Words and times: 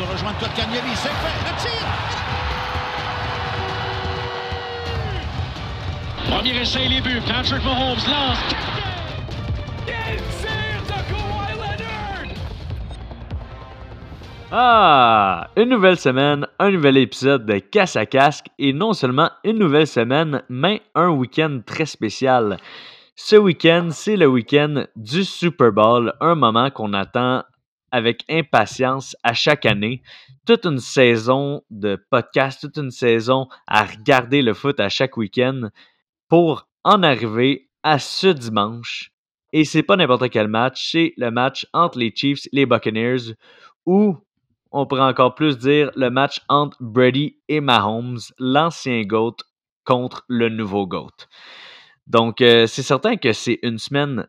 de 0.00 0.12
rejoindre 0.12 0.38
Kotkaniemi. 0.38 0.94
C'est 0.94 1.08
fait. 1.08 1.38
Le 1.46 1.52
tir. 1.60 1.86
Premier 6.30 6.60
essai, 6.62 6.88
les 6.88 7.00
buts. 7.00 7.20
Patrick 7.26 7.62
Mahomes 7.64 8.06
lance. 8.08 8.38
Ah, 14.52 15.46
une 15.56 15.68
nouvelle 15.68 15.96
semaine, 15.96 16.44
un 16.58 16.72
nouvel 16.72 16.96
épisode 16.96 17.46
de 17.46 17.60
Casse 17.60 17.94
à 17.94 18.04
casque 18.04 18.46
et 18.58 18.72
non 18.72 18.94
seulement 18.94 19.30
une 19.44 19.60
nouvelle 19.60 19.86
semaine, 19.86 20.42
mais 20.48 20.82
un 20.96 21.10
week-end 21.10 21.60
très 21.64 21.86
spécial. 21.86 22.56
Ce 23.14 23.36
week-end, 23.36 23.90
c'est 23.92 24.16
le 24.16 24.26
week-end 24.26 24.86
du 24.96 25.24
Super 25.24 25.70
Bowl, 25.70 26.14
un 26.20 26.34
moment 26.34 26.68
qu'on 26.70 26.94
attend 26.94 27.44
avec 27.90 28.24
impatience 28.28 29.16
à 29.22 29.34
chaque 29.34 29.66
année. 29.66 30.02
Toute 30.46 30.64
une 30.66 30.78
saison 30.78 31.62
de 31.70 32.02
podcast, 32.10 32.60
toute 32.60 32.76
une 32.76 32.90
saison 32.90 33.48
à 33.66 33.84
regarder 33.84 34.42
le 34.42 34.54
foot 34.54 34.80
à 34.80 34.88
chaque 34.88 35.16
week-end 35.16 35.70
pour 36.28 36.68
en 36.84 37.02
arriver 37.02 37.68
à 37.82 37.98
ce 37.98 38.28
dimanche. 38.28 39.12
Et 39.52 39.64
c'est 39.64 39.82
pas 39.82 39.96
n'importe 39.96 40.30
quel 40.30 40.48
match, 40.48 40.90
c'est 40.92 41.12
le 41.16 41.30
match 41.30 41.66
entre 41.72 41.98
les 41.98 42.12
Chiefs 42.14 42.46
et 42.46 42.50
les 42.56 42.66
Buccaneers 42.66 43.34
où 43.86 44.16
on 44.72 44.86
pourrait 44.86 45.02
encore 45.02 45.34
plus 45.34 45.58
dire 45.58 45.90
le 45.96 46.10
match 46.10 46.40
entre 46.48 46.76
Brady 46.80 47.38
et 47.48 47.60
Mahomes, 47.60 48.20
l'ancien 48.38 49.02
GOAT 49.02 49.36
contre 49.84 50.24
le 50.28 50.48
nouveau 50.48 50.86
GOAT. 50.86 51.26
Donc, 52.06 52.40
euh, 52.40 52.66
c'est 52.66 52.82
certain 52.82 53.16
que 53.16 53.32
c'est 53.32 53.58
une 53.62 53.78
semaine 53.78 54.28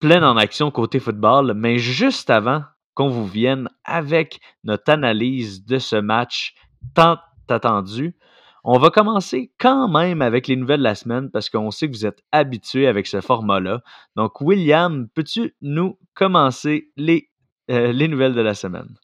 pleine 0.00 0.24
en 0.24 0.36
action 0.36 0.70
côté 0.72 0.98
football, 0.98 1.54
mais 1.54 1.78
juste 1.78 2.30
avant 2.30 2.62
qu'on 2.94 3.08
vous 3.08 3.26
vienne 3.26 3.68
avec 3.84 4.40
notre 4.64 4.92
analyse 4.92 5.64
de 5.64 5.78
ce 5.78 5.96
match 5.96 6.54
tant 6.94 7.16
attendu, 7.48 8.16
on 8.64 8.78
va 8.78 8.90
commencer 8.90 9.50
quand 9.58 9.88
même 9.88 10.22
avec 10.22 10.46
les 10.46 10.56
nouvelles 10.56 10.78
de 10.78 10.84
la 10.84 10.94
semaine 10.94 11.30
parce 11.30 11.50
qu'on 11.50 11.70
sait 11.70 11.88
que 11.88 11.96
vous 11.96 12.06
êtes 12.06 12.22
habitués 12.30 12.86
avec 12.86 13.06
ce 13.06 13.20
format-là. 13.20 13.82
Donc, 14.16 14.40
William, 14.40 15.08
peux-tu 15.14 15.54
nous 15.62 15.98
commencer 16.14 16.90
les, 16.96 17.28
euh, 17.70 17.92
les 17.92 18.06
nouvelles 18.06 18.34
de 18.34 18.40
la 18.40 18.54
semaine? 18.54 18.94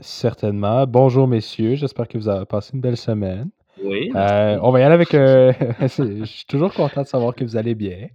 Certainement. 0.00 0.86
Bonjour, 0.86 1.28
messieurs. 1.28 1.76
J'espère 1.76 2.08
que 2.08 2.18
vous 2.18 2.28
avez 2.28 2.44
passé 2.44 2.72
une 2.74 2.80
belle 2.80 2.96
semaine. 2.96 3.50
Oui. 3.82 4.10
Euh, 4.14 4.58
on 4.62 4.70
va 4.70 4.80
y 4.80 4.82
aller 4.82 4.94
avec. 4.94 5.12
euh, 5.14 5.52
je 5.80 6.24
suis 6.24 6.46
toujours 6.46 6.72
content 6.72 7.02
de 7.02 7.06
savoir 7.06 7.34
que 7.34 7.44
vous 7.44 7.56
allez 7.56 7.74
bien. 7.74 8.08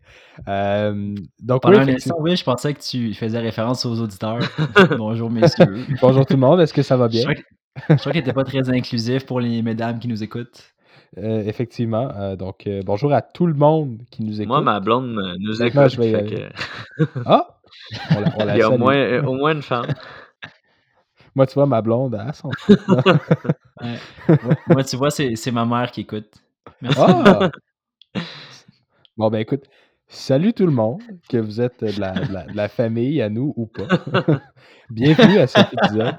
Euh, 0.48 1.14
donc, 1.40 1.62
oui, 1.66 1.72
Pendant 1.72 1.80
un 1.80 1.81
effectivement- 1.84 2.16
instant, 2.16 2.23
oui, 2.23 2.36
je 2.36 2.44
pensais 2.44 2.73
que 2.73 2.81
tu 2.81 3.14
faisais 3.14 3.40
référence 3.40 3.86
aux 3.86 4.00
auditeurs. 4.02 4.39
Bonjour, 4.98 5.30
messieurs. 5.30 5.86
bonjour 6.02 6.26
tout 6.26 6.34
le 6.34 6.39
monde. 6.39 6.59
Est-ce 6.62 6.73
que 6.73 6.82
ça 6.82 6.98
va 6.98 7.08
Je 7.08 7.12
bien? 7.12 7.22
crois 7.23 7.36
que- 7.36 7.42
je 7.89 7.95
crois 8.00 8.12
qu'il 8.12 8.22
n'était 8.22 8.34
pas 8.34 8.44
très 8.44 8.70
inclusif 8.70 9.26
pour 9.26 9.39
les 9.39 9.62
mesdames 9.62 10.00
qui 10.00 10.08
nous 10.08 10.23
écoutent. 10.23 10.73
Euh, 11.17 11.44
effectivement. 11.45 12.09
Euh, 12.17 12.36
donc, 12.36 12.66
euh, 12.67 12.82
bonjour 12.86 13.14
à 13.14 13.22
tout 13.22 13.45
le 13.45 13.54
monde 13.54 14.00
qui 14.12 14.23
nous 14.23 14.42
écoute. 14.42 14.48
Moi, 14.48 14.62
ma 14.62 14.80
blonde 14.80 15.08
nous 15.39 15.58
Moi, 15.58 15.67
écoute. 15.67 15.89
je 15.89 15.98
vais 15.98 16.08
y 16.09 16.12
fait 16.12 16.17
aller. 16.17 16.48
que- 16.98 17.06
Ah! 17.26 17.48
On 18.16 18.20
la, 18.22 18.34
on 18.39 18.45
la 18.45 18.56
Il 18.56 18.59
y 18.59 18.62
a 18.64 18.70
au 18.70 18.78
moins, 18.78 18.95
euh, 18.95 19.23
au 19.23 19.34
moins 19.36 19.54
une 19.54 19.62
femme. 19.62 19.88
Moi, 21.36 21.45
tu 21.48 21.54
vois, 21.54 21.66
ma 21.66 21.82
blonde, 21.82 22.20
elle 22.28 22.34
s'en 22.34 22.50
Ouais. 23.81 24.37
Moi, 24.67 24.83
tu 24.83 24.95
vois, 24.97 25.09
c'est 25.11 25.51
ma 25.51 25.65
mère 25.65 25.91
qui 25.91 26.01
écoute. 26.01 26.29
Merci. 26.81 26.99
Ah! 27.01 27.49
Bon, 29.17 29.29
ben 29.29 29.39
écoute, 29.39 29.65
salut 30.07 30.53
tout 30.53 30.65
le 30.65 30.71
monde, 30.71 31.01
que 31.29 31.37
vous 31.37 31.61
êtes 31.61 31.83
de 31.83 31.99
la, 31.99 32.11
de 32.11 32.33
la- 32.33 32.45
de 32.45 32.55
la 32.57 32.67
famille 32.69 33.21
à 33.21 33.29
nous 33.29 33.53
ou 33.55 33.67
pas. 33.67 33.87
Bienvenue 34.89 35.37
à 35.37 35.47
cet 35.47 35.67
épisode. 35.73 36.15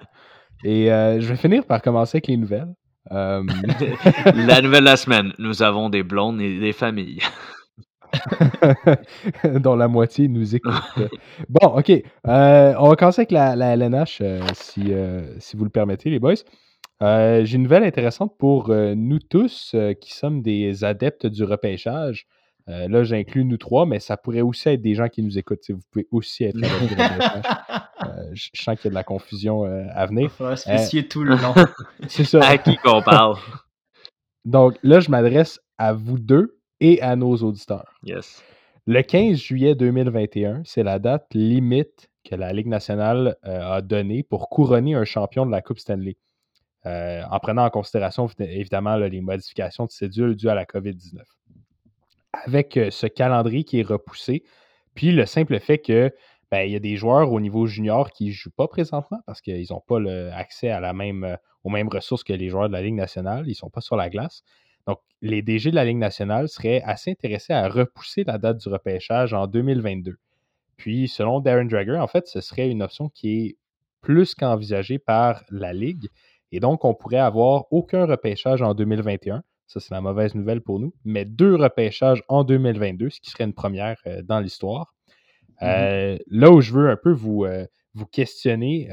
Et 0.63 0.93
euh, 0.93 1.21
je 1.21 1.27
vais 1.29 1.37
finir 1.37 1.65
par 1.65 1.83
commencer 1.83 2.17
avec 2.19 2.29
les 2.29 2.37
nouvelles. 2.37 2.73
Euh, 3.11 3.43
La 4.37 4.61
nouvelle 4.61 4.81
de 4.83 4.85
la 4.85 4.97
semaine, 4.97 5.33
nous 5.39 5.63
avons 5.63 5.89
des 5.89 6.03
blondes 6.05 6.41
et 6.41 6.61
des 6.61 6.73
familles. 6.73 7.21
dont 9.45 9.75
la 9.75 9.89
moitié 9.89 10.29
nous 10.29 10.55
écoute. 10.55 10.75
Bon, 11.49 11.69
OK. 11.69 11.91
euh, 11.91 12.75
on 12.79 12.89
va 12.91 12.97
commencer 12.97 13.23
avec 13.23 13.33
la, 13.33 13.57
la 13.57 13.75
LNH, 13.75 14.19
euh, 14.21 14.41
si, 14.55 14.93
euh, 14.93 15.23
si 15.41 15.57
vous 15.57 15.65
le 15.65 15.71
permettez, 15.71 16.11
les 16.11 16.19
boys. 16.21 16.35
Euh, 17.03 17.45
J'ai 17.45 17.57
une 17.57 17.65
nouvelle 17.65 17.85
intéressante 17.85 18.37
pour 18.39 18.71
euh, 18.71 18.95
nous 18.95 19.19
tous 19.19 19.73
euh, 19.75 19.93
qui 19.95 20.13
sommes 20.15 20.43
des 20.43 20.85
adeptes 20.85 21.27
du 21.27 21.43
repêchage. 21.45 22.27
Euh, 22.69 22.87
là, 22.89 23.03
j'inclus 23.03 23.45
nous 23.45 23.57
trois, 23.57 23.87
mais 23.87 23.99
ça 23.99 24.17
pourrait 24.17 24.41
aussi 24.41 24.69
être 24.69 24.81
des 24.83 24.95
gens 24.95 25.09
qui 25.09 25.23
nous 25.23 25.37
écoutent. 25.37 25.69
Vous 25.69 25.81
pouvez 25.91 26.07
aussi 26.13 26.45
être 26.45 26.57
adeptes 26.63 26.95
du 26.95 26.95
repêchage. 26.95 27.43
Euh, 28.07 28.31
je 28.35 28.49
je 28.55 28.63
sens 28.63 28.77
qu'il 28.77 28.85
y 28.85 28.89
a 28.89 28.91
de 28.91 28.95
la 28.95 29.03
confusion 29.05 29.65
euh, 29.65 29.85
à 29.91 29.93
Il 29.93 29.95
va 29.95 30.07
venir. 30.07 30.31
se 30.59 30.89
fier 30.89 31.09
tout 31.09 31.25
le 31.25 31.35
long. 31.37 31.55
C'est 32.09 32.25
ça. 32.25 32.41
À 32.45 32.59
qui 32.59 32.77
qu'on 32.77 33.03
parle? 33.03 33.37
Donc 34.45 34.77
là, 34.83 35.01
je 35.01 35.11
m'adresse 35.11 35.61
à 35.79 35.93
vous 35.93 36.19
deux 36.19 36.59
et 36.81 37.01
à 37.03 37.17
nos 37.17 37.35
auditeurs. 37.37 37.95
Yes. 38.05 38.43
Le 38.87 39.03
15 39.03 39.37
juillet 39.39 39.75
2021, 39.77 40.63
c'est 40.65 40.83
la 40.83 40.99
date 40.99 41.27
limite 41.35 42.09
que 42.29 42.35
la 42.35 42.53
Ligue 42.53 42.67
nationale 42.67 43.37
euh, 43.45 43.75
a 43.75 43.81
donnée 43.83 44.25
pour 44.25 44.49
couronner 44.49 44.95
un 44.97 45.05
champion 45.05 45.47
de 45.47 45.53
la 45.53 45.63
Coupe 45.63 45.79
Stanley, 45.79 46.17
euh, 46.87 47.23
en 47.31 47.39
prenant 47.39 47.65
en 47.65 47.71
considération 47.71 48.29
évidemment 48.39 48.97
les 48.97 49.21
modifications 49.21 49.87
de 49.87 49.91
cédule 49.91 50.35
dues 50.35 50.49
à 50.49 50.55
la 50.55 50.65
COVID-19. 50.65 51.21
Avec 52.33 52.77
euh, 52.77 52.91
ce 52.91 53.07
calendrier 53.07 53.65
qui 53.65 53.81
est 53.81 53.87
repoussé, 53.87 54.43
puis 54.95 55.13
le 55.13 55.27
simple 55.27 55.59
fait 55.61 55.79
que 55.79 56.13
ben, 56.51 56.65
il 56.65 56.73
y 56.73 56.77
a 56.77 56.81
des 56.81 56.97
joueurs 56.97 57.33
au 57.33 57.41
niveau 57.41 57.67
junior 57.67 58.11
qui 58.11 58.27
ne 58.27 58.33
jouent 58.33 58.51
pas 58.51 58.69
présentement 58.69 59.21
parce 59.27 59.41
qu'ils 59.41 59.67
n'ont 59.71 59.83
pas 59.87 59.99
le 59.99 60.31
accès 60.33 60.69
à 60.69 60.81
la 60.81 60.93
même, 60.93 61.25
euh, 61.25 61.37
aux 61.65 61.71
mêmes 61.71 61.89
ressources 61.89 62.25
que 62.25 62.33
les 62.33 62.51
joueurs 62.51 62.69
de 62.69 62.75
la 62.75 62.83
Ligue 62.83 62.95
nationale, 62.95 63.45
ils 63.47 63.51
ne 63.51 63.55
sont 63.55 63.71
pas 63.71 63.81
sur 63.81 63.97
la 63.97 64.11
glace. 64.11 64.43
Donc, 64.87 64.99
les 65.23 65.41
DG 65.41 65.71
de 65.71 65.77
la 65.77 65.85
Ligue 65.85 65.99
nationale 65.99 66.49
seraient 66.49 66.83
assez 66.83 67.11
intéressés 67.11 67.53
à 67.53 67.69
repousser 67.69 68.25
la 68.25 68.37
date 68.37 68.59
du 68.59 68.69
repêchage 68.69 69.33
en 69.33 69.47
2022. 69.47 70.17
Puis, 70.77 71.09
selon 71.09 71.41
Darren 71.41 71.67
Drager, 71.67 71.97
en 71.97 72.09
fait, 72.09 72.27
ce 72.27 72.41
serait 72.41 72.69
une 72.69 72.83
option 72.83 73.09
qui 73.09 73.47
est 73.47 73.57
plus 74.03 74.35
qu'envisagée 74.35 74.99
par 74.99 75.45
la 75.51 75.73
Ligue. 75.73 76.09
Et 76.53 76.61
donc, 76.61 76.85
on 76.85 76.95
pourrait 76.95 77.19
avoir 77.19 77.65
aucun 77.73 78.07
repêchage 78.07 78.63
en 78.63 78.75
2021. 78.75 79.43
Ça, 79.67 79.81
c'est 79.81 79.95
la 79.95 80.03
mauvaise 80.03 80.35
nouvelle 80.35 80.61
pour 80.61 80.79
nous. 80.79 80.95
Mais 81.05 81.25
deux 81.25 81.57
repêchages 81.57 82.23
en 82.29 82.45
2022, 82.45 83.11
ce 83.11 83.21
qui 83.21 83.31
serait 83.31 83.45
une 83.45 83.55
première 83.55 83.97
euh, 84.07 84.23
dans 84.23 84.39
l'histoire. 84.39 84.95
Euh, 85.63 86.19
Là 86.27 86.51
où 86.51 86.61
je 86.61 86.73
veux 86.73 86.91
un 86.91 86.97
peu 86.97 87.13
vous, 87.13 87.45
euh, 87.45 87.67
vous 87.95 88.07
questionner 88.07 88.91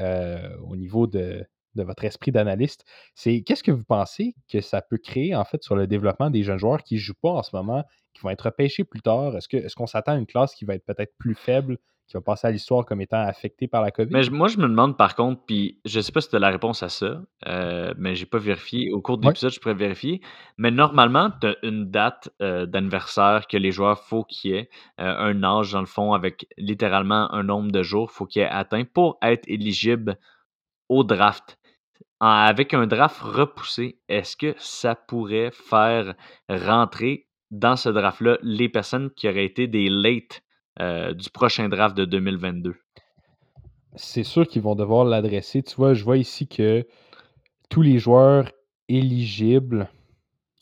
au 0.62 0.76
niveau 0.76 1.06
de, 1.06 1.44
de 1.74 1.82
votre 1.82 2.04
esprit 2.04 2.32
d'analyste, 2.32 2.84
c'est 3.14 3.42
qu'est-ce 3.42 3.62
que 3.62 3.72
vous 3.72 3.84
pensez 3.84 4.34
que 4.50 4.60
ça 4.60 4.80
peut 4.82 4.98
créer 4.98 5.34
en 5.34 5.44
fait 5.44 5.62
sur 5.62 5.76
le 5.76 5.86
développement 5.86 6.30
des 6.30 6.42
jeunes 6.42 6.58
joueurs 6.58 6.82
qui 6.82 6.94
ne 6.94 7.00
jouent 7.00 7.14
pas 7.20 7.30
en 7.30 7.42
ce 7.42 7.54
moment, 7.54 7.84
qui 8.14 8.22
vont 8.22 8.30
être 8.30 8.42
repêchés 8.42 8.84
plus 8.84 9.02
tard? 9.02 9.36
Est-ce 9.36 9.74
qu'on 9.74 9.86
s'attend 9.86 10.12
à 10.12 10.16
une 10.16 10.26
classe 10.26 10.54
qui 10.54 10.64
va 10.64 10.74
être 10.74 10.84
peut-être 10.84 11.12
plus 11.18 11.34
faible, 11.34 11.78
qui 12.10 12.16
va 12.16 12.20
passer 12.20 12.48
à 12.48 12.50
l'histoire 12.50 12.84
comme 12.84 13.00
étant 13.00 13.20
affectée 13.20 13.68
par 13.68 13.82
la 13.82 13.90
COVID? 13.90 14.12
Mais 14.12 14.22
je- 14.24 14.30
moi, 14.30 14.48
je 14.48 14.58
me 14.58 14.68
demande 14.68 14.96
par 14.96 15.14
contre, 15.14 15.42
puis 15.46 15.78
je 15.84 16.00
sais 16.00 16.10
pas 16.12 16.20
si 16.20 16.28
tu 16.28 16.36
as 16.36 16.40
la 16.40 16.50
réponse 16.50 16.82
à 16.82 16.88
ça, 16.88 17.22
euh, 17.46 17.94
mais 17.96 18.14
j'ai 18.16 18.26
pas 18.26 18.38
vérifié. 18.38 18.90
Au 18.92 19.00
cours 19.00 19.16
de 19.18 19.26
Ouais. 19.26 19.30
l'épisode, 19.32 19.52
je 19.52 19.60
pourrais 19.60 19.74
vérifier. 19.74 20.20
Mais 20.58 20.70
normalement, 20.70 21.30
tu 21.40 21.46
as 21.46 21.56
une 21.62 21.90
date 21.90 22.30
euh, 22.42 22.66
d'anniversaire 22.66 23.46
que 23.46 23.56
les 23.56 23.70
joueurs, 23.70 24.00
faut 24.00 24.24
qu'il 24.24 24.50
y 24.50 24.54
ait 24.54 24.68
euh, 25.00 25.14
un 25.16 25.42
âge, 25.44 25.72
dans 25.72 25.80
le 25.80 25.86
fond, 25.86 26.12
avec 26.12 26.46
littéralement 26.58 27.32
un 27.32 27.44
nombre 27.44 27.70
de 27.70 27.82
jours, 27.82 28.10
faut 28.10 28.26
qu'il 28.26 28.42
ait 28.42 28.46
atteint 28.48 28.84
pour 28.84 29.18
être 29.22 29.48
éligible 29.48 30.18
au 30.88 31.04
draft. 31.04 31.58
Avec 32.22 32.74
un 32.74 32.86
draft 32.86 33.20
repoussé, 33.22 33.98
est-ce 34.08 34.36
que 34.36 34.54
ça 34.58 34.94
pourrait 34.94 35.50
faire 35.52 36.14
rentrer 36.50 37.28
dans 37.50 37.76
ce 37.76 37.88
draft-là 37.88 38.36
les 38.42 38.68
personnes 38.68 39.10
qui 39.12 39.26
auraient 39.28 39.46
été 39.46 39.66
des 39.66 39.88
late 39.88 40.42
euh, 40.80 41.14
du 41.14 41.30
prochain 41.30 41.68
draft 41.68 41.96
de 41.96 42.04
2022? 42.04 42.74
c'est 43.96 44.24
sûr 44.24 44.46
qu'ils 44.46 44.62
vont 44.62 44.74
devoir 44.74 45.04
l'adresser. 45.04 45.62
Tu 45.62 45.74
vois, 45.76 45.94
je 45.94 46.04
vois 46.04 46.16
ici 46.16 46.46
que 46.46 46.86
tous 47.68 47.82
les 47.82 47.98
joueurs 47.98 48.50
éligibles. 48.88 49.88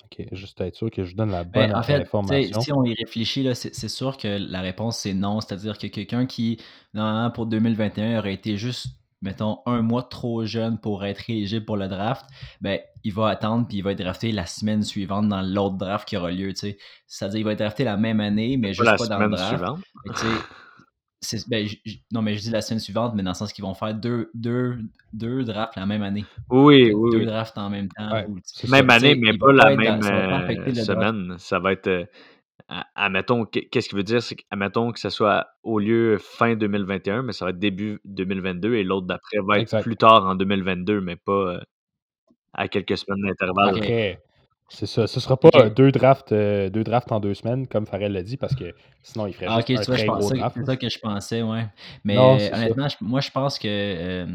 Ok, 0.05 0.27
juste 0.33 0.61
être 0.61 0.75
sûr 0.75 0.91
que 0.91 1.05
je 1.05 1.15
donne 1.15 1.31
la 1.31 1.45
bonne 1.45 1.69
Ben, 1.69 1.77
en 1.77 1.83
fait, 1.83 1.93
tu 1.93 1.99
sais, 1.99 2.07
information. 2.07 2.61
si 2.61 2.73
on 2.73 2.85
y 2.85 2.95
réfléchit, 2.95 3.49
c'est 3.55 3.89
sûr 3.89 4.17
que 4.17 4.29
la 4.29 4.61
réponse 4.61 4.99
c'est 4.99 5.15
non. 5.15 5.41
C'est-à-dire 5.41 5.79
que 5.79 5.87
quelqu'un 5.87 6.27
qui, 6.27 6.59
normalement, 6.95 7.31
pour 7.31 7.47
2021, 7.47 8.19
aurait 8.19 8.35
été 8.35 8.57
juste, 8.57 8.89
mettons, 9.23 9.59
un 9.67 9.83
mois 9.83 10.03
trop 10.05 10.45
jeune 10.45 10.79
pour 10.79 11.05
être 11.05 11.29
éligible 11.29 11.65
pour 11.65 11.77
le 11.77 11.89
draft, 11.89 12.25
ben, 12.61 12.79
il 13.05 13.13
va 13.13 13.29
attendre 13.29 13.67
puis 13.67 13.79
il 13.79 13.83
va 13.83 13.93
être 13.93 13.99
drafté 14.03 14.33
la 14.33 14.47
semaine 14.47 14.83
suivante 14.83 15.29
dans 15.29 15.43
l'autre 15.43 15.77
draft 15.77 16.09
qui 16.09 16.17
aura 16.17 16.31
lieu. 16.31 16.49
tu 16.53 16.57
sais. 16.61 16.79
C'est-à-dire 17.07 17.39
qu'il 17.39 17.45
va 17.45 17.53
être 17.53 17.59
drafté 17.59 17.85
la 17.85 17.97
même 17.97 18.21
année, 18.21 18.57
mais 18.57 18.73
juste 18.75 18.85
la 18.85 18.97
pas 18.97 19.07
dans 19.07 19.19
le 19.19 19.25
semaine 19.25 19.39
draft. 19.39 19.57
suivante. 19.57 19.81
Ben, 21.49 21.67
non, 22.13 22.23
mais 22.23 22.37
je 22.37 22.43
dis 22.43 22.51
la 22.51 22.61
semaine 22.61 22.79
suivante, 22.79 23.13
mais 23.17 23.25
dans 23.25 23.33
le 23.33 23.35
sens 23.35 23.53
qu'ils 23.53 23.65
vont 23.65 23.75
faire 23.75 23.93
deux, 23.93 24.31
deux, 24.35 24.79
deux 25.13 25.43
drafts 25.43 25.75
la 25.75 25.85
même 25.85 26.03
année. 26.05 26.25
Oui, 26.49 26.93
oui, 26.95 27.11
deux 27.11 27.27
drafts 27.27 27.59
en 27.59 27.69
même 27.71 27.89
temps. 27.89 28.13
Ouais, 28.13 28.25
ou- 28.29 28.39
c'est 28.45 28.71
Même 28.71 28.89
ça. 28.89 28.95
année, 28.95 29.17
mais 29.17 29.37
pas 29.37 29.53
la 29.53 29.75
dans- 29.75 29.77
même 29.77 30.01
ça 30.03 30.13
va 30.13 30.41
pas 30.47 30.53
euh, 30.53 30.75
semaine. 30.75 31.35
Ça 31.39 31.59
va 31.59 31.73
être 31.73 31.89
euh, 31.89 32.05
admettons, 32.95 33.47
qu- 33.47 33.69
qu'est-ce 33.71 33.89
qu'il 33.89 33.97
veut 33.97 34.05
dire? 34.05 34.23
C'est 34.23 34.37
qu'admettons 34.37 34.93
que 34.93 35.01
ce 35.01 35.11
soit 35.11 35.49
au 35.63 35.79
lieu 35.79 36.19
fin 36.19 36.55
2021, 36.55 37.23
mais 37.23 37.33
ça 37.33 37.45
va 37.45 37.51
être 37.51 37.59
début 37.59 38.01
2022 38.05 38.75
et 38.75 38.85
l'autre 38.85 39.07
d'après 39.07 39.39
va 39.47 39.57
être 39.57 39.63
Exact. 39.63 39.83
plus 39.83 39.97
tard 39.97 40.27
en 40.27 40.35
2022, 40.35 41.01
mais 41.01 41.17
pas 41.17 41.33
euh, 41.33 41.61
à 42.53 42.69
quelques 42.69 42.97
semaines 42.99 43.23
d'intervalle. 43.27 43.75
C'est 44.71 44.87
ça. 44.87 45.07
Ce 45.07 45.19
sera 45.19 45.39
pas 45.39 45.71
deux, 45.71 45.91
drafts, 45.91 46.33
euh, 46.33 46.69
deux 46.69 46.85
drafts 46.85 47.11
en 47.11 47.21
deux 47.21 47.33
semaines, 47.35 47.67
comme 47.67 47.87
Farrell 47.87 48.13
l'a 48.13 48.23
dit, 48.23 48.37
parce 48.37 48.55
que 48.55 48.75
sinon, 49.03 49.27
il 49.27 49.33
ferait 49.33 49.47
Ah, 49.49 49.57
juste 49.57 49.71
ok, 49.71 49.77
un 49.79 49.85
vois, 49.87 49.97
très 49.97 50.07
gros 50.07 50.31
draft. 50.31 50.57
c'est 50.59 50.67
ça 50.67 50.77
que 50.77 50.89
je 50.91 50.99
pensais, 50.99 51.43
ouais. 51.43 51.67
Mais 52.05 52.15
Non, 52.17 52.35
honnêtement, 52.53 52.89
je- 52.89 52.97
moi, 53.01 53.21
je 53.21 53.31
pense 53.31 53.59
que 53.59 53.67
euh, 53.67 54.27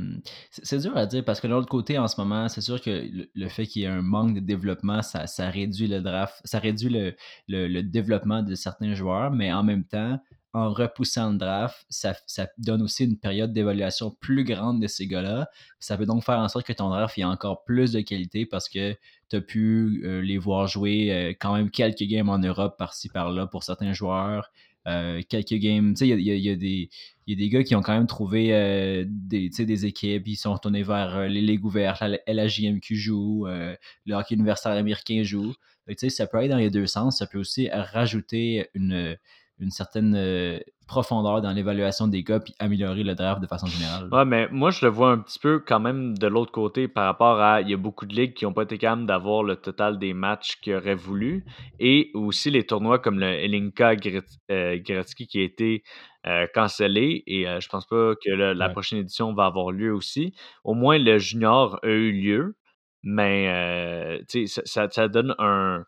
c'est 0.49 0.65
c'est 0.65 0.77
dur 0.79 0.97
à 0.97 1.05
dire 1.05 1.23
parce 1.23 1.39
que 1.39 1.45
de 1.45 1.51
l'autre 1.53 1.67
côté, 1.69 1.99
en 1.99 2.07
ce 2.07 2.19
moment, 2.19 2.49
c'est 2.49 2.61
sûr 2.61 2.81
que 2.81 2.89
le, 2.89 3.29
le 3.33 3.47
fait 3.47 3.67
qu'il 3.67 3.83
y 3.83 3.85
ait 3.85 3.89
un 3.89 4.01
manque 4.01 4.33
de 4.33 4.39
développement, 4.39 5.03
ça, 5.03 5.27
ça 5.27 5.49
réduit 5.51 5.87
le 5.87 6.01
draft, 6.01 6.41
ça 6.45 6.57
réduit 6.57 6.89
le, 6.89 7.15
le- 7.47 7.67
le 7.67 7.83
développement 7.83 8.41
de 8.41 8.55
certains 8.55 8.95
joueurs, 8.95 9.29
mais 9.29 9.53
en 9.53 9.61
même 9.63 9.83
temps, 9.85 10.19
en 10.55 10.71
repoussant 10.71 11.31
le 11.31 11.37
draft, 11.37 11.83
ça, 11.89 12.13
ça 12.27 12.47
donne 12.59 12.83
aussi 12.83 13.05
une 13.05 13.17
période 13.17 13.53
d'évaluation 13.53 14.11
plus 14.19 14.43
grande 14.43 14.79
de 14.81 14.87
ces 14.87 15.07
gars-là. 15.07 15.47
Ça 15.79 15.97
peut 15.97 16.05
donc 16.05 16.23
faire 16.23 16.37
en 16.37 16.47
sorte 16.47 16.65
que 16.67 16.73
ton 16.73 16.89
draft 16.89 17.17
ait 17.17 17.23
encore 17.23 17.63
plus 17.63 17.91
de 17.91 18.01
qualité 18.01 18.45
parce 18.45 18.69
que 18.69 18.95
tu 19.33 19.37
as 19.37 19.41
pu 19.41 20.01
euh, 20.05 20.21
les 20.21 20.37
voir 20.37 20.67
jouer 20.67 21.11
euh, 21.11 21.29
quand 21.29 21.55
même 21.55 21.71
quelques 21.71 22.03
games 22.03 22.29
en 22.29 22.37
Europe 22.37 22.77
par-ci 22.77 23.09
par-là 23.09 23.47
pour 23.47 23.63
certains 23.63 23.93
joueurs. 23.93 24.51
Euh, 24.85 25.21
quelques 25.27 25.55
games, 25.55 25.93
tu 25.93 25.99
sais, 25.99 26.07
il 26.09 26.21
y 26.21 26.49
a, 26.49 26.55
des 26.55 26.89
y 27.25 27.33
a 27.33 27.35
des 27.35 27.49
gars 27.49 27.63
qui 27.63 27.73
ont 27.73 27.81
quand 27.81 27.93
même 27.93 28.05
trouvé 28.05 28.49
des, 29.07 29.49
des 29.49 29.85
équipes, 29.85 30.27
ils 30.27 30.35
sont 30.35 30.53
retournés 30.53 30.83
vers 30.83 31.29
les 31.29 31.41
ligues 31.41 31.63
ouvertes, 31.63 32.01
la 32.01 32.19
LHJMQ 32.27 32.95
joue, 32.95 33.45
le 33.45 34.13
hockey 34.13 34.35
universitaire 34.35 34.73
américain 34.73 35.23
joue. 35.23 35.53
Tu 35.87 35.95
sais, 35.97 36.09
ça 36.09 36.27
peut 36.27 36.37
aller 36.37 36.49
dans 36.49 36.57
les 36.57 36.69
deux 36.69 36.85
sens, 36.85 37.19
ça 37.19 37.27
peut 37.27 37.39
aussi 37.39 37.69
rajouter 37.69 38.67
une, 38.73 39.15
une 39.63 39.71
certaine 39.71 40.13
euh, 40.15 40.59
profondeur 40.87 41.41
dans 41.41 41.51
l'évaluation 41.51 42.07
des 42.07 42.21
gars 42.23 42.39
puis 42.39 42.53
améliorer 42.59 43.03
le 43.03 43.15
draft 43.15 43.41
de 43.41 43.47
façon 43.47 43.65
générale. 43.67 44.09
Ouais, 44.11 44.25
mais 44.25 44.47
moi, 44.51 44.69
je 44.69 44.85
le 44.85 44.91
vois 44.91 45.11
un 45.11 45.17
petit 45.17 45.39
peu 45.39 45.59
quand 45.59 45.79
même 45.79 46.17
de 46.17 46.27
l'autre 46.27 46.51
côté 46.51 46.87
par 46.87 47.05
rapport 47.05 47.39
à. 47.39 47.61
Il 47.61 47.69
y 47.69 47.73
a 47.73 47.77
beaucoup 47.77 48.05
de 48.05 48.13
ligues 48.13 48.33
qui 48.33 48.45
n'ont 48.45 48.53
pas 48.53 48.63
été 48.63 48.77
capables 48.77 49.05
d'avoir 49.05 49.43
le 49.43 49.55
total 49.55 49.97
des 49.97 50.13
matchs 50.13 50.57
qu'ils 50.61 50.75
auraient 50.75 50.93
voulu. 50.93 51.45
Et 51.79 52.11
aussi 52.13 52.51
les 52.51 52.65
tournois 52.65 52.99
comme 52.99 53.19
le 53.19 53.27
Elinka 53.27 53.93
euh, 54.51 54.77
Gretzky 54.79 55.25
qui 55.27 55.39
a 55.39 55.43
été 55.43 55.83
euh, 56.27 56.45
cancellé. 56.53 57.23
Et 57.25 57.47
euh, 57.47 57.59
je 57.59 57.69
pense 57.69 57.87
pas 57.87 58.13
que 58.23 58.29
le- 58.29 58.53
la 58.53 58.67
Ouais. 58.67 58.71
prochaine 58.73 58.99
édition 58.99 59.33
va 59.33 59.45
avoir 59.45 59.71
lieu 59.71 59.93
aussi. 59.93 60.33
Au 60.63 60.73
moins, 60.73 60.97
le 60.99 61.17
junior 61.17 61.79
a 61.81 61.87
eu 61.87 62.11
lieu. 62.11 62.55
Mais 63.05 63.47
euh, 63.49 64.45
ça- 64.47 64.89
ça 64.89 65.07
donne 65.07 65.33
un, 65.39 65.83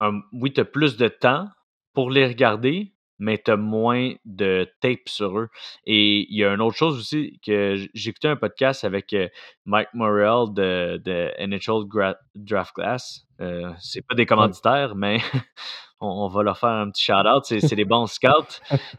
un- 0.00 0.20
oui, 0.32 0.52
tu 0.52 0.60
as 0.60 0.64
plus 0.64 0.96
de 0.96 1.08
temps 1.08 1.48
pour 1.94 2.10
les 2.10 2.26
regarder, 2.26 2.92
mais 3.18 3.36
tu 3.44 3.50
as 3.50 3.56
moins 3.56 4.12
de 4.24 4.66
tape 4.80 5.06
sur 5.08 5.38
eux. 5.38 5.48
Et 5.86 6.26
il 6.30 6.38
y 6.38 6.44
a 6.44 6.54
une 6.54 6.60
autre 6.62 6.76
chose 6.76 6.98
aussi 6.98 7.38
que 7.44 7.76
j- 7.76 7.90
j'ai 7.92 8.10
écouté 8.10 8.28
un 8.28 8.36
podcast 8.36 8.84
avec 8.84 9.12
euh, 9.12 9.28
Mike 9.66 9.88
Morrell 9.92 10.52
de, 10.54 10.96
de 11.04 11.30
NHL 11.46 11.86
Gra- 11.86 12.16
Draft 12.34 12.72
Class. 12.74 13.26
Euh, 13.40 13.70
c'est 13.78 14.06
pas 14.06 14.14
des 14.14 14.24
commanditaires, 14.26 14.94
mais 14.94 15.18
on, 16.00 16.06
on 16.08 16.28
va 16.28 16.42
leur 16.42 16.56
faire 16.58 16.70
un 16.70 16.90
petit 16.90 17.04
shout-out. 17.04 17.44
C'est, 17.44 17.74
des 17.76 17.84
bons 17.84 18.06
scouts. 18.10 18.28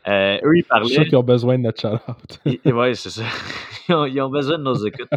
Euh, 0.08 0.38
eux, 0.44 0.58
ils 0.58 0.60
Je 0.60 0.64
suis 0.64 0.64
sûr 0.64 0.68
parlaient. 0.68 1.06
qu'ils 1.10 1.18
ont 1.18 1.24
besoin 1.24 1.58
de 1.58 1.64
notre 1.64 1.82
shout-out. 1.82 2.66
Ouais, 2.74 2.94
c'est 2.94 3.10
ça. 3.10 3.24
Ils 3.90 3.96
ont, 3.96 4.06
ils 4.06 4.22
ont 4.22 4.30
besoin 4.30 4.58
de 4.60 4.64
nos 4.64 4.76
écoutes. 4.86 5.10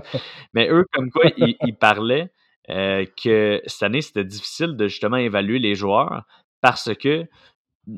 Mais 0.55 0.69
eux, 0.71 0.85
comme 0.93 1.11
quoi, 1.11 1.25
ils, 1.37 1.55
ils 1.65 1.77
parlaient 1.77 2.31
euh, 2.71 3.05
que 3.23 3.61
cette 3.67 3.83
année, 3.85 4.01
c'était 4.01 4.25
difficile 4.25 4.75
de 4.77 4.89
justement 4.89 5.19
évaluer 5.19 5.59
les 5.61 5.75
joueurs 5.75 6.25
parce 6.63 6.91
que 6.95 7.25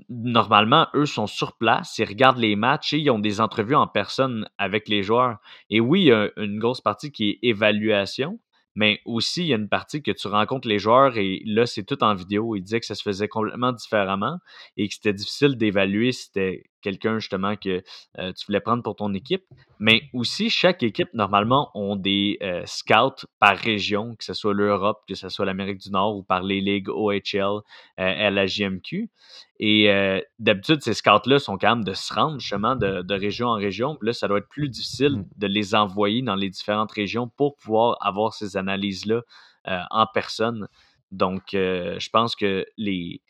normalement, 0.08 0.88
eux 0.94 1.06
sont 1.06 1.26
sur 1.26 1.56
place, 1.56 1.98
ils 1.98 2.04
regardent 2.04 2.38
les 2.38 2.56
matchs 2.56 2.92
et 2.92 2.98
ils 2.98 3.10
ont 3.10 3.18
des 3.18 3.40
entrevues 3.40 3.74
en 3.74 3.86
personne 3.86 4.48
avec 4.58 4.88
les 4.88 5.02
joueurs. 5.02 5.38
Et 5.70 5.80
oui, 5.80 6.02
il 6.02 6.06
y 6.06 6.12
a 6.12 6.30
une 6.36 6.58
grosse 6.58 6.80
partie 6.80 7.12
qui 7.12 7.30
est 7.30 7.38
évaluation, 7.42 8.40
mais 8.74 9.00
aussi 9.04 9.42
il 9.42 9.48
y 9.48 9.52
a 9.52 9.56
une 9.56 9.68
partie 9.68 10.02
que 10.02 10.10
tu 10.10 10.28
rencontres 10.28 10.68
les 10.68 10.78
joueurs 10.78 11.16
et 11.16 11.42
là, 11.46 11.66
c'est 11.66 11.84
tout 11.84 12.02
en 12.02 12.14
vidéo. 12.14 12.56
Il 12.56 12.62
disait 12.62 12.80
que 12.80 12.86
ça 12.86 12.94
se 12.94 13.02
faisait 13.02 13.28
complètement 13.28 13.72
différemment 13.72 14.38
et 14.76 14.88
que 14.88 14.94
c'était 14.94 15.14
difficile 15.14 15.56
d'évaluer 15.56 16.12
si 16.12 16.24
c'était 16.24 16.64
quelqu'un 16.86 17.18
justement 17.18 17.56
que 17.56 17.82
euh, 18.18 18.32
tu 18.32 18.46
voulais 18.46 18.60
prendre 18.60 18.82
pour 18.82 18.96
ton 18.96 19.12
équipe. 19.14 19.44
Mais 19.78 20.02
aussi, 20.12 20.50
chaque 20.50 20.82
équipe, 20.82 21.12
normalement, 21.14 21.70
ont 21.74 21.96
des 21.96 22.38
euh, 22.42 22.62
scouts 22.66 23.26
par 23.40 23.56
région, 23.56 24.14
que 24.16 24.24
ce 24.24 24.34
soit 24.34 24.54
l'Europe, 24.54 25.02
que 25.08 25.14
ce 25.14 25.28
soit 25.28 25.44
l'Amérique 25.44 25.80
du 25.80 25.90
Nord 25.90 26.16
ou 26.16 26.22
par 26.22 26.42
les 26.42 26.60
ligues 26.60 26.88
OHL, 26.88 27.60
euh, 28.00 28.30
LHJMQ. 28.30 29.10
Et 29.58 29.90
euh, 29.90 30.20
d'habitude, 30.38 30.82
ces 30.82 30.94
scouts-là 30.94 31.38
sont 31.38 31.56
quand 31.58 31.76
même 31.76 31.84
de 31.84 31.94
se 31.94 32.12
rendre 32.12 32.38
justement 32.38 32.76
de, 32.76 33.02
de 33.02 33.14
région 33.14 33.48
en 33.48 33.56
région. 33.56 33.96
Puis 33.96 34.06
là, 34.08 34.12
ça 34.12 34.28
doit 34.28 34.38
être 34.38 34.48
plus 34.48 34.68
difficile 34.68 35.16
Mm. 35.16 35.24
de 35.36 35.46
les 35.46 35.74
envoyer 35.74 36.22
dans 36.22 36.34
les 36.34 36.50
différentes 36.50 36.92
régions 36.92 37.28
pour 37.28 37.56
pouvoir 37.56 37.96
avoir 38.00 38.32
ces 38.34 38.56
analyses-là 38.56 39.22
euh, 39.68 39.80
en 39.90 40.06
personne. 40.12 40.68
Donc, 41.12 41.54
euh, 41.54 41.98
je 41.98 42.10
pense 42.10 42.34
que 42.36 42.66
les, 42.76 43.22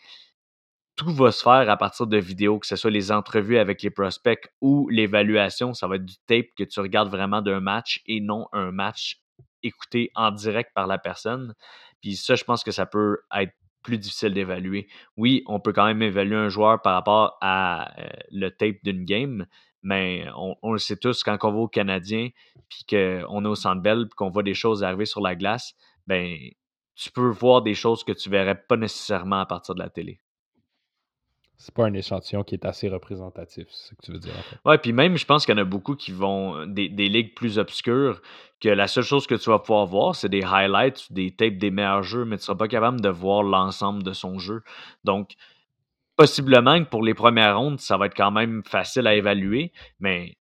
tout 0.97 1.13
va 1.13 1.31
se 1.31 1.43
faire 1.43 1.69
à 1.69 1.77
partir 1.77 2.07
de 2.07 2.17
vidéos, 2.17 2.59
que 2.59 2.67
ce 2.67 2.77
soit 2.77 2.91
les 2.91 3.13
entrevues 3.13 3.59
avec 3.59 3.83
les 3.83 3.91
prospects 3.91 4.51
ou 4.61 4.89
l'évaluation. 4.89 5.75
Ça 5.75 5.87
va 5.87 5.97
être 5.97 6.05
du 6.05 6.17
tape 6.27 6.47
que 6.57 6.65
tu 6.65 6.81
regardes 6.81 7.11
vraiment 7.11 7.43
d'un 7.43 7.61
match 7.61 8.03
et 8.07 8.21
non 8.21 8.49
un 8.53 8.73
match 8.73 9.21
écouté 9.63 10.11
en 10.15 10.31
direct 10.31 10.71
par 10.75 10.87
la 10.87 10.99
personne. 10.99 11.55
Puis 12.01 12.17
ça, 12.17 12.35
je 12.35 12.45
pense 12.45 12.65
que 12.65 12.71
ça 12.71 12.87
peut 12.87 13.19
être 13.35 13.53
plus 13.83 13.99
difficile 13.99 14.33
d'évaluer. 14.33 14.89
Oui, 15.17 15.43
on 15.47 15.61
peut 15.61 15.73
quand 15.73 15.87
même 15.87 16.03
évaluer 16.03 16.37
un 16.37 16.49
joueur 16.49 16.83
par 16.83 16.95
rapport 16.95 17.37
à 17.41 17.93
euh, 18.01 18.09
le 18.33 18.51
tape 18.51 18.77
d'une 18.83 19.05
game, 19.05 19.47
mais 19.83 20.27
on, 20.35 20.73
le 20.73 20.79
sait 20.79 20.97
tous, 20.97 21.23
quand 21.23 21.39
on 21.45 21.53
va 21.53 21.59
au 21.59 21.69
Canadien, 21.69 22.31
puis 22.69 22.85
qu'on 22.89 23.45
est 23.45 23.49
au 23.49 23.55
Centre 23.55 23.83
puis 23.83 24.09
qu'on 24.17 24.31
voit 24.31 24.43
des 24.43 24.55
choses 24.55 24.83
arriver 24.83 25.07
sur 25.07 25.21
la 25.21 25.37
glace, 25.37 25.75
ben 26.07 26.37
tu 26.97 27.13
peux 27.13 27.29
voir 27.29 27.63
des 27.63 27.75
choses 27.75 28.03
que 28.03 28.13
tu 28.13 28.31
verrais 28.31 28.61
pas 28.67 28.77
nécessairement 28.77 29.41
à 29.41 29.47
partir 29.47 29.75
de 29.77 29.81
la 29.81 29.91
télé. 29.91 30.21
C'est 31.59 31.75
pas 31.75 31.87
un 31.87 31.95
échantillon 31.95 32.45
qui 32.45 32.55
est 32.55 32.67
assez 32.67 32.89
représentatif, 32.89 33.67
c'est 33.71 33.91
ce 33.91 33.95
que 33.95 34.03
tu 34.03 34.13
veux 34.13 34.19
dire 34.19 34.35
en 34.39 34.43
fait. 34.43 34.59
Ouais, 34.65 34.79
puis 34.79 34.93
même, 34.93 35.17
je 35.17 35.25
pense 35.25 35.47
qu'il 35.47 35.55
y 35.55 35.59
en 35.59 35.63
a 35.63 35.65
beaucoup 35.65 35.97
qui 35.97 36.13
vont 36.13 36.67
des, 36.67 36.89
des 36.89 37.09
ligues 37.09 37.35
plus 37.35 37.59
obscures 37.59 38.21
que 38.61 38.69
la 38.69 38.87
seule 38.87 39.05
chose 39.05 39.27
que 39.27 39.35
tu 39.35 39.51
vas 39.51 39.59
pouvoir 39.59 39.87
voir, 39.87 40.15
c'est 40.15 40.29
des 40.29 40.43
highlights 40.43 41.13
des 41.13 41.35
tapes 41.35 41.57
des 41.57 41.71
meilleurs 41.71 42.03
jeux, 42.03 42.25
mais 42.25 42.37
tu 42.37 42.45
seras 42.45 42.57
pas 42.57 42.69
capable 42.69 43.01
de 43.01 43.09
voir 43.09 43.43
l'ensemble 43.43 44.03
de 44.03 44.13
son 44.13 44.39
jeu. 44.39 44.63
Donc, 45.05 45.35
possiblement 46.17 46.83
que 46.83 46.89
pour 46.89 47.03
les 47.03 47.15
premières 47.15 47.59
rondes, 47.59 47.81
ça 47.81 47.97
va 47.97 48.07
être 48.07 48.17
quand 48.17 48.31
même 48.31 48.63
facile 48.65 49.07
à 49.07 49.15
évaluer, 49.15 49.73
mais 50.01 50.37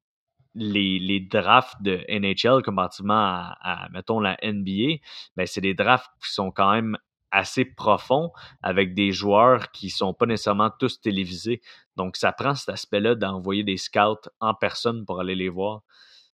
les, 0.53 0.99
les 0.99 1.19
drafts 1.19 1.81
de 1.81 2.03
NHL 2.09 2.63
comparativement 2.63 3.13
à, 3.13 3.57
à, 3.61 3.89
mettons, 3.89 4.19
la 4.19 4.37
NBA, 4.41 4.99
ben, 5.35 5.45
c'est 5.45 5.61
des 5.61 5.73
drafts 5.73 6.11
qui 6.23 6.31
sont 6.31 6.51
quand 6.51 6.71
même 6.71 6.97
assez 7.31 7.65
profonds 7.65 8.31
avec 8.61 8.93
des 8.93 9.11
joueurs 9.11 9.71
qui 9.71 9.89
sont 9.89 10.13
pas 10.13 10.25
nécessairement 10.25 10.69
tous 10.79 11.01
télévisés. 11.01 11.61
Donc, 11.95 12.17
ça 12.17 12.31
prend 12.31 12.55
cet 12.55 12.69
aspect-là 12.69 13.15
d'envoyer 13.15 13.63
des 13.63 13.77
scouts 13.77 14.29
en 14.39 14.53
personne 14.53 15.05
pour 15.05 15.19
aller 15.19 15.35
les 15.35 15.49
voir. 15.49 15.81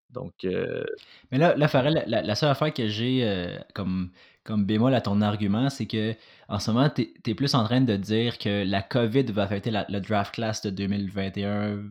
Donc, 0.10 0.34
euh... 0.44 0.84
Mais 1.32 1.38
là, 1.38 1.68
Farrell, 1.68 2.04
la, 2.08 2.36
seule 2.36 2.50
affaire 2.50 2.74
que 2.74 2.88
j'ai 2.88 3.24
euh, 3.24 3.58
comme, 3.76 4.12
comme 4.44 4.66
bémol 4.66 4.94
à 4.94 5.02
ton 5.02 5.22
argument, 5.22 5.70
c'est 5.70 5.86
que 5.86 6.16
en 6.48 6.60
ce 6.60 6.72
moment, 6.72 6.90
tu 6.90 7.14
es, 7.26 7.36
plus 7.36 7.54
en 7.54 7.64
train 7.64 7.82
de 7.82 7.96
dire 7.96 8.40
que 8.40 8.64
la 8.66 8.82
COVID 8.82 9.26
va 9.32 9.44
affecter 9.44 9.70
la, 9.70 9.86
le 9.90 10.00
draft 10.02 10.34
class 10.34 10.62
de 10.62 10.72
2021, 10.72 11.84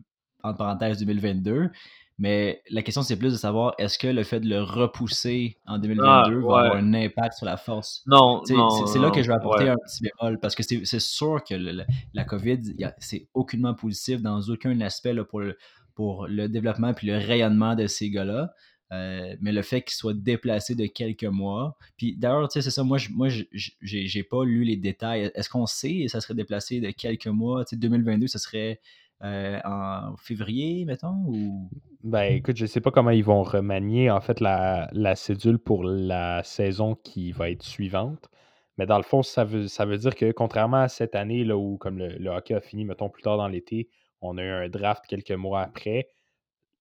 entre 0.42 0.58
parenthèses 0.58 0.98
2022. 0.98 1.70
Mais 2.18 2.62
la 2.68 2.82
question, 2.82 3.02
c'est 3.02 3.16
plus 3.16 3.32
de 3.32 3.38
savoir 3.38 3.74
est-ce 3.78 3.96
que 3.96 4.08
le 4.08 4.24
fait 4.24 4.40
de 4.40 4.48
le 4.48 4.60
repousser 4.60 5.56
en 5.66 5.78
2022 5.78 6.04
ah, 6.04 6.28
ouais. 6.28 6.34
va 6.34 6.38
avoir 6.38 6.76
un 6.76 6.92
impact 6.92 7.34
sur 7.34 7.46
la 7.46 7.56
force? 7.56 8.02
Non, 8.06 8.42
C'est 8.44 8.98
là 8.98 9.10
que 9.10 9.22
je 9.22 9.28
vais 9.28 9.34
apporter 9.34 9.64
ouais. 9.64 9.70
un 9.70 9.76
petit 9.76 10.02
bémol 10.02 10.40
parce 10.40 10.56
que 10.56 10.64
c'est 10.64 11.00
sûr 11.00 11.42
que 11.44 11.54
le, 11.54 11.84
la 12.14 12.24
COVID, 12.24 12.58
c'est 12.98 13.28
aucunement 13.34 13.74
positif 13.74 14.20
dans 14.20 14.40
aucun 14.40 14.80
aspect 14.80 15.14
là, 15.14 15.24
pour, 15.24 15.40
le, 15.40 15.56
pour 15.94 16.26
le 16.26 16.48
développement 16.48 16.92
puis 16.92 17.06
le 17.06 17.16
rayonnement 17.16 17.76
de 17.76 17.86
ces 17.86 18.10
gars-là. 18.10 18.52
Euh, 18.90 19.36
mais 19.40 19.52
le 19.52 19.60
fait 19.60 19.82
qu'il 19.82 19.94
soit 19.94 20.14
déplacé 20.14 20.74
de 20.74 20.86
quelques 20.86 21.24
mois. 21.24 21.76
Puis 21.98 22.16
d'ailleurs, 22.16 22.48
tu 22.48 22.54
sais, 22.54 22.62
c'est 22.62 22.70
ça, 22.70 22.82
moi, 22.82 22.98
moi 23.10 23.28
j'ai 23.28 24.22
pas 24.24 24.44
lu 24.44 24.64
les 24.64 24.76
détails. 24.76 25.30
Est-ce 25.34 25.50
qu'on 25.50 25.66
sait 25.66 26.06
ça 26.08 26.20
serait 26.20 26.34
déplacé 26.34 26.80
de 26.80 26.90
quelques 26.90 27.26
mois? 27.26 27.64
Tu 27.64 27.70
sais, 27.70 27.76
2022, 27.76 28.26
ça 28.26 28.38
serait 28.38 28.80
euh, 29.24 29.58
en 29.64 30.16
février, 30.16 30.84
mettons? 30.84 31.24
Ou... 31.26 31.70
Ben 32.04 32.32
écoute, 32.34 32.56
je 32.56 32.66
sais 32.66 32.80
pas 32.80 32.90
comment 32.90 33.10
ils 33.10 33.24
vont 33.24 33.42
remanier 33.42 34.10
en 34.10 34.20
fait 34.20 34.40
la, 34.40 34.88
la 34.92 35.16
cédule 35.16 35.58
pour 35.58 35.82
la 35.84 36.42
saison 36.44 36.94
qui 36.94 37.32
va 37.32 37.50
être 37.50 37.64
suivante. 37.64 38.28
Mais 38.76 38.86
dans 38.86 38.96
le 38.96 39.02
fond, 39.02 39.22
ça 39.24 39.44
veut, 39.44 39.66
ça 39.66 39.84
veut 39.84 39.98
dire 39.98 40.14
que 40.14 40.30
contrairement 40.30 40.82
à 40.82 40.88
cette 40.88 41.16
année 41.16 41.44
là, 41.44 41.56
où 41.56 41.78
comme 41.78 41.98
le, 41.98 42.08
le 42.16 42.30
hockey 42.30 42.54
a 42.54 42.60
fini, 42.60 42.84
mettons, 42.84 43.08
plus 43.10 43.22
tard 43.22 43.36
dans 43.36 43.48
l'été, 43.48 43.88
on 44.20 44.38
a 44.38 44.42
eu 44.44 44.50
un 44.50 44.68
draft 44.68 45.04
quelques 45.06 45.32
mois 45.32 45.62
après. 45.62 46.08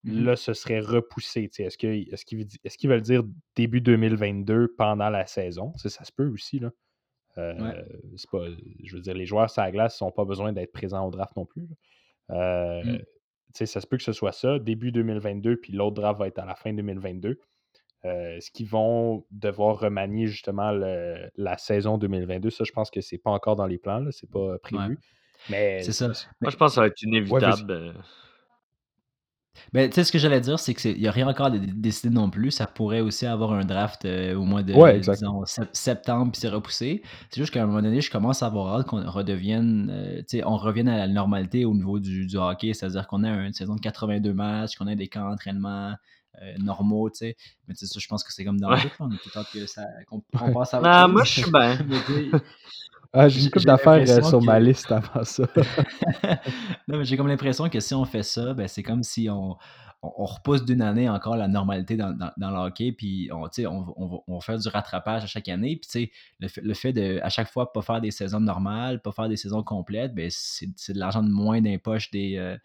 Mm 0.03 0.12
-hmm. 0.12 0.24
Là, 0.25 0.36
ce 0.36 0.53
serait 0.53 0.79
repoussé. 0.79 1.50
Est-ce 1.58 1.77
qu'ils 1.77 2.13
est 2.13 2.25
qu 2.25 2.39
est 2.63 2.77
qu 2.77 2.88
veulent 2.88 3.01
dire 3.01 3.24
début 3.56 3.82
2022 3.82 4.75
pendant 4.77 5.10
la 5.10 5.25
saison? 5.25 5.72
T'sais, 5.74 5.89
ça 5.89 6.03
se 6.06 6.12
peut 6.12 6.29
aussi. 6.32 6.60
Là. 6.60 6.72
Euh, 7.38 7.84
pas, 8.32 8.46
je 8.84 8.96
veux 8.96 9.01
dire, 9.01 9.13
les 9.13 9.25
joueurs 9.25 9.50
sur 9.50 9.62
la 9.62 9.72
glace 9.72 10.01
n'ont 10.01 10.12
pas 10.12 10.25
besoin 10.25 10.53
d'être 10.53 10.72
présents 10.72 11.06
au 11.08 11.12
draft 11.12 11.36
non 11.36 11.46
plus. 11.46 11.67
Euh, 12.32 12.82
Mm. 12.84 12.98
Ça 13.66 13.82
se 13.82 13.88
peut 13.88 13.98
que 13.98 14.04
ce 14.04 14.12
soit 14.14 14.34
ça, 14.34 14.60
début 14.60 14.92
2022, 14.92 15.56
puis 15.58 15.74
l'autre 15.74 15.96
draft 15.96 16.20
va 16.20 16.28
être 16.28 16.38
à 16.38 16.46
la 16.46 16.54
fin 16.54 16.74
2022. 16.74 17.40
Euh, 18.06 18.38
ce 18.40 18.52
qu'ils 18.52 18.68
vont 18.68 19.26
devoir 19.32 19.80
remanier 19.80 20.28
justement 20.28 20.72
le- 20.72 21.32
la 21.38 21.58
saison 21.58 21.98
2022, 21.98 22.52
ça, 22.52 22.64
je 22.66 22.72
pense 22.72 22.92
que 22.92 23.02
c'est 23.02 23.18
pas 23.18 23.32
encore 23.32 23.56
dans 23.56 23.66
les 23.66 23.80
plans, 23.80 24.06
c'est 24.12 24.30
pas 24.30 24.60
prévu. 24.60 25.00
Mais 25.50 25.82
C'est 25.82 25.92
ça. 25.94 26.08
Moi, 26.42 26.52
je 26.52 26.58
pense 26.58 26.72
que 26.72 26.76
ça 26.76 26.82
va 26.82 26.88
être 26.88 27.02
inévitable. 27.02 27.72
euh, 27.72 27.94
Ben, 29.74 29.90
tu 29.90 29.96
sais, 29.96 30.04
ce 30.04 30.12
que 30.12 30.18
j'allais 30.20 30.42
dire, 30.42 30.60
c'est 30.60 30.74
qu'il 30.74 30.98
n'y 31.00 31.08
a 31.08 31.12
rien 31.12 31.28
encore 31.28 31.52
de 31.52 31.58
de 31.58 31.66
décidé 31.66 32.10
non 32.14 32.30
plus. 32.30 32.52
Ça 32.52 32.68
pourrait 32.68 33.02
aussi 33.02 33.26
avoir 33.26 33.54
un 33.54 33.66
draft 33.66 34.06
euh, 34.06 34.36
au 34.36 34.44
mois 34.44 34.64
de 34.64 34.74
Ouais, 34.74 34.98
exact. 34.98 35.16
disons, 35.20 35.44
sep- 35.46 35.70
septembre, 35.74 36.32
puis 36.32 36.42
c'est 36.42 36.50
repoussé. 36.50 37.02
C'est 37.30 37.42
juste 37.42 37.54
qu'à 37.54 37.64
un 37.64 37.66
moment 37.66 37.82
donné, 37.82 38.02
je 38.02 38.12
commence 38.12 38.44
à 38.44 38.48
avoir 38.48 38.76
hâte 38.80 38.88
qu'on 38.88 39.10
redevienne, 39.10 39.90
euh, 39.92 40.18
tu 40.20 40.38
sais, 40.40 40.44
on 40.46 40.58
revienne 40.58 40.88
à 40.90 40.98
la 40.98 41.08
normalité 41.08 41.66
au 41.66 41.74
niveau 41.74 42.00
du, 42.00 42.26
du 42.28 42.38
hockey, 42.38 42.74
c'est-à-dire 42.74 43.08
qu'on 43.08 43.24
ait 43.24 43.30
une 43.30 43.54
saison 43.54 43.76
de 43.76 43.82
82 43.82 44.34
matchs, 44.34 44.76
qu'on 44.78 44.88
ait 44.88 44.96
des 44.96 45.08
camps 45.08 45.30
d'entraînement 45.30 45.94
euh, 46.42 46.54
normaux, 46.60 47.10
tu 47.10 47.18
sais. 47.18 47.36
Mais 47.68 47.74
tu 47.74 47.86
sais, 47.86 47.94
ça, 47.94 48.00
je 48.00 48.08
pense 48.08 48.24
que 48.24 48.32
c'est 48.32 48.46
comme 48.46 48.60
dans 48.60 48.70
Ouais. 48.70 48.82
tout, 48.82 48.90
on 49.00 49.10
est 49.12 49.18
tout 49.18 49.30
que 49.54 49.66
ça, 49.66 49.84
qu'on 50.08 50.22
qu'on 50.38 50.54
passe 50.54 50.74
à 50.74 50.80
autre 50.82 50.88
Non, 50.90 51.04
chose. 51.06 51.12
moi, 51.14 51.24
je 51.24 51.32
suis 51.32 51.52
bien. 51.52 51.78
Mais 51.90 51.98
tu 52.06 52.14
sais, 52.14 52.30
Ah, 53.14 53.30
j'ai 53.30 53.42
une 53.42 53.50
couple 53.50 53.66
d'affaires 53.66 54.04
euh, 54.10 54.22
sur 54.22 54.42
ma 54.42 54.60
liste 54.60 54.92
avant 54.92 55.24
ça. 55.24 55.48
non, 56.88 56.98
mais 57.00 57.06
j'ai 57.06 57.18
comme 57.18 57.28
l'impression 57.28 57.70
que 57.70 57.80
si 57.80 57.94
on 57.94 58.06
fait 58.06 58.24
ça, 58.24 58.54
ben, 58.54 58.68
c'est 58.68 58.84
comme 58.84 59.04
si 59.04 59.30
on, 59.30 59.52
on, 60.02 60.12
on 60.18 60.26
repousse 60.26 60.66
d'une 60.66 60.82
année 60.82 61.10
encore 61.10 61.36
la 61.38 61.48
normalité 61.48 61.96
dans, 61.98 62.12
dans, 62.12 62.32
dans 62.38 62.52
le 62.52 62.58
hockey, 62.58 62.92
puis 62.92 63.30
on, 63.32 63.44
on, 63.46 63.94
on, 63.98 64.08
va- 64.08 64.18
on 64.28 64.40
faire 64.42 64.60
du 64.60 64.68
rattrapage 64.68 65.24
à 65.24 65.28
chaque 65.28 65.48
année. 65.50 65.78
Puis 65.82 66.12
le 66.40 66.48
fait, 66.48 66.62
le 66.62 66.74
fait 66.74 66.94
de, 66.94 67.20
à 67.24 67.30
chaque 67.30 67.50
fois, 67.50 67.74
pas 67.74 67.82
faire 67.82 68.02
des 68.02 68.12
saisons 68.12 68.40
normales, 68.40 69.02
pas 69.02 69.12
faire 69.12 69.30
des 69.30 69.38
saisons 69.38 69.64
complètes, 69.64 70.14
ben, 70.14 70.30
c'est 70.32 70.94
de 70.94 71.00
l'argent 71.00 71.24
de 71.24 71.30
moins 71.32 71.62
dans 71.62 71.70
les 71.70 71.80
poches 71.80 72.12
des, 72.12 72.38
euh, 72.38 72.58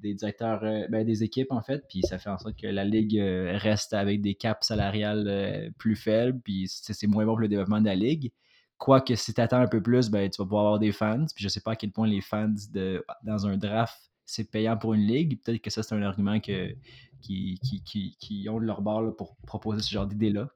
des 0.00 0.14
directeurs, 0.14 0.64
euh, 0.64 0.86
ben, 0.88 1.04
des 1.06 1.22
équipes, 1.24 1.52
en 1.52 1.62
fait. 1.62 1.84
Puis 1.88 2.02
ça 2.04 2.18
fait 2.18 2.30
en 2.30 2.38
sorte 2.38 2.56
que 2.56 2.66
la 2.66 2.84
ligue 2.84 3.18
euh, 3.18 3.56
reste 3.58 3.92
avec 3.94 4.22
des 4.22 4.34
caps 4.34 4.66
salariales 4.66 5.26
euh, 5.28 5.70
plus 5.78 5.96
faibles, 5.96 6.40
puis 6.42 6.66
c'est 6.68 6.94
c'est 6.94 7.06
moins 7.06 7.24
bon 7.26 7.32
pour 7.32 7.40
le 7.40 7.48
développement 7.48 7.80
de 7.80 7.86
la 7.86 7.94
ligue. 7.96 8.32
Quoique 8.80 9.14
si 9.14 9.34
tu 9.34 9.40
attends 9.42 9.58
un 9.60 9.66
peu 9.68 9.82
plus, 9.82 10.10
ben, 10.10 10.28
tu 10.30 10.40
vas 10.40 10.46
pouvoir 10.46 10.64
avoir 10.64 10.78
des 10.78 10.90
fans. 10.90 11.26
Puis 11.34 11.44
je 11.44 11.48
sais 11.48 11.60
pas 11.60 11.72
à 11.72 11.76
quel 11.76 11.92
point 11.92 12.08
les 12.08 12.22
fans 12.22 12.52
de, 12.72 13.04
dans 13.22 13.46
un 13.46 13.58
draft, 13.58 14.10
c'est 14.24 14.50
payant 14.50 14.76
pour 14.78 14.94
une 14.94 15.02
ligue. 15.02 15.38
Peut-être 15.42 15.60
que 15.60 15.68
ça, 15.70 15.82
c'est 15.82 15.94
un 15.94 16.02
argument 16.02 16.40
que, 16.40 16.74
qui, 17.20 17.60
qui, 17.62 17.82
qui, 17.84 18.16
qui 18.18 18.48
ont 18.48 18.58
de 18.58 18.64
leur 18.64 18.80
bord 18.80 19.02
là, 19.02 19.12
pour 19.12 19.36
proposer 19.46 19.82
ce 19.82 19.90
genre 19.90 20.06
d'idée-là. 20.06 20.48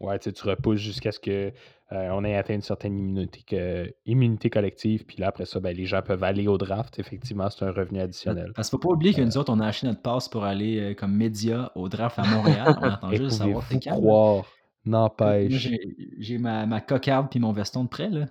Ouais, 0.00 0.18
tu 0.18 0.30
repousses 0.44 0.80
jusqu'à 0.80 1.12
ce 1.12 1.20
que 1.20 1.52
euh, 1.92 2.08
on 2.12 2.24
ait 2.24 2.36
atteint 2.36 2.54
une 2.54 2.62
certaine 2.62 2.98
immunité, 2.98 3.42
que- 3.42 3.94
immunité 4.06 4.48
collective, 4.48 5.04
puis 5.04 5.16
là, 5.18 5.28
après 5.28 5.44
ça, 5.44 5.60
ben, 5.60 5.76
les 5.76 5.86
gens 5.86 6.02
peuvent 6.02 6.24
aller 6.24 6.46
au 6.46 6.56
draft. 6.56 6.98
Effectivement, 6.98 7.50
c'est 7.50 7.64
un 7.64 7.72
revenu 7.72 8.00
additionnel. 8.00 8.52
Parce 8.54 8.68
qu'il 8.70 8.78
faut 8.78 8.88
pas 8.88 8.94
oublier 8.94 9.12
que 9.12 9.20
nous 9.22 9.36
autres, 9.36 9.52
on 9.52 9.60
a 9.60 9.66
acheté 9.66 9.86
notre 9.86 10.00
passe 10.02 10.28
pour 10.28 10.44
aller 10.44 10.78
euh, 10.78 10.94
comme 10.94 11.14
média 11.14 11.72
au 11.74 11.88
draft 11.88 12.18
à 12.18 12.26
Montréal. 12.26 12.78
On 12.80 12.84
attend 12.90 13.10
juste 13.10 13.22
de 13.24 13.28
savoir 13.30 13.64
c'est 13.68 13.80
quand. 13.82 13.90
croire, 13.92 14.44
n'empêche, 14.86 15.52
J'ai 15.52 15.78
j'ai 16.18 16.38
ma, 16.38 16.66
ma 16.66 16.80
cocarde 16.80 17.28
puis 17.30 17.38
mon 17.40 17.52
veston 17.52 17.84
de 17.84 17.88
prêt. 17.88 18.08
Là. 18.10 18.26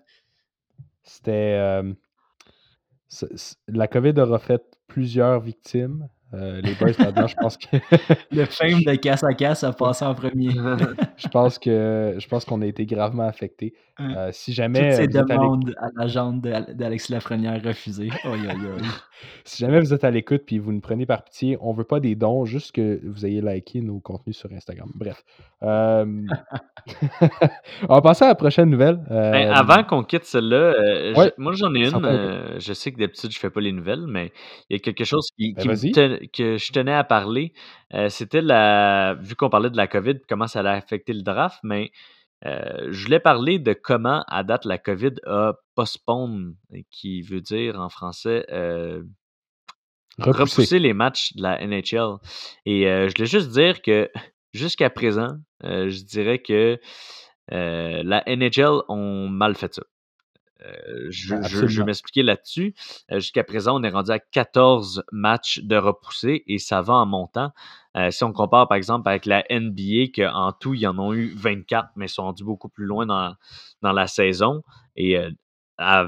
c'était... 1.04 1.58
euh, 1.60 1.94
la 3.68 3.88
COVID 3.88 4.14
aura 4.20 4.40
fait 4.40 4.62
plusieurs 4.88 5.40
victimes. 5.40 6.08
Euh, 6.36 6.62
les 6.62 6.76
boys 6.76 6.92
là-dedans, 7.00 7.26
je 7.26 7.36
pense 7.36 7.58
que 7.58 7.66
Le 8.32 8.46
fame 8.46 8.82
de 8.84 8.94
casse 8.96 9.24
à 9.24 9.34
casse 9.34 9.64
a 9.64 9.74
passé 9.74 10.06
en 10.06 10.14
premier. 10.14 10.52
je 11.18 11.28
pense 11.30 11.58
que 11.58 12.16
je 12.20 12.28
pense 12.28 12.46
qu'on 12.46 12.62
a 12.62 12.68
été 12.68 12.86
gravement 12.86 13.24
affectés. 13.28 13.74
Euh, 14.00 14.30
si 14.32 14.52
Toutes 14.52 14.58
jamais 14.58 14.92
ces 14.94 15.02
à 15.02 15.06
l'écoute- 15.08 15.28
demandes 15.28 15.76
à 15.80 15.88
l'agente 15.96 16.42
de- 16.42 16.74
d'Alexis 16.74 17.12
Lafrenière 17.12 17.60
refusées. 17.64 18.10
Aïe, 18.24 18.48
aïe, 18.48 18.50
aïe. 18.50 18.88
Si 19.44 19.58
jamais 19.64 19.80
vous 19.80 19.94
êtes 19.94 20.04
à 20.04 20.12
l'écoute 20.12 20.44
puis 20.46 20.60
vous 20.60 20.72
nous 20.72 20.80
prenez 20.82 21.06
par 21.06 21.24
pitié, 21.24 21.58
on 21.62 21.74
veut 21.74 21.84
pas 21.84 22.00
des 22.00 22.16
dons, 22.16 22.46
juste 22.46 22.72
que 22.74 23.00
vous 23.04 23.26
ayez 23.26 23.42
liké 23.42 23.82
nos 23.82 24.00
contenus 24.00 24.38
sur 24.38 24.52
Instagram. 24.52 24.90
Bref. 24.96 25.24
Euh, 25.64 26.06
on 27.90 27.94
va 27.96 28.02
passer 28.02 28.26
à 28.26 28.30
la 28.30 28.36
prochaine 28.36 28.70
nouvelle. 28.70 28.98
Ben, 29.10 29.50
Euh, 29.50 29.54
avant 29.54 29.84
qu'on 29.84 30.04
quitte 30.04 30.24
celle-là, 30.26 30.56
euh, 30.58 31.14
ouais, 31.16 31.34
moi 31.38 31.54
j'en 31.54 31.74
ai 31.76 31.90
une. 31.90 32.60
je 32.60 32.74
sais 32.74 32.92
que 32.92 33.00
d'habitude 33.00 33.32
je 33.32 33.40
fais 33.40 33.50
pas 33.50 33.62
les 33.62 33.72
nouvelles, 33.72 34.06
mais 34.08 34.32
il 34.70 34.74
y 34.74 34.78
a 34.78 34.80
quelque 34.80 35.04
chose 35.04 35.28
qui, 35.38 35.54
Ben, 35.54 35.76
qui 35.76 35.92
ten- 35.92 36.20
que 36.32 36.58
je 36.58 36.72
tenais 36.72 36.94
à 36.94 37.04
parler. 37.04 37.54
C'était 38.10 38.42
la. 38.42 39.16
Vu 39.22 39.36
qu'on 39.36 39.50
parlait 39.50 39.70
de 39.70 39.78
la 39.78 39.88
COVID, 39.88 40.16
comment 40.28 40.48
ça 40.48 40.60
allait 40.60 40.70
affecter 40.70 41.14
le 41.14 41.22
draft, 41.24 41.60
mais 41.64 41.92
euh, 42.46 42.88
je 42.92 43.04
voulais 43.06 43.20
parler 43.20 43.60
de 43.60 43.74
comment, 43.74 44.24
à 44.28 44.44
date, 44.44 44.66
la 44.66 44.78
COVID 44.78 45.16
a 45.26 45.54
postpone, 45.76 46.56
qui 46.92 47.22
veut 47.22 47.42
dire 47.42 47.80
en 47.80 47.90
français 47.90 48.46
euh, 48.52 49.04
Repousser. 50.18 50.40
repousser 50.40 50.80
les 50.80 50.94
matchs 50.94 51.34
de 51.36 51.44
la 51.44 51.66
NHL. 51.66 52.18
Et 52.66 52.88
euh, 52.88 53.08
je 53.08 53.16
voulais 53.16 53.30
juste 53.30 53.52
dire 53.52 53.82
que 53.82 54.10
jusqu'à 54.54 54.90
présent, 54.90 55.38
je 55.64 56.04
dirais 56.04 56.40
que 56.40 56.80
la 57.50 58.24
NHL 58.28 58.84
ont 58.90 59.28
mal 59.28 59.56
fait 59.56 59.74
ça. 59.74 59.84
Euh, 60.66 61.08
je, 61.10 61.36
Ben, 61.36 61.42
je- 61.44 61.48
je 61.50 61.56
vais 61.58 61.62
absolument. 61.64 61.86
m'expliquer 61.86 62.24
là-dessus. 62.24 62.76
Euh, 63.12 63.20
Jusqu'à 63.20 63.44
présent, 63.44 63.80
on 63.80 63.84
est 63.84 63.90
rendu 63.90 64.12
à 64.12 64.20
14 64.20 65.04
matchs 65.12 65.60
de 65.64 65.78
repoussés 65.78 66.44
et 66.48 66.58
ça 66.58 66.82
va 66.82 66.94
en 66.96 67.06
montant. 67.06 67.52
Euh, 67.98 68.12
si 68.12 68.24
on 68.24 68.34
compare 68.34 68.68
par 68.68 68.76
exemple 68.78 69.08
avec 69.10 69.26
la 69.26 69.44
NBA, 69.50 70.12
qu'en 70.16 70.52
tout, 70.52 70.74
ils 70.74 70.86
en 70.88 71.00
ont 71.00 71.14
eu 71.14 71.34
24, 71.36 71.90
mais 71.96 72.06
ils 72.06 72.10
sont 72.10 72.24
rendus 72.24 72.44
beaucoup 72.44 72.70
plus 72.70 72.86
loin 72.86 73.06
dans, 73.06 73.36
dans 73.82 73.94
la 73.94 74.08
saison. 74.08 74.64
Et 74.96 75.18
à- 75.78 76.08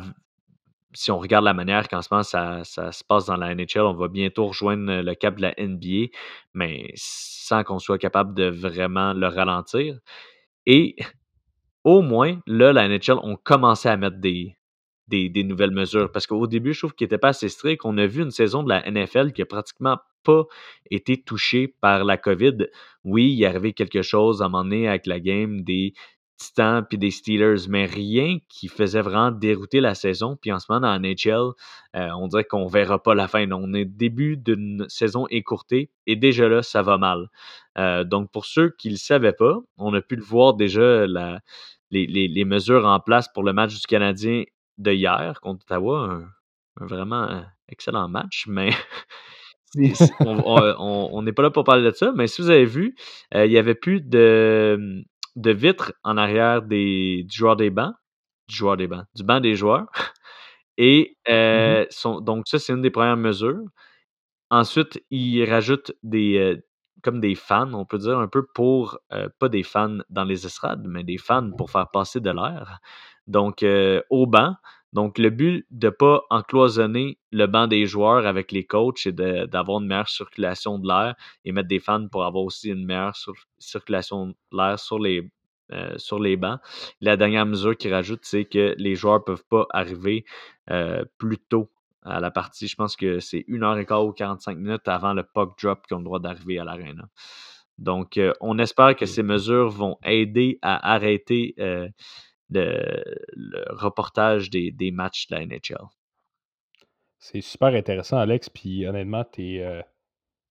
si 0.93 1.09
on 1.09 1.19
regarde 1.19 1.45
la 1.45 1.53
manière 1.53 1.87
qu'en 1.87 2.01
ce 2.01 2.09
moment 2.11 2.23
ça, 2.23 2.65
ça 2.65 2.91
se 2.91 3.01
passe 3.05 3.25
dans 3.25 3.37
la 3.37 3.55
NHL, 3.55 3.79
on 3.83 3.93
va 3.93 4.09
bientôt 4.09 4.47
rejoindre 4.47 5.01
le 5.01 5.15
cap 5.15 5.37
de 5.37 5.43
la 5.43 5.53
NBA, 5.57 6.11
mais 6.53 6.91
sans 6.95 7.63
qu'on 7.63 7.79
soit 7.79 7.97
capable 7.97 8.33
de 8.33 8.45
vraiment 8.49 9.13
le 9.13 9.27
ralentir. 9.27 9.97
Et 10.65 10.97
au 11.83 12.01
moins, 12.01 12.39
là, 12.47 12.73
la 12.73 12.87
NHL 12.87 13.19
ont 13.23 13.37
commencé 13.37 13.89
à 13.89 13.97
mettre 13.97 14.17
des, 14.17 14.55
des, 15.07 15.43
nouvelles 15.43 15.71
mesures. 15.71 16.11
Parce 16.11 16.27
qu'au 16.27 16.47
début, 16.47 16.73
je 16.73 16.79
trouve 16.79 16.93
qu'ils 16.93 17.05
n'étaient 17.05 17.17
pas 17.17 17.29
assez 17.29 17.49
stricts. 17.49 17.85
On 17.85 17.97
a 17.97 18.05
vu 18.05 18.21
une 18.23 18.31
saison 18.31 18.63
de 18.63 18.69
la 18.69 18.89
NFL 18.89 19.33
qui 19.33 19.41
a 19.41 19.45
pratiquement 19.45 19.97
pas 20.23 20.43
été 20.89 21.21
touchée 21.21 21.67
par 21.67 22.03
la 22.03 22.17
COVID. 22.17 22.67
Oui, 23.03 23.31
il 23.31 23.39
y 23.39 23.43
est 23.43 23.47
arrivé 23.47 23.73
quelque 23.73 24.01
chose 24.01 24.41
à 24.41 24.45
un 24.45 24.49
moment 24.49 24.63
donné 24.63 24.87
avec 24.87 25.07
la 25.07 25.19
game 25.19 25.61
des 25.61 25.93
Titans 26.47 26.83
puis 26.87 26.97
des 26.97 27.11
Steelers, 27.11 27.67
mais 27.69 27.85
rien 27.85 28.37
qui 28.49 28.67
faisait 28.67 29.01
vraiment 29.01 29.31
dérouter 29.31 29.79
la 29.81 29.93
saison. 29.95 30.37
Puis 30.41 30.51
en 30.51 30.59
ce 30.59 30.65
moment, 30.69 30.81
dans 30.81 30.91
la 30.93 30.99
NHL, 30.99 31.51
euh, 31.95 32.09
on 32.17 32.27
dirait 32.27 32.43
qu'on 32.45 32.67
verra 32.67 33.01
pas 33.01 33.13
la 33.15 33.27
fin. 33.27 33.49
On 33.51 33.73
est 33.73 33.85
début 33.85 34.37
d'une 34.37 34.85
saison 34.89 35.27
écourtée 35.29 35.91
et 36.07 36.15
déjà 36.15 36.47
là, 36.49 36.63
ça 36.63 36.81
va 36.81 36.97
mal. 36.97 37.27
Euh, 37.77 38.03
donc, 38.03 38.31
pour 38.31 38.45
ceux 38.45 38.69
qui 38.77 38.87
ne 38.89 38.93
le 38.93 38.97
savaient 38.97 39.33
pas, 39.33 39.57
on 39.77 39.93
a 39.93 40.01
pu 40.01 40.15
le 40.15 40.23
voir 40.23 40.53
déjà, 40.55 41.05
la, 41.07 41.39
les, 41.91 42.07
les- 42.07 42.27
les 42.27 42.45
mesures 42.45 42.85
en 42.85 42.99
place 42.99 43.27
pour 43.33 43.43
le 43.43 43.53
match 43.53 43.73
du 43.79 43.85
Canadien 43.87 44.43
de 44.77 44.91
hier 44.91 45.39
contre 45.41 45.65
Ottawa. 45.65 45.99
Un, 46.09 46.25
un 46.83 46.85
vraiment 46.87 47.23
euh, 47.29 47.41
excellent 47.69 48.07
match, 48.07 48.45
mais 48.47 48.71
on 50.25 51.21
n'est 51.21 51.33
pas 51.33 51.43
là 51.43 51.49
pour 51.51 51.63
parler 51.63 51.83
de 51.83 51.91
ça. 51.95 52.11
Mais 52.15 52.27
si 52.27 52.41
vous 52.41 52.49
avez 52.49 52.65
vu, 52.65 52.95
euh, 53.35 53.45
il 53.45 53.51
n'y 53.51 53.57
avait 53.57 53.75
plus 53.75 54.01
de, 54.01 55.03
de 55.35 55.51
vitres 55.51 55.93
en 56.03 56.17
arrière 56.17 56.61
des, 56.61 57.23
du 57.27 57.35
joueur 57.37 57.55
des 57.55 57.69
bancs, 57.69 57.95
du 58.49 58.55
joueur 58.55 58.77
des 58.77 58.87
bancs, 58.87 59.05
du 59.15 59.23
banc 59.23 59.39
des 59.41 59.55
joueurs. 59.55 59.87
Et 60.77 61.17
euh, 61.29 61.85
sont- 61.91 62.21
donc, 62.21 62.47
ça, 62.47 62.59
c'est 62.59 62.73
une 62.73 62.81
des 62.81 62.91
premières 62.91 63.17
mesures. 63.17 63.61
Ensuite, 64.49 65.03
ils 65.09 65.45
rajoutent 65.49 65.93
des, 66.03 66.37
euh, 66.37 66.57
comme 67.03 67.21
des 67.21 67.35
fans, 67.35 67.73
on 67.73 67.85
peut 67.85 67.97
dire 67.99 68.19
un 68.19 68.27
peu 68.27 68.45
pour, 68.53 68.99
euh, 69.13 69.29
pas 69.39 69.49
des 69.49 69.63
fans 69.63 69.99
dans 70.09 70.23
les 70.25 70.45
estrades, 70.45 70.85
mais 70.87 71.03
des 71.03 71.17
fans 71.17 71.51
pour 71.57 71.71
faire 71.71 71.89
passer 71.89 72.19
de 72.19 72.29
l'air. 72.31 72.79
Donc, 73.27 73.63
euh, 73.63 74.01
au 74.09 74.27
banc. 74.27 74.55
Donc, 74.93 75.17
le 75.17 75.29
but 75.29 75.65
de 75.71 75.87
ne 75.87 75.91
pas 75.91 76.23
encloisonner 76.29 77.17
le 77.31 77.45
banc 77.47 77.67
des 77.67 77.85
joueurs 77.85 78.25
avec 78.25 78.51
les 78.51 78.65
coachs, 78.65 79.07
de- 79.07 79.45
d'avoir 79.45 79.79
une 79.79 79.87
meilleure 79.87 80.09
circulation 80.09 80.79
de 80.79 80.87
l'air 80.87 81.15
et 81.45 81.51
mettre 81.53 81.69
des 81.69 81.79
fans 81.79 82.07
pour 82.09 82.25
avoir 82.25 82.43
aussi 82.43 82.69
une 82.69 82.85
meilleure 82.85 83.15
sur- 83.15 83.35
circulation 83.57 84.27
de 84.27 84.35
l'air 84.51 84.77
sur 84.79 84.99
les, 84.99 85.29
euh, 85.71 85.97
sur 85.97 86.19
les 86.19 86.35
bancs. 86.35 86.59
La 86.99 87.15
dernière 87.15 87.45
mesure 87.45 87.77
qu'ils 87.77 87.93
rajoutent, 87.93 88.25
c'est 88.25 88.45
que 88.45 88.75
les 88.77 88.95
joueurs 88.95 89.19
ne 89.19 89.23
peuvent 89.23 89.45
pas 89.49 89.65
arriver 89.71 90.25
euh, 90.69 91.05
plus 91.17 91.37
tôt 91.37 91.71
à 92.03 92.19
la 92.19 92.31
partie. 92.31 92.67
Je 92.67 92.75
pense 92.75 92.95
que 92.97 93.19
c'est 93.19 93.45
une 93.47 93.63
heure 93.63 93.77
et 93.77 93.85
quart 93.85 94.05
ou 94.05 94.11
45 94.11 94.57
minutes 94.57 94.87
avant 94.87 95.13
le 95.13 95.23
puck 95.23 95.57
drop 95.61 95.85
qu'ils 95.87 95.95
ont 95.95 95.99
le 95.99 96.05
droit 96.05 96.19
d'arriver 96.19 96.59
à 96.59 96.65
l'aréna. 96.65 97.07
Donc, 97.77 98.17
euh, 98.17 98.33
on 98.41 98.59
espère 98.59 98.95
que 98.95 99.05
ces 99.05 99.23
mesures 99.23 99.69
vont 99.69 99.97
aider 100.03 100.59
à 100.61 100.93
arrêter 100.93 101.55
le, 102.51 103.03
le 103.33 103.63
reportage 103.69 104.49
des, 104.49 104.71
des 104.71 104.91
matchs 104.91 105.27
de 105.27 105.35
la 105.35 105.45
NHL. 105.45 105.87
C'est 107.19 107.41
super 107.41 107.69
intéressant, 107.69 108.17
Alex. 108.17 108.49
Puis 108.49 108.85
honnêtement, 108.87 109.23
tu 109.23 109.57
es, 109.57 109.83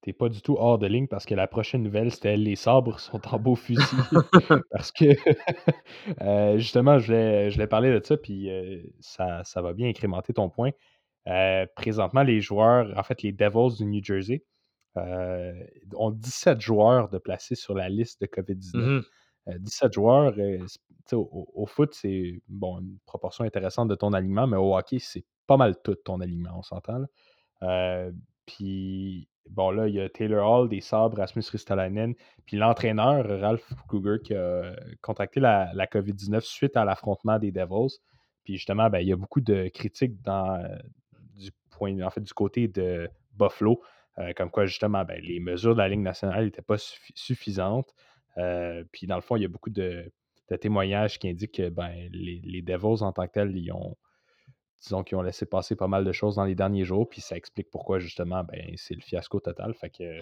t'es 0.03 0.13
pas 0.13 0.29
du 0.29 0.41
tout 0.41 0.57
hors 0.59 0.79
de 0.79 0.87
ligne 0.87 1.07
parce 1.07 1.27
que 1.27 1.35
la 1.35 1.47
prochaine 1.47 1.83
nouvelle, 1.83 2.11
c'était 2.11 2.37
les 2.37 2.57
sabres 2.57 3.01
sont 3.01 3.21
en 3.29 3.39
beau 3.39 3.55
fusil. 3.55 3.83
parce 4.71 4.93
que, 4.93 5.05
euh, 6.21 6.59
justement, 6.59 6.99
je 6.99 7.07
voulais, 7.07 7.51
je 7.51 7.57
voulais 7.57 7.67
parler 7.67 7.93
de 7.93 8.05
ça, 8.05 8.17
puis 8.17 8.51
euh, 8.51 8.83
ça, 9.01 9.45
ça 9.45 9.63
va 9.63 9.73
bien 9.73 9.89
incrémenter 9.89 10.33
ton 10.33 10.49
point. 10.49 10.71
Euh, 11.27 11.67
présentement, 11.77 12.23
les 12.23 12.41
joueurs, 12.41 12.97
en 12.97 13.03
fait, 13.03 13.23
les 13.23 13.33
Devils 13.33 13.77
du 13.77 13.85
New 13.85 14.03
Jersey, 14.03 14.43
euh, 14.97 15.53
ont 15.95 16.11
17 16.11 16.61
joueurs 16.61 17.11
de 17.11 17.19
placés 17.19 17.55
sur 17.55 17.75
la 17.75 17.89
liste 17.89 18.21
de 18.23 18.27
COVID-19. 18.27 18.77
Mhm. 18.77 18.83
Euh, 18.83 19.03
17 19.47 19.93
joueurs, 19.93 20.35
euh, 20.39 20.59
tu 20.59 20.67
sais, 21.07 21.17
au, 21.17 21.49
au 21.55 21.67
foot, 21.67 21.95
c'est 21.95 22.41
bon, 22.49 22.81
une 22.81 22.99
proportion 23.07 23.45
intéressante 23.45 23.89
de 23.89 23.95
ton 23.95 24.13
alignement, 24.13 24.47
mais 24.47 24.57
au 24.57 24.77
hockey, 24.77 24.99
c'est 24.99 25.25
pas 25.47 25.57
mal 25.57 25.77
tout 25.83 25.95
ton 25.97 26.21
alignement, 26.21 26.59
on 26.59 26.63
s'entend. 26.63 27.05
Euh, 27.63 28.13
puis, 28.47 29.29
bon, 29.49 29.71
là, 29.71 29.89
il 29.89 29.95
y 29.95 30.01
a 30.01 30.09
Taylor 30.09 30.49
Hall, 30.49 30.69
des 30.69 30.81
Sabres, 30.81 31.19
Rasmus 31.19 31.45
Ristolainen, 31.51 32.15
puis 32.47 32.57
l'entraîneur, 32.57 33.27
Ralph 33.41 33.73
Kruger, 33.89 34.17
qui 34.23 34.35
a 34.35 34.75
contacté 35.03 35.41
la, 35.41 35.71
la 35.75 35.87
COVID-19 35.87 36.41
suite 36.41 36.77
à 36.77 36.85
l'affrontement 36.85 37.39
des 37.39 37.53
Devils. 37.53 37.99
Puis, 38.45 38.55
justement, 38.57 38.89
ben, 38.91 39.01
il 39.01 39.09
y 39.09 39.13
a 39.13 39.17
beaucoup 39.17 39.41
de 39.41 39.69
critiques 39.69 40.17
euh, 40.29 40.79
du, 41.35 41.51
point, 41.71 41.99
en 42.01 42.11
fait, 42.11 42.21
du 42.21 42.33
côté 42.33 42.69
de 42.69 43.09
Buffalo, 43.39 43.83
euh, 44.19 44.33
comme 44.37 44.51
quoi, 44.51 44.67
justement, 44.67 45.05
ben, 45.05 45.21
les 45.23 45.41
mesures 45.41 45.75
de 45.75 45.79
la 45.79 45.89
Ligue 45.89 46.01
nationale 46.01 46.45
n'étaient 46.45 46.63
pas 46.63 46.77
suffi- 46.77 47.13
suffisantes. 47.15 47.95
Euh, 48.39 48.85
puis, 48.93 49.07
dans 49.07 49.17
le 49.17 49.23
fond, 49.23 49.37
il 49.37 49.43
y 49.43 49.45
a 49.45 49.49
beaucoup 49.49 49.71
de, 49.71 50.11
de 50.51 50.57
témoignages 50.57 51.19
qui 51.19 51.29
indiquent 51.29 51.57
que 51.57 51.69
ben, 51.69 52.09
les, 52.13 52.41
les 52.45 52.63
Devils, 52.63 53.03
en 53.03 53.13
tant 53.13 53.27
que 53.27 53.33
tels, 53.33 53.57
ils 53.57 53.73
ont 53.73 53.97
disons 54.83 55.05
qu'ils 55.05 55.19
ont 55.19 55.23
laissé 55.23 55.45
passer 55.45 55.77
pas 55.77 55.89
mal 55.89 56.05
de 56.05 56.13
choses 56.13 56.37
dans 56.37 56.45
les 56.45 56.55
derniers 56.55 56.85
jours, 56.85 57.07
puis 57.07 57.21
ça 57.21 57.37
explique 57.37 57.71
pourquoi 57.71 57.99
justement 57.99 58.45
ben, 58.45 58.73
c'est 58.77 58.95
le 58.95 59.03
fiasco 59.03 59.39
total. 59.39 59.75
Fait 59.75 59.91
que 59.91 60.21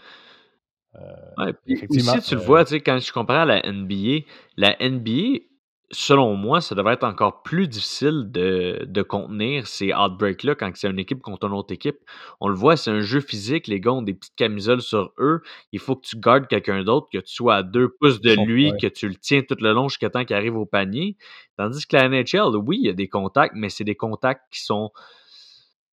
Ouais, 1.36 1.52
puis 1.52 1.74
effectivement, 1.74 2.14
aussi, 2.14 2.28
tu 2.28 2.34
le 2.34 2.40
euh, 2.40 2.44
vois, 2.44 2.64
tu 2.64 2.70
sais, 2.70 2.80
quand 2.80 2.98
je 2.98 3.12
compare 3.12 3.42
à 3.42 3.44
la 3.44 3.72
NBA, 3.72 4.24
la 4.56 4.76
NBA, 4.80 5.40
selon 5.90 6.34
moi, 6.34 6.60
ça 6.60 6.74
devrait 6.74 6.94
être 6.94 7.04
encore 7.04 7.42
plus 7.42 7.66
difficile 7.66 8.30
de, 8.30 8.84
de 8.86 9.02
contenir 9.02 9.66
ces 9.66 9.92
outbreaks-là 9.94 10.54
quand 10.54 10.70
c'est 10.74 10.90
une 10.90 10.98
équipe 10.98 11.20
contre 11.22 11.46
une 11.46 11.54
autre 11.54 11.72
équipe. 11.72 11.98
On 12.40 12.48
le 12.48 12.54
voit, 12.54 12.76
c'est 12.76 12.90
un 12.90 13.00
jeu 13.00 13.20
physique, 13.20 13.66
les 13.68 13.80
gars 13.80 13.92
ont 13.92 14.02
des 14.02 14.12
petites 14.12 14.34
camisoles 14.36 14.82
sur 14.82 15.12
eux. 15.18 15.40
Il 15.72 15.78
faut 15.78 15.96
que 15.96 16.06
tu 16.06 16.18
gardes 16.18 16.46
quelqu'un 16.46 16.82
d'autre, 16.84 17.08
que 17.10 17.18
tu 17.18 17.32
sois 17.32 17.56
à 17.56 17.62
deux 17.62 17.88
pouces 17.88 18.20
de 18.20 18.34
lui, 18.34 18.72
que 18.80 18.86
tu 18.86 19.08
le 19.08 19.14
tiens 19.16 19.40
tout 19.42 19.56
le 19.60 19.72
long 19.72 19.88
jusqu'à 19.88 20.10
temps 20.10 20.24
qu'il 20.24 20.36
arrive 20.36 20.56
au 20.56 20.66
panier. 20.66 21.16
Tandis 21.56 21.86
que 21.86 21.96
la 21.96 22.08
NHL, 22.08 22.56
oui, 22.56 22.78
il 22.82 22.86
y 22.86 22.90
a 22.90 22.94
des 22.94 23.08
contacts, 23.08 23.54
mais 23.56 23.70
c'est 23.70 23.84
des 23.84 23.96
contacts 23.96 24.42
qui 24.52 24.62
sont. 24.62 24.90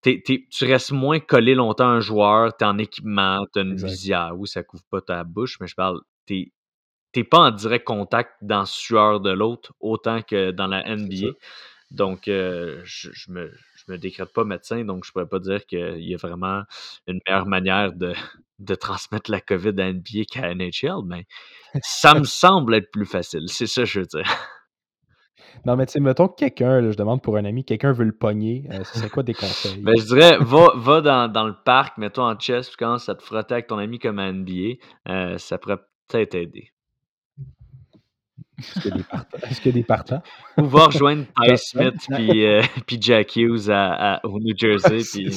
tu 0.04 0.46
restes 0.66 0.92
moins 0.92 1.20
collé 1.20 1.56
longtemps 1.56 1.88
à 1.88 1.92
un 1.92 2.00
joueur, 2.02 2.56
tu 2.58 2.66
es 2.66 2.68
en 2.68 2.78
équipement, 2.78 3.46
tu 3.54 3.60
as 3.60 3.62
une 3.62 3.72
Exact. 3.72 3.88
visière. 3.88 4.32
Oui, 4.36 4.48
ça 4.48 4.62
couvre 4.62 4.84
pas 4.92 5.02
ta 5.02 5.24
bouche, 5.24 5.58
mais 5.62 5.68
je 5.68 5.75
parle, 5.75 6.02
tu 6.28 6.52
n'es 7.16 7.24
pas 7.24 7.40
en 7.40 7.52
direct 7.52 7.86
contact 7.86 8.32
dans 8.42 8.60
la 8.60 8.66
sueur 8.66 9.20
de 9.20 9.32
l'autre 9.32 9.74
autant 9.80 10.22
que 10.22 10.52
dans 10.52 10.68
la 10.68 10.84
NBA. 10.96 11.32
Donc, 11.92 12.28
euh, 12.28 12.82
je, 12.84 13.10
je 13.14 13.32
me, 13.32 13.52
je 13.76 13.92
me 13.92 13.98
décrète 13.98 14.34
pas 14.34 14.44
médecin, 14.44 14.84
donc 14.84 15.06
je 15.06 15.12
pourrais 15.12 15.28
pas 15.28 15.40
dire 15.40 15.66
qu'il 15.66 16.04
y 16.04 16.14
a 16.14 16.18
vraiment 16.18 16.64
une 17.08 17.20
meilleure 17.28 17.46
manière 17.46 17.94
de, 17.94 18.14
de 18.60 18.76
transmettre 18.76 19.30
la 19.32 19.42
COVID 19.42 19.80
à 19.80 19.92
NBA 19.94 20.26
qu'à 20.30 20.54
NHL, 20.54 21.04
mais 21.06 21.26
ça 21.82 22.16
me 22.16 22.24
semble 22.24 22.76
être 22.76 22.92
plus 22.92 23.06
facile. 23.06 23.48
C'est 23.48 23.68
ça 23.68 23.82
que 23.82 23.88
je 23.88 24.00
veux 24.00 24.06
dire. 24.08 24.26
Non, 25.66 25.76
mais 25.76 25.86
tu 25.86 25.94
sais, 25.94 26.00
mettons 26.00 26.28
que 26.28 26.36
quelqu'un, 26.36 26.92
je 26.92 26.98
demande 26.98 27.22
pour 27.22 27.38
un 27.38 27.46
ami, 27.46 27.64
quelqu'un 27.64 27.94
veut 27.94 28.04
le 28.04 28.16
pogner, 28.16 28.68
euh, 28.72 28.84
ce 28.84 29.00
serait 29.00 29.10
quoi 29.10 29.24
des 29.24 29.34
conseils? 29.34 29.78
Ben, 29.82 29.96
je 29.98 30.06
dirais, 30.06 30.38
va, 30.40 30.74
va 30.76 31.02
dans, 31.02 31.32
dans 31.32 31.48
le 31.48 31.56
parc, 31.64 31.98
mets-toi 31.98 32.26
en 32.26 32.36
chest, 32.36 32.70
puis 32.70 32.78
commence 32.78 33.08
à 33.10 33.16
te 33.16 33.24
frotter 33.24 33.54
avec 33.54 33.68
ton 33.68 33.78
ami 33.78 34.00
comme 34.00 34.20
à 34.20 34.32
NBA. 34.32 34.76
euh, 35.10 35.38
ça 35.38 35.58
pourrait 35.58 35.80
peut-être 36.08 36.36
aider. 36.36 36.75
Est-ce 38.58 38.80
qu'il 38.82 38.92
y 38.92 38.94
a 38.94 38.98
des 38.98 39.04
partants? 39.04 39.38
Est-ce 39.50 39.62
qu'il 39.62 39.66
y 39.66 39.70
a 39.70 39.78
des 39.80 39.84
partants? 39.84 40.24
Ou 40.58 40.66
va 40.66 40.86
rejoindre 40.86 41.26
Ty. 41.44 41.58
Smith 41.58 41.96
puis, 42.10 42.46
euh, 42.46 42.62
puis 42.88 42.98
Jack 43.02 43.36
Hughes 43.36 43.70
à, 43.70 44.16
à- 44.16 44.26
au 44.26 44.40
New 44.40 44.56
Jersey. 44.58 45.00
Puis-. 45.12 45.30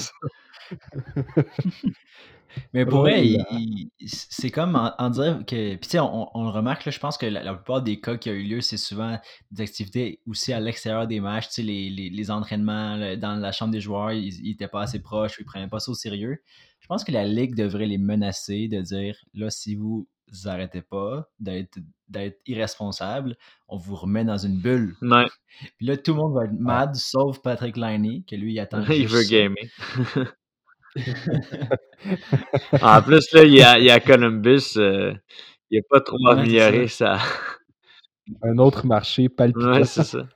Mais 2.75 2.85
pour 2.87 3.01
vrai, 3.01 3.27
il- 3.27 3.37
là. 3.39 3.45
il- 3.53 3.91
c'est 4.07 4.51
comme 4.51 4.75
en, 4.75 4.93
en 4.99 5.11
dire 5.11 5.39
que. 5.47 5.73
Puis 5.77 5.81
tu 5.83 5.89
sais, 5.91 5.99
on, 6.01 6.37
on 6.37 6.45
le 6.45 6.51
remarque, 6.51 6.85
là, 6.87 6.91
je 6.91 6.99
pense 6.99 7.17
que 7.19 7.27
la, 7.27 7.43
la 7.43 7.55
plupart 7.55 7.83
des 7.83 8.01
cas 8.01 8.17
qui 8.17 8.31
ont 8.31 8.33
eu 8.33 8.43
lieu, 8.43 8.61
c'est 8.61 8.77
souvent 8.79 9.19
des 9.51 9.63
activités 9.63 10.21
aussi 10.27 10.53
à 10.53 10.59
l'extérieur 10.61 11.07
des 11.07 11.21
matchs. 11.21 11.49
Tu 11.49 11.55
sais, 11.55 11.63
les, 11.63 11.91
les, 11.91 12.11
les 12.11 12.31
entraînements 12.31 12.97
dans 13.17 13.35
la 13.37 13.53
chambre 13.53 13.73
des 13.73 13.81
joueurs, 13.81 14.13
ils 14.13 14.43
n'étaient 14.43 14.67
pas 14.69 14.83
assez 14.83 15.01
proches, 15.01 15.37
ils 15.39 15.45
prenaient 15.45 15.69
pas 15.69 15.79
ça 15.79 15.91
au 15.91 15.95
sérieux. 15.95 16.43
Je 16.81 16.87
pense 16.87 17.05
que 17.05 17.13
la 17.13 17.25
Ligue 17.27 17.55
devrait 17.55 17.87
les 17.87 17.99
menacer 17.99 18.67
de 18.69 18.81
dire 18.81 19.17
là, 19.35 19.51
si 19.51 19.75
vous 19.75 20.09
arrêtez 20.47 20.83
pas 20.83 21.29
d'être 21.41 21.79
d'être 22.09 22.41
irresponsable, 22.47 23.37
on 23.69 23.77
vous 23.77 23.95
remet 23.95 24.25
dans 24.25 24.39
une 24.39 24.59
bulle. 24.59 24.97
Ouais, 25.03 25.27
Puis 25.77 25.87
là, 25.87 25.97
tout 25.97 26.13
le 26.13 26.17
monde 26.19 26.35
va 26.35 26.45
être 26.47 26.59
mad, 26.59 26.95
sauf 26.95 27.41
Patrick 27.43 27.77
Liney, 27.77 28.25
que 28.29 28.35
lui, 28.35 28.55
il 28.55 28.61
attend. 28.61 28.83
il 28.89 29.07
veut 29.07 29.23
ça. 29.23 29.31
gamer. 29.31 29.65
en 32.83 33.03
plus, 33.03 33.33
là, 33.33 33.45
il 33.45 33.53
y 33.55 33.63
a, 33.63 33.79
il 33.79 33.85
y 33.85 33.91
a 33.91 34.01
Columbus. 34.01 34.73
euh, 34.79 35.13
il 35.71 35.79
n'a 35.79 35.83
pas 35.91 36.01
trop 36.01 36.17
Ouais, 36.25 36.33
amélioré 36.33 36.89
ça. 36.89 37.19
Un 38.43 38.59
autre 38.59 38.87
marché 38.87 39.29
palpitant. 39.29 39.73
Ouais, 39.73 39.85
c'est 39.85 40.05
ça. 40.05 40.27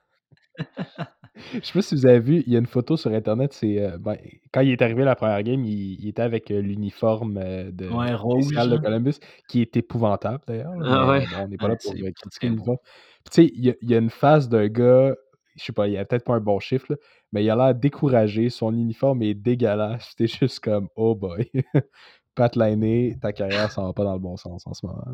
Je 1.55 1.61
sais 1.67 1.73
pas 1.73 1.83
si 1.83 1.95
vous 1.95 2.05
avez 2.07 2.21
vu, 2.21 2.43
il 2.47 2.53
y 2.53 2.57
a 2.57 2.59
une 2.59 2.67
photo 2.67 2.97
sur 2.97 3.11
Internet, 3.11 3.53
c'est 3.55 3.79
euh, 3.83 3.97
ben, 3.99 4.17
quand 4.53 4.61
il 4.61 4.71
est 4.71 4.83
arrivé 4.83 5.03
la 5.05 5.15
première 5.17 5.43
game, 5.43 5.65
il, 5.65 5.99
il 6.01 6.09
était 6.09 6.23
avec 6.23 6.51
euh, 6.51 6.61
l'uniforme 6.61 7.39
euh, 7.39 7.71
de 7.71 7.89
Ouais, 7.89 8.15
spécial 8.43 8.69
de 8.69 8.75
là. 8.75 8.81
Columbus, 8.81 9.15
qui 9.49 9.63
est 9.63 9.75
épouvantable 9.77 10.41
d'ailleurs. 10.47 10.75
là, 10.77 10.87
Ah 10.87 11.09
ouais. 11.09 11.25
on 11.39 11.49
n'est 11.49 11.57
pas 11.57 11.69
là 11.69 11.75
Ouais, 11.75 11.79
pour 11.83 11.95
critiquer 12.21 12.49
l'uniforme. 12.49 12.77
Tu 13.25 13.31
sais, 13.33 13.53
il 13.55 13.65
y, 13.83 13.95
a- 13.95 13.99
une 13.99 14.11
face 14.11 14.49
d'un 14.49 14.69
gars, 14.69 15.15
je 15.57 15.65
sais 15.65 15.73
pas, 15.73 15.89
il 15.89 15.97
a 15.97 16.05
peut-être 16.05 16.25
pas 16.25 16.35
un 16.35 16.41
bon 16.41 16.59
chiffre, 16.61 16.87
là, 16.91 16.97
mais 17.33 17.43
il 17.43 17.49
a 17.51 17.57
l'air 17.57 17.75
découragé, 17.75 18.51
son 18.51 18.75
uniforme 18.75 19.23
est 19.23 19.35
dégueulasse. 19.35 20.15
T'es 20.17 20.27
juste 20.27 20.61
comme, 20.61 20.89
oh 20.97 21.15
boy. 21.15 21.51
Pat 22.35 22.55
Lainé, 22.57 23.17
ta 23.21 23.33
carrière 23.33 23.71
s'en 23.71 23.85
va 23.87 23.93
pas 23.95 24.05
dans 24.05 24.15
le 24.15 24.19
bon 24.21 24.37
sens 24.37 24.67
en 24.67 24.75
ce 24.75 24.85
moment. 24.87 25.05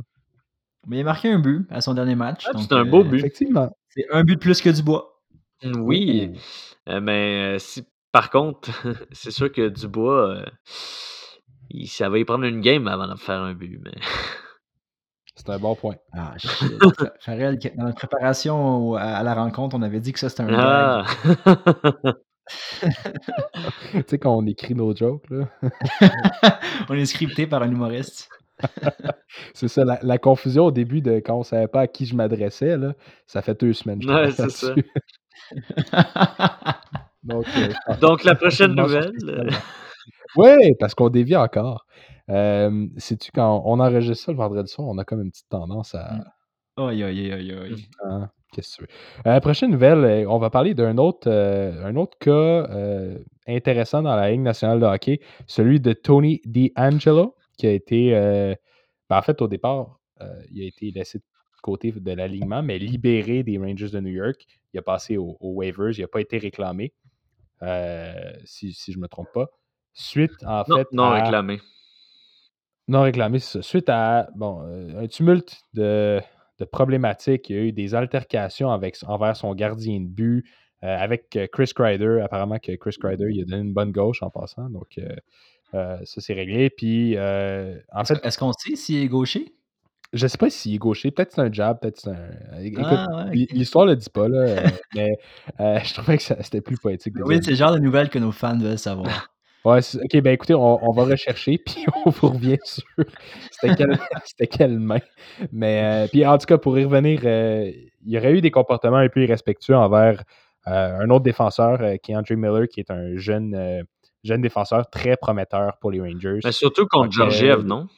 Mais 0.86 0.98
il 0.98 1.00
a 1.00 1.04
marqué 1.04 1.30
un 1.30 1.38
but 1.38 1.66
à 1.70 1.80
son 1.80 1.94
dernier 1.94 2.14
match. 2.14 2.44
Ah, 2.48 2.58
c'est 2.58 2.72
un 2.72 2.84
beau 2.84 3.04
but. 3.04 3.18
Effectivement. 3.18 3.70
C'est 3.90 4.06
un 4.10 4.22
but 4.24 4.34
de 4.36 4.40
plus 4.40 4.60
que 4.60 4.70
du 4.70 4.82
bois. 5.62 5.72
Oui, 5.84 6.32
mais 6.86 7.54
euh, 7.54 7.58
si, 7.58 7.84
par 8.12 8.30
contre, 8.30 8.70
c'est 9.12 9.30
sûr 9.30 9.50
que 9.52 9.68
Dubois, 9.68 10.36
euh, 10.36 10.44
il, 11.70 11.86
ça 11.88 12.08
va 12.08 12.18
y 12.18 12.24
prendre 12.24 12.44
une 12.44 12.60
game 12.60 12.88
avant 12.88 13.06
de 13.08 13.14
faire 13.18 13.40
un 13.40 13.54
but. 13.54 13.80
Mais... 13.84 13.92
C'est 15.36 15.50
un 15.50 15.58
bon 15.58 15.74
point. 15.76 15.96
Ah, 16.12 16.34
shit. 16.38 16.72
Fa- 16.98 17.12
Farrell, 17.20 17.58
que- 17.58 17.76
dans 17.76 17.84
notre 17.84 17.98
préparation 17.98 18.90
au- 18.90 18.96
à, 18.96 19.02
à 19.02 19.22
la 19.22 19.34
rencontre, 19.34 19.76
on 19.76 19.82
avait 19.82 20.00
dit 20.00 20.12
que 20.12 20.18
ça 20.18 20.28
c'était 20.28 20.42
un 20.44 20.48
Ah! 20.58 21.04
tu 23.92 24.02
sais, 24.06 24.18
quand 24.18 24.34
on 24.36 24.46
écrit 24.46 24.74
nos 24.74 24.94
jokes, 24.94 25.28
là. 25.30 25.48
on 26.88 26.94
est 26.94 27.06
scripté 27.06 27.46
par 27.46 27.62
un 27.62 27.70
humoriste. 27.70 28.28
C'est 29.54 29.68
ça, 29.68 29.84
la, 29.84 29.98
la 30.02 30.18
confusion 30.18 30.64
au 30.66 30.70
début 30.72 31.00
de 31.00 31.16
quand 31.20 31.36
on 31.36 31.42
savait 31.44 31.68
pas 31.68 31.82
à 31.82 31.86
qui 31.86 32.06
je 32.06 32.16
m'adressais, 32.16 32.76
là, 32.76 32.94
ça 33.26 33.42
fait 33.42 33.60
deux 33.60 33.72
semaines. 33.72 34.00
que 34.00 34.06
je 34.06 34.08
Ouais, 34.08 34.32
travaille 34.32 34.32
c'est 34.32 34.50
ça. 34.50 34.68
là-dessus. 34.68 34.90
Donc, 37.22 37.46
euh, 37.56 37.68
Donc, 38.00 38.24
la 38.24 38.34
prochaine 38.34 38.74
nouvelle. 38.74 39.12
euh, 39.24 39.50
ouais, 40.36 40.74
parce 40.78 40.94
qu'on 40.94 41.08
dévie 41.08 41.36
encore. 41.36 41.86
Euh, 42.30 42.86
Sais-tu, 42.96 43.30
quand 43.32 43.62
on 43.64 43.80
enregistre 43.80 44.26
ça 44.26 44.32
le 44.32 44.38
vendredi 44.38 44.70
soir, 44.70 44.88
on 44.88 44.98
a 44.98 45.04
comme 45.04 45.22
une 45.22 45.30
petite 45.30 45.48
tendance 45.48 45.94
à. 45.94 46.12
Mm. 46.76 46.82
Aïe, 46.82 47.02
aïe, 47.02 47.32
aïe, 47.32 47.52
aïe. 47.52 47.88
Hein, 48.04 48.30
Qu'est-ce 48.52 48.76
que 48.78 48.84
tu 48.84 48.90
veux? 49.24 49.30
Euh, 49.30 49.40
prochaine 49.40 49.70
nouvelle, 49.70 50.26
on 50.28 50.38
va 50.38 50.48
parler 50.48 50.74
d'un 50.74 50.96
autre, 50.96 51.28
un 51.28 51.96
autre 51.96 52.16
cas 52.18 52.68
intéressant 53.46 54.02
dans 54.02 54.14
la 54.14 54.30
Ligue 54.30 54.42
nationale 54.42 54.80
de 54.80 54.86
hockey, 54.86 55.20
celui 55.46 55.80
de 55.80 55.92
Tony 55.92 56.40
DeAngelo, 56.44 57.34
qui 57.58 57.66
a 57.66 57.72
été, 57.72 58.12
ben, 59.10 59.18
en 59.18 59.22
fait, 59.22 59.42
au 59.42 59.48
départ, 59.48 59.98
il 60.52 60.62
a 60.62 60.66
été 60.66 60.92
laissé 60.92 61.18
de 61.18 61.24
côté 61.62 61.90
de 61.92 62.12
l'alignement, 62.12 62.62
mais 62.62 62.78
libéré 62.78 63.42
des 63.42 63.58
Rangers 63.58 63.90
de 63.90 64.00
New 64.00 64.12
York. 64.12 64.46
Il 64.74 64.78
a 64.78 64.82
passé 64.82 65.16
au- 65.16 65.36
aux 65.40 65.52
waivers, 65.54 65.90
il 65.98 66.00
n'a 66.02 66.08
pas 66.08 66.20
été 66.20 66.38
réclamé, 66.38 66.92
euh, 67.62 68.12
si, 68.44 68.72
si 68.72 68.92
je 68.92 68.98
ne 68.98 69.02
me 69.02 69.08
trompe 69.08 69.32
pas. 69.32 69.46
Suite, 69.94 70.32
en 70.46 70.62
Non, 70.68 70.76
fait, 70.76 70.88
non 70.92 71.04
à- 71.04 71.14
réclamé. 71.22 71.60
non 72.86 73.02
réclamé, 73.02 73.38
c'est 73.38 73.58
ça. 73.58 73.62
Suite 73.62 73.88
à 73.88 74.28
bon, 74.36 74.62
euh, 74.62 75.02
un 75.02 75.06
tumulte 75.06 75.56
de, 75.74 76.20
de 76.58 76.64
problématiques, 76.64 77.50
il 77.50 77.56
y 77.56 77.58
a 77.58 77.62
eu 77.62 77.72
des 77.72 77.94
altercations 77.94 78.70
avec, 78.70 78.96
envers 79.06 79.36
son 79.36 79.54
gardien 79.54 80.00
de 80.00 80.06
but, 80.06 80.44
euh, 80.84 80.96
avec 80.96 81.38
Chris 81.52 81.72
Kreider. 81.74 82.20
Apparemment 82.22 82.58
que 82.58 82.72
Chris 82.76 82.96
Kreider, 83.00 83.26
il 83.30 83.42
a 83.42 83.44
donné 83.44 83.62
une 83.62 83.74
bonne 83.74 83.92
gauche 83.92 84.22
en 84.22 84.30
passant. 84.30 84.70
Donc, 84.70 84.98
euh, 84.98 85.98
ça, 86.04 86.20
c'est 86.20 86.34
réglé. 86.34 86.70
Puis, 86.70 87.16
en 87.18 87.20
Est-ce 87.20 88.14
fait, 88.14 88.24
est-ce 88.26 88.38
qu'on 88.38 88.52
sait 88.52 88.76
s'il 88.76 89.02
est 89.02 89.08
gaucher? 89.08 89.52
Je 90.12 90.26
sais 90.26 90.38
pas 90.38 90.50
s'il 90.50 90.74
est 90.74 90.78
gaucher. 90.78 91.10
Peut-être 91.10 91.32
c'est 91.32 91.40
un 91.40 91.52
jab, 91.52 91.80
peut-être 91.80 92.00
c'est 92.00 92.10
un. 92.10 92.14
euh, 92.54 92.60
Écoute, 92.62 92.84
Ah, 92.88 93.26
ouais, 93.26 93.46
l'histoire 93.52 93.86
le 93.86 93.96
dit 93.96 94.10
pas, 94.10 94.28
là, 94.28 94.62
mais 94.94 95.10
euh, 95.60 95.78
je 95.84 95.94
trouvais 95.94 96.16
que 96.16 96.22
ça- 96.22 96.42
c'était 96.42 96.60
plus 96.60 96.76
poétique. 96.78 97.14
de 97.14 97.22
Oui, 97.22 97.38
c'est 97.42 97.50
le 97.50 97.56
genre 97.56 97.72
de 97.72 97.78
nouvelles 97.78 98.08
que 98.08 98.18
nos 98.18 98.32
fans 98.32 98.56
veulent 98.58 98.78
savoir. 98.78 99.30
Ouais, 99.64 99.80
ok, 99.80 100.22
ben 100.22 100.32
écoutez, 100.32 100.54
on, 100.54 100.88
on 100.88 100.92
va 100.92 101.02
rechercher, 101.04 101.58
puis 101.66 101.84
on 102.06 102.10
vous 102.10 102.28
revient 102.28 102.58
sur 102.62 102.84
c'était 103.50 103.74
quelle, 103.74 103.98
c'était 104.24 104.46
quelle 104.46 104.78
main. 104.78 105.00
Mais, 105.52 106.04
euh, 106.04 106.08
puis 106.08 106.24
en 106.24 106.38
tout 106.38 106.46
cas, 106.46 106.58
pour 106.58 106.78
y 106.78 106.84
revenir, 106.84 107.20
euh, 107.24 107.70
il 108.06 108.12
y 108.12 108.16
aurait 108.16 108.32
eu 108.34 108.40
des 108.40 108.52
comportements 108.52 108.96
un 108.98 109.08
peu 109.08 109.20
irrespectueux 109.24 109.74
envers 109.76 110.22
euh, 110.68 111.00
un 111.00 111.10
autre 111.10 111.24
défenseur, 111.24 111.82
euh, 111.82 111.96
qui 111.96 112.12
est 112.12 112.16
Andrew 112.16 112.36
Miller, 112.36 112.68
qui 112.68 112.80
est 112.80 112.90
un 112.92 113.16
jeune, 113.16 113.54
euh, 113.56 113.82
jeune 114.22 114.40
défenseur 114.40 114.88
très 114.88 115.16
prometteur 115.16 115.76
pour 115.80 115.90
les 115.90 116.00
Rangers. 116.00 116.38
Mais 116.44 116.52
surtout 116.52 116.86
contre 116.86 117.10
Georgiev, 117.12 117.58
euh, 117.58 117.62
non? 117.64 117.88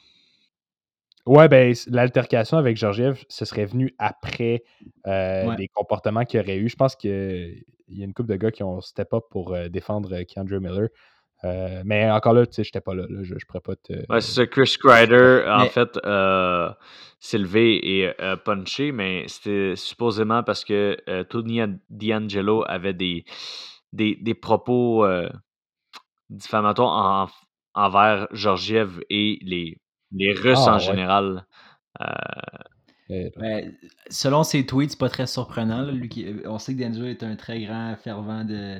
Ouais, 1.25 1.47
ben, 1.47 1.73
l'altercation 1.87 2.57
avec 2.57 2.77
Georgiev, 2.77 3.23
ce 3.29 3.45
serait 3.45 3.65
venu 3.65 3.93
après 3.99 4.63
euh, 5.07 5.47
Ouais. 5.47 5.55
des 5.55 5.67
comportements 5.67 6.25
qu'il 6.25 6.39
y 6.39 6.43
aurait 6.43 6.57
eu. 6.57 6.67
Je 6.69 6.75
pense 6.75 6.95
qu'il 6.95 7.63
y 7.89 8.01
a 8.01 8.05
une 8.05 8.13
couple 8.13 8.29
de 8.29 8.35
gars 8.37 8.51
qui 8.51 8.63
ont 8.63 8.81
step 8.81 9.13
up 9.13 9.23
pour 9.29 9.53
euh, 9.53 9.67
défendre 9.69 10.13
euh, 10.13 10.23
Keandre 10.23 10.59
Miller. 10.59 10.89
Euh, 11.43 11.81
mais 11.85 12.09
encore 12.11 12.33
là, 12.33 12.45
tu 12.45 12.53
sais, 12.53 12.63
j'étais 12.63 12.81
pas 12.81 12.93
là. 12.93 13.05
là. 13.09 13.23
je, 13.23 13.33
je 13.37 13.45
pourrais 13.47 13.61
pas 13.61 13.75
te. 13.75 13.93
Ouais, 14.11 14.21
c'est 14.21 14.31
ça. 14.33 14.45
Chris 14.45 14.75
Kreider, 14.79 15.43
en 15.47 15.59
Mais- 15.63 15.69
fait, 15.69 15.97
euh, 16.05 16.69
s'est 17.19 17.39
levé 17.39 17.99
et 18.01 18.13
euh, 18.21 18.35
punché, 18.35 18.91
mais 18.91 19.25
c'était 19.27 19.75
supposément 19.75 20.43
parce 20.43 20.63
que 20.63 20.97
euh, 21.09 21.23
Tony 21.23 21.61
D'Angelo 21.89 22.63
avait 22.67 22.93
des, 22.93 23.25
des, 23.91 24.15
des 24.21 24.33
propos 24.35 25.03
euh, 25.05 25.29
diffamatoires 26.29 27.29
en- 27.75 27.81
envers 27.85 28.27
Georgiev 28.31 28.99
et 29.09 29.39
les, 29.41 29.77
les 30.11 30.33
Russes 30.33 30.57
Ah, 30.65 30.71
en 30.71 30.73
ouais. 30.75 30.79
général. 30.79 31.45
Euh, 32.01 32.05
euh, 33.11 33.29
Ben, 33.37 33.73
selon 34.09 34.43
ses 34.43 34.65
tweets, 34.65 34.91
c'est 34.91 34.99
pas 34.99 35.09
très 35.09 35.27
surprenant. 35.27 35.81
là, 35.81 35.91
lui 35.91 36.09
qui- 36.09 36.27
on 36.45 36.57
sait 36.59 36.75
que 36.75 36.81
D'Angelo 36.81 37.07
est 37.07 37.23
un 37.23 37.35
très 37.35 37.61
grand 37.63 37.95
fervent 37.97 38.43
de, 38.45 38.79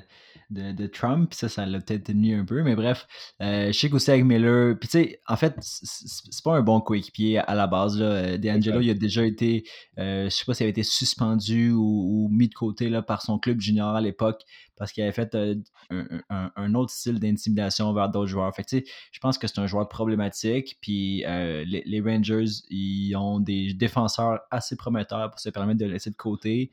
de, 0.52 0.72
de 0.74 0.88
Trump, 0.88 1.34
ça, 1.34 1.50
ça 1.50 1.66
l'a 1.66 1.80
peut-être 1.80 2.04
tenu 2.06 2.36
un 2.36 2.46
peu, 2.46 2.62
mais 2.62 2.76
bref, 2.76 3.08
euh, 3.42 3.68
je 3.72 3.80
sais 3.80 3.90
qu'aussi 3.90 4.12
avec 4.12 4.26
Miller, 4.26 4.78
puis 4.80 4.88
tu 4.90 5.00
sais, 5.00 5.20
en 5.28 5.36
fait, 5.38 5.56
c'est 5.62 6.44
pas 6.44 6.56
un 6.56 6.62
bon 6.62 6.82
coéquipier 6.82 7.40
à 7.40 7.56
la 7.56 7.68
base. 7.68 7.98
Là. 8.00 8.06
Euh, 8.06 8.38
D'Angelo, 8.38 8.82
il 8.82 8.90
a 8.90 8.94
déjà 8.94 9.26
été, 9.26 9.64
euh, 9.98 10.26
je 10.26 10.30
sais 10.30 10.46
pas 10.46 10.54
s'il 10.54 10.66
avait 10.66 10.72
été 10.72 10.84
suspendu 10.84 11.72
ou, 11.72 11.82
ou 12.26 12.30
mis 12.30 12.50
de 12.50 12.54
côté 12.54 12.90
là, 12.90 13.02
par 13.02 13.22
son 13.22 13.40
club 13.40 13.60
junior 13.62 13.96
à 13.96 14.02
l'époque 14.02 14.42
parce 14.78 14.92
qu'il 14.92 15.04
avait 15.04 15.12
fait 15.12 15.34
euh, 15.36 15.56
un, 15.92 16.06
un- 16.30 16.52
un 16.56 16.74
autre 16.76 16.92
style 16.92 17.20
d'intimidation 17.20 17.94
vers 17.94 18.10
d'autres 18.10 18.28
joueurs. 18.30 18.54
Fait 18.56 18.64
que, 18.64 18.70
tu 18.70 18.78
sais, 18.80 18.86
je 19.12 19.20
pense 19.20 19.38
que 19.38 19.48
c'est 19.48 19.60
un 19.60 19.68
joueur 19.68 19.88
problématique. 19.88 20.78
Puis 20.82 21.24
les, 21.26 21.84
les 21.86 22.02
Rangers, 22.02 22.46
ils 22.70 23.16
ont 23.16 23.40
des 23.40 23.74
défenseurs 23.74 24.40
assez 24.50 24.76
prometteurs 24.76 25.30
pour 25.30 25.40
se 25.40 25.50
permettre 25.50 25.80
de 25.80 25.86
le 25.86 25.94
laisser 25.94 26.10
de 26.10 26.16
côté. 26.16 26.72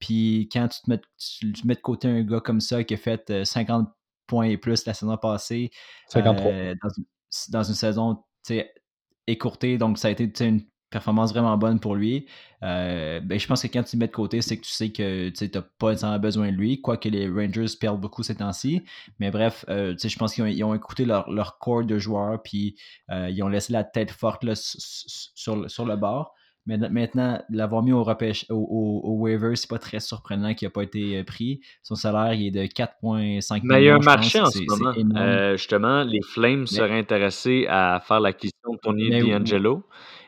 Puis 0.00 0.48
quand 0.52 0.66
tu 0.68 0.80
te 0.80 0.90
mets, 0.90 1.00
tu, 1.18 1.52
tu 1.52 1.66
mets 1.66 1.74
de 1.74 1.80
côté 1.80 2.08
un 2.08 2.22
gars 2.22 2.40
comme 2.40 2.60
ça 2.60 2.82
qui 2.82 2.94
a 2.94 2.96
fait 2.96 3.30
euh, 3.30 3.44
50 3.44 3.88
points 4.26 4.46
et 4.46 4.56
plus 4.56 4.84
la 4.86 4.94
saison 4.94 5.16
passée, 5.16 5.70
53. 6.08 6.46
euh, 6.46 6.74
dans, 6.82 6.88
une, 6.90 7.04
dans 7.50 7.62
une 7.62 7.74
saison 7.74 8.24
écourtée, 9.26 9.78
donc 9.78 9.98
ça 9.98 10.08
a 10.08 10.10
été 10.10 10.44
une 10.44 10.64
performance 10.90 11.32
vraiment 11.32 11.56
bonne 11.56 11.78
pour 11.78 11.94
lui. 11.94 12.26
Euh, 12.62 13.20
ben, 13.20 13.38
je 13.38 13.46
pense 13.46 13.62
que 13.62 13.68
quand 13.68 13.82
tu 13.84 13.96
le 13.96 14.00
mets 14.00 14.06
de 14.08 14.12
côté, 14.12 14.42
c'est 14.42 14.56
que 14.56 14.62
tu 14.62 14.70
sais 14.70 14.90
que 14.90 15.28
tu 15.30 15.48
n'as 15.54 15.62
pas 15.78 15.90
nécessairement 15.90 16.18
besoin 16.18 16.50
de 16.50 16.56
lui, 16.56 16.80
quoique 16.80 17.08
les 17.08 17.28
Rangers 17.28 17.66
perdent 17.80 18.00
beaucoup 18.00 18.22
ces 18.22 18.34
temps-ci. 18.36 18.82
Mais 19.20 19.30
bref, 19.30 19.64
euh, 19.68 19.94
je 19.96 20.18
pense 20.18 20.34
qu'ils 20.34 20.44
ont, 20.44 20.48
ils 20.48 20.64
ont 20.64 20.74
écouté 20.74 21.04
leur, 21.04 21.30
leur 21.30 21.58
corps 21.58 21.84
de 21.84 21.98
joueurs, 21.98 22.42
puis 22.42 22.76
euh, 23.10 23.30
ils 23.30 23.42
ont 23.42 23.48
laissé 23.48 23.72
la 23.72 23.84
tête 23.84 24.10
forte 24.10 24.42
là, 24.44 24.54
sur, 24.56 25.70
sur 25.70 25.84
le 25.86 25.96
bord. 25.96 26.34
Mais 26.66 26.76
maintenant, 26.76 27.42
l'avoir 27.48 27.82
mis 27.82 27.92
au, 27.92 28.04
repêche, 28.04 28.44
au, 28.50 28.54
au, 28.54 29.00
au 29.10 29.14
waiver, 29.16 29.56
c'est 29.56 29.68
pas 29.68 29.78
très 29.78 29.98
surprenant 29.98 30.54
qu'il 30.54 30.66
n'a 30.66 30.70
pas 30.70 30.82
été 30.82 31.18
euh, 31.18 31.24
pris. 31.24 31.60
Son 31.82 31.94
salaire, 31.94 32.34
il 32.34 32.48
est 32.48 32.50
de 32.50 32.62
4,5 32.64 33.60
mais 33.64 33.82
il 33.82 33.86
y 33.86 33.88
a 33.88 33.94
un 33.94 33.98
millions, 33.98 33.98
pense. 33.98 34.04
marché 34.04 34.40
en 34.40 34.46
ce 34.46 34.58
moment. 34.68 35.18
Euh, 35.18 35.56
justement, 35.56 36.04
les 36.04 36.20
Flames 36.22 36.66
seraient 36.66 36.98
intéressés 36.98 37.66
à 37.68 38.02
faire 38.06 38.20
l'acquisition 38.20 38.74
de 38.74 38.78
Tony. 38.78 39.30
D'Angelo. 39.30 39.86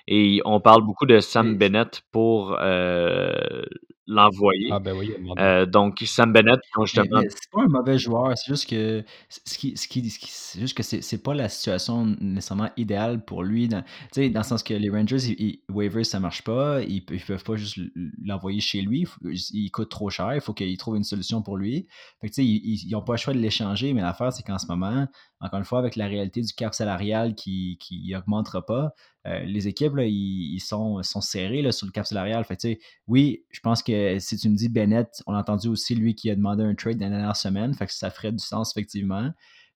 Et 0.08 0.40
on 0.44 0.60
parle 0.60 0.82
beaucoup 0.82 1.06
de 1.06 1.20
Sam 1.20 1.56
Bennett 1.56 2.02
pour 2.10 2.56
euh, 2.60 3.62
l'envoyer. 4.06 4.68
Ah, 4.72 4.80
ben 4.80 4.96
oui. 4.96 5.12
Euh, 5.38 5.66
donc, 5.66 6.02
Sam 6.04 6.32
Bennett, 6.32 6.60
justement. 6.80 7.20
c'est 7.28 7.50
pas 7.50 7.62
un 7.62 7.68
mauvais 7.68 7.98
joueur, 7.98 8.36
c'est 8.36 8.48
juste 8.52 8.68
que 8.68 9.04
ce 9.28 9.58
qui, 9.58 9.76
ce 9.76 9.86
qui, 9.88 10.10
ce 10.10 10.18
qui- 10.18 10.30
c'est 10.30 10.60
juste 10.60 10.76
que 10.76 10.82
c'est, 10.82 11.02
c'est 11.02 11.22
pas 11.22 11.34
la 11.34 11.48
situation 11.48 12.04
nécessairement 12.20 12.70
idéale 12.76 13.24
pour 13.24 13.42
lui. 13.42 13.68
Dans, 13.68 13.82
tu 13.82 13.88
sais, 14.12 14.30
dans 14.30 14.40
le 14.40 14.44
sens 14.44 14.62
que 14.62 14.74
les 14.74 14.90
Rangers, 14.90 15.18
ils, 15.28 15.40
ils- 15.40 15.60
waivers, 15.70 16.04
ça 16.04 16.20
marche 16.20 16.42
pas, 16.42 16.82
ils, 16.82 17.04
ils 17.10 17.20
peuvent 17.24 17.44
pas 17.44 17.56
juste 17.56 17.78
l'envoyer 18.22 18.60
chez 18.60 18.82
lui, 18.82 19.06
il, 19.24 19.70
coûte 19.70 19.88
trop 19.90 20.10
cher, 20.10 20.34
il 20.34 20.40
faut 20.40 20.52
qu'ils 20.54 20.76
trouvent 20.76 20.96
une 20.96 21.04
solution 21.04 21.42
pour 21.42 21.56
lui. 21.56 21.86
Fait 22.20 22.28
que, 22.28 22.40
ils, 22.40 22.60
ils, 22.64 22.88
ils 22.88 22.96
ont 22.96 23.02
pas 23.02 23.14
le 23.14 23.18
choix 23.18 23.34
de 23.34 23.38
l'échanger, 23.38 23.92
mais 23.94 24.02
l'affaire, 24.02 24.32
c'est 24.32 24.42
qu'en 24.42 24.58
ce 24.58 24.66
moment, 24.66 25.06
encore 25.42 25.58
une 25.58 25.64
fois, 25.64 25.80
avec 25.80 25.96
la 25.96 26.06
réalité 26.06 26.40
du 26.40 26.52
cap 26.52 26.72
salarial 26.72 27.34
qui, 27.34 27.76
qui 27.80 28.14
augmentera 28.16 28.64
pas, 28.64 28.94
euh, 29.26 29.40
les 29.40 29.66
équipes, 29.66 29.96
là, 29.96 30.04
ils, 30.04 30.54
ils 30.54 30.60
sont, 30.60 31.02
sont 31.02 31.20
serrés 31.20 31.62
là, 31.62 31.72
sur 31.72 31.86
le 31.86 31.92
cap 31.92 32.06
salarial. 32.06 32.44
Fait 32.44 32.78
oui, 33.08 33.44
je 33.50 33.60
pense 33.60 33.82
que 33.82 34.18
si 34.20 34.36
tu 34.36 34.48
me 34.48 34.56
dis 34.56 34.68
Bennett, 34.68 35.08
on 35.26 35.34
a 35.34 35.40
entendu 35.40 35.68
aussi 35.68 35.94
lui 35.96 36.14
qui 36.14 36.30
a 36.30 36.36
demandé 36.36 36.62
un 36.62 36.74
trade 36.74 36.98
dans 36.98 37.06
la 37.06 37.16
dernière 37.16 37.36
semaine, 37.36 37.74
fait 37.74 37.86
que 37.86 37.92
ça 37.92 38.10
ferait 38.10 38.32
du 38.32 38.38
sens 38.38 38.72
effectivement. 38.72 39.30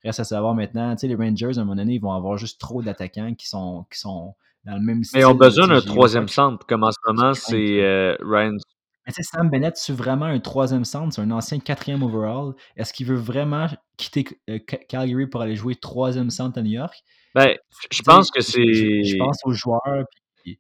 Reste 0.04 0.20
à 0.20 0.24
savoir 0.24 0.54
maintenant, 0.54 0.94
les 1.02 1.14
Rangers, 1.14 1.58
à 1.58 1.62
un 1.62 1.64
moment 1.64 1.76
donné, 1.76 1.94
ils 1.94 2.00
vont 2.00 2.12
avoir 2.12 2.36
juste 2.36 2.60
trop 2.60 2.80
d'attaquants 2.80 3.34
qui 3.34 3.48
sont, 3.48 3.86
qui 3.90 3.98
sont 3.98 4.34
dans 4.64 4.74
le 4.74 4.82
même 4.82 5.02
style. 5.02 5.18
Mais 5.18 5.22
ils 5.24 5.28
ont 5.28 5.34
besoin 5.34 5.66
d'un 5.66 5.80
troisième 5.80 6.28
centre. 6.28 6.64
Comme 6.66 6.84
en 6.84 6.92
ce 6.92 6.98
moment, 7.06 7.34
c'est 7.34 7.82
euh, 7.82 8.16
Ryan. 8.20 8.56
Mais 9.06 9.12
tu 9.12 9.22
sais, 9.22 9.28
Sam 9.32 9.48
Bennett, 9.50 9.76
c'est 9.76 9.92
vraiment 9.92 10.24
un 10.26 10.40
troisième 10.40 10.84
centre, 10.84 11.14
c'est 11.14 11.20
un 11.22 11.30
ancien 11.30 11.58
quatrième 11.60 12.02
overall. 12.02 12.54
Est-ce 12.76 12.92
qu'il 12.92 13.06
veut 13.06 13.16
vraiment 13.16 13.68
quitter 13.96 14.26
euh, 14.50 14.58
Ca- 14.68 14.78
Calgary 14.88 15.26
pour 15.28 15.40
aller 15.42 15.54
jouer 15.56 15.76
troisième 15.76 16.30
centre 16.30 16.58
à 16.58 16.62
New 16.62 16.72
York? 16.72 16.94
Ben, 17.34 17.54
je 17.92 18.02
pense 18.02 18.30
que 18.30 18.40
je- 18.40 19.02
Je, 19.04 19.10
c'est. 19.12 19.18
pense 19.18 19.38
aux 19.44 19.52
joueurs. 19.52 20.04
puis- 20.42 20.58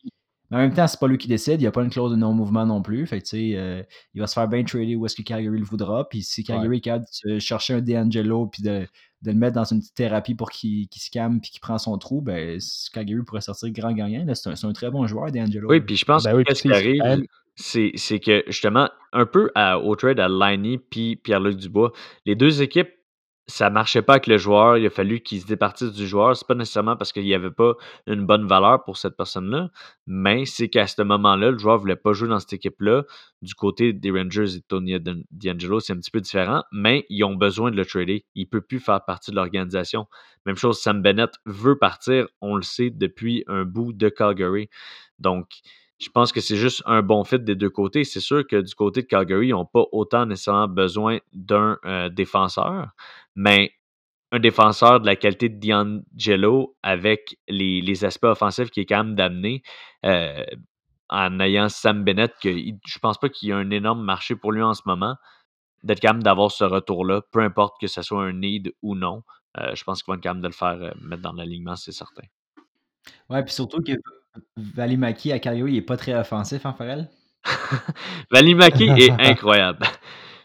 mais 0.50 0.58
en 0.58 0.60
même 0.60 0.74
temps, 0.74 0.86
c'est 0.86 1.00
pas 1.00 1.08
lui 1.08 1.18
qui 1.18 1.26
décide. 1.26 1.54
Il 1.54 1.64
n'y 1.64 1.66
a 1.66 1.72
pas 1.72 1.82
une 1.82 1.90
clause 1.90 2.12
de 2.12 2.16
non-mouvement 2.16 2.64
non 2.66 2.80
plus. 2.82 3.04
Fait 3.08 3.18
que, 3.20 3.24
tu 3.24 3.30
sais, 3.30 3.52
euh, 3.56 3.82
il 4.14 4.20
va 4.20 4.28
se 4.28 4.34
faire 4.34 4.46
bien 4.46 4.62
trader 4.62 4.94
où 4.94 5.04
est-ce 5.04 5.16
que 5.16 5.22
Calgary 5.22 5.58
le 5.58 5.64
voudra. 5.64 6.08
Puis 6.08 6.22
si 6.22 6.44
Calgary 6.44 6.76
est 6.76 6.80
capable 6.82 7.06
de 7.24 7.38
chercher 7.40 7.74
un 7.74 7.80
D'Angelo 7.80 8.46
puis 8.46 8.62
de, 8.62 8.86
de 9.22 9.30
le 9.32 9.34
mettre 9.36 9.56
dans 9.56 9.64
une 9.64 9.80
petite 9.80 9.94
thérapie 9.96 10.36
pour 10.36 10.50
qu'il 10.50 10.86
qu'il 10.86 11.02
se 11.02 11.10
calme 11.10 11.40
puis 11.40 11.50
qu'il 11.50 11.58
prend 11.60 11.78
son 11.78 11.98
trou, 11.98 12.20
ben, 12.20 12.60
Calgary 12.92 13.24
pourrait 13.24 13.40
sortir 13.40 13.70
grand 13.70 13.90
gagnant. 13.92 14.24
C'est 14.34 14.50
un, 14.50 14.54
c'est 14.54 14.68
un 14.68 14.72
très 14.72 14.88
bon 14.92 15.04
joueur, 15.08 15.32
D'Angelo. 15.32 15.68
Oui, 15.68 15.80
puis 15.80 15.96
je 15.96 16.04
pense 16.04 16.22
Ben 16.22 16.30
que 16.30 16.36
oui, 16.36 16.44
puis 16.44 16.54
qui 16.54 16.60
c'est- 16.60 16.68
c'est 16.68 16.74
arrive, 17.00 17.24
c'est 17.56 18.20
que 18.20 18.44
justement, 18.46 18.90
un 19.12 19.26
peu 19.26 19.50
à- 19.54 19.78
au 19.78 19.96
trade 19.96 20.20
à 20.20 20.28
Liney 20.28 20.78
puis 20.78 21.16
Pierre-Luc 21.16 21.56
Dubois, 21.56 21.92
les 22.26 22.34
deux 22.34 22.62
équipes, 22.62 22.90
ça 23.48 23.70
marchait 23.70 24.02
pas 24.02 24.14
avec 24.14 24.26
le 24.26 24.38
joueur. 24.38 24.76
Il 24.76 24.86
a 24.86 24.90
fallu 24.90 25.20
qu'ils 25.20 25.40
se 25.40 25.46
départissent 25.46 25.92
du 25.92 26.06
joueur. 26.06 26.36
C'est 26.36 26.46
pas 26.48 26.56
nécessairement 26.56 26.96
parce 26.96 27.12
qu'il 27.12 27.22
n'y 27.22 27.34
avait 27.34 27.52
pas 27.52 27.74
une 28.08 28.26
bonne 28.26 28.46
valeur 28.46 28.82
pour 28.82 28.96
cette 28.96 29.16
personne-là, 29.16 29.70
mais 30.06 30.44
c'est 30.46 30.68
qu'à 30.68 30.86
ce 30.88 31.00
moment-là, 31.02 31.52
le 31.52 31.58
joueur 31.58 31.78
voulait 31.78 31.94
pas 31.96 32.12
jouer 32.12 32.28
dans 32.28 32.40
cette 32.40 32.54
équipe-là. 32.54 33.04
Du 33.42 33.54
côté 33.54 33.92
des 33.92 34.10
Rangers 34.10 34.56
et 34.56 34.62
Tony 34.62 34.98
D'An- 34.98 35.22
D'Angelo, 35.30 35.78
c'est 35.78 35.92
un 35.92 35.96
petit 35.98 36.10
peu 36.10 36.20
différent, 36.20 36.64
mais 36.72 37.06
ils 37.08 37.22
ont 37.22 37.36
besoin 37.36 37.70
de 37.70 37.76
le 37.76 37.86
trader. 37.86 38.26
Il 38.34 38.48
peut 38.48 38.62
plus 38.62 38.80
faire 38.80 39.04
partie 39.04 39.30
de 39.30 39.36
l'organisation. 39.36 40.06
Même 40.44 40.56
chose, 40.56 40.80
Sam 40.80 41.00
Bennett 41.00 41.30
veut 41.46 41.78
partir, 41.78 42.26
on 42.40 42.56
le 42.56 42.62
sait, 42.62 42.90
depuis 42.90 43.44
un 43.46 43.64
bout 43.64 43.92
de 43.92 44.08
Calgary. 44.08 44.68
Donc, 45.20 45.46
je 45.98 46.10
pense 46.10 46.32
que 46.32 46.40
c'est 46.40 46.56
juste 46.56 46.82
un 46.86 47.02
bon 47.02 47.24
fit 47.24 47.38
des 47.38 47.54
deux 47.54 47.70
côtés. 47.70 48.04
C'est 48.04 48.20
sûr 48.20 48.46
que 48.46 48.60
du 48.60 48.74
côté 48.74 49.02
de 49.02 49.06
Calgary, 49.06 49.48
ils 49.48 49.52
n'ont 49.52 49.64
pas 49.64 49.84
autant 49.92 50.26
nécessairement 50.26 50.68
besoin 50.68 51.18
d'un 51.32 51.78
euh, 51.84 52.08
défenseur, 52.10 52.90
mais 53.34 53.72
un 54.32 54.38
défenseur 54.38 55.00
de 55.00 55.06
la 55.06 55.16
qualité 55.16 55.48
de 55.48 55.58
D'Angelo 55.58 56.76
avec 56.82 57.38
les, 57.48 57.80
les 57.80 58.04
aspects 58.04 58.24
offensifs 58.24 58.70
qui 58.70 58.80
est 58.80 58.86
quand 58.86 59.04
même 59.04 59.14
d'amener 59.14 59.62
euh, 60.04 60.44
en 61.08 61.40
ayant 61.40 61.68
Sam 61.68 62.04
Bennett, 62.04 62.34
que 62.42 62.50
je 62.52 62.98
pense 62.98 63.18
pas 63.18 63.28
qu'il 63.28 63.48
y 63.48 63.52
a 63.52 63.56
un 63.56 63.70
énorme 63.70 64.02
marché 64.02 64.34
pour 64.34 64.52
lui 64.52 64.62
en 64.62 64.74
ce 64.74 64.82
moment, 64.86 65.16
d'être 65.84 66.00
capable 66.00 66.24
d'avoir 66.24 66.50
ce 66.50 66.64
retour-là, 66.64 67.22
peu 67.30 67.40
importe 67.40 67.80
que 67.80 67.86
ce 67.86 68.02
soit 68.02 68.24
un 68.24 68.32
need 68.32 68.74
ou 68.82 68.96
non. 68.96 69.22
Euh, 69.58 69.74
je 69.74 69.84
pense 69.84 70.02
qu'il 70.02 70.12
va 70.12 70.16
être 70.16 70.22
capable 70.22 70.42
de 70.42 70.48
le 70.48 70.52
faire 70.52 70.94
mettre 71.00 71.22
dans 71.22 71.32
l'alignement, 71.32 71.76
c'est 71.76 71.92
certain. 71.92 72.24
Ouais, 73.30 73.42
puis 73.44 73.54
surtout 73.54 73.80
que 73.80 73.92
Valimaki 74.56 75.32
à 75.32 75.38
Calgary, 75.38 75.72
il 75.72 75.76
est 75.78 75.82
pas 75.82 75.96
très 75.96 76.14
offensif, 76.14 76.64
hein, 76.66 76.74
Farrell? 76.76 77.08
Valimaki 78.30 78.84
est 78.84 79.10
incroyable. 79.18 79.86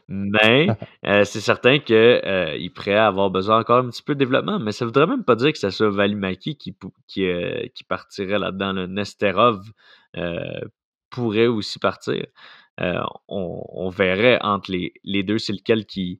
Mais 0.08 0.68
euh, 1.06 1.24
c'est 1.24 1.40
certain 1.40 1.80
qu'il 1.80 2.72
prêt 2.74 2.96
à 2.96 3.08
avoir 3.08 3.30
besoin 3.30 3.60
encore 3.60 3.84
un 3.86 3.90
petit 3.90 4.04
peu 4.04 4.14
de 4.14 4.20
développement. 4.20 4.60
Mais 4.60 4.72
ça 4.72 4.86
ne 4.86 4.90
voudrait 4.90 5.08
même 5.08 5.24
pas 5.24 5.36
dire 5.36 5.52
que 5.52 5.58
ce 5.58 5.70
soit 5.70 5.90
Valimaki 5.90 6.58
qui, 6.58 6.76
euh, 7.20 7.68
qui 7.74 7.84
partirait 7.84 8.40
là-dedans. 8.40 8.74
Le 8.74 8.88
Nesterov 8.88 9.62
euh, 10.18 10.60
pourrait 11.10 11.48
aussi 11.48 11.80
partir. 11.80 12.26
Euh, 12.80 13.02
on, 13.28 13.64
on 13.70 13.90
verrait 13.90 14.40
entre 14.42 14.72
les, 14.72 14.94
les 15.04 15.24
deux 15.24 15.38
c'est 15.38 15.54
lequel 15.54 15.86
qui, 15.86 16.20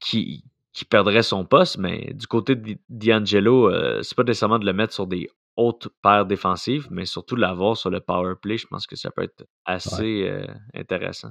qui, 0.00 0.44
qui 0.72 0.84
perdrait 0.84 1.22
son 1.22 1.44
poste. 1.44 1.78
Mais 1.78 2.12
du 2.14 2.26
côté 2.26 2.54
D'Angelo, 2.88 3.70
euh, 3.70 4.02
c'est 4.02 4.16
pas 4.16 4.24
nécessairement 4.24 4.58
de 4.58 4.66
le 4.66 4.72
mettre 4.72 4.92
sur 4.92 5.06
des 5.06 5.30
hautes 5.58 5.88
paires 6.02 6.24
défensives, 6.24 6.86
mais 6.90 7.04
surtout 7.04 7.36
l'avoir 7.36 7.76
sur 7.76 7.90
le 7.90 8.00
power 8.00 8.34
play. 8.40 8.56
Je 8.56 8.66
pense 8.66 8.86
que 8.86 8.96
ça 8.96 9.10
peut 9.10 9.22
être 9.22 9.44
assez 9.66 10.22
euh, 10.22 10.46
intéressant. 10.72 11.30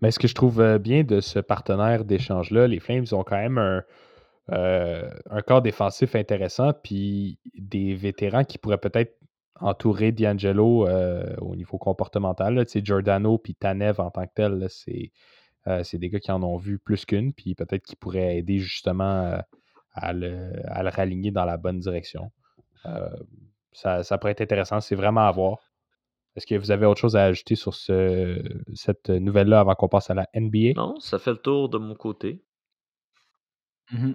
Mais 0.00 0.12
ce 0.12 0.18
que 0.18 0.28
je 0.28 0.34
trouve 0.34 0.60
euh, 0.60 0.78
bien 0.78 1.02
de 1.02 1.20
ce 1.20 1.40
partenaire 1.40 2.04
d'échange-là, 2.04 2.68
les 2.68 2.78
Flames 2.78 3.04
ont 3.12 3.24
quand 3.24 3.36
même 3.36 3.58
un, 3.58 3.82
un 4.48 5.42
corps 5.42 5.62
défensif 5.62 6.14
intéressant, 6.14 6.72
puis 6.72 7.40
des 7.58 7.94
vétérans 7.94 8.44
qui 8.44 8.58
pourraient 8.58 8.78
peut-être 8.78 9.18
entourer 9.58 10.12
D'Angelo 10.12 10.86
au 11.40 11.56
niveau 11.56 11.78
comportemental. 11.78 12.62
sais 12.68 12.82
Giordano 12.84 13.38
puis 13.38 13.56
Tanev 13.56 14.00
en 14.00 14.10
tant 14.10 14.24
que 14.26 14.32
tel, 14.34 14.66
c'est 14.68 15.10
c'est 15.82 15.98
des 15.98 16.10
gars 16.10 16.20
qui 16.20 16.30
en 16.30 16.44
ont 16.44 16.58
vu 16.58 16.78
plus 16.78 17.04
qu'une, 17.04 17.32
puis 17.32 17.56
peut-être 17.56 17.82
qu'ils 17.82 17.96
pourraient 17.96 18.36
aider 18.36 18.58
justement 18.58 19.40
à 19.96 20.12
le, 20.12 20.52
à, 20.66 20.82
le, 20.82 20.90
raligner 20.90 21.30
dans 21.30 21.44
la 21.44 21.56
bonne 21.56 21.80
direction. 21.80 22.30
Ça, 23.72 24.02
ça, 24.02 24.18
pourrait 24.18 24.32
être 24.32 24.40
intéressant, 24.40 24.80
c'est 24.80 24.94
vraiment 24.94 25.26
à 25.26 25.30
voir. 25.30 25.58
Est-ce 26.34 26.46
que 26.46 26.54
vous 26.54 26.70
avez 26.70 26.86
autre 26.86 27.00
chose 27.00 27.16
à 27.16 27.24
ajouter 27.24 27.54
sur 27.54 27.74
ce, 27.74 28.42
cette 28.74 29.10
nouvelle-là 29.10 29.60
avant 29.60 29.74
qu'on 29.74 29.88
passe 29.88 30.10
à 30.10 30.14
la 30.14 30.28
NBA? 30.34 30.72
Non, 30.76 30.98
ça 31.00 31.18
fait 31.18 31.30
le 31.30 31.38
tour 31.38 31.68
de 31.68 31.78
mon 31.78 31.94
côté. 31.94 32.42
Mmh 33.92 34.12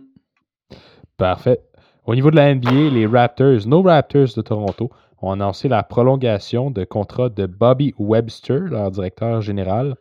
Parfait. 1.17 1.63
Au 2.05 2.15
niveau 2.15 2.31
de 2.31 2.35
la 2.35 2.53
NBA, 2.53 2.89
les 2.91 3.05
Raptors, 3.05 3.67
nos 3.67 3.83
Raptors 3.83 4.33
de 4.35 4.41
Toronto, 4.41 4.89
ont 5.21 5.31
annoncé 5.31 5.67
la 5.67 5.83
prolongation 5.83 6.71
de 6.71 6.83
contrat 6.83 7.29
de 7.29 7.45
Bobby 7.45 7.93
Webster, 7.99 8.59
leur 8.59 8.89
directeur 8.89 9.41
général. 9.41 9.95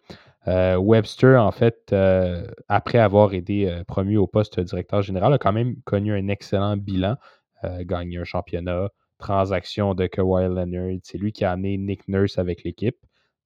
Euh, 0.49 0.77
Webster, 0.77 1.39
en 1.39 1.51
fait, 1.51 1.91
euh, 1.93 2.47
après 2.69 2.99
avoir 2.99 3.35
été 3.35 3.71
euh, 3.71 3.85
promu 3.85 4.17
au 4.17 4.27
poste 4.27 4.59
de 4.59 4.65
directeur 4.65 5.03
général, 5.03 5.33
a 5.35 5.39
quand 5.39 5.53
même 5.53 5.77
connu 5.85 6.15
un 6.15 6.29
excellent 6.29 6.79
bilan, 6.79 7.17
gagné 7.63 8.19
un 8.19 8.25
championnat, 8.25 8.89
transaction 9.19 9.95
de 9.95 10.07
Kawhi 10.07 10.45
Leonard. 10.45 10.99
C'est 11.03 11.19
lui 11.19 11.33
qui 11.33 11.45
a 11.45 11.53
amené 11.53 11.77
Nick 11.79 12.09
Nurse 12.09 12.39
avec 12.39 12.65
l'équipe. 12.65 12.97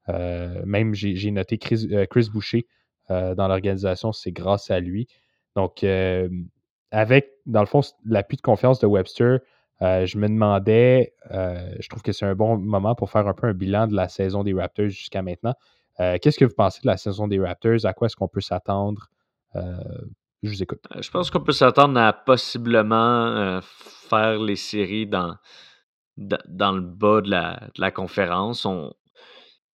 même, 0.09 0.95
j'ai 0.95 1.31
noté 1.31 1.59
Chris, 1.59 1.89
Chris 2.11 2.29
Boucher 2.33 2.67
dans 3.09 3.49
l'organisation, 3.49 4.13
c'est 4.13 4.33
grâce 4.33 4.71
à 4.71 4.81
lui. 4.81 5.09
Donc, 5.57 5.85
avec, 6.91 7.31
dans 7.47 7.61
le 7.61 7.67
fond, 7.67 7.81
l'appui 8.05 8.37
de 8.37 8.43
confiance 8.43 8.79
de 8.81 8.87
Webster, 8.87 9.41
je 9.81 10.19
me 10.19 10.29
demandais, 10.29 11.15
je 11.31 11.89
trouve 11.89 12.03
que 12.03 12.13
c'est 12.13 12.27
un 12.27 12.35
bon 12.35 12.57
moment 12.59 12.95
pour 12.95 13.11
faire 13.11 13.27
un 13.27 13.35
peu 13.35 13.47
un 13.49 13.55
bilan 13.55 13.87
de 13.87 13.95
la 13.95 14.09
saison 14.09 14.45
des 14.45 14.55
Raptors 14.55 14.89
jusqu'à 14.89 15.23
maintenant. 15.23 15.55
Qu'est-ce 15.99 16.39
que 16.39 16.45
vous 16.45 16.55
pensez 16.55 16.81
de 16.83 16.87
la 16.87 16.97
saison 16.97 17.29
des 17.29 17.39
Raptors? 17.39 17.85
À 17.85 17.93
quoi 17.93 18.07
est-ce 18.07 18.17
qu'on 18.17 18.29
peut 18.29 18.41
s'attendre? 18.41 19.09
Je 20.45 20.51
vous 20.51 20.63
écoute. 20.63 20.83
Je 21.01 21.11
pense 21.11 21.31
qu'on 21.31 21.41
peut 21.41 21.53
s'attendre 21.53 21.99
à 21.99 22.13
possiblement 22.13 23.61
faire 23.63 24.39
les 24.39 24.57
séries 24.57 25.07
dans, 25.07 25.37
dans 26.17 26.73
le 26.73 26.83
bas 26.83 27.21
de 27.21 27.31
la, 27.31 27.69
de 27.75 27.81
la 27.81 27.91
conférence. 27.91 28.65
On, 28.65 28.93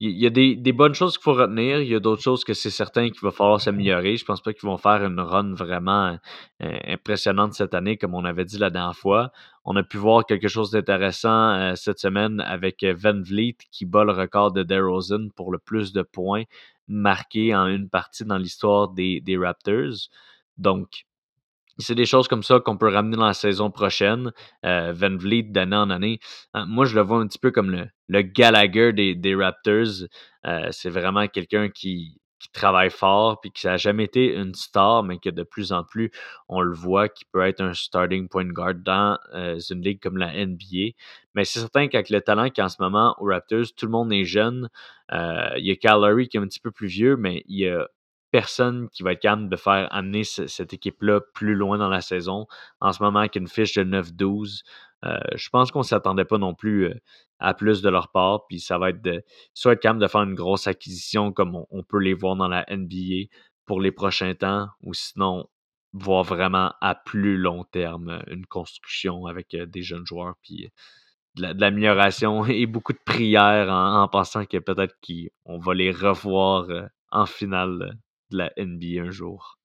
il 0.02 0.18
y 0.18 0.26
a 0.26 0.30
des, 0.30 0.56
des 0.56 0.72
bonnes 0.72 0.94
choses 0.94 1.18
qu'il 1.18 1.24
faut 1.24 1.34
retenir. 1.34 1.80
Il 1.80 1.88
y 1.88 1.94
a 1.94 2.00
d'autres 2.00 2.22
choses 2.22 2.42
que 2.42 2.54
c'est 2.54 2.70
certain 2.70 3.10
qu'il 3.10 3.20
va 3.20 3.30
falloir 3.30 3.60
s'améliorer. 3.60 4.16
Je 4.16 4.24
pense 4.24 4.40
pas 4.40 4.54
qu'ils 4.54 4.66
vont 4.66 4.78
faire 4.78 5.04
une 5.04 5.20
run 5.20 5.52
vraiment 5.52 6.18
euh, 6.62 6.78
impressionnante 6.86 7.52
cette 7.52 7.74
année, 7.74 7.98
comme 7.98 8.14
on 8.14 8.24
avait 8.24 8.46
dit 8.46 8.56
la 8.56 8.70
dernière 8.70 8.96
fois. 8.96 9.30
On 9.66 9.76
a 9.76 9.82
pu 9.82 9.98
voir 9.98 10.24
quelque 10.24 10.48
chose 10.48 10.70
d'intéressant 10.70 11.50
euh, 11.50 11.74
cette 11.74 11.98
semaine 11.98 12.40
avec 12.40 12.82
euh, 12.82 12.94
Van 12.96 13.20
Vliet 13.20 13.58
qui 13.70 13.84
bat 13.84 14.04
le 14.04 14.12
record 14.12 14.52
de 14.52 14.62
DeRozan 14.62 15.28
pour 15.36 15.52
le 15.52 15.58
plus 15.58 15.92
de 15.92 16.00
points 16.00 16.44
marqués 16.88 17.54
en 17.54 17.66
une 17.66 17.90
partie 17.90 18.24
dans 18.24 18.38
l'histoire 18.38 18.88
des, 18.88 19.20
des 19.20 19.36
Raptors. 19.36 20.08
Donc, 20.60 21.06
c'est 21.78 21.94
des 21.94 22.06
choses 22.06 22.28
comme 22.28 22.42
ça 22.42 22.60
qu'on 22.60 22.76
peut 22.76 22.88
ramener 22.88 23.16
dans 23.16 23.26
la 23.26 23.34
saison 23.34 23.70
prochaine. 23.70 24.32
Euh, 24.64 24.92
d'année 24.92 25.76
en 25.76 25.90
année. 25.90 26.20
Euh, 26.56 26.64
moi, 26.66 26.84
je 26.84 26.94
le 26.94 27.00
vois 27.02 27.18
un 27.18 27.26
petit 27.26 27.38
peu 27.38 27.50
comme 27.50 27.70
le, 27.70 27.88
le 28.08 28.22
Gallagher 28.22 28.92
des, 28.92 29.34
Raptors. 29.34 30.06
Euh, 30.46 30.68
c'est 30.70 30.90
vraiment 30.90 31.26
quelqu'un 31.28 31.68
qui, 31.68 32.20
travaille 32.54 32.90
fort 32.90 33.40
puis 33.40 33.50
qui 33.52 33.66
n'a 33.66 33.76
jamais 33.76 34.04
été 34.04 34.34
une 34.34 34.54
star, 34.54 35.02
mais 35.02 35.18
que 35.18 35.28
de 35.30 35.42
plus 35.42 35.72
en 35.72 35.84
plus, 35.84 36.10
on 36.48 36.62
le 36.62 36.74
voit, 36.74 37.08
qui 37.08 37.24
peut 37.26 37.42
être 37.42 37.60
un 37.60 37.74
starting 37.74 38.28
point 38.28 38.46
guard 38.46 38.74
dans 38.74 39.18
euh, 39.34 39.58
une 39.70 39.82
ligue 39.82 40.00
comme 40.00 40.16
la 40.16 40.32
NBA. 40.32 40.94
Mais 41.34 41.44
c'est 41.44 41.60
certain 41.60 41.88
qu'avec 41.88 42.10
le 42.10 42.20
talent 42.20 42.48
qu'il 42.48 42.58
y 42.58 42.60
a 42.62 42.64
en 42.64 42.68
ce 42.68 42.80
moment 42.80 43.14
aux 43.18 43.26
Raptors, 43.26 43.66
tout 43.76 43.86
le 43.86 43.92
monde 43.92 44.12
est 44.12 44.24
jeune. 44.24 44.68
Euh, 45.12 45.50
il 45.58 45.66
y 45.66 45.70
a 45.70 45.76
Calorie 45.76 46.28
qui 46.28 46.38
est 46.38 46.40
un 46.40 46.46
petit 46.46 46.60
peu 46.60 46.70
plus 46.70 46.88
vieux, 46.88 47.16
mais 47.16 47.44
il 47.46 47.58
y 47.58 47.68
a 47.68 47.86
personne 48.30 48.88
qui 48.90 49.02
va 49.02 49.12
être 49.12 49.20
capable 49.20 49.48
de 49.48 49.56
faire 49.56 49.88
amener 49.90 50.24
cette 50.24 50.72
équipe-là 50.72 51.20
plus 51.34 51.54
loin 51.54 51.78
dans 51.78 51.88
la 51.88 52.00
saison. 52.00 52.46
En 52.80 52.92
ce 52.92 53.02
moment, 53.02 53.20
avec 53.20 53.36
une 53.36 53.48
fiche 53.48 53.74
de 53.74 53.84
9-12, 53.84 54.62
euh, 55.04 55.18
je 55.34 55.48
pense 55.48 55.70
qu'on 55.70 55.80
ne 55.80 55.84
s'attendait 55.84 56.24
pas 56.24 56.38
non 56.38 56.54
plus 56.54 56.86
euh, 56.86 56.94
à 57.38 57.54
plus 57.54 57.82
de 57.82 57.88
leur 57.88 58.10
part. 58.10 58.46
Puis 58.46 58.60
ça 58.60 58.78
va 58.78 58.90
être 58.90 59.02
de 59.02 59.22
soit 59.54 59.72
être 59.72 59.80
capable 59.80 60.00
de 60.00 60.08
faire 60.08 60.22
une 60.22 60.34
grosse 60.34 60.66
acquisition 60.66 61.32
comme 61.32 61.64
on, 61.70 61.82
peut 61.82 61.98
les 61.98 62.14
voir 62.14 62.36
dans 62.36 62.48
la 62.48 62.64
NBA 62.70 63.28
pour 63.66 63.80
les 63.80 63.92
prochains 63.92 64.34
temps, 64.34 64.68
ou 64.82 64.94
sinon 64.94 65.48
voir 65.92 66.22
vraiment 66.22 66.72
à 66.80 66.94
plus 66.94 67.36
long 67.36 67.64
terme 67.64 68.22
une 68.28 68.46
construction 68.46 69.26
avec 69.26 69.54
euh, 69.54 69.66
des 69.66 69.82
jeunes 69.82 70.06
joueurs. 70.06 70.34
Puis 70.42 70.68
de 71.36 71.60
l'amélioration 71.60 72.44
et 72.46 72.66
beaucoup 72.66 72.92
de 72.92 73.00
prières 73.04 73.70
en, 73.70 74.06
pensant 74.08 74.44
que 74.44 74.58
peut-être 74.58 74.96
qu'on 75.06 75.58
va 75.58 75.74
les 75.74 75.92
revoir 75.92 76.66
en 77.10 77.26
finale 77.26 77.98
de 78.30 78.38
la 78.38 78.52
NBA 78.56 79.02
un 79.02 79.10
jour. 79.10 79.58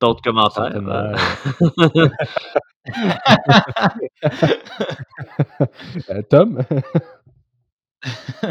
D'autres 0.00 0.22
commentaires? 0.22 0.74
Euh? 0.74 2.08
Euh, 6.08 6.22
Tom? 6.30 6.64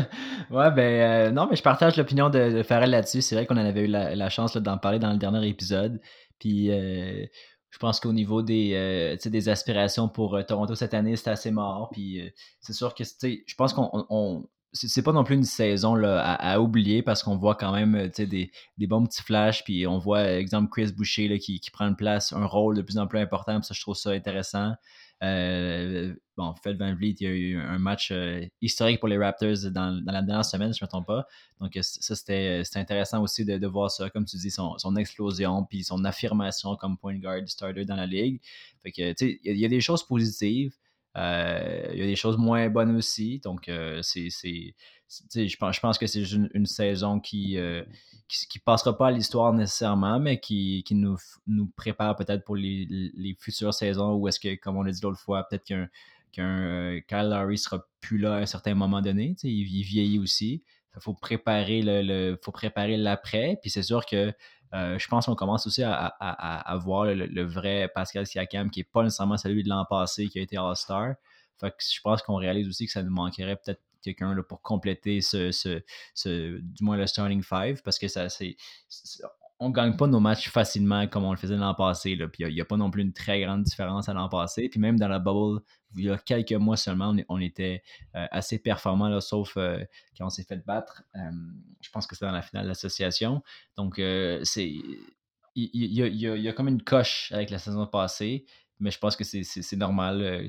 ouais, 0.52 0.72
ben 0.72 0.80
euh, 0.80 1.32
non, 1.32 1.48
mais 1.50 1.56
je 1.56 1.64
partage 1.64 1.98
l'opinion 1.98 2.30
de, 2.30 2.52
de 2.52 2.64
Farrell 2.64 2.92
là-dessus. 2.92 3.24
C'est 3.24 3.34
vrai 3.36 3.48
qu'on 3.48 3.58
en 3.58 3.66
avait 3.66 3.86
eu 3.86 3.88
la, 3.88 4.30
chance 4.30 4.56
d'en 4.56 4.78
parler 4.78 5.00
dans 5.00 5.12
le 5.12 5.18
dernier 5.18 5.48
épisode. 5.48 6.00
Puis 6.38 6.68
je 6.68 7.78
pense 7.80 8.00
qu'au 8.00 8.14
niveau 8.14 8.44
des, 8.44 9.18
des 9.26 9.50
aspirations 9.50 10.08
pour 10.08 10.40
Toronto 10.46 10.76
cette 10.76 10.94
année, 10.94 11.16
c'est 11.16 11.32
assez 11.32 11.50
mort. 11.50 11.90
Puis 11.92 12.22
c'est 12.62 12.74
sûr 12.74 12.94
que 12.94 13.04
je 13.04 13.56
pense 13.58 13.74
qu'on 13.74 14.48
c'est 14.72 15.02
pas 15.02 15.14
non 15.14 15.24
plus 15.24 15.36
une 15.36 15.44
saison 15.44 15.96
là, 15.96 16.22
à, 16.22 16.60
oublier 16.60 17.02
parce 17.02 17.24
qu'on 17.24 17.38
voit 17.38 17.56
quand 17.56 17.72
même 17.72 18.10
des, 18.18 18.52
des 18.78 18.88
bons 18.88 19.06
petits 19.06 19.24
flashs. 19.24 19.64
Puis 19.64 19.88
on 19.88 19.98
voit, 19.98 20.32
exemple, 20.34 20.70
Chris 20.70 20.92
Boucher 20.96 21.28
là, 21.28 21.38
qui, 21.38 21.60
qui, 21.60 21.72
prend 21.72 21.88
une 21.88 21.96
place, 21.96 22.34
un 22.34 22.46
rôle 22.46 22.76
de 22.76 22.82
plus 22.82 22.98
en 22.98 23.08
plus 23.08 23.20
important. 23.20 23.62
ça, 23.62 23.74
je 23.74 23.82
trouve 23.82 23.96
ça 23.96 24.12
intéressant. 24.12 24.74
Euh, 25.22 26.16
bon, 26.38 26.54
Fed 26.64 26.78
Van 26.78 26.96
Vliet, 26.96 27.16
il 27.20 27.24
y 27.24 27.28
a 27.28 27.34
eu 27.34 27.58
un 27.58 27.78
match 27.78 28.12
euh, 28.12 28.46
historique 28.62 29.00
pour 29.00 29.10
les 29.10 29.18
Raptors 29.18 29.70
dans, 29.72 30.02
dans, 30.02 30.12
la 30.12 30.22
dernière 30.22 30.46
semaine, 30.46 30.74
je 30.74 30.82
ne 30.82 30.86
me 30.86 30.90
trompe 30.90 31.08
pas. 31.08 31.28
Donc, 31.60 31.78
ça, 31.82 32.16
c'était 32.16 32.64
intéressant 32.76 33.22
aussi 33.22 33.44
de, 33.44 33.58
de, 33.58 33.68
voir 33.68 33.92
ça, 33.92 34.10
comme 34.10 34.26
tu 34.26 34.38
dis, 34.38 34.52
son, 34.52 34.78
son, 34.78 34.96
explosion, 34.96 35.66
puis 35.66 35.84
son 35.84 36.06
affirmation 36.06 36.76
comme 36.78 36.98
point 36.98 37.18
guard 37.18 37.42
starter 37.48 37.84
dans 37.84 37.98
la 37.98 38.06
ligue. 38.06 38.40
Fait 38.82 38.92
que, 38.92 39.12
tu 39.12 39.28
sais, 39.28 39.40
il 39.44 39.58
y, 39.58 39.66
a 39.66 39.70
des 39.70 39.82
choses 39.82 40.06
positives. 40.06 40.76
Euh, 41.20 41.90
il 41.92 42.00
y 42.00 42.04
a 42.04 42.06
des 42.06 42.16
choses 42.16 42.38
moins 42.38 42.70
bonnes 42.70 42.96
aussi. 42.96 43.40
Donc, 43.40 43.68
euh, 43.68 44.02
c'est, 44.02 44.30
je, 44.30 45.58
pense, 45.58 45.80
pense 45.80 45.98
que 45.98 46.08
c'est 46.08 46.24
une, 46.24 46.66
saison 46.66 47.20
qui, 47.20 47.58
euh, 47.58 47.84
qui, 48.28 48.60
passera 48.60 48.98
pas 48.98 49.08
à 49.08 49.12
l'histoire 49.12 49.54
nécessairement, 49.54 50.20
mais 50.20 50.40
qui, 50.40 50.84
qui 50.86 50.96
nous, 50.96 51.18
nous 51.48 51.68
prépare 51.76 52.16
peut-être 52.16 52.46
pour 52.46 52.56
les, 52.56 52.88
les, 52.90 53.36
futures 53.38 53.74
saisons 53.74 54.14
où 54.14 54.28
est-ce 54.28 54.40
que, 54.40 54.56
comme 54.56 54.78
on 54.78 54.84
l'a 54.84 54.92
dit 54.92 55.02
l'autre 55.02 55.20
fois, 55.20 55.44
peut-être 55.44 55.66
qu'un, 55.66 55.90
qu'un 56.32 57.02
Kyle 57.08 57.30
Lowry 57.30 57.58
sera 57.58 57.86
plus 58.00 58.18
là 58.18 58.36
à 58.36 58.38
un 58.40 58.46
certain 58.46 58.76
moment 58.76 59.02
donné. 59.02 59.36
Il, 59.44 59.68
il 59.68 59.84
vieillit 59.84 60.20
aussi. 60.20 60.64
Il 60.96 61.02
faut 61.02 61.14
préparer 61.14 61.82
le, 61.84 62.38
faut 62.42 62.52
préparer 62.52 62.98
l'après. 62.98 63.58
Puis 63.62 63.70
c'est 63.70 63.84
sûr 63.84 64.06
que 64.06 64.16
euh, 64.16 64.32
je 64.74 65.08
pense 65.08 65.26
qu'on 65.26 65.36
commence 65.36 65.66
aussi 65.68 65.84
à, 65.84 66.80
voir 66.82 67.06
le, 67.06 67.44
vrai 67.44 67.90
Pascal 67.94 68.26
Siakam 68.26 68.70
qui 68.70 68.82
n'est 68.82 68.86
pas 68.92 69.04
nécessairement 69.04 69.38
celui 69.38 69.64
de 69.64 69.70
l'an 69.70 69.86
passé 69.90 70.28
qui 70.28 70.40
a 70.40 70.42
été 70.42 70.58
All-Star. 70.58 71.16
Fait 71.60 71.72
que 71.72 71.78
je 71.80 72.00
pense 72.02 72.22
qu'on 72.22 72.36
réalise 72.36 72.68
aussi 72.68 72.86
que 72.86 72.92
ça 72.92 73.04
nous 73.04 73.12
manquerait 73.12 73.56
peut-être 73.56 73.82
quelqu'un 74.02 74.36
pour 74.48 74.62
compléter 74.62 75.22
ce, 75.22 75.82
du 76.26 76.84
moins 76.84 76.98
le 76.98 77.08
starting 77.08 77.44
five 77.44 77.82
parce 77.84 78.00
que 78.00 78.08
ça 78.08 78.30
c'est 78.30 78.56
on 79.60 79.72
gagne 79.72 79.98
pas 79.98 80.08
nos 80.08 80.22
matchs 80.22 80.50
facilement 80.50 81.06
comme 81.08 81.26
on 81.26 81.32
le 81.32 81.38
faisait 81.38 81.58
l'an 81.58 81.76
passé. 81.76 82.16
Puis 82.16 82.46
il 82.48 82.54
n'y 82.54 82.62
a, 82.62 82.66
pas 82.66 82.78
non 82.78 82.90
plus 82.90 83.02
une 83.02 83.12
très 83.14 83.42
grande 83.42 83.64
différence 83.64 84.08
à 84.08 84.14
l'an 84.14 84.30
passé. 84.30 84.70
Puis 84.70 84.80
même 84.80 84.98
dans 84.98 85.10
la 85.10 85.20
bubble, 85.20 85.62
il 85.96 86.06
y 86.06 86.10
a 86.10 86.18
quelques 86.18 86.54
mois 86.54 86.78
seulement, 86.78 87.16
on, 87.30 87.40
était 87.40 87.84
euh, 88.16 88.26
assez 88.32 88.60
performant, 88.60 89.10
là, 89.10 89.22
sauf 89.22 89.58
euh, 89.58 89.84
quand 90.18 90.26
on 90.26 90.30
s'est 90.30 90.44
fait 90.44 90.64
battre. 90.66 91.04
Euh, 91.16 91.20
je 91.82 91.90
pense 91.90 92.08
que 92.08 92.16
c'est 92.16 92.26
dans 92.26 92.32
la 92.32 92.42
finale 92.42 92.64
de 92.64 92.70
l'association. 92.70 93.42
Donc 93.76 93.96
c'est. 94.44 94.74
Il 95.56 95.70
y, 95.74 96.48
a, 96.48 96.54
comme 96.54 96.70
une 96.70 96.82
coche 96.82 97.32
avec 97.34 97.50
la 97.50 97.58
saison 97.58 97.86
passée 97.86 98.46
mais 98.82 98.92
je 98.92 98.98
pense 99.00 99.18
que 99.18 99.26
c'est 99.26 99.76
normal. 99.76 100.48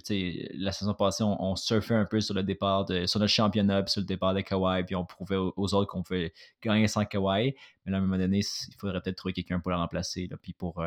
La 0.54 0.70
saison 0.70 0.94
passée, 0.94 1.24
on, 1.24 1.56
surfait 1.56 1.96
un 1.96 2.04
peu 2.04 2.20
sur 2.20 2.32
le 2.32 2.44
départ 2.44 2.84
de, 2.84 3.04
sur 3.06 3.18
notre 3.18 3.32
championnat, 3.32 3.82
puis 3.82 3.90
sur 3.90 4.02
le 4.02 4.06
départ 4.06 4.34
de 4.34 4.40
Kawhi, 4.40 4.84
puis 4.84 4.94
on 4.94 5.04
prouvait 5.04 5.34
aux, 5.34 5.74
autres 5.74 5.86
qu'on 5.86 6.04
pouvait 6.04 6.32
gagner 6.62 6.86
sans 6.86 7.04
Kawhi. 7.04 7.56
Mais 7.84 7.92
à 7.92 7.96
un 7.96 8.00
moment 8.00 8.18
donné, 8.18 8.38
il 8.38 8.74
faudrait 8.78 9.00
peut-être 9.00 9.16
trouver 9.16 9.32
quelqu'un 9.32 9.58
pour 9.58 9.72
le 9.72 9.78
remplacer, 9.78 10.28
là, 10.30 10.36
puis 10.40 10.52
pour 10.52 10.80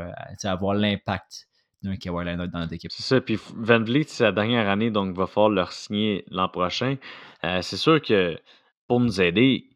avoir 0.46 0.74
l'impact 0.74 1.50
d'un 1.84 1.96
Kawhi 1.96 2.26
Leonard 2.26 2.48
dans 2.50 2.60
notre 2.60 2.74
équipe. 2.74 2.92
C'est 2.92 3.04
ça, 3.04 3.22
puis 3.22 3.38
Van 3.56 3.82
Vliet, 3.82 4.06
c'est 4.08 4.24
la 4.24 4.32
dernière 4.32 4.70
année, 4.70 4.90
donc 4.90 5.16
va 5.16 5.28
falloir 5.28 5.50
leur 5.50 5.72
signer 5.72 6.26
l'an 6.32 6.48
prochain. 6.48 6.98
Euh, 7.44 7.62
c'est 7.62 7.78
sûr 7.78 8.02
que 8.02 8.38
pour 8.88 9.00
nous 9.00 9.22
aider, 9.22 9.70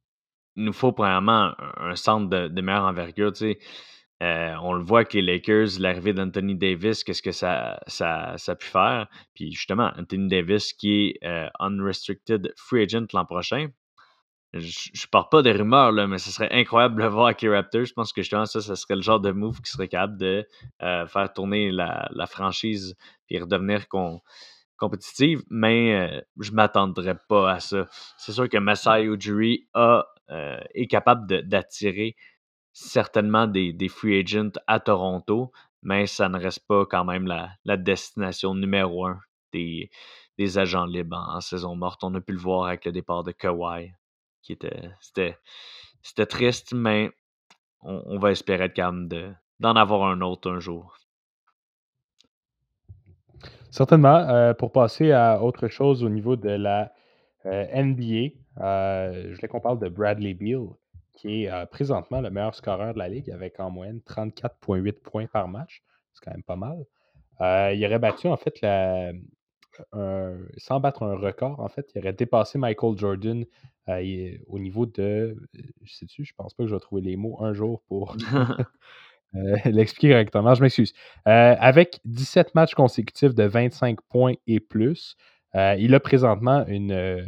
il 0.55 0.63
nous 0.63 0.73
faut 0.73 0.91
premièrement 0.91 1.53
un, 1.77 1.95
centre 1.95 2.29
de, 2.29 2.47
de 2.47 2.61
meilleure 2.61 2.85
envergure. 2.85 3.31
Euh, 4.23 4.55
on 4.63 4.73
le 4.73 4.83
voit 4.83 4.99
avec 4.99 5.13
les 5.13 5.21
Lakers, 5.21 5.79
l'arrivée 5.79 6.13
d'Anthony 6.13 6.55
Davis, 6.55 7.03
qu'est-ce 7.03 7.21
que 7.21 7.31
ça, 7.31 7.79
ça, 7.85 8.33
ça, 8.37 8.53
a 8.53 8.55
pu 8.55 8.65
faire? 8.65 9.07
Puis 9.35 9.51
justement, 9.51 9.91
Anthony 9.95 10.27
Davis 10.27 10.73
qui 10.73 11.09
est 11.21 11.23
euh, 11.23 11.49
unrestricted 11.59 12.51
free 12.57 12.83
agent 12.83 13.05
l'an 13.13 13.25
prochain. 13.25 13.67
Je 14.53 15.07
parle 15.07 15.27
pas 15.29 15.41
des 15.41 15.51
rumeurs, 15.51 15.91
là, 15.91 16.07
mais 16.07 16.17
ce 16.17 16.31
serait 16.31 16.51
incroyable 16.51 16.95
de 16.95 17.01
le 17.03 17.09
voir 17.09 17.25
avec 17.27 17.41
les. 17.41 17.85
Je 17.85 17.93
pense 17.93 18.13
que 18.13 18.21
justement, 18.21 18.45
ça, 18.45 18.61
ce 18.61 18.75
serait 18.75 18.95
le 18.95 19.01
genre 19.01 19.19
de 19.19 19.31
move 19.31 19.61
qui 19.61 19.71
serait 19.71 19.87
capable 19.87 20.17
de 20.17 20.47
euh, 20.81 21.05
faire 21.05 21.31
tourner 21.33 21.71
la, 21.71 22.25
franchise 22.27 22.95
et 23.29 23.39
redevenir 23.39 23.87
compétitive. 24.77 25.43
Mais 25.49 26.23
je 26.39 26.51
ne 26.51 26.55
m'attendrais 26.55 27.17
pas 27.27 27.51
à 27.51 27.59
ça. 27.59 27.87
C'est 28.17 28.31
sûr 28.31 28.47
que 28.47 28.57
Masai 28.57 29.03
Ujiri 29.03 29.67
a, 29.73 30.05
est 30.73 30.87
capable 30.87 31.47
d'attirer 31.47 32.15
certainement 32.77 33.47
des, 33.47 33.89
free 33.89 34.19
agents 34.19 34.51
à 34.67 34.79
Toronto, 34.79 35.51
mais 35.81 36.05
ça 36.05 36.29
ne 36.29 36.39
reste 36.39 36.67
pas 36.67 36.85
quand 36.85 37.05
même 37.05 37.25
la, 37.25 37.77
destination 37.77 38.53
numéro 38.53 39.07
un 39.07 39.19
des, 39.51 39.89
des 40.37 40.57
agents 40.59 40.85
libres 40.85 41.17
en, 41.17 41.41
saison 41.41 41.75
morte. 41.75 42.03
On 42.03 42.13
a 42.13 42.21
pu 42.21 42.33
le 42.33 42.39
voir 42.39 42.67
avec 42.67 42.85
le 42.85 42.91
départ 42.91 43.23
de 43.23 43.31
Kawhi, 43.31 43.93
c'était, 46.01 46.25
triste, 46.25 46.73
mais 46.73 47.11
on, 47.81 48.17
va 48.19 48.31
espérer 48.31 48.65
être 48.65 48.73
capable 48.73 49.37
d'en 49.59 49.75
avoir 49.75 50.09
un 50.09 50.21
autre 50.21 50.51
un 50.51 50.59
jour. 50.59 50.97
Certainement. 53.71 54.17
Euh, 54.17 54.53
pour 54.53 54.71
passer 54.71 55.11
à 55.11 55.43
autre 55.43 55.67
chose 55.67 56.03
au 56.03 56.09
niveau 56.09 56.35
de 56.35 56.49
la 56.49 56.91
euh, 57.45 57.65
NBA, 57.83 58.33
euh, 58.59 59.29
je 59.29 59.35
voulais 59.35 59.47
qu'on 59.47 59.59
parle 59.59 59.79
de 59.79 59.89
Bradley 59.89 60.33
Beal 60.33 60.67
qui 61.13 61.45
est 61.45 61.65
présentement 61.71 62.21
le 62.21 62.29
meilleur 62.29 62.53
scoreur 62.53 62.93
de 62.93 62.99
la 62.99 63.07
ligue 63.07 63.31
avec 63.31 63.59
en 63.59 63.71
moyenne 63.71 64.01
34,8 64.07 64.93
points 65.01 65.25
par 65.25 65.47
match. 65.47 65.81
C'est 66.13 66.23
quand 66.23 66.31
même 66.31 66.43
pas 66.43 66.55
mal. 66.55 66.85
Il 67.75 67.83
aurait 67.85 67.97
battu, 67.97 68.27
en 68.27 68.37
fait, 68.37 68.61
la, 68.61 69.13
sans 70.57 70.79
battre 70.79 71.03
un 71.03 71.15
record, 71.15 71.59
en 71.59 71.67
fait, 71.67 71.89
il 71.95 71.99
aurait 71.99 72.13
dépassé 72.13 72.57
Michael 72.57 72.97
Jordan 72.97 73.45
euh, 73.89 74.37
au 74.47 74.59
niveau 74.59 74.85
de. 74.85 75.37
Je 75.83 75.93
sais-tu, 75.93 76.25
je 76.25 76.33
pense 76.35 76.53
pas 76.53 76.63
que 76.63 76.69
je 76.69 76.75
vais 76.75 76.79
trouver 76.79 77.01
les 77.01 77.15
mots 77.15 77.37
un 77.41 77.53
jour 77.53 77.81
pour 77.87 78.15
l'expliquer 79.65 80.09
correctement. 80.09 80.53
Je 80.53 80.61
m'excuse. 80.61 80.93
avec 81.25 81.99
17 82.05 82.55
matchs 82.55 82.75
consécutifs 82.75 83.35
de 83.35 83.43
25 83.43 83.99
points 84.09 84.33
et 84.47 84.59
plus, 84.59 85.15
il 85.53 85.93
a 85.95 85.99
présentement 85.99 86.65
une, 86.67 87.27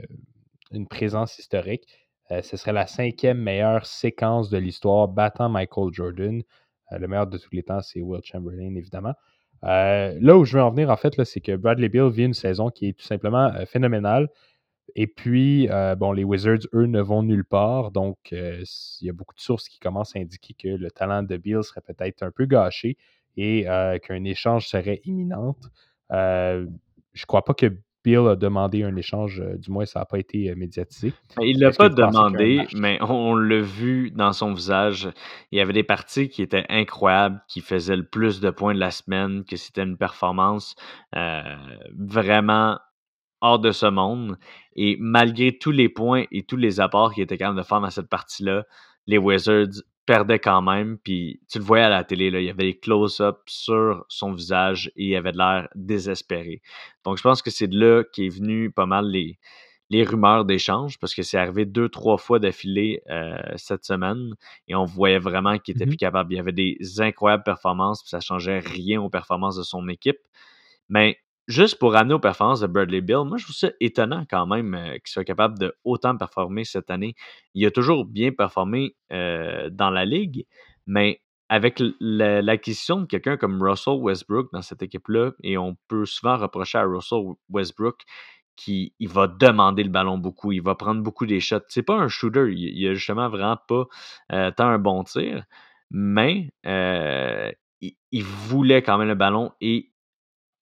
une 0.72 0.88
présence 0.88 1.38
historique. 1.40 1.88
Euh, 2.32 2.42
ce 2.42 2.58
serait 2.58 2.74
la 2.74 2.86
cinquième 2.86 3.40
meilleure 3.40 3.86
séquence 3.86 4.50
de 4.50 4.58
l'histoire, 4.58 5.08
battant 5.08 5.50
Michael 5.50 5.92
Jordan. 5.92 6.44
Euh, 6.92 6.98
le 6.98 7.08
meilleur 7.08 7.28
de 7.28 7.38
tous 7.38 7.50
les 7.54 7.64
temps, 7.64 7.82
c'est 7.82 8.02
Will 8.02 8.22
Chamberlain, 8.24 8.76
évidemment. 8.76 9.14
Euh, 9.63 10.17
là 10.22 10.38
où 10.38 10.45
je 10.45 10.58
veux 10.58 10.63
en 10.63 10.72
venir, 10.72 10.89
en 10.89 10.98
fait, 10.98 11.22
c'est 11.24 11.41
que 11.41 11.56
Bradley 11.56 11.89
Bill 11.89 12.10
vit 12.10 12.26
une 12.26 12.34
saison 12.34 12.69
qui 12.69 12.89
est 12.89 12.93
tout 12.93 13.06
simplement 13.06 13.52
phénoménale. 13.65 14.30
Et 14.95 15.08
puis, 15.08 15.69
bon, 15.98 16.12
les 16.13 16.24
Wizards, 16.24 16.67
eux, 16.74 16.86
ne 16.86 17.02
vont 17.02 17.24
nulle 17.24 17.45
part. 17.45 17.91
Donc, 17.91 18.17
il 18.32 18.65
y 19.02 19.10
a 19.10 19.13
beaucoup 19.13 19.36
de 19.36 19.39
sources 19.39 19.69
qui 19.69 19.80
commencent 19.80 20.15
à 20.15 20.19
indiquer 20.19 20.56
que 20.56 20.67
le 20.67 20.89
talent 20.89 21.24
de 21.24 21.38
Bill 21.38 21.63
serait 21.63 21.82
peut-être 21.82 22.24
un 22.24 22.32
peu 22.32 22.45
gâché 22.45 22.98
et 23.38 23.65
qu'un 24.04 24.24
échange 24.24 24.67
serait 24.67 25.02
imminent. 25.06 25.56
je 26.10 26.65
ne 26.65 27.26
crois 27.28 27.45
pas 27.45 27.54
que 27.54 27.72
Bill 28.04 28.28
a 28.30 28.36
demandé 28.36 28.84
un 28.84 28.96
échange, 28.96 29.42
euh, 29.42 29.58
du 29.58 29.72
moins 29.72 29.86
ça 29.86 30.00
n'a 30.00 30.06
pas 30.06 30.20
été 30.20 30.50
euh, 30.50 30.56
médiatisé. 30.56 31.14
Ben, 31.36 31.44
il 31.44 31.58
ne 31.58 31.66
l'a 31.66 31.72
pas 31.72 31.90
demandé, 31.90 32.66
mais 32.74 32.98
on, 33.02 33.36
l'a 33.36 33.60
vu 33.60 34.12
dans 34.12 34.32
son 34.32 34.54
visage. 34.54 35.10
Il 35.52 35.58
y 35.58 35.62
avait 35.62 35.74
des 35.74 35.84
parties 35.84 36.30
qui 36.30 36.42
étaient 36.42 36.66
incroyables, 36.70 37.42
qui 37.48 37.62
faisaient 37.62 37.98
le 37.98 38.06
plus 38.06 38.40
de 38.40 38.50
points 38.50 38.74
de 38.74 38.80
la 38.80 38.92
semaine, 38.92 39.44
que 39.44 39.58
c'était 39.58 39.84
une 39.84 39.98
performance 39.98 40.76
euh, 41.16 41.42
vraiment 41.98 42.80
hors 43.42 43.60
de 43.60 43.72
ce 43.72 43.86
monde. 43.86 44.38
Et 44.76 44.96
malgré 45.00 45.58
tous 45.58 45.72
les 45.72 45.90
points 45.90 46.24
et 46.32 46.44
tous 46.44 46.58
les 46.58 46.80
apports 46.80 47.14
qu'il 47.14 47.24
était 47.24 47.38
capable 47.38 47.58
de 47.58 47.64
faire 47.64 47.82
dans 47.82 47.90
cette 47.90 48.10
partie-là, 48.10 48.64
les 49.08 49.18
Wizards 49.18 49.82
perdait 50.10 50.39
quand 50.39 50.63
même. 50.63 50.98
Puis 50.98 51.39
tu 51.48 51.60
le 51.60 51.63
voyais 51.63 51.84
à 51.84 51.89
la 51.89 52.04
télé, 52.04 52.32
là, 52.32 52.39
il 52.39 52.48
y 52.48 52.50
avait 52.50 52.63
des 52.63 52.80
close-ups 52.80 53.38
sur 53.45 54.06
son 54.10 54.34
visage 54.34 54.91
et 54.95 55.10
il 55.10 55.15
avait 55.15 55.32
de 55.32 55.38
l'air 55.38 55.69
désespéré. 55.76 56.63
Donc 57.06 57.17
je 57.17 57.22
pense 57.22 57.43
que 57.43 57.52
c'est 57.52 57.67
de 57.67 57.80
là 57.80 58.04
qu'est 58.12 58.30
venu 58.30 58.72
pas 58.72 58.88
mal 58.88 59.06
les, 59.06 59.38
les 59.91 60.04
rumeurs 60.04 60.45
d'échange 60.45 60.98
parce 60.98 61.13
que 61.13 61.22
c'est 61.22 61.38
arrivé 61.38 61.65
deux, 61.65 61.89
trois 61.89 62.17
fois 62.17 62.39
d'affilée 62.39 63.04
euh, 63.12 63.38
cette 63.58 63.86
semaine 63.86 64.34
et 64.67 64.74
on 64.74 64.84
voyait 64.84 65.19
vraiment 65.19 65.60
qu'il 65.60 65.76
était 65.76 65.86
mmh 65.86 65.89
plus 65.89 65.98
capable. 65.98 66.34
Il 66.34 66.38
y 66.38 66.39
avait 66.39 66.54
des 66.54 66.78
incroyables 66.98 67.43
performances, 67.43 68.02
puis 68.02 68.10
ça 68.10 68.19
changeait 68.19 68.60
rien 68.60 69.00
aux 69.00 69.12
performances 69.12 69.58
de 69.58 69.63
son 69.63 69.88
équipe. 69.89 70.17
Mais 70.89 71.19
juste 71.50 71.80
pour 71.80 71.96
amener 71.96 72.14
aux 72.14 72.20
performances 72.20 72.62
de 72.62 72.68
Bradley 72.68 73.02
Bill, 73.02 73.24
moi, 73.26 73.38
je 73.38 73.44
trouve 73.44 73.56
ça 73.56 73.72
étonnant 73.82 74.24
quand 74.30 74.46
même 74.46 74.76
euh, 74.76 74.94
qu'il 74.94 75.08
soit 75.08 75.26
capable 75.26 75.58
de 75.58 75.74
autant 75.84 76.16
performer 76.16 76.64
cette 76.64 76.92
année. 76.92 77.16
Il 77.56 77.66
a 77.66 77.72
toujours 77.72 78.06
bien 78.06 78.32
performé 78.32 78.96
euh, 79.12 79.70
dans 79.72 79.90
la 79.90 80.06
ligue, 80.06 80.46
mais 80.86 81.22
avec 81.50 81.82
l'acquisition 82.00 83.02
de 83.02 83.06
quelqu'un 83.08 83.36
comme 83.36 83.62
Russell 83.62 83.96
Westbrook 83.96 84.50
dans 84.54 84.62
cette 84.62 84.84
équipe-là, 84.84 85.32
et 85.44 85.58
on 85.58 85.76
peut 85.88 86.06
souvent 86.06 86.38
reprocher 86.38 86.78
à 86.78 86.84
Russell 86.84 87.24
Westbrook 87.50 88.04
qu'il 88.56 88.92
va 89.02 89.28
demander 89.28 89.84
le 89.84 89.90
ballon 89.90 90.20
beaucoup, 90.20 90.52
il 90.52 90.62
va 90.62 90.76
prendre 90.76 91.02
beaucoup 91.02 91.26
des 91.26 91.40
shots. 91.40 91.62
C'est 91.70 91.82
pas 91.82 91.96
un 91.96 92.10
shooter, 92.10 92.54
il, 92.54 92.88
a 92.88 92.94
justement 92.94 93.30
vraiment 93.30 93.58
pas 93.68 93.86
euh, 94.32 94.52
tant 94.52 94.68
un 94.68 94.78
bon 94.78 95.04
tir, 95.04 95.44
mais 95.90 96.52
il, 96.62 98.24
voulait 98.24 98.84
quand 98.84 99.00
même 99.00 99.08
le 99.08 99.16
ballon 99.16 99.52
et 99.62 99.88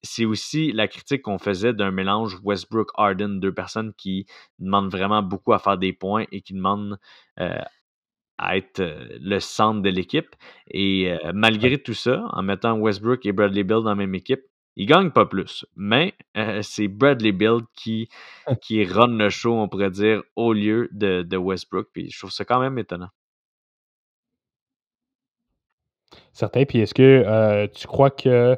c'est 0.02 0.24
aussi 0.24 0.72
la 0.72 0.88
critique 0.88 1.22
qu'on 1.22 1.38
faisait 1.38 1.72
d'un 1.72 1.90
mélange 1.90 2.38
Westbrook-Harden, 2.42 3.40
deux 3.40 3.52
personnes 3.52 3.92
qui 3.94 4.26
demandent 4.58 4.90
vraiment 4.90 5.22
beaucoup 5.22 5.52
à 5.52 5.58
faire 5.58 5.78
des 5.78 5.92
points 5.92 6.24
et 6.32 6.40
qui 6.40 6.54
demandent 6.54 6.98
euh, 7.40 7.60
à 8.38 8.56
être 8.56 8.80
euh, 8.80 9.18
le 9.20 9.40
centre 9.40 9.82
de 9.82 9.90
l'équipe. 9.90 10.36
Et 10.70 11.10
euh, 11.10 11.32
malgré 11.34 11.82
tout 11.82 11.94
ça, 11.94 12.24
en 12.30 12.42
mettant 12.42 12.78
Westbrook 12.78 13.26
et 13.26 13.32
Bradley 13.32 13.64
Bill 13.64 13.82
dans 13.82 13.90
la 13.90 13.94
même 13.96 14.14
équipe, 14.14 14.42
ils 14.76 14.86
gagnent 14.86 15.10
pas 15.10 15.26
plus. 15.26 15.66
Mais 15.74 16.14
c'est 16.62 16.86
Bradley 16.86 17.32
Bill 17.32 17.62
qui, 17.74 18.08
qui 18.62 18.84
run 18.84 19.08
le 19.08 19.28
show, 19.28 19.52
on 19.52 19.68
pourrait 19.68 19.90
dire, 19.90 20.22
au 20.36 20.52
lieu 20.52 20.88
de, 20.92 21.22
de 21.22 21.36
Westbrook. 21.36 21.88
Puis 21.92 22.10
je 22.10 22.18
trouve 22.18 22.30
ça 22.30 22.44
quand 22.44 22.60
même 22.60 22.78
étonnant. 22.78 23.08
Certain. 26.32 26.64
Puis 26.64 26.78
est-ce 26.78 26.94
que 26.94 27.66
tu 27.74 27.88
crois 27.88 28.12
que 28.12 28.56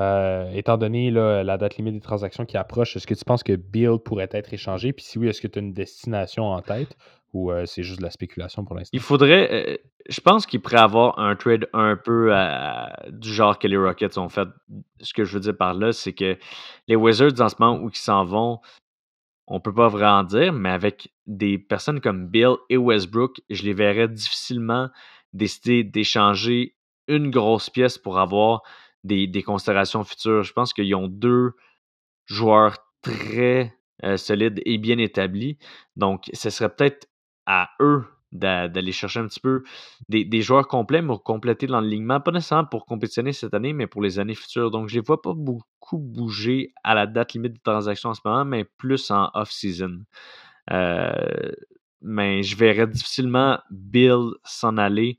euh, 0.00 0.50
étant 0.52 0.76
donné 0.76 1.10
la 1.10 1.58
date 1.58 1.76
limite 1.76 1.94
des 1.94 2.00
transactions 2.00 2.46
qui 2.46 2.56
approche, 2.56 2.96
est-ce 2.96 3.06
que 3.06 3.14
tu 3.14 3.24
penses 3.24 3.42
que 3.42 3.54
Bill 3.54 3.98
pourrait 4.04 4.28
être 4.32 4.52
échangé? 4.52 4.92
Puis 4.92 5.04
si 5.04 5.18
oui, 5.18 5.28
est-ce 5.28 5.40
que 5.40 5.48
tu 5.48 5.58
as 5.58 5.62
une 5.62 5.72
destination 5.72 6.44
en 6.46 6.62
tête? 6.62 6.96
Ou 7.34 7.52
euh, 7.52 7.66
c'est 7.66 7.82
juste 7.82 7.98
de 7.98 8.04
la 8.04 8.10
spéculation 8.10 8.64
pour 8.64 8.74
l'instant? 8.74 8.90
Il 8.94 9.00
faudrait. 9.00 9.48
Euh, 9.52 9.76
je 10.08 10.20
pense 10.20 10.46
qu'il 10.46 10.60
pourrait 10.60 10.78
avoir 10.78 11.18
un 11.18 11.36
trade 11.36 11.68
un 11.74 11.94
peu 11.96 12.32
du 13.10 13.32
genre 13.32 13.58
que 13.58 13.68
les 13.68 13.76
Rockets 13.76 14.16
ont 14.16 14.30
fait. 14.30 14.48
Ce 15.00 15.12
que 15.12 15.24
je 15.24 15.34
veux 15.34 15.40
dire 15.40 15.56
par 15.56 15.74
là, 15.74 15.92
c'est 15.92 16.14
que 16.14 16.38
les 16.86 16.96
Wizards, 16.96 17.38
en 17.40 17.50
ce 17.50 17.56
moment 17.58 17.78
où 17.82 17.90
ils 17.90 17.96
s'en 17.96 18.24
vont, 18.24 18.60
on 19.46 19.60
peut 19.60 19.74
pas 19.74 19.88
vraiment 19.88 20.24
dire, 20.24 20.52
mais 20.52 20.70
avec 20.70 21.12
des 21.26 21.58
personnes 21.58 22.00
comme 22.00 22.28
Bill 22.28 22.54
et 22.70 22.76
Westbrook, 22.76 23.40
je 23.50 23.62
les 23.64 23.74
verrais 23.74 24.08
difficilement 24.08 24.88
décider 25.32 25.84
d'échanger 25.84 26.74
une 27.08 27.30
grosse 27.30 27.70
pièce 27.70 27.98
pour 27.98 28.18
avoir 28.18 28.62
des, 29.04 29.42
considérations 29.42 30.04
futures. 30.04 30.42
Je 30.42 30.52
pense 30.52 30.72
qu'ils 30.72 30.94
ont 30.94 31.08
deux 31.08 31.52
joueurs 32.26 32.78
très 33.02 33.74
euh, 34.04 34.16
solides 34.16 34.60
et 34.64 34.78
bien 34.78 34.98
établis. 34.98 35.58
Donc, 35.96 36.30
ce 36.32 36.50
serait 36.50 36.74
peut-être 36.74 37.08
à 37.46 37.70
eux 37.80 38.04
d'aller 38.30 38.92
chercher 38.92 39.20
un 39.20 39.26
petit 39.26 39.40
peu 39.40 39.62
des, 40.10 40.42
joueurs 40.42 40.68
complets 40.68 41.02
pour 41.02 41.22
compléter 41.22 41.66
l'enlignement, 41.66 42.20
pas 42.20 42.30
nécessairement 42.30 42.68
pour 42.68 42.84
compétitionner 42.84 43.32
cette 43.32 43.54
année, 43.54 43.72
mais 43.72 43.86
pour 43.86 44.02
les 44.02 44.18
années 44.18 44.34
futures. 44.34 44.70
Donc, 44.70 44.88
je 44.88 44.96
ne 44.96 45.00
les 45.00 45.06
vois 45.06 45.22
pas 45.22 45.32
beaucoup 45.34 45.98
bouger 45.98 46.72
à 46.84 46.94
la 46.94 47.06
date 47.06 47.32
limite 47.32 47.54
de 47.54 47.60
transaction 47.64 48.10
en 48.10 48.14
ce 48.14 48.20
moment, 48.24 48.44
mais 48.44 48.64
plus 48.64 49.10
en 49.10 49.30
off-season. 49.32 50.00
Euh, 50.70 51.52
mais 52.02 52.42
je 52.42 52.56
verrais 52.56 52.86
difficilement 52.86 53.58
Bill 53.70 54.32
s'en 54.44 54.76
aller, 54.76 55.18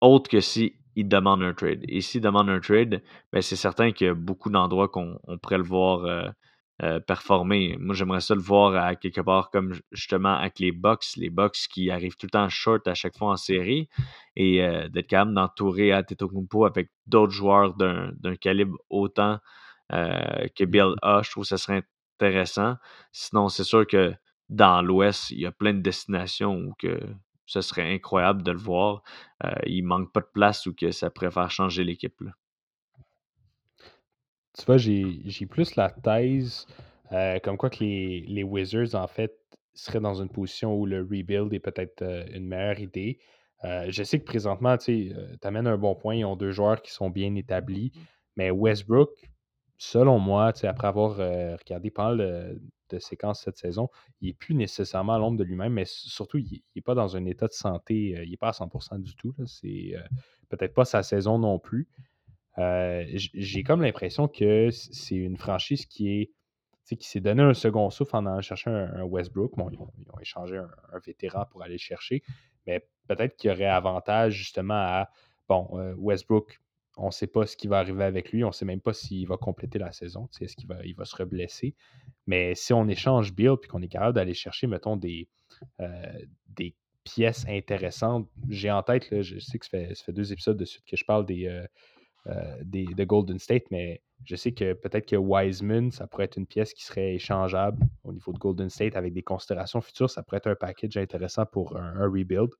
autre 0.00 0.30
que 0.30 0.40
si 0.40 0.76
il 0.96 1.08
demande 1.08 1.42
un 1.42 1.54
trade. 1.54 1.84
Et 1.88 2.00
s'il 2.00 2.20
demande 2.20 2.48
un 2.50 2.60
trade, 2.60 3.02
ben 3.32 3.42
c'est 3.42 3.56
certain 3.56 3.92
qu'il 3.92 4.06
y 4.06 4.10
a 4.10 4.14
beaucoup 4.14 4.50
d'endroits 4.50 4.88
qu'on 4.88 5.18
pourrait 5.42 5.58
le 5.58 5.64
voir 5.64 6.04
euh, 6.04 6.28
euh, 6.82 7.00
performer. 7.00 7.76
Moi, 7.78 7.94
j'aimerais 7.94 8.20
ça 8.20 8.34
le 8.34 8.40
voir 8.40 8.74
à 8.76 8.94
quelque 8.96 9.20
part 9.20 9.50
comme 9.50 9.74
justement 9.92 10.34
avec 10.34 10.58
les 10.58 10.72
Bucks, 10.72 11.16
les 11.16 11.30
Bucks 11.30 11.68
qui 11.70 11.90
arrivent 11.90 12.16
tout 12.16 12.26
le 12.26 12.30
temps 12.30 12.48
short 12.48 12.86
à 12.88 12.94
chaque 12.94 13.16
fois 13.16 13.32
en 13.32 13.36
série 13.36 13.88
et 14.36 14.62
euh, 14.62 14.88
d'être 14.88 15.08
capable 15.08 15.34
d'entourer 15.34 15.92
Kumpo 16.18 16.64
avec 16.64 16.90
d'autres 17.06 17.32
joueurs 17.32 17.74
d'un 17.74 18.36
calibre 18.40 18.76
autant 18.90 19.38
que 19.90 20.64
Bill 20.64 20.94
A. 21.02 21.22
Je 21.22 21.30
trouve 21.30 21.44
que 21.44 21.48
ce 21.48 21.56
serait 21.56 21.84
intéressant. 22.18 22.76
Sinon, 23.12 23.48
c'est 23.48 23.64
sûr 23.64 23.86
que 23.86 24.14
dans 24.48 24.82
l'Ouest, 24.82 25.30
il 25.30 25.40
y 25.40 25.46
a 25.46 25.52
plein 25.52 25.74
de 25.74 25.80
destinations 25.80 26.56
où 26.56 26.74
que 26.78 26.98
ce 27.46 27.60
serait 27.60 27.92
incroyable 27.92 28.42
de 28.42 28.52
le 28.52 28.58
voir. 28.58 29.02
Euh, 29.44 29.50
il 29.66 29.82
manque 29.82 30.12
pas 30.12 30.20
de 30.20 30.28
place 30.32 30.66
ou 30.66 30.74
que 30.74 30.90
ça 30.90 31.10
pourrait 31.10 31.30
faire 31.30 31.50
changer 31.50 31.84
l'équipe. 31.84 32.22
Tu 34.56 34.64
vois, 34.66 34.76
j'ai 34.76 35.20
j'ai 35.24 35.46
plus 35.46 35.76
la 35.76 35.90
thèse 35.90 36.66
euh, 37.12 37.38
comme 37.40 37.56
quoi 37.56 37.70
que 37.70 37.82
les, 37.82 38.20
les 38.20 38.42
Wizards, 38.42 38.94
en 38.94 39.06
fait, 39.06 39.36
seraient 39.74 40.00
dans 40.00 40.22
une 40.22 40.28
position 40.28 40.74
où 40.74 40.86
le 40.86 41.02
rebuild 41.02 41.52
est 41.52 41.60
peut-être 41.60 42.02
euh, 42.02 42.24
une 42.32 42.46
meilleure 42.46 42.80
idée. 42.80 43.18
Je 43.88 44.02
sais 44.02 44.18
que 44.18 44.24
présentement, 44.24 44.76
tu 44.76 45.10
amènes 45.42 45.66
un 45.66 45.78
bon 45.78 45.94
point. 45.94 46.16
Ils 46.16 46.26
ont 46.26 46.36
deux 46.36 46.50
joueurs 46.50 46.82
qui 46.82 46.92
sont 46.92 47.08
bien 47.08 47.34
établis. 47.34 47.92
Mais 48.36 48.50
Westbrook, 48.50 49.08
selon 49.84 50.18
moi, 50.18 50.52
après 50.62 50.88
avoir 50.88 51.20
euh, 51.20 51.56
regardé 51.56 51.90
pas 51.90 52.14
mal 52.14 52.58
de, 52.90 52.98
séquences 53.00 53.42
cette 53.42 53.58
saison, 53.58 53.88
il 54.20 54.28
n'est 54.28 54.34
plus 54.34 54.54
nécessairement 54.54 55.14
à 55.14 55.18
l'ombre 55.18 55.36
de 55.36 55.42
lui-même, 55.42 55.72
mais 55.72 55.84
surtout, 55.84 56.38
il 56.38 56.62
n'est 56.76 56.82
pas 56.82 56.94
dans 56.94 57.16
un 57.16 57.24
état 57.24 57.48
de 57.48 57.52
santé, 57.52 58.16
euh, 58.16 58.24
il 58.24 58.30
n'est 58.30 58.36
pas 58.36 58.48
à 58.48 58.52
100% 58.52 59.00
du 59.00 59.16
tout. 59.16 59.34
C'est 59.46 59.94
euh, 59.96 60.00
peut-être 60.48 60.74
pas 60.74 60.84
sa 60.84 61.02
saison 61.02 61.38
non 61.38 61.58
plus. 61.58 61.88
J'ai 62.56 63.64
comme 63.64 63.82
l'impression 63.82 64.28
que 64.28 64.70
c'est 64.70 65.16
une 65.16 65.36
franchise 65.36 65.86
qui 65.86 66.08
est 66.08 66.30
qui 66.86 67.08
s'est 67.08 67.20
donné 67.20 67.42
un 67.42 67.54
second 67.54 67.88
souffle 67.90 68.14
en 68.14 68.26
allant 68.26 68.42
chercher 68.42 68.70
un, 68.70 69.02
Westbrook. 69.02 69.54
Ils 69.72 69.80
ont, 69.80 70.20
échangé 70.20 70.58
un, 70.58 70.98
vétéran 71.04 71.46
pour 71.50 71.62
aller 71.62 71.74
le 71.74 71.78
chercher, 71.78 72.22
mais 72.66 72.86
peut-être 73.08 73.36
qu'il 73.36 73.50
y 73.50 73.52
aurait 73.52 73.64
avantage 73.64 74.34
justement 74.34 74.74
à 74.74 75.08
bon, 75.48 75.66
Westbrook, 75.96 76.60
on 76.96 77.06
ne 77.06 77.10
sait 77.10 77.26
pas 77.26 77.46
ce 77.46 77.56
qui 77.56 77.66
va 77.66 77.78
arriver 77.78 78.04
avec 78.04 78.32
lui, 78.32 78.44
on 78.44 78.48
ne 78.48 78.52
sait 78.52 78.64
même 78.64 78.80
pas 78.80 78.92
s'il 78.92 79.26
va 79.26 79.36
compléter 79.36 79.78
la 79.78 79.92
saison, 79.92 80.28
est-ce 80.40 80.56
qu'il 80.56 80.68
va, 80.68 80.84
il 80.84 80.94
va 80.94 81.04
se 81.04 81.16
reblesser. 81.16 81.74
Mais 82.26 82.54
si 82.54 82.72
on 82.72 82.86
échange 82.88 83.34
Bill 83.34 83.56
puis 83.60 83.68
qu'on 83.68 83.82
est 83.82 83.88
capable 83.88 84.14
d'aller 84.14 84.34
chercher, 84.34 84.66
mettons, 84.66 84.96
des, 84.96 85.28
euh, 85.80 86.18
des 86.48 86.74
pièces 87.02 87.44
intéressantes, 87.48 88.28
j'ai 88.48 88.70
en 88.70 88.82
tête, 88.82 89.10
là, 89.10 89.22
je 89.22 89.38
sais 89.38 89.58
que 89.58 89.66
ça 89.66 89.78
fait, 90.04 90.12
deux 90.12 90.32
épisodes 90.32 90.56
de 90.56 90.64
suite 90.64 90.84
que 90.86 90.96
je 90.96 91.04
parle 91.04 91.26
euh, 91.30 91.66
euh, 92.28 92.56
des, 92.62 92.86
de 92.86 93.04
Golden 93.04 93.38
State, 93.38 93.64
mais 93.70 94.00
je 94.24 94.36
sais 94.36 94.52
que 94.52 94.72
peut-être 94.72 95.06
que 95.06 95.16
Wiseman, 95.16 95.90
ça 95.90 96.06
pourrait 96.06 96.24
être 96.24 96.38
une 96.38 96.46
pièce 96.46 96.72
qui 96.72 96.84
serait 96.84 97.14
échangeable 97.14 97.84
au 98.04 98.12
niveau 98.12 98.32
de 98.32 98.38
Golden 98.38 98.70
State 98.70 98.96
avec 98.96 99.12
des 99.12 99.22
considérations 99.22 99.80
futures. 99.80 100.08
Ça 100.08 100.22
pourrait 100.22 100.38
être 100.38 100.46
un 100.46 100.54
package 100.54 100.96
intéressant 100.96 101.44
pour 101.44 101.76
un 101.76 102.08
rebuild. 102.08 102.50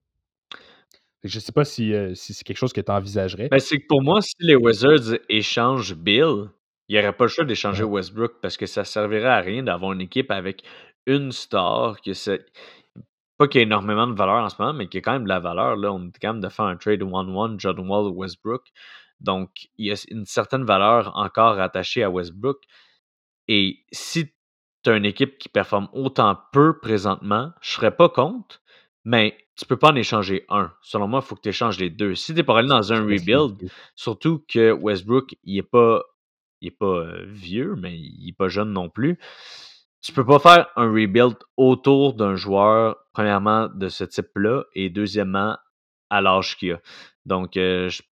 Je 1.25 1.39
ne 1.39 1.41
sais 1.41 1.53
pas 1.53 1.65
si, 1.65 1.95
euh, 1.95 2.15
si 2.15 2.35
c'est 2.35 2.45
quelque 2.45 2.59
chose 2.59 2.73
que 2.73 2.83
tu 2.83 2.93
envisagerais. 2.93 3.49
Ben, 3.49 3.59
c'est 3.59 3.79
que 3.79 3.87
pour 3.89 4.03
moi, 4.03 4.21
si 4.21 4.35
les 4.41 4.57
Wizards 4.57 5.19
échangent 5.31 5.95
Bill, 5.95 6.51
il 6.89 6.97
n'y 6.97 7.03
aurait 7.03 7.17
pas 7.17 7.25
le 7.25 7.29
choix 7.29 7.45
d'échanger 7.45 7.83
Ouais. 7.83 7.91
Westbrook 7.91 8.41
parce 8.43 8.59
que 8.59 8.67
ça 8.67 8.85
servirait 8.85 9.29
à 9.29 9.41
rien 9.41 9.63
d'avoir 9.63 9.93
une 9.93 10.03
équipe 10.03 10.31
avec 10.31 10.63
une 11.07 11.33
star 11.33 12.01
que 12.03 12.13
c'est. 12.13 12.45
Pas 13.39 13.49
qu'il 13.49 13.61
y 13.61 13.63
ait 13.63 13.67
énormément 13.67 14.07
de 14.07 14.13
valeur 14.13 14.45
en 14.45 14.49
ce 14.49 14.57
moment, 14.61 14.75
mais 14.75 14.87
qu'il 14.87 14.99
y 14.99 15.03
a 15.03 15.03
quand 15.03 15.13
même 15.13 15.25
de 15.25 15.29
la 15.29 15.41
valeur. 15.41 15.77
Là. 15.77 15.93
On 15.93 16.07
est 16.07 16.19
quand 16.21 16.35
même 16.35 16.43
de 16.43 16.49
faire 16.49 16.67
un 16.67 16.77
trade 16.77 17.03
one-one, 17.03 17.59
John 17.59 17.79
Wall, 17.81 18.13
Westbrook. 18.13 18.63
Donc, 19.21 19.51
il 19.77 19.87
y 19.87 19.93
a 19.93 19.97
une 20.11 20.27
certaine 20.27 20.65
valeur 20.65 21.17
encore 21.17 21.59
attachée 21.59 22.03
à 22.03 22.11
Westbrook. 22.11 22.63
Et 23.49 23.79
si 23.93 24.33
tu 24.85 24.91
as 24.91 24.97
une 24.97 25.05
équipe 25.05 25.39
qui 25.39 25.49
performe 25.49 25.89
autant 25.93 26.39
peu 26.53 26.79
présentement, 26.79 27.53
je 27.61 27.71
serais 27.73 27.97
pas 27.97 28.09
contre, 28.09 28.61
mais 29.05 29.37
tu 29.57 29.67
peux 29.67 29.77
pas 29.77 29.91
en 29.91 29.95
échanger 29.97 30.45
un. 30.49 30.73
Selon 30.83 31.07
moi, 31.07 31.21
il 31.23 31.27
faut 31.27 31.37
que 31.37 31.43
tu 31.43 31.49
échanges 31.49 31.79
les 31.79 31.91
deux. 31.91 32.15
Si 32.15 32.33
tu 32.33 32.35
n'es 32.35 32.43
pas 32.43 32.59
allé 32.59 32.69
dans 32.69 32.93
un 32.93 33.03
rebuild, 33.03 33.71
surtout 33.95 34.45
que 34.49 34.73
Westbrook, 34.73 35.37
il 35.45 35.59
est 35.59 35.63
pas, 35.63 36.03
il 36.61 36.69
est 36.69 36.71
pas 36.71 36.87
euh, 36.87 37.25
vieux, 37.29 37.77
mais 37.77 37.97
il 37.97 38.29
est 38.29 38.37
pas 38.37 38.49
jeune 38.49 38.73
non 38.73 38.89
plus. 38.89 39.19
Tu 40.01 40.13
peux 40.13 40.25
pas 40.25 40.39
faire 40.39 40.69
un 40.77 40.89
rebuild 40.91 41.37
autour 41.57 42.15
d'un 42.15 42.37
joueur, 42.37 42.97
premièrement, 43.13 43.69
de 43.69 43.89
ce 43.89 44.05
type-là, 44.05 44.65
et 44.75 44.91
deuxièmement, 44.91 45.57
à 46.11 46.21
l'âge 46.21 46.57
qu'il 46.57 46.73
a. 46.73 46.81
Donc, 47.25 47.57
euh, 47.57 47.89
je, 47.89 48.03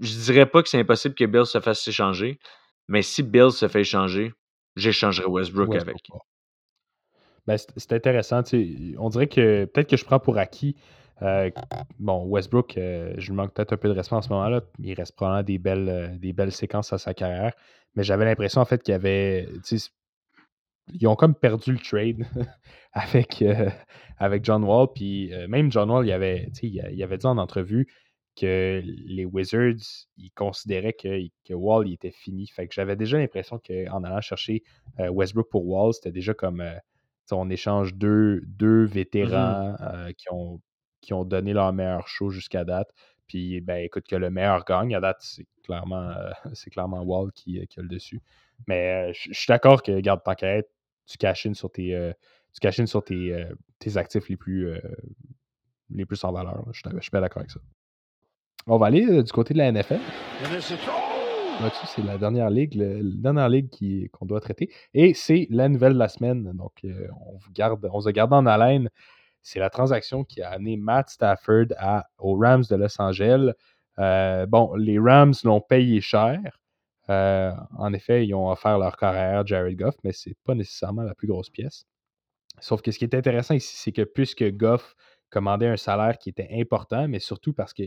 je 0.00 0.14
dirais 0.20 0.46
pas 0.46 0.62
que 0.62 0.68
c'est 0.68 0.78
impossible 0.78 1.14
que 1.14 1.24
Bill 1.24 1.46
se 1.46 1.60
fasse 1.60 1.86
échanger, 1.88 2.38
mais 2.88 3.02
si 3.02 3.22
Bill 3.22 3.50
se 3.50 3.68
fait 3.68 3.80
échanger, 3.80 4.32
j'échangerai 4.76 5.26
Westbrook, 5.26 5.70
Westbrook, 5.70 5.96
avec. 5.96 6.08
Ben, 7.48 7.56
c'est 7.56 7.94
intéressant. 7.94 8.42
On 8.98 9.08
dirait 9.08 9.26
que 9.26 9.64
peut-être 9.64 9.88
que 9.88 9.96
je 9.96 10.04
prends 10.04 10.20
pour 10.20 10.36
acquis. 10.36 10.76
euh, 11.22 11.50
bon, 11.98 12.26
Westbrook, 12.26 12.76
euh, 12.76 13.14
je 13.16 13.30
lui 13.30 13.36
manque 13.36 13.54
peut-être 13.54 13.72
un 13.72 13.78
peu 13.78 13.88
de 13.88 13.94
respect 13.94 14.16
en 14.16 14.20
ce 14.20 14.28
moment-là. 14.28 14.60
Il 14.78 14.92
reste 14.92 15.16
probablement 15.16 15.42
des 15.44 15.56
belles, 15.56 15.88
euh, 15.88 16.08
des 16.18 16.34
belles 16.34 16.52
séquences 16.52 16.92
à 16.92 16.98
sa 16.98 17.14
carrière. 17.14 17.54
Mais 17.94 18.02
j'avais 18.02 18.26
l'impression 18.26 18.60
en 18.60 18.66
fait 18.66 18.82
qu'il 18.82 18.92
y 18.92 18.94
avait. 18.94 19.48
Ils 20.92 21.06
ont 21.06 21.16
comme 21.16 21.34
perdu 21.34 21.72
le 21.72 21.78
trade 21.78 22.26
avec, 22.92 23.42
John 24.42 24.64
Wall. 24.64 24.88
Puis 24.94 25.32
même 25.48 25.72
John 25.72 25.90
Wall, 25.90 26.06
il 26.06 26.12
avait, 26.12 26.50
il, 26.62 27.02
avait 27.02 27.16
dit 27.16 27.26
en 27.26 27.38
entrevue 27.38 27.88
que 28.38 28.82
les 28.84 29.24
Wizards, 29.24 30.06
ils 30.18 30.32
considéraient 30.32 30.92
que, 30.92 31.54
Wall 31.54 31.90
était 31.90 32.10
fini. 32.10 32.46
Fait 32.46 32.68
que 32.68 32.74
j'avais 32.74 32.94
déjà 32.94 33.16
l'impression 33.16 33.58
qu'en 33.58 34.04
allant 34.04 34.20
chercher 34.20 34.62
Westbrook 34.98 35.48
pour 35.48 35.66
Wall, 35.66 35.94
c'était 35.94 36.12
déjà 36.12 36.34
comme 36.34 36.62
on 37.32 37.50
échange 37.50 37.94
deux, 37.94 38.42
deux 38.46 38.84
vétérans 38.84 39.76
euh, 39.80 40.12
qui, 40.16 40.26
ont, 40.30 40.60
qui 41.00 41.12
ont 41.12 41.24
donné 41.24 41.52
leur 41.52 41.72
meilleur 41.72 42.08
show 42.08 42.30
jusqu'à 42.30 42.64
date. 42.64 42.88
Puis 43.26 43.60
ben 43.60 43.84
écoute, 43.84 44.06
que 44.08 44.16
le 44.16 44.30
meilleur 44.30 44.64
gagne 44.64 44.94
à 44.94 45.00
date, 45.00 45.18
c'est 45.20 45.46
clairement, 45.62 46.10
euh, 46.10 46.30
c'est 46.54 46.70
clairement 46.70 47.02
Wall 47.02 47.30
qui, 47.32 47.64
qui 47.66 47.78
a 47.78 47.82
le 47.82 47.88
dessus. 47.88 48.20
Mais 48.66 49.10
euh, 49.10 49.12
je 49.12 49.32
suis 49.32 49.48
d'accord 49.48 49.82
que, 49.82 50.00
garde 50.00 50.22
tant 50.24 50.34
qu'à 50.34 50.56
être, 50.56 50.70
tu 51.06 51.18
cachines 51.18 51.54
sur 51.54 51.70
tes, 51.70 51.94
euh, 51.94 52.12
tu 52.60 52.86
sur 52.86 53.04
tes, 53.04 53.32
euh, 53.32 53.54
tes 53.78 53.96
actifs 53.96 54.28
les 54.28 54.36
plus, 54.36 54.68
euh, 54.68 54.80
les 55.90 56.06
plus 56.06 56.22
en 56.24 56.32
valeur. 56.32 56.64
Je 56.72 56.80
suis 57.00 57.10
bien 57.10 57.20
d'accord 57.20 57.40
avec 57.40 57.50
ça. 57.50 57.60
On 58.66 58.76
va 58.78 58.86
aller 58.86 59.06
euh, 59.06 59.22
du 59.22 59.32
côté 59.32 59.54
de 59.54 59.58
la 59.58 59.72
NFL. 59.72 60.00
Là-dessus, 61.60 61.86
c'est 61.88 62.02
la 62.02 62.18
dernière 62.18 62.50
ligue, 62.50 62.74
la 62.74 63.00
dernière 63.02 63.48
ligue 63.48 64.10
qu'on 64.12 64.26
doit 64.26 64.40
traiter. 64.40 64.70
Et 64.94 65.12
c'est 65.12 65.48
la 65.50 65.68
nouvelle 65.68 65.94
de 65.94 65.98
la 65.98 66.08
semaine. 66.08 66.52
Donc, 66.54 66.72
euh, 66.84 67.08
on 67.26 67.36
vous 67.36 67.50
garde, 67.50 67.84
on 67.92 68.00
se 68.00 68.10
garde 68.10 68.32
en 68.32 68.46
haleine. 68.46 68.88
C'est 69.42 69.58
la 69.58 69.68
transaction 69.68 70.22
qui 70.22 70.40
a 70.40 70.50
amené 70.50 70.76
Matt 70.76 71.10
Stafford 71.10 71.66
aux 72.18 72.38
Rams 72.38 72.62
de 72.70 72.76
Los 72.76 73.00
Angeles. 73.00 73.52
Euh, 73.98 74.46
bon, 74.46 74.72
les 74.76 75.00
Rams 75.00 75.34
l'ont 75.42 75.60
payé 75.60 76.00
cher. 76.00 76.38
Euh, 77.10 77.52
en 77.76 77.92
effet, 77.92 78.24
ils 78.24 78.34
ont 78.34 78.50
offert 78.50 78.78
leur 78.78 78.96
carrière 78.96 79.44
Jared 79.44 79.76
Goff, 79.76 79.96
mais 80.04 80.12
c'est 80.12 80.36
pas 80.44 80.54
nécessairement 80.54 81.02
la 81.02 81.14
plus 81.14 81.26
grosse 81.26 81.50
pièce. 81.50 81.86
Sauf 82.60 82.82
que 82.82 82.92
ce 82.92 82.98
qui 82.98 83.04
est 83.04 83.14
intéressant 83.14 83.54
ici, 83.54 83.74
c'est 83.76 83.92
que 83.92 84.02
puisque 84.02 84.44
Goff 84.52 84.94
commandait 85.30 85.68
un 85.68 85.76
salaire 85.76 86.18
qui 86.18 86.28
était 86.28 86.50
important, 86.52 87.08
mais 87.08 87.18
surtout 87.18 87.52
parce 87.52 87.72
que 87.72 87.82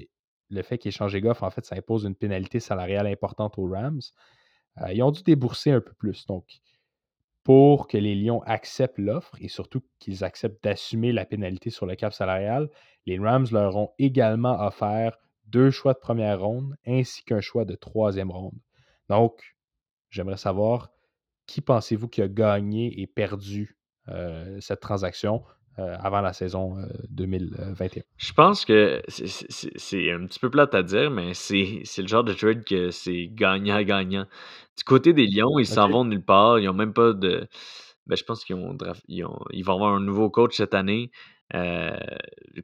le 0.51 0.61
fait 0.63 0.91
changé 0.91 1.21
Goff, 1.21 1.43
en 1.43 1.49
fait, 1.51 1.65
ça 1.65 1.75
impose 1.75 2.05
une 2.05 2.15
pénalité 2.15 2.59
salariale 2.59 3.07
importante 3.07 3.57
aux 3.57 3.67
Rams. 3.69 4.01
euh, 4.81 4.93
ils 4.93 5.03
ont 5.03 5.11
dû 5.11 5.23
débourser 5.23 5.71
un 5.71 5.81
peu 5.81 5.93
plus. 5.93 6.25
Donc, 6.27 6.45
pour 7.43 7.87
que 7.87 7.97
les 7.97 8.15
Lions 8.15 8.41
acceptent 8.43 8.99
l'offre 8.99 9.35
et 9.41 9.47
surtout 9.47 9.81
qu'ils 9.99 10.23
acceptent 10.23 10.63
d'assumer 10.63 11.11
la 11.11 11.25
pénalité 11.25 11.69
sur 11.71 11.85
le 11.85 11.95
cap 11.95 12.13
salarial, 12.13 12.69
les 13.05 13.17
Rams 13.19 13.47
leur 13.51 13.75
ont 13.75 13.91
également 13.97 14.59
offert 14.65 15.17
deux 15.47 15.71
choix 15.71 15.93
de 15.93 15.99
première 15.99 16.41
ronde 16.41 16.75
ainsi 16.85 17.23
qu'un 17.23 17.41
choix 17.41 17.65
de 17.65 17.75
troisième 17.75 18.31
ronde. 18.31 18.59
Donc, 19.09 19.55
j'aimerais 20.09 20.37
savoir 20.37 20.91
qui 21.47 21.61
pensez-vous 21.61 22.07
qui 22.09 22.21
a 22.21 22.27
gagné 22.27 23.01
et 23.01 23.07
perdu 23.07 23.77
euh, 24.09 24.59
cette 24.61 24.79
transaction? 24.81 25.43
Euh, 25.79 25.95
avant 26.01 26.21
la 26.21 26.33
saison 26.33 26.77
euh, 26.77 26.85
2021? 27.09 28.03
Je 28.17 28.33
pense 28.33 28.65
que 28.65 29.01
c'est- 29.07 30.11
un 30.11 30.25
petit 30.25 30.39
peu 30.39 30.49
plate 30.49 30.75
à 30.75 30.83
dire, 30.83 31.09
mais 31.11 31.33
c'est 31.33 31.83
le 31.97 32.07
genre 32.07 32.23
de 32.23 32.33
trade 32.33 32.63
que 32.65 32.91
c'est 32.91 33.27
gagnant-gagnant. 33.31 34.25
Du 34.77 34.83
côté 34.83 35.13
des 35.13 35.27
Lions, 35.27 35.59
ils 35.59 35.65
s'en 35.65 35.89
vont 35.89 36.05
nulle 36.05 36.23
part. 36.23 36.59
Ils 36.59 36.69
ont 36.69 36.73
même 36.73 36.93
pas 36.93 37.13
de. 37.13 37.47
Ben, 38.07 38.15
je 38.15 38.23
pense 38.23 38.43
qu'ils 38.43 38.55
ont, 38.55 38.77
ils 39.07 39.23
ont- 39.25 39.39
ils 39.51 39.63
vont 39.63 39.75
avoir 39.75 39.93
un 39.93 39.99
nouveau 40.01 40.29
coach 40.29 40.57
cette 40.57 40.73
année. 40.73 41.11
Euh, 41.53 41.95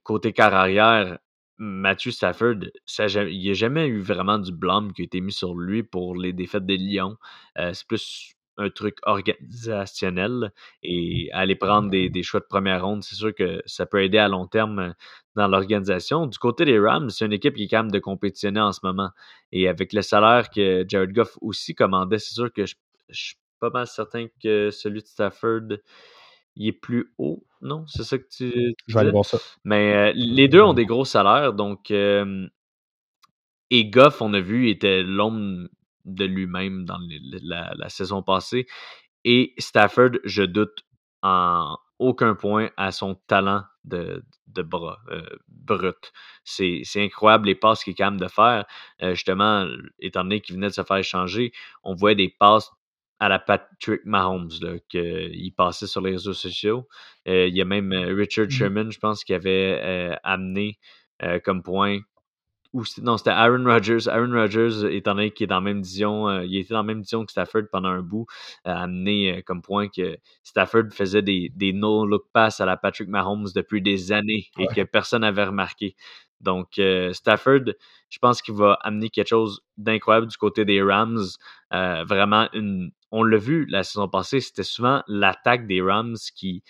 côté 0.03 0.33
quart 0.33 0.53
arrière, 0.53 1.17
Matthew 1.57 2.09
Stafford, 2.11 2.55
ça 2.85 3.07
il 3.07 3.39
n'y 3.39 3.49
a 3.49 3.53
jamais 3.53 3.87
eu 3.87 3.99
vraiment 3.99 4.37
du 4.39 4.51
blâme 4.51 4.93
qui 4.93 5.01
a 5.01 5.05
été 5.05 5.21
mis 5.21 5.31
sur 5.31 5.55
lui 5.55 5.83
pour 5.83 6.15
les 6.15 6.33
défaites 6.33 6.65
des 6.65 6.77
Lions. 6.77 7.17
Euh, 7.57 7.73
c'est 7.73 7.87
plus 7.87 8.33
un 8.57 8.69
truc 8.69 8.97
organisationnel 9.03 10.51
et 10.83 11.29
aller 11.31 11.55
prendre 11.55 11.89
des, 11.89 12.09
des 12.09 12.23
choix 12.23 12.39
de 12.39 12.45
première 12.45 12.85
ronde, 12.85 13.03
c'est 13.03 13.15
sûr 13.15 13.33
que 13.33 13.61
ça 13.65 13.85
peut 13.85 14.03
aider 14.03 14.17
à 14.17 14.27
long 14.27 14.47
terme 14.47 14.79
euh, 14.79 14.91
dans 15.35 15.47
l'organisation. 15.47 16.25
Du 16.27 16.37
côté 16.37 16.65
des 16.65 16.79
Rams, 16.79 17.09
c'est 17.09 17.25
une 17.25 17.33
équipe 17.33 17.55
qui 17.55 17.63
est 17.63 17.71
même 17.73 17.91
de 17.91 17.99
compétitionner 17.99 18.61
en 18.61 18.71
ce 18.71 18.79
moment. 18.83 19.09
Et 19.51 19.67
avec 19.67 19.93
le 19.93 20.01
salaire 20.01 20.49
que 20.49 20.85
Jared 20.87 21.13
Goff 21.13 21.37
aussi 21.41 21.75
commandait, 21.75 22.19
c'est 22.19 22.33
sûr 22.33 22.51
que 22.51 22.65
je, 22.65 22.75
je 23.09 23.19
suis 23.19 23.35
pas 23.59 23.69
mal 23.69 23.87
certain 23.87 24.27
que 24.41 24.71
celui 24.71 25.01
de 25.01 25.07
Stafford 25.07 25.77
il 26.59 26.67
est 26.67 26.71
plus 26.73 27.13
haut. 27.17 27.45
Non, 27.61 27.85
c'est 27.87 28.03
ça 28.03 28.17
que 28.17 28.27
tu, 28.29 28.51
tu 28.51 28.75
Je 28.87 28.93
vais 28.93 29.01
aller 29.01 29.11
voir 29.11 29.25
ça. 29.25 29.37
Mais 29.63 29.93
euh, 29.93 30.13
les 30.15 30.47
deux 30.47 30.61
ont 30.61 30.73
des 30.73 30.85
gros 30.85 31.05
salaires, 31.05 31.53
donc 31.53 31.91
euh, 31.91 32.47
et 33.69 33.85
Goff, 33.85 34.21
on 34.21 34.33
a 34.33 34.39
vu, 34.39 34.69
était 34.69 35.03
l'ombre 35.03 35.67
de 36.07 36.25
lui-même 36.25 36.85
dans 36.85 36.99
les- 36.99 37.21
la, 37.43 37.73
la 37.77 37.89
saison 37.89 38.23
passée. 38.23 38.67
Et 39.23 39.53
Stafford, 39.57 40.11
je 40.23 40.43
doute 40.43 40.85
en, 41.21 41.77
aucun 41.99 42.35
point 42.35 42.69
à 42.77 42.91
son 42.91 43.15
talent 43.27 43.63
de, 43.83 44.23
de 44.47 44.61
bras 44.61 44.99
euh, 45.09 45.21
brut. 45.47 46.11
C'est 46.43 46.83
incroyable 46.97 47.47
les 47.47 47.55
passes 47.55 47.83
qu'il 47.83 47.91
est 47.91 47.95
capable 47.95 48.19
de 48.19 48.27
faire. 48.27 48.65
Euh, 49.01 49.15
justement, 49.15 49.67
étant 49.99 50.23
donné 50.23 50.41
qu'il 50.41 50.55
venait 50.55 50.67
de 50.69 50.73
se 50.73 50.83
faire 50.83 50.97
échanger, 50.97 51.51
on 51.83 51.95
voyait 51.95 52.15
des 52.15 52.29
passes 52.39 52.71
à 53.19 53.29
la 53.29 53.39
Patrick 53.39 54.05
Mahomes, 54.05 54.49
qu'il 54.89 55.53
passait 55.55 55.87
sur 55.87 56.01
les 56.01 56.11
réseaux 56.11 56.33
sociaux. 56.33 56.87
Euh, 57.27 57.47
il 57.47 57.55
y 57.55 57.61
a 57.61 57.65
même 57.65 57.91
Richard 57.91 58.45
Mmh. 58.45 58.49
Sherman, 58.51 58.91
je 58.91 58.99
pense, 58.99 59.23
qui 59.23 59.33
avait 59.33 60.17
amené 60.23 60.79
comme 61.43 61.63
point 61.63 61.99
non, 63.01 63.17
c'était 63.17 63.31
Aaron 63.31 63.63
Rodgers. 63.63 64.07
Aaron 64.07 64.31
Rodgers, 64.31 64.85
étant 64.95 65.15
donné 65.15 65.31
qu'il 65.31 65.45
est 65.45 65.47
dans 65.47 65.55
la 65.55 65.61
même 65.61 65.81
division, 65.81 66.27
euh, 66.27 66.45
il 66.45 66.57
était 66.57 66.73
dans 66.73 66.79
la 66.79 66.83
même 66.83 67.01
division 67.01 67.25
que 67.25 67.31
Stafford 67.31 67.63
pendant 67.71 67.89
un 67.89 68.01
bout, 68.01 68.25
a 68.65 68.83
amené 68.83 69.37
euh, 69.37 69.41
comme 69.45 69.61
point 69.61 69.87
que 69.87 70.17
Stafford 70.43 70.91
faisait 70.91 71.21
des, 71.21 71.51
des 71.55 71.73
no-look 71.73 72.25
pass 72.33 72.59
à 72.61 72.65
la 72.65 72.77
Patrick 72.77 73.07
Mahomes 73.09 73.47
depuis 73.55 73.81
des 73.81 74.11
années 74.11 74.47
et 74.59 74.67
que 74.67 74.81
personne 74.83 75.21
n'avait 75.21 75.45
remarqué. 75.45 75.95
Donc, 76.41 76.77
euh, 76.77 77.13
Stafford, 77.13 77.73
je 78.09 78.19
pense 78.19 78.41
qu'il 78.41 78.53
va 78.53 78.73
amener 78.81 79.09
quelque 79.09 79.29
chose 79.29 79.61
d'incroyable 79.77 80.27
du 80.27 80.37
côté 80.37 80.65
des 80.65 80.81
Rams. 80.81 81.25
vraiment, 81.71 82.47
une, 82.53 82.91
on 83.11 83.23
l'a 83.23 83.37
vu 83.37 83.65
la 83.65 83.83
saison 83.83 84.07
passée, 84.07 84.39
c'était 84.39 84.63
souvent 84.63 85.03
l'attaque 85.07 85.65
des 85.67 85.81
Rams 85.81 86.17
qui, 86.35 86.63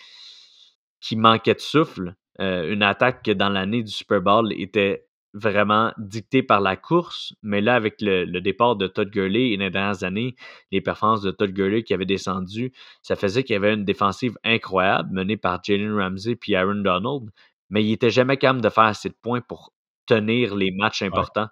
qui 1.00 1.16
manquait 1.16 1.54
de 1.54 1.60
souffle. 1.60 2.14
une 2.38 2.82
attaque 2.82 3.24
que 3.24 3.32
dans 3.32 3.50
l'année 3.50 3.82
du 3.82 3.90
Super 3.90 4.22
Bowl 4.22 4.52
était 4.52 5.07
vraiment 5.34 5.92
dicté 5.98 6.42
par 6.42 6.60
la 6.60 6.76
course, 6.76 7.34
mais 7.42 7.60
là, 7.60 7.74
avec 7.74 7.96
le, 8.00 8.40
départ 8.40 8.76
de 8.76 8.86
Todd 8.86 9.10
Gurley 9.10 9.50
et 9.50 9.56
les 9.56 9.70
dernières 9.70 10.04
années, 10.04 10.34
les 10.72 10.80
performances 10.80 11.22
de 11.22 11.30
Todd 11.30 11.52
Gurley 11.52 11.82
qui 11.82 11.94
avait 11.94 12.06
descendu, 12.06 12.72
ça 13.02 13.16
faisait 13.16 13.44
qu'il 13.44 13.54
y 13.54 13.56
avait 13.56 13.74
une 13.74 13.84
défensive 13.84 14.36
incroyable 14.44 15.10
menée 15.12 15.36
par 15.36 15.62
Jalen 15.62 15.94
Ramsey 15.94 16.36
puis 16.36 16.54
Aaron 16.54 16.82
Donald, 16.82 17.30
mais 17.70 17.84
il 17.84 17.90
n'était 17.90 18.10
jamais 18.10 18.36
capable 18.36 18.62
de 18.62 18.70
faire 18.70 18.84
assez 18.84 19.08
de 19.08 19.16
points 19.20 19.42
pour 19.42 19.72
tenir 20.06 20.56
les 20.56 20.70
matchs 20.70 21.02
importants. 21.02 21.48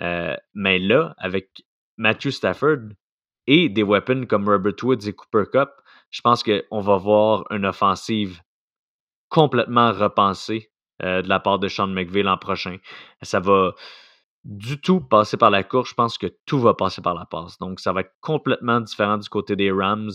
Euh, 0.00 0.34
mais 0.54 0.78
là, 0.78 1.14
avec 1.18 1.64
Matthew 1.96 2.30
Stafford 2.30 2.88
et 3.46 3.68
des 3.68 3.82
weapons 3.82 4.26
comme 4.26 4.48
Robert 4.48 4.74
Woods 4.82 5.06
et 5.06 5.12
Cooper 5.12 5.44
Cup, 5.52 5.70
je 6.10 6.20
pense 6.20 6.42
qu'on 6.42 6.80
va 6.80 6.96
voir 6.96 7.44
une 7.50 7.66
offensive 7.66 8.40
complètement 9.28 9.92
repensée 9.92 10.69
euh, 11.02 11.22
de 11.22 11.28
la 11.28 11.40
part 11.40 11.58
de 11.58 11.68
Sean 11.68 11.86
McVay 11.86 12.22
l'an 12.22 12.38
prochain. 12.38 12.76
Ça 13.22 13.40
va 13.40 13.72
du 14.44 14.80
tout 14.80 15.00
passer 15.00 15.36
par 15.36 15.50
la 15.50 15.62
course. 15.62 15.90
Je 15.90 15.94
pense 15.94 16.18
que 16.18 16.26
tout 16.46 16.58
va 16.58 16.74
passer 16.74 17.02
par 17.02 17.14
la 17.14 17.26
passe. 17.26 17.58
Donc, 17.58 17.80
ça 17.80 17.92
va 17.92 18.00
être 18.00 18.14
complètement 18.20 18.80
différent 18.80 19.18
du 19.18 19.28
côté 19.28 19.56
des 19.56 19.70
Rams. 19.70 20.10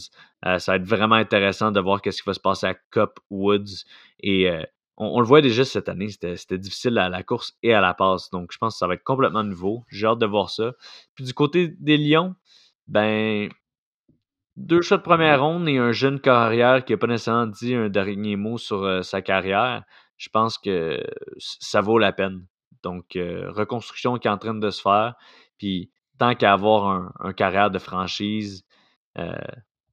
Euh, 0.45 0.59
ça 0.59 0.73
va 0.73 0.75
être 0.77 0.88
vraiment 0.88 1.15
intéressant 1.15 1.71
de 1.71 1.79
voir 1.79 2.01
qu'est-ce 2.01 2.21
qui 2.21 2.29
va 2.29 2.33
se 2.33 2.39
passer 2.39 2.67
à 2.67 2.75
Cup 2.91 3.19
Woods. 3.29 3.86
Et 4.19 4.49
euh, 4.49 4.63
on, 4.97 5.19
le 5.19 5.25
voit 5.25 5.41
déjà 5.41 5.63
cette 5.63 5.89
année, 5.89 6.09
c'était 6.09 6.57
difficile 6.57 6.97
à 6.97 7.09
la 7.09 7.23
course 7.23 7.53
et 7.61 7.73
à 7.73 7.81
la 7.81 7.93
passe. 7.93 8.31
Donc, 8.31 8.51
je 8.51 8.57
pense 8.57 8.75
que 8.75 8.79
ça 8.79 8.88
va 8.88 8.95
être 8.95 9.03
complètement 9.03 9.43
nouveau. 9.43 9.83
J'ai 9.89 10.07
hâte 10.07 10.19
de 10.19 10.25
voir 10.25 10.49
ça. 10.49 10.73
Puis 11.13 11.25
du 11.25 11.33
côté 11.33 11.73
des 11.79 11.97
Lions, 11.97 12.36
ben, 12.88 13.49
deux 14.55 14.81
choix 14.81 14.97
de 14.97 15.03
première 15.03 15.41
ronde 15.43 15.67
et 15.69 15.77
un 15.77 15.91
jeune 15.91 16.19
carrière 16.19 16.83
qui 16.86 16.93
n'a 16.93 16.97
pas 16.97 17.07
nécessairement 17.07 17.47
dit 17.47 17.75
un 17.75 17.89
dernier 17.89 18.38
mot 18.38 18.57
sur 18.57 19.03
sa 19.03 19.21
carrière 19.21 19.83
je 20.18 20.30
pense 20.30 20.57
que 20.57 21.03
ça 21.38 21.82
vaut 21.82 21.97
la 21.97 22.13
peine. 22.13 22.45
Donc, 22.84 23.16
euh, 23.16 23.51
reconstruction 23.51 24.18
qui 24.18 24.28
est 24.28 24.32
en 24.32 24.38
train 24.38 24.53
de 24.53 24.70
se 24.70 24.82
faire. 24.82 25.16
Puis, 25.57 25.91
tant 26.18 26.36
qu'à 26.36 26.53
avoir 26.53 27.11
un, 27.20 27.34
carrière 27.34 27.72
de 27.72 27.80
franchise, 27.80 28.66
euh, 29.18 29.34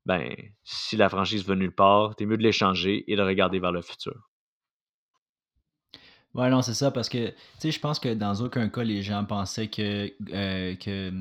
ben, 0.07 0.35
si 0.65 0.97
la 0.97 1.09
franchise 1.09 1.45
va 1.47 1.55
nulle 1.55 1.75
part, 1.75 2.15
t'es 2.17 2.27
mieux 2.27 2.37
de 2.37 2.43
l'échanger 2.43 3.05
et 3.11 3.17
de 3.17 3.23
regarder 3.23 3.61
vers 3.61 3.73
le 3.73 3.83
futur. 3.83 4.32
Ouais, 6.35 6.49
non, 6.49 6.63
c'est 6.63 6.73
ça, 6.73 6.91
parce 6.91 7.11
que, 7.11 7.29
tu 7.29 7.35
sais, 7.59 7.71
je 7.71 7.79
pense 7.79 7.99
que 7.99 8.15
dans 8.15 8.35
aucun 8.41 8.71
cas, 8.71 8.83
les 8.85 9.03
gens 9.03 9.23
pensaient 9.27 9.69
que, 9.69 10.11
euh, 10.33 10.75
que 10.77 11.13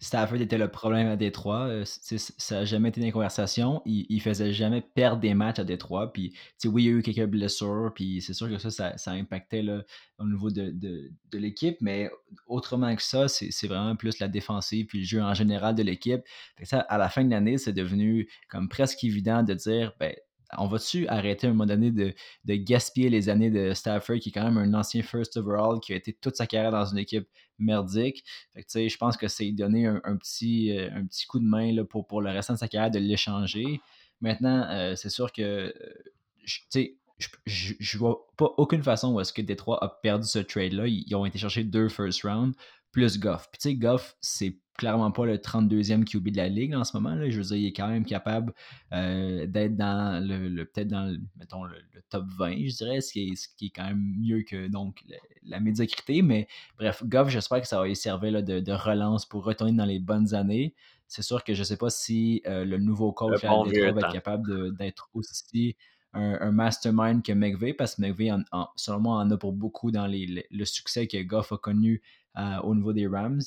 Stafford 0.00 0.40
était 0.40 0.58
le 0.58 0.66
problème 0.68 1.06
à 1.06 1.14
Détroit. 1.14 1.68
Euh, 1.68 1.84
ça 1.84 2.56
n'a 2.56 2.64
jamais 2.64 2.88
été 2.88 3.00
une 3.00 3.12
conversation. 3.12 3.80
Il, 3.84 4.06
il 4.08 4.20
faisait 4.20 4.52
jamais 4.52 4.80
perdre 4.80 5.20
des 5.20 5.34
matchs 5.34 5.60
à 5.60 5.64
Détroit. 5.64 6.12
Puis, 6.12 6.30
tu 6.30 6.38
sais, 6.58 6.68
oui, 6.68 6.82
il 6.82 6.86
y 6.86 6.88
a 6.88 6.98
eu 6.98 7.02
quelques 7.02 7.30
blessures, 7.30 7.92
puis 7.94 8.20
c'est 8.20 8.34
sûr 8.34 8.48
que 8.48 8.58
ça, 8.58 8.96
ça, 8.98 9.10
impactait 9.12 9.62
là, 9.62 9.82
au 10.18 10.24
niveau 10.26 10.50
de, 10.50 10.70
de, 10.70 11.12
de 11.30 11.38
l'équipe, 11.38 11.76
mais 11.80 12.10
autrement 12.48 12.96
que 12.96 13.02
ça, 13.04 13.28
c'est 13.28 13.68
vraiment 13.68 13.94
plus 13.94 14.18
la 14.18 14.26
défensive 14.26 14.86
puis 14.86 14.98
le 14.98 15.04
jeu 15.04 15.22
en 15.22 15.34
général 15.34 15.76
de 15.76 15.84
l'équipe. 15.84 16.22
Ça, 16.64 16.80
à 16.80 16.98
la 16.98 17.08
fin 17.08 17.24
de 17.24 17.30
l'année, 17.30 17.56
c'est 17.58 17.72
devenu 17.72 18.28
comme 18.48 18.68
presque 18.68 19.04
évident 19.04 19.44
de 19.44 19.54
dire, 19.54 19.92
ben, 20.00 20.12
on 20.56 20.66
va-tu 20.68 21.06
arrêter 21.08 21.46
à 21.46 21.50
un 21.50 21.52
moment 21.52 21.66
donné 21.66 21.90
de, 21.90 22.14
gaspiller 22.46 23.10
les 23.10 23.28
années 23.28 23.50
de 23.50 23.74
Stafford, 23.74 24.18
qui 24.18 24.28
est 24.30 24.32
quand 24.32 24.44
même 24.44 24.58
un 24.58 24.78
ancien 24.78 25.02
first 25.02 25.36
overall, 25.36 25.80
qui 25.80 25.92
a 25.92 25.96
été 25.96 26.12
toute 26.12 26.36
sa 26.36 26.46
carrière 26.46 26.72
dans 26.72 26.84
une 26.84 26.98
équipe 26.98 27.28
merdique? 27.58 28.24
je 28.54 28.96
pense 28.96 29.16
que 29.16 29.28
c'est 29.28 29.50
donner 29.52 29.86
un, 29.86 30.16
petit, 30.16 30.76
euh, 30.76 30.90
un 30.94 31.06
petit 31.06 31.26
coup 31.26 31.40
de 31.40 31.46
main 31.46 31.74
pour, 31.84 32.20
le 32.20 32.30
restant 32.30 32.54
de 32.54 32.58
sa 32.58 32.68
carrière 32.68 32.90
de 32.90 32.98
l'échanger. 32.98 33.80
Maintenant, 34.20 34.66
euh, 34.70 34.94
c'est 34.94 35.10
sûr 35.10 35.32
que 35.32 35.42
euh, 35.42 35.72
je 37.46 37.74
ne 37.94 37.98
vois 37.98 38.26
pas 38.36 38.52
aucune 38.58 38.82
façon 38.82 39.14
où 39.14 39.20
est-ce 39.20 39.32
que 39.32 39.42
Détroit 39.42 39.82
a 39.82 39.88
perdu 39.88 40.26
ce 40.26 40.38
trade-là. 40.38 40.86
Ils, 40.86 41.14
ont 41.14 41.24
été 41.24 41.38
chercher 41.38 41.64
deux 41.64 41.88
first 41.88 42.22
round 42.22 42.54
plus 42.96 43.20
Goff. 43.20 43.50
Puis 43.52 43.58
tu 43.58 43.68
sais, 43.68 43.74
Goff, 43.74 44.16
c'est 44.22 44.56
clairement 44.78 45.10
pas 45.10 45.26
le 45.26 45.36
32e 45.36 46.04
QB 46.04 46.30
de 46.30 46.36
la 46.38 46.48
ligue 46.48 46.74
en 46.74 46.82
ce 46.82 46.96
moment. 46.96 47.14
Là. 47.14 47.28
Je 47.28 47.36
veux 47.36 47.44
dire, 47.44 47.56
il 47.56 47.66
est 47.66 47.72
quand 47.74 47.88
même 47.88 48.06
capable 48.06 48.54
euh, 48.92 49.46
d'être 49.46 49.76
dans 49.76 50.24
le, 50.26 50.64
peut-être 50.64 50.88
dans 50.88 51.04
le, 51.04 51.18
mettons, 51.38 51.64
le, 51.64 51.76
top 52.08 52.24
20, 52.38 52.52
je 52.66 52.76
dirais, 52.76 53.00
ce 53.02 53.12
qui, 53.12 53.28
est, 53.28 53.36
ce 53.36 53.48
qui 53.54 53.66
est 53.66 53.70
quand 53.70 53.84
même 53.84 54.14
mieux 54.18 54.44
que 54.44 54.68
donc 54.68 55.04
la, 55.44 55.60
médiocrité. 55.60 56.22
Mais 56.22 56.48
bref, 56.78 57.02
Goff, 57.04 57.28
j'espère 57.28 57.60
que 57.60 57.68
ça 57.68 57.78
va 57.78 57.86
lui 57.86 57.94
servir 57.94 58.42
de, 58.42 58.72
relance 58.72 59.26
pour 59.26 59.44
retourner 59.44 59.74
dans 59.74 59.84
les 59.84 59.98
bonnes 59.98 60.34
années. 60.34 60.74
C'est 61.06 61.22
sûr 61.22 61.44
que 61.44 61.52
je 61.52 61.62
sais 61.62 61.76
pas 61.76 61.90
si 61.90 62.40
euh, 62.46 62.64
le 62.64 62.78
nouveau 62.78 63.12
coach 63.12 63.44
va 63.44 63.62
être 63.70 64.10
capable 64.10 64.74
d'être 64.74 65.10
aussi 65.12 65.76
un, 66.14 66.50
mastermind 66.50 67.22
que 67.22 67.32
McVeigh, 67.32 67.74
parce 67.74 67.96
que 67.96 68.00
McVeigh, 68.00 68.32
selon 68.76 69.00
moi, 69.00 69.16
en 69.16 69.30
a 69.30 69.36
pour 69.36 69.52
beaucoup 69.52 69.90
dans 69.90 70.06
le 70.10 70.64
succès 70.64 71.06
que 71.06 71.22
Goff 71.22 71.52
a 71.52 71.58
connu 71.58 72.00
au 72.62 72.74
niveau 72.74 72.92
des 72.92 73.06
Rams. 73.06 73.40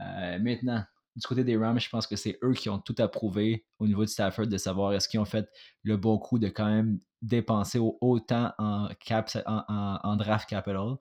Euh, 0.00 0.38
maintenant, 0.38 0.82
du 1.16 1.26
côté 1.26 1.44
des 1.44 1.56
Rams, 1.56 1.78
je 1.78 1.88
pense 1.88 2.06
que 2.06 2.16
c'est 2.16 2.38
eux 2.42 2.54
qui 2.54 2.68
ont 2.68 2.78
tout 2.78 2.96
approuvé 2.98 3.64
au 3.78 3.86
niveau 3.86 4.02
de 4.02 4.08
Stafford 4.08 4.46
de 4.46 4.58
savoir 4.58 4.92
est-ce 4.92 5.08
qu'ils 5.08 5.20
ont 5.20 5.24
fait 5.24 5.48
le 5.82 5.96
bon 5.96 6.18
coup 6.18 6.38
de 6.38 6.48
quand 6.48 6.66
même 6.66 6.98
dépenser 7.22 7.78
autant 7.78 8.52
en, 8.58 8.88
cap, 9.00 9.30
en, 9.46 10.16
draft 10.16 10.48
capital. 10.48 10.96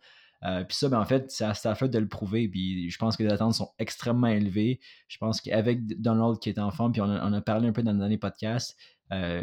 Euh, 0.46 0.64
puis 0.64 0.76
ça, 0.76 0.90
ben, 0.90 1.00
en 1.00 1.06
fait, 1.06 1.32
c'est 1.32 1.46
à 1.46 1.54
Stafford 1.54 1.90
de 1.90 2.00
le 2.00 2.08
prouver. 2.08 2.48
Puis 2.48 2.90
je 2.90 2.98
pense 2.98 3.18
que 3.18 3.24
les 3.24 3.32
attentes 3.32 3.56
sont 3.56 3.72
extrêmement 3.80 4.28
élevées. 4.28 4.80
Je 5.08 5.18
pense 5.18 5.42
qu'avec 5.42 5.86
Donald 6.00 6.40
qui 6.40 6.50
est 6.50 6.60
en 6.60 6.70
forme, 6.72 6.92
puis 6.92 7.02
on 7.02 7.10
a, 7.10 7.42
parlé 7.42 7.68
un 7.68 7.72
peu 7.72 7.82
dans 7.82 7.94
le 7.94 8.00
dernier 8.00 8.18
podcast, 8.18 8.78
euh, 9.14 9.42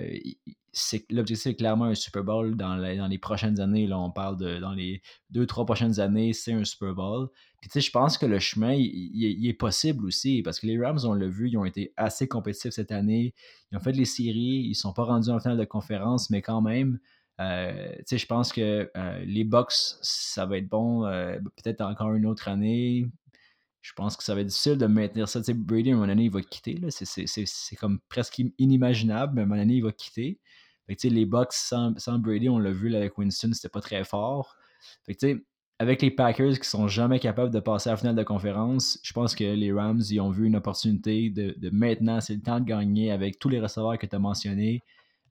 l'objectif 1.10 1.46
est 1.52 1.56
clairement 1.56 1.86
un 1.86 1.94
Super 1.94 2.24
Bowl 2.24 2.56
dans, 2.56 2.76
dans 2.76 3.06
les 3.06 3.18
prochaines 3.18 3.60
années. 3.60 3.86
Là, 3.86 3.98
on 3.98 4.10
parle 4.10 4.36
de 4.36 4.58
dans 4.58 4.72
les 4.72 5.02
deux, 5.30 5.46
trois 5.46 5.64
prochaines 5.64 6.00
années, 6.00 6.32
c'est 6.32 6.52
un 6.52 6.64
Super 6.64 6.94
Bowl. 6.94 7.28
Puis 7.60 7.70
tu 7.70 7.74
sais, 7.74 7.86
je 7.86 7.90
pense 7.90 8.18
que 8.18 8.26
le 8.26 8.38
chemin, 8.38 8.72
il, 8.72 9.46
est 9.46 9.54
possible 9.54 10.06
aussi, 10.06 10.42
parce 10.42 10.60
que 10.60 10.66
les 10.66 10.80
Rams, 10.80 10.98
on 11.04 11.14
l'a 11.14 11.28
vu, 11.28 11.50
ils 11.50 11.58
ont 11.58 11.64
été 11.64 11.92
assez 11.96 12.26
compétitifs 12.26 12.72
cette 12.72 12.92
année. 12.92 13.34
Ils 13.70 13.76
ont 13.76 13.80
fait 13.80 13.92
les 13.92 14.04
séries, 14.04 14.62
ils 14.64 14.70
ne 14.70 14.74
sont 14.74 14.92
pas 14.92 15.04
rendus 15.04 15.30
en 15.30 15.40
finale 15.40 15.58
de 15.58 15.64
conférence, 15.64 16.30
mais 16.30 16.40
quand 16.40 16.62
même, 16.62 16.98
euh, 17.40 17.92
je 18.10 18.26
pense 18.26 18.52
que 18.52 18.90
euh, 18.96 19.24
les 19.24 19.44
Bucks, 19.44 19.72
ça 20.02 20.44
va 20.44 20.58
être 20.58 20.68
bon, 20.68 21.06
euh, 21.06 21.38
peut-être 21.62 21.80
encore 21.80 22.12
une 22.14 22.26
autre 22.26 22.48
année. 22.48 23.06
Je 23.80 23.92
pense 23.94 24.16
que 24.16 24.22
ça 24.22 24.34
va 24.34 24.42
être 24.42 24.48
difficile 24.48 24.76
de 24.76 24.86
maintenir 24.86 25.28
ça. 25.28 25.40
Tu 25.40 25.46
sais, 25.46 25.54
Brady, 25.54 25.90
à 25.90 25.92
un 25.92 25.96
moment 25.96 26.08
donné, 26.08 26.24
il 26.24 26.30
va 26.30 26.42
quitter. 26.42 26.78
C'est 26.90 27.76
comme 27.76 27.98
presque 28.08 28.40
inimaginable, 28.58 29.34
mais 29.34 29.40
à 29.40 29.44
un 29.44 29.46
moment 29.46 29.60
donné, 29.60 29.76
il 29.76 29.82
va 29.82 29.92
quitter. 29.92 30.38
Fait 30.86 30.96
que, 30.96 31.08
les 31.08 31.24
Bucks 31.24 31.52
sans, 31.52 31.94
Brady, 32.18 32.48
on 32.48 32.58
l'a 32.58 32.72
vu 32.72 32.94
avec 32.94 33.16
Winston, 33.16 33.52
c'était 33.52 33.68
pas 33.68 33.80
très 33.80 34.04
fort. 34.04 34.56
Fait 35.06 35.14
que, 35.14 35.44
avec 35.78 36.02
les 36.02 36.10
Packers 36.10 36.60
qui 36.60 36.68
sont 36.68 36.88
jamais 36.88 37.18
capables 37.18 37.50
de 37.50 37.60
passer 37.60 37.88
à 37.88 37.92
la 37.94 37.96
finale 37.96 38.14
de 38.14 38.22
conférence, 38.22 38.98
je 39.02 39.14
pense 39.14 39.34
que 39.34 39.44
les 39.44 39.72
Rams 39.72 40.02
ils 40.10 40.20
ont 40.20 40.28
vu 40.28 40.46
une 40.46 40.56
opportunité 40.56 41.30
de, 41.30 41.70
maintenant, 41.70 42.20
c'est 42.20 42.34
le 42.34 42.42
temps 42.42 42.60
de 42.60 42.66
gagner 42.66 43.10
avec 43.10 43.38
tous 43.38 43.48
les 43.48 43.60
receveurs 43.60 43.96
que 43.96 44.06
tu 44.06 44.14
as 44.14 44.18
mentionnés. 44.18 44.82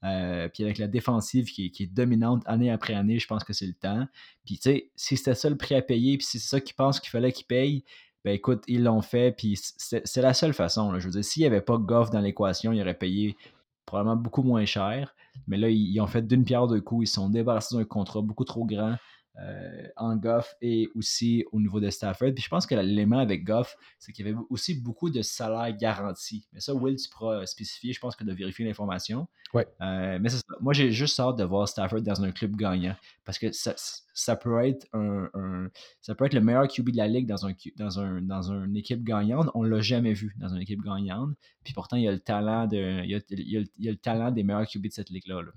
Euh, 0.06 0.48
puis 0.48 0.64
avec 0.64 0.78
la 0.78 0.88
défensive 0.88 1.46
qui 1.52 1.66
est, 1.66 1.94
dominante 1.94 2.42
année 2.48 2.72
après 2.72 2.96
année, 2.96 3.20
je 3.20 3.28
pense 3.28 3.44
que 3.44 3.54
c'est 3.54 3.68
le 3.68 3.74
temps. 3.74 4.08
Puis 4.44 4.56
tu 4.56 4.62
sais, 4.64 4.92
si 4.96 5.18
c'était 5.18 5.36
ça 5.36 5.50
le 5.50 5.58
prix 5.58 5.76
à 5.76 5.84
payer, 5.84 6.18
puis 6.18 6.26
si 6.26 6.40
c'est 6.40 6.48
ça 6.48 6.62
qu'ils 6.62 6.76
pensent 6.76 7.00
qu'il 7.00 7.12
fallait 7.12 7.32
qu'ils 7.32 7.46
payent, 7.46 7.84
ben 8.26 8.34
écoute, 8.34 8.64
ils 8.68 8.84
l'ont 8.84 9.02
fait, 9.02 9.32
puis 9.32 9.58
c'est 9.58 10.22
la 10.22 10.34
seule 10.34 10.54
façon. 10.54 11.00
Je 11.00 11.06
veux 11.06 11.12
dire, 11.12 11.24
s'il 11.24 11.42
n'y 11.44 11.48
avait 11.48 11.62
pas 11.62 11.78
Goff 11.78 12.10
dans 12.10 12.20
l'équation, 12.20 12.74
ils 12.74 12.82
auraient 12.82 12.94
payé 12.94 13.38
probablement 13.86 14.18
beaucoup 14.18 14.44
moins 14.44 14.66
cher. 14.66 15.16
Mais 15.48 15.58
là, 15.58 15.70
ils, 15.70 16.00
ont 16.02 16.08
fait 16.08 16.22
d'une 16.22 16.44
pierre 16.44 16.68
deux 16.68 16.82
coups. 16.82 17.10
Ils 17.10 17.12
sont 17.12 17.30
débarrassés 17.30 17.78
d'un 17.78 17.86
contrat 17.86 18.22
beaucoup 18.22 18.44
trop 18.44 18.66
grand. 18.66 18.96
Euh, 19.42 19.88
en 19.96 20.18
Goff 20.18 20.56
et 20.62 20.90
aussi 20.96 21.46
au 21.52 21.60
niveau 21.62 21.80
de 21.80 21.90
Stafford. 21.90 22.34
Puis 22.34 22.44
je 22.44 22.50
pense 22.50 22.66
que 22.66 22.76
l'élément 22.76 23.20
avec 23.20 23.44
Goff, 23.46 23.78
c'est 23.98 24.12
qu'il 24.12 24.26
y 24.26 24.30
avait 24.30 24.38
aussi 24.50 24.74
beaucoup 24.74 25.10
de 25.10 25.22
salaires 25.22 25.76
garantis. 25.78 26.48
Mais 26.52 26.60
ça, 26.60 26.74
Will, 26.74 26.98
tu 26.98 27.08
pourras 27.10 27.46
spécifier, 27.46 27.94
je 27.94 28.00
pense 28.00 28.16
que 28.16 28.24
de 28.24 28.34
vérifier 28.34 28.66
l'information. 28.66 29.28
Ouais. 29.54 29.66
Euh, 29.82 30.20
mais 30.20 30.30
moi, 30.60 30.74
j'ai 30.74 30.92
juste 30.92 31.20
hâte 31.20 31.38
de 31.38 31.44
voir 31.44 31.68
Stafford 31.70 32.02
dans 32.02 32.22
un 32.22 32.32
club 32.32 32.56
gagnant 32.56 32.96
parce 33.24 33.40
que 33.40 33.52
ça, 33.52 33.74
ça 34.14 34.36
peut 34.36 34.62
être 34.66 34.88
un, 34.94 35.70
ça 36.02 36.16
peut 36.16 36.26
être 36.26 36.34
le 36.34 36.42
meilleur 36.42 36.68
QB 36.68 36.90
de 36.90 36.98
la 36.98 37.08
ligue 37.08 37.26
dans 37.26 37.46
un 37.46 37.54
dans 37.78 38.00
un 38.00 38.22
dans 38.22 38.52
une 38.52 38.76
équipe 38.76 39.04
gagnante. 39.04 39.50
On 39.54 39.64
l'a 39.64 39.80
jamais 39.80 40.14
vu 40.14 40.36
dans 40.38 40.50
une 40.50 40.62
équipe 40.62 40.82
gagnante. 40.82 41.32
Puis 41.64 41.74
pourtant, 41.74 41.96
il 41.96 42.04
y 42.04 42.08
a 42.08 42.12
le 42.12 42.20
talent 42.20 42.68
de 42.68 43.04
il 43.04 43.12
y 43.12 43.16
a, 43.16 43.20
il 43.30 43.68
y 43.78 43.88
a, 43.88 43.92
le 43.92 43.98
talent 43.98 44.32
des 44.32 44.44
meilleurs 44.44 44.68
QB 44.68 44.88
de 44.88 44.92
cette 44.92 45.10
ligue 45.10 45.28
là. 45.28 45.42
là. 45.42 45.52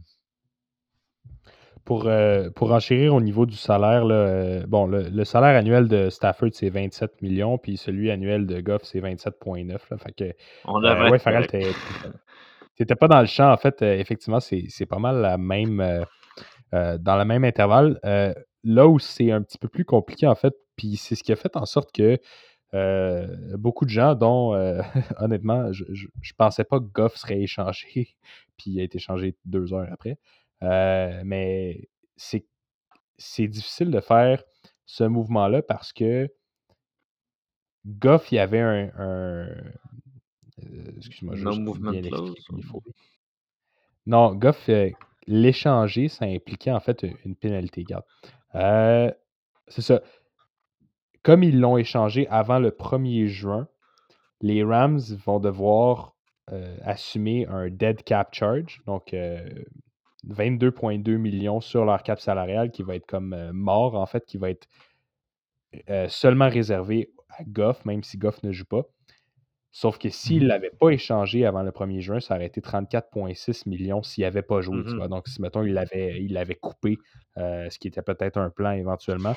Pour, 1.85 2.07
euh, 2.07 2.49
pour 2.51 2.71
enchérir 2.73 3.13
au 3.13 3.21
niveau 3.21 3.45
du 3.45 3.57
salaire, 3.57 4.05
euh, 4.07 4.65
bon, 4.69 4.87
le, 4.87 5.25
salaire 5.25 5.57
annuel 5.57 5.89
de 5.89 6.11
Stafford, 6.11 6.51
c'est 6.53 6.71
27 6.71 7.23
millions, 7.23 7.59
puis 7.59 7.77
celui 7.77 8.11
annuel 8.13 8.47
de 8.47 8.61
Goff, 8.61 8.83
c'est 8.85 9.01
27,9. 9.01 9.79
Fait 9.99 10.13
que, 10.13 10.37
On 10.65 10.83
euh, 10.85 11.11
ouais, 11.11 11.19
Farrell, 11.19 11.49
t'étais 11.49 12.95
pas 12.95 13.09
dans 13.09 13.21
le 13.21 13.27
champ. 13.27 13.51
En 13.51 13.57
fait, 13.57 13.83
effectivement, 13.83 14.39
c'est 14.39 14.87
pas 14.87 15.01
mal 15.01 15.21
la 15.21 15.39
même, 15.39 16.07
dans 16.73 17.17
le 17.19 17.25
même 17.25 17.45
intervalle. 17.45 17.99
là 18.63 18.87
où 18.87 19.01
c'est 19.01 19.33
un 19.33 19.43
petit 19.43 19.59
peu 19.59 19.69
plus 19.69 19.85
compliqué, 19.85 20.29
en 20.29 20.37
fait, 20.37 20.55
puis 20.77 20.97
c'est 20.97 21.17
ce 21.17 21.25
qui 21.25 21.33
a 21.33 21.37
fait 21.37 21.57
en 21.57 21.67
sorte 21.67 21.91
que 21.93 22.17
beaucoup 23.57 23.87
de 23.87 23.91
gens, 23.91 24.15
dont 24.15 24.55
honnêtement, 25.19 25.73
je, 25.73 25.85
je, 25.91 26.33
pensais 26.39 26.63
pas 26.63 26.79
que 26.79 26.85
Goff 26.85 27.17
serait 27.17 27.41
échangé, 27.41 28.15
puis 28.57 28.71
il 28.71 28.81
a 28.81 28.85
été 28.85 28.99
échangé 28.99 29.35
deux 29.45 29.75
heures 29.75 29.89
après. 29.91 30.17
Euh, 30.63 31.23
mais 31.25 31.89
c'est, 32.17 32.47
difficile 33.49 33.91
de 33.91 34.01
faire 34.01 34.43
ce 34.87 35.05
mouvement-là 35.05 35.63
parce 35.63 35.93
que 35.93 36.29
Goff, 37.87 38.31
il 38.31 38.37
y 38.37 38.39
avait 38.39 38.61
un. 38.61 38.91
Euh, 39.01 39.55
excuse-moi, 40.97 41.35
je 41.35 41.45
non 41.45 41.57
mouvement 41.57 41.91
bien 41.91 42.11
Non, 44.07 44.35
Goff, 44.35 44.69
euh, 44.69 44.91
l'échanger, 45.27 46.09
ça 46.09 46.27
impliquait 46.27 46.71
en 46.71 46.81
fait 46.81 47.05
une 47.25 47.35
pénalité. 47.35 47.85
Garde. 47.85 48.05
c'est 49.69 49.83
ça. 49.83 50.01
Comme 51.23 51.43
ils 51.45 51.59
l'ont 51.59 51.77
échangé 51.77 52.27
avant 52.29 52.59
le 52.59 52.71
1er 52.71 53.27
juin, 53.27 53.69
les 54.41 54.65
Rams 54.65 55.01
vont 55.25 55.39
devoir 55.41 56.15
assumer 56.83 57.47
un 57.47 57.71
dead 57.71 58.03
cap 58.03 58.35
charge, 58.35 58.83
donc 58.87 59.15
22,2 60.29 61.17
millions 61.17 61.61
sur 61.61 61.85
leur 61.85 62.03
cap 62.03 62.21
salarial 62.21 62.71
qui 62.71 62.83
va 62.83 62.95
être 62.95 63.07
comme 63.07 63.33
euh, 63.33 63.53
mort, 63.53 63.95
en 63.95 64.07
fait, 64.07 64.25
qui 64.25 64.39
va 64.39 64.51
être 64.51 64.69
euh, 65.91 66.09
seulement 66.09 66.49
réservé 66.49 67.13
à 67.29 67.45
Goff, 67.45 67.85
même 67.85 68.03
si 68.03 68.19
Goff 68.19 68.43
ne 68.43 68.53
joue 68.53 68.65
pas. 68.65 68.83
Sauf 69.75 69.99
que 69.99 70.11
s'il 70.11 70.41
ne 70.41 70.45
mmh 70.45 70.49
l'avait 70.49 70.73
pas 70.79 70.91
échangé 70.91 71.47
avant 71.47 71.63
le 71.63 71.71
1er 71.71 72.01
juin, 72.01 72.21
ça 72.21 72.35
aurait 72.35 72.47
été 72.47 72.61
34,6 72.61 73.67
millions 73.69 74.03
s'il 74.03 74.25
n'avait 74.25 74.43
pas 74.43 74.61
joué. 74.61 74.77
Mmh 74.77 75.09
Donc, 75.09 75.29
si, 75.29 75.41
mettons, 75.41 75.63
il 75.63 75.73
l'avait 75.73 76.23
il 76.23 76.57
coupé, 76.61 76.99
euh, 77.39 77.71
ce 77.71 77.79
qui 77.79 77.89
était 77.89 78.03
peut-être 78.03 78.37
un 78.37 78.51
plan 78.51 78.73
éventuellement, 78.73 79.35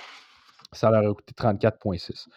ça 0.74 0.92
leur 0.92 1.06
aurait 1.06 1.14
coûté 1.14 1.34
34,6. 1.34 2.28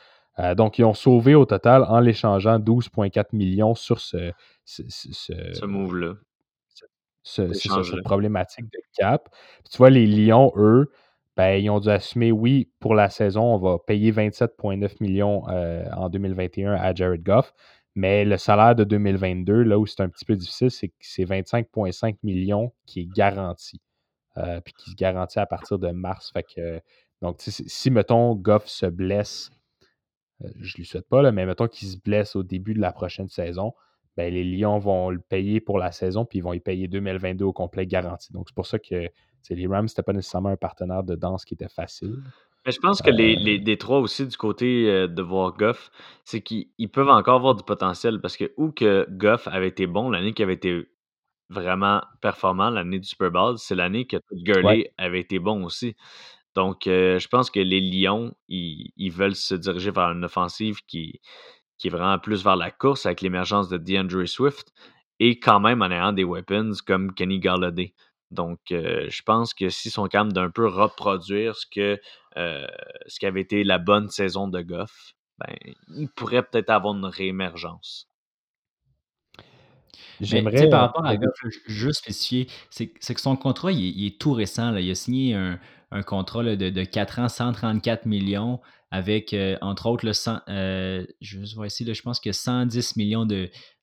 donc, 0.54 0.78
ils 0.78 0.84
ont 0.84 0.94
sauvé 0.94 1.34
au 1.34 1.44
total 1.44 1.82
en 1.88 1.98
l'échangeant 1.98 2.60
12,4 2.60 3.26
millions 3.32 3.74
sur 3.74 3.98
ce, 3.98 4.30
ce, 4.64 4.82
ce 4.88 5.64
move-là 5.64 6.14
ce, 7.28 7.52
cette 7.52 8.02
problématique 8.04 8.64
de 8.66 8.80
cap. 8.96 9.28
tu 9.70 9.76
vois, 9.78 9.90
les 9.90 10.06
Lions, 10.06 10.52
eux, 10.56 10.90
ben, 11.36 11.62
ils 11.62 11.70
ont 11.70 11.78
dû 11.78 11.88
assumer, 11.88 12.32
oui, 12.32 12.70
pour 12.80 12.94
la 12.94 13.10
saison, 13.10 13.42
on 13.42 13.58
va 13.58 13.78
payer 13.78 14.10
27,9 14.10 14.96
millions 15.00 15.48
euh, 15.48 15.84
en 15.96 16.08
2021 16.08 16.72
à 16.72 16.94
Jared 16.94 17.22
Goff, 17.22 17.52
mais 17.94 18.24
le 18.24 18.36
salaire 18.36 18.74
de 18.74 18.84
2022, 18.84 19.62
là 19.62 19.78
où 19.78 19.86
c'est 19.86 20.00
un 20.00 20.08
petit 20.08 20.24
peu 20.24 20.36
difficile, 20.36 20.70
c'est 20.70 20.88
que 20.88 20.94
c'est 21.00 21.24
25,5 21.24 22.16
millions 22.22 22.72
qui 22.86 23.00
est 23.00 23.08
garanti. 23.14 23.80
Euh, 24.36 24.60
puis 24.60 24.72
qui 24.74 24.90
se 24.90 24.94
garantit 24.94 25.40
à 25.40 25.46
partir 25.46 25.80
de 25.80 25.90
mars. 25.90 26.30
Fait 26.32 26.44
que, 26.44 26.80
donc, 27.22 27.36
si, 27.40 27.90
mettons, 27.90 28.36
Goff 28.36 28.68
se 28.68 28.86
blesse, 28.86 29.50
euh, 30.44 30.48
je 30.60 30.74
ne 30.74 30.78
lui 30.78 30.84
souhaite 30.84 31.08
pas, 31.08 31.22
là, 31.22 31.32
mais 31.32 31.44
mettons 31.44 31.66
qu'il 31.66 31.88
se 31.88 31.96
blesse 31.96 32.36
au 32.36 32.44
début 32.44 32.74
de 32.74 32.80
la 32.80 32.92
prochaine 32.92 33.28
saison, 33.28 33.72
ben, 34.18 34.34
les 34.34 34.42
Lions 34.42 34.80
vont 34.80 35.10
le 35.10 35.20
payer 35.20 35.60
pour 35.60 35.78
la 35.78 35.92
saison, 35.92 36.24
puis 36.24 36.40
ils 36.40 36.42
vont 36.42 36.52
y 36.52 36.58
payer 36.58 36.88
2022 36.88 37.44
au 37.44 37.52
complet 37.52 37.86
garanti. 37.86 38.32
Donc, 38.32 38.48
c'est 38.48 38.54
pour 38.54 38.66
ça 38.66 38.80
que 38.80 39.08
les 39.48 39.66
Rams, 39.68 39.86
c'était 39.86 40.02
pas 40.02 40.12
nécessairement 40.12 40.48
un 40.48 40.56
partenaire 40.56 41.04
de 41.04 41.14
danse 41.14 41.44
qui 41.44 41.54
était 41.54 41.68
facile. 41.68 42.16
Mais 42.66 42.72
je 42.72 42.80
pense 42.80 43.00
que 43.00 43.10
les, 43.10 43.36
euh, 43.36 43.38
les 43.38 43.60
Détroits 43.60 44.00
aussi, 44.00 44.26
du 44.26 44.36
côté 44.36 44.90
euh, 44.90 45.06
de 45.06 45.22
voir 45.22 45.56
Goff, 45.56 45.92
c'est 46.24 46.40
qu'ils 46.40 46.90
peuvent 46.92 47.08
encore 47.08 47.36
avoir 47.36 47.54
du 47.54 47.62
potentiel 47.62 48.20
parce 48.20 48.36
que 48.36 48.52
où 48.56 48.72
que 48.72 49.06
Goff 49.08 49.46
avait 49.46 49.68
été 49.68 49.86
bon, 49.86 50.10
l'année 50.10 50.32
qui 50.32 50.42
avait 50.42 50.54
été 50.54 50.88
vraiment 51.48 52.02
performant, 52.20 52.70
l'année 52.70 52.98
du 52.98 53.06
Super 53.06 53.30
Bowl, 53.30 53.56
c'est 53.56 53.76
l'année 53.76 54.04
que 54.04 54.16
Gurley 54.32 54.92
avait 54.98 55.20
été 55.20 55.38
bon 55.38 55.62
aussi. 55.62 55.94
Donc, 56.56 56.88
euh, 56.88 57.20
je 57.20 57.28
pense 57.28 57.50
que 57.50 57.60
les 57.60 57.80
Lions, 57.80 58.34
ils, 58.48 58.90
ils, 58.96 59.12
veulent 59.12 59.36
se 59.36 59.54
diriger 59.54 59.92
vers 59.92 60.10
une 60.10 60.24
offensive 60.24 60.80
qui, 60.88 61.20
qui 61.78 61.88
est 61.88 61.90
vraiment 61.90 62.18
plus 62.18 62.44
vers 62.44 62.56
la 62.56 62.70
course 62.70 63.06
avec 63.06 63.20
l'émergence 63.20 63.68
de 63.68 63.78
DeAndre 63.78 64.26
Swift 64.28 64.72
et 65.20 65.38
quand 65.38 65.60
même 65.60 65.82
en 65.82 65.90
ayant 65.90 66.12
des 66.12 66.24
weapons 66.24 66.72
comme 66.86 67.14
Kenny 67.14 67.38
Galladay. 67.40 67.94
Donc, 68.30 68.58
euh, 68.72 69.06
je 69.08 69.22
pense 69.22 69.54
que 69.54 69.70
s'ils 69.70 69.90
sont 69.90 70.06
capables 70.06 70.32
d'un 70.32 70.50
peu 70.50 70.66
reproduire 70.66 71.56
ce 71.56 71.66
que 71.66 72.00
euh, 72.36 72.66
ce 73.06 73.18
qui 73.18 73.26
avait 73.26 73.40
été 73.40 73.64
la 73.64 73.78
bonne 73.78 74.08
saison 74.08 74.48
de 74.48 74.60
Goff, 74.60 75.14
ben, 75.38 75.54
ils 75.88 76.08
pourraient 76.08 76.42
peut-être 76.42 76.70
avoir 76.70 76.94
une 76.94 77.06
réémergence. 77.06 78.08
J'aimerais. 80.20 80.68
Par 80.68 80.80
rapport 80.82 81.06
à 81.06 81.16
Goff, 81.16 81.34
juste 81.66 82.00
spécifier, 82.02 82.48
c'est 82.70 82.88
que 82.88 83.20
son 83.20 83.36
contrat, 83.36 83.72
il 83.72 84.06
est, 84.06 84.18
tout 84.20 84.32
récent. 84.32 84.70
Là. 84.72 84.80
Il 84.80 84.90
a 84.90 84.94
signé 84.94 85.34
un, 85.34 85.58
un 85.90 86.02
contrat 86.02 86.42
de, 86.42 86.54
de, 86.54 86.84
4 86.84 87.20
ans, 87.20 87.28
134 87.28 88.06
millions 88.06 88.60
avec, 88.90 89.34
euh, 89.34 89.56
entre 89.60 89.86
autres, 89.86 90.06
le 90.06 90.12
100, 90.12 90.40
euh, 90.48 91.04
je 91.20 91.54
vois 91.54 91.66
ici, 91.66 91.84
je 91.92 92.02
pense 92.02 92.20
que 92.20 92.32
110 92.32 92.96
millions 92.96 93.26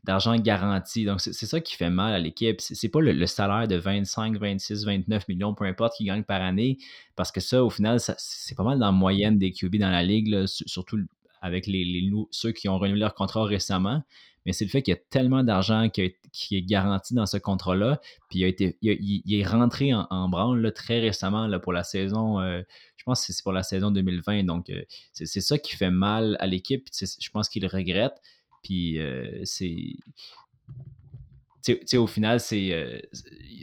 d'argent 0.03 0.35
garanti. 0.35 1.05
Donc, 1.05 1.21
c'est 1.21 1.33
ça 1.33 1.61
qui 1.61 1.75
fait 1.75 1.91
mal 1.91 2.13
à 2.13 2.19
l'équipe. 2.19 2.59
C'est 2.59 2.89
pas 2.89 3.01
le, 3.01 3.25
salaire 3.27 3.67
de 3.67 3.75
25, 3.75 4.37
26, 4.37 4.85
29 4.85 5.27
millions, 5.27 5.53
peu 5.53 5.65
importe, 5.65 5.93
qui 5.97 6.05
gagne 6.05 6.23
par 6.23 6.41
année, 6.41 6.79
parce 7.15 7.31
que 7.31 7.39
ça, 7.39 7.63
au 7.63 7.69
final, 7.69 7.99
c'est 7.99 8.55
pas 8.55 8.63
mal 8.63 8.79
dans 8.79 8.87
la 8.87 8.91
moyenne 8.91 9.37
des 9.37 9.51
QB 9.51 9.75
dans 9.77 9.91
la 9.91 10.03
ligue, 10.03 10.45
surtout 10.47 10.97
avec 11.45 11.67
les, 11.67 12.09
ceux 12.31 12.51
qui 12.51 12.67
ont 12.69 12.77
renouvelé 12.77 13.01
leur 13.01 13.13
contrat 13.13 13.45
récemment 13.45 14.01
mais 14.45 14.53
c'est 14.53 14.65
le 14.65 14.69
fait 14.69 14.83
qu'il 14.83 14.93
y 14.93 14.97
a 14.97 15.01
tellement 15.09 15.43
d'argent 15.43 15.89
qui, 15.89 16.01
est 16.03 16.61
garanti 16.61 17.15
dans 17.15 17.25
ce 17.25 17.37
contrat-là. 17.37 17.99
Puis 18.29 18.39
il, 18.39 18.43
a 18.43 18.47
été, 18.47 18.77
il, 18.81 19.33
est 19.33 19.43
rentré 19.43 19.91
en, 19.93 20.29
branle 20.29 20.71
très 20.73 20.99
récemment 20.99 21.47
là, 21.47 21.59
pour 21.59 21.73
la 21.73 21.83
saison, 21.83 22.39
euh, 22.39 22.61
je 22.95 23.03
pense 23.03 23.25
que 23.25 23.33
c'est 23.33 23.43
pour 23.43 23.53
la 23.53 23.63
saison 23.63 23.89
2020. 23.89 24.43
Donc 24.43 24.69
euh, 24.69 24.83
c'est 25.13 25.41
ça 25.41 25.57
qui 25.57 25.75
fait 25.75 25.89
mal 25.89 26.37
à 26.39 26.45
l'équipe. 26.45 26.87
Je 26.93 27.29
pense 27.31 27.49
qu'il 27.49 27.65
regrette. 27.65 28.21
Puis 28.61 28.99
euh, 28.99 29.41
c'est. 29.43 29.95
au 31.97 32.07
final, 32.07 32.39
c'est 32.39 33.09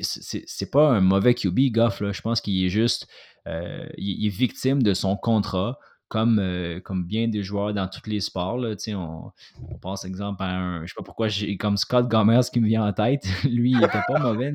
c'est 0.01 0.71
pas 0.71 0.91
un 0.91 1.01
mauvais 1.01 1.35
QB, 1.35 1.71
Goff. 1.71 2.01
Là. 2.01 2.11
Je 2.11 2.23
pense 2.23 2.41
qu'il 2.41 2.65
est 2.65 2.71
juste. 2.71 3.07
il, 3.47 4.27
est 4.27 4.31
victime 4.31 4.83
de 4.83 4.95
son 4.95 5.17
contrat 5.17 5.79
comme, 6.13 6.39
euh, 6.41 6.79
comme 6.79 7.05
bien 7.05 7.27
des 7.27 7.43
joueurs 7.43 7.73
dans 7.73 7.89
tous 7.89 8.07
les 8.07 8.21
sports. 8.21 8.59
Là, 8.59 8.75
on, 8.89 9.31
on 9.71 9.79
passe 9.79 10.05
exemple 10.05 10.43
à 10.43 10.51
un. 10.51 10.83
Je 10.83 10.89
sais 10.89 10.95
pas 10.95 11.03
pourquoi 11.03 11.29
comme 11.59 11.79
Scott 11.79 12.07
Gomez 12.07 12.43
qui 12.53 12.61
me 12.61 12.67
vient 12.67 12.87
en 12.87 12.93
tête. 12.93 13.25
Lui, 13.45 13.71
il 13.71 13.83
était 13.83 14.03
pas 14.07 14.19
mauvais, 14.19 14.53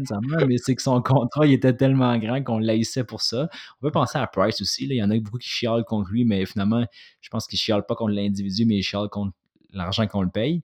mais 0.47 0.57
c'est 0.59 0.75
que 0.75 0.83
son 0.83 1.01
contrat 1.01 1.47
il 1.47 1.53
était 1.53 1.75
tellement 1.75 2.15
grand 2.19 2.43
qu'on 2.43 2.59
laissait 2.59 3.03
pour 3.03 3.23
ça. 3.23 3.49
On 3.81 3.87
peut 3.87 3.91
penser 3.91 4.19
à 4.19 4.27
Price 4.27 4.61
aussi. 4.61 4.85
Il 4.85 4.93
y 4.93 5.01
en 5.01 5.09
a 5.09 5.17
beaucoup 5.19 5.39
qui 5.39 5.49
chialent 5.49 5.83
contre 5.83 6.11
lui, 6.11 6.25
mais 6.25 6.45
finalement, 6.45 6.85
je 7.21 7.29
pense 7.29 7.47
qu'il 7.47 7.57
ne 7.57 7.61
chialent 7.61 7.87
pas 7.87 7.95
contre 7.95 8.13
l'individu, 8.13 8.67
mais 8.67 8.75
il 8.75 8.83
chialent 8.83 9.09
contre 9.09 9.33
l'argent 9.71 10.07
qu'on 10.07 10.21
le 10.21 10.29
paye. 10.29 10.63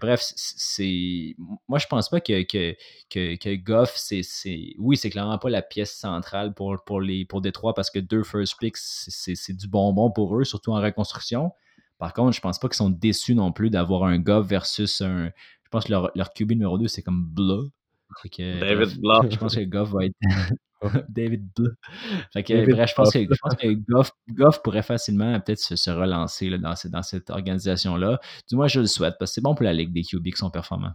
bref, 0.00 0.20
c'est. 0.36 1.34
Moi, 1.68 1.78
je 1.78 1.86
pense 1.86 2.08
pas 2.08 2.20
que, 2.20 2.42
que, 2.42 2.76
que, 3.08 3.54
Goff, 3.56 3.94
c'est. 3.96 4.22
Oui, 4.78 4.96
c'est 4.96 5.10
clairement 5.10 5.38
pas 5.38 5.50
la 5.50 5.62
pièce 5.62 5.94
centrale 5.94 6.54
pour, 6.54 6.82
pour, 6.84 7.00
les, 7.00 7.24
pour 7.24 7.40
Détroit 7.40 7.74
parce 7.74 7.90
que 7.90 7.98
deux 7.98 8.22
first 8.22 8.56
picks, 8.58 8.76
c'est 8.76 9.56
du 9.56 9.68
bonbon 9.68 10.10
pour 10.10 10.38
eux, 10.38 10.44
surtout 10.44 10.72
en 10.72 10.80
reconstruction. 10.80 11.52
Par 11.98 12.12
contre, 12.14 12.34
je 12.34 12.40
pense 12.40 12.58
pas 12.58 12.68
qu'ils 12.68 12.76
sont 12.76 12.90
déçus 12.90 13.34
non 13.34 13.52
plus 13.52 13.70
d'avoir 13.70 14.04
un 14.04 14.18
Goff 14.18 14.46
versus 14.46 15.00
un. 15.00 15.30
Je 15.64 15.68
pense 15.70 15.84
que 15.84 15.92
leur, 15.92 16.10
leur 16.14 16.32
QB 16.32 16.50
numéro 16.50 16.78
2, 16.78 16.88
c'est 16.88 17.02
comme 17.02 17.24
Blah. 17.24 17.62
David 18.38 19.00
Blah. 19.00 19.22
Je 19.30 19.36
pense 19.36 19.54
que 19.54 19.64
Goff 19.64 19.90
va 19.90 20.06
être. 20.06 20.16
David 21.08 21.48
Blah. 21.56 21.70
Fait 22.32 22.42
que, 22.42 22.70
bref, 22.70 22.90
je 22.90 22.94
pense 22.94 23.12
que, 23.12 23.20
je 23.20 23.38
pense 23.40 23.54
que 23.54 23.68
Goff, 23.90 24.12
Goff, 24.30 24.62
pourrait 24.62 24.82
facilement 24.82 25.38
peut-être 25.40 25.58
se, 25.58 25.90
relancer 25.90 26.50
là, 26.50 26.58
dans, 26.58 26.74
dans, 26.90 27.02
cette 27.02 27.30
organisation-là. 27.30 28.18
Du 28.48 28.56
moins, 28.56 28.68
je 28.68 28.80
le 28.80 28.86
souhaite 28.86 29.14
parce 29.18 29.30
que 29.30 29.34
c'est 29.36 29.40
bon 29.40 29.54
pour 29.54 29.64
la 29.64 29.72
Ligue 29.72 29.92
des 29.92 30.02
QB 30.02 30.24
qui 30.24 30.36
sont 30.36 30.50
performants. 30.50 30.92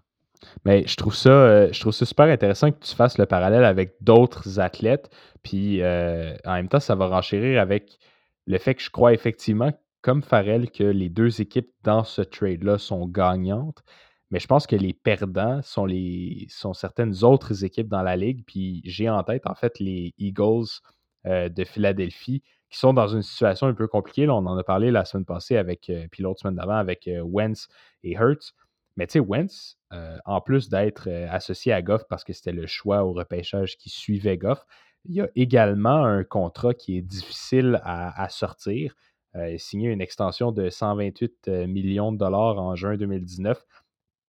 Mais 0.65 0.85
je 0.87 0.95
trouve 0.95 1.15
ça, 1.15 1.29
euh, 1.29 1.69
je 1.71 1.79
trouve 1.79 1.93
ça 1.93 2.05
super 2.05 2.27
intéressant 2.27 2.71
que 2.71 2.79
tu 2.79 2.95
fasses 2.95 3.17
le 3.17 3.25
parallèle 3.25 3.63
avec 3.63 3.95
d'autres 4.01 4.59
athlètes. 4.59 5.09
Puis 5.43 5.81
euh, 5.81 6.35
en 6.45 6.53
même 6.53 6.67
temps, 6.67 6.79
ça 6.79 6.95
va 6.95 7.07
renchérir 7.07 7.61
avec 7.61 7.97
le 8.45 8.57
fait 8.57 8.75
que 8.75 8.81
je 8.81 8.89
crois 8.89 9.13
effectivement, 9.13 9.71
comme 10.01 10.23
Farrell, 10.23 10.69
que 10.71 10.83
les 10.83 11.09
deux 11.09 11.41
équipes 11.41 11.69
dans 11.83 12.03
ce 12.03 12.21
trade-là 12.21 12.77
sont 12.77 13.07
gagnantes. 13.07 13.83
Mais 14.31 14.39
je 14.39 14.47
pense 14.47 14.67
que 14.67 14.75
les 14.75 14.93
perdants 14.93 15.61
sont, 15.61 15.85
les, 15.85 16.47
sont 16.49 16.73
certaines 16.73 17.23
autres 17.23 17.63
équipes 17.63 17.87
dans 17.87 18.01
la 18.01 18.15
ligue. 18.15 18.43
Puis 18.45 18.81
j'ai 18.83 19.09
en 19.09 19.23
tête, 19.23 19.47
en 19.47 19.55
fait, 19.55 19.79
les 19.79 20.13
Eagles 20.17 20.81
euh, 21.25 21.49
de 21.49 21.63
Philadelphie 21.63 22.43
qui 22.69 22.77
sont 22.77 22.93
dans 22.93 23.07
une 23.07 23.21
situation 23.21 23.67
un 23.67 23.73
peu 23.73 23.87
compliquée. 23.87 24.27
On 24.27 24.45
en 24.45 24.57
a 24.57 24.63
parlé 24.63 24.91
la 24.91 25.05
semaine 25.05 25.25
passée 25.25 25.55
avec, 25.55 25.89
puis 26.11 26.23
l'autre 26.23 26.41
semaine 26.41 26.55
d'avant 26.55 26.75
avec 26.75 27.09
Wentz 27.23 27.69
et 28.03 28.13
Hurts. 28.13 28.53
Mais 28.97 29.05
tu 29.05 29.13
sais, 29.13 29.19
Wentz, 29.19 29.77
euh, 29.93 30.17
en 30.25 30.41
plus 30.41 30.69
d'être 30.69 31.07
euh, 31.07 31.27
associé 31.29 31.71
à 31.71 31.81
Goff 31.81 32.03
parce 32.09 32.23
que 32.23 32.33
c'était 32.33 32.51
le 32.51 32.65
choix 32.65 33.05
au 33.05 33.13
repêchage 33.13 33.77
qui 33.77 33.89
suivait 33.89 34.37
Goff, 34.37 34.65
il 35.05 35.15
y 35.15 35.21
a 35.21 35.29
également 35.35 36.03
un 36.03 36.23
contrat 36.23 36.73
qui 36.73 36.97
est 36.97 37.01
difficile 37.01 37.79
à, 37.83 38.27
sortir. 38.29 38.93
Euh, 39.35 39.51
il 39.51 39.59
signé 39.59 39.89
une 39.89 40.01
extension 40.01 40.51
de 40.51 40.69
128 40.69 41.47
millions 41.67 42.11
de 42.11 42.17
dollars 42.17 42.57
en 42.57 42.75
juin 42.75 42.97
2019 42.97 43.63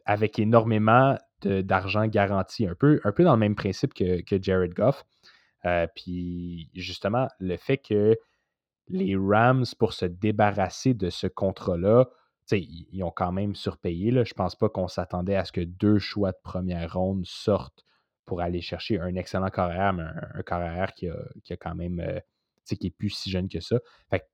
avec 0.09 0.38
énormément 0.38 1.16
d'argent 1.42 2.06
garanti, 2.06 2.66
un 2.66 2.74
peu, 2.74 2.98
un 3.04 3.12
peu 3.12 3.22
dans 3.22 3.34
le 3.34 3.38
même 3.38 3.54
principe 3.54 3.92
que, 3.92 4.22
que 4.22 4.42
Jared 4.42 4.72
Goff. 4.72 5.04
puis 5.94 6.70
justement, 6.74 7.28
le 7.38 7.56
fait 7.59 7.76
que 7.76 8.16
les 8.88 9.16
Rams, 9.16 9.66
pour 9.78 9.92
se 9.92 10.06
débarrasser 10.06 10.94
de 10.94 11.11
ce 11.11 11.26
contrat-là, 11.26 12.09
ils 12.50 13.02
ont 13.04 13.11
quand 13.11 13.32
même 13.32 13.54
surpayé. 13.54 14.11
Là. 14.11 14.24
Je 14.24 14.32
pense 14.32 14.56
pas 14.56 14.70
qu'on 14.70 14.88
s'attendait 14.88 15.36
à 15.36 15.44
ce 15.44 15.52
que 15.52 15.61
deux 15.61 15.98
choix 15.98 16.32
de 16.32 16.38
première 16.42 16.94
ronde 16.94 17.26
sortent 17.26 17.84
pour 18.24 18.40
aller 18.40 18.62
chercher 18.62 18.98
un 18.98 19.14
excellent 19.14 19.50
carrière, 19.50 19.92
mais 19.92 20.04
un, 20.34 20.42
carrière 20.42 20.94
qui 20.94 21.09
a, 21.09 21.16
qui 21.44 21.52
a, 21.52 21.56
quand 21.59 21.74
même. 21.74 22.00
Euh, 22.00 22.18
qui 22.77 22.89
est 22.89 22.97
plus 22.97 23.11
si 23.11 23.31
jeune 23.31 23.49
que 23.49 23.61
ça. 23.61 23.79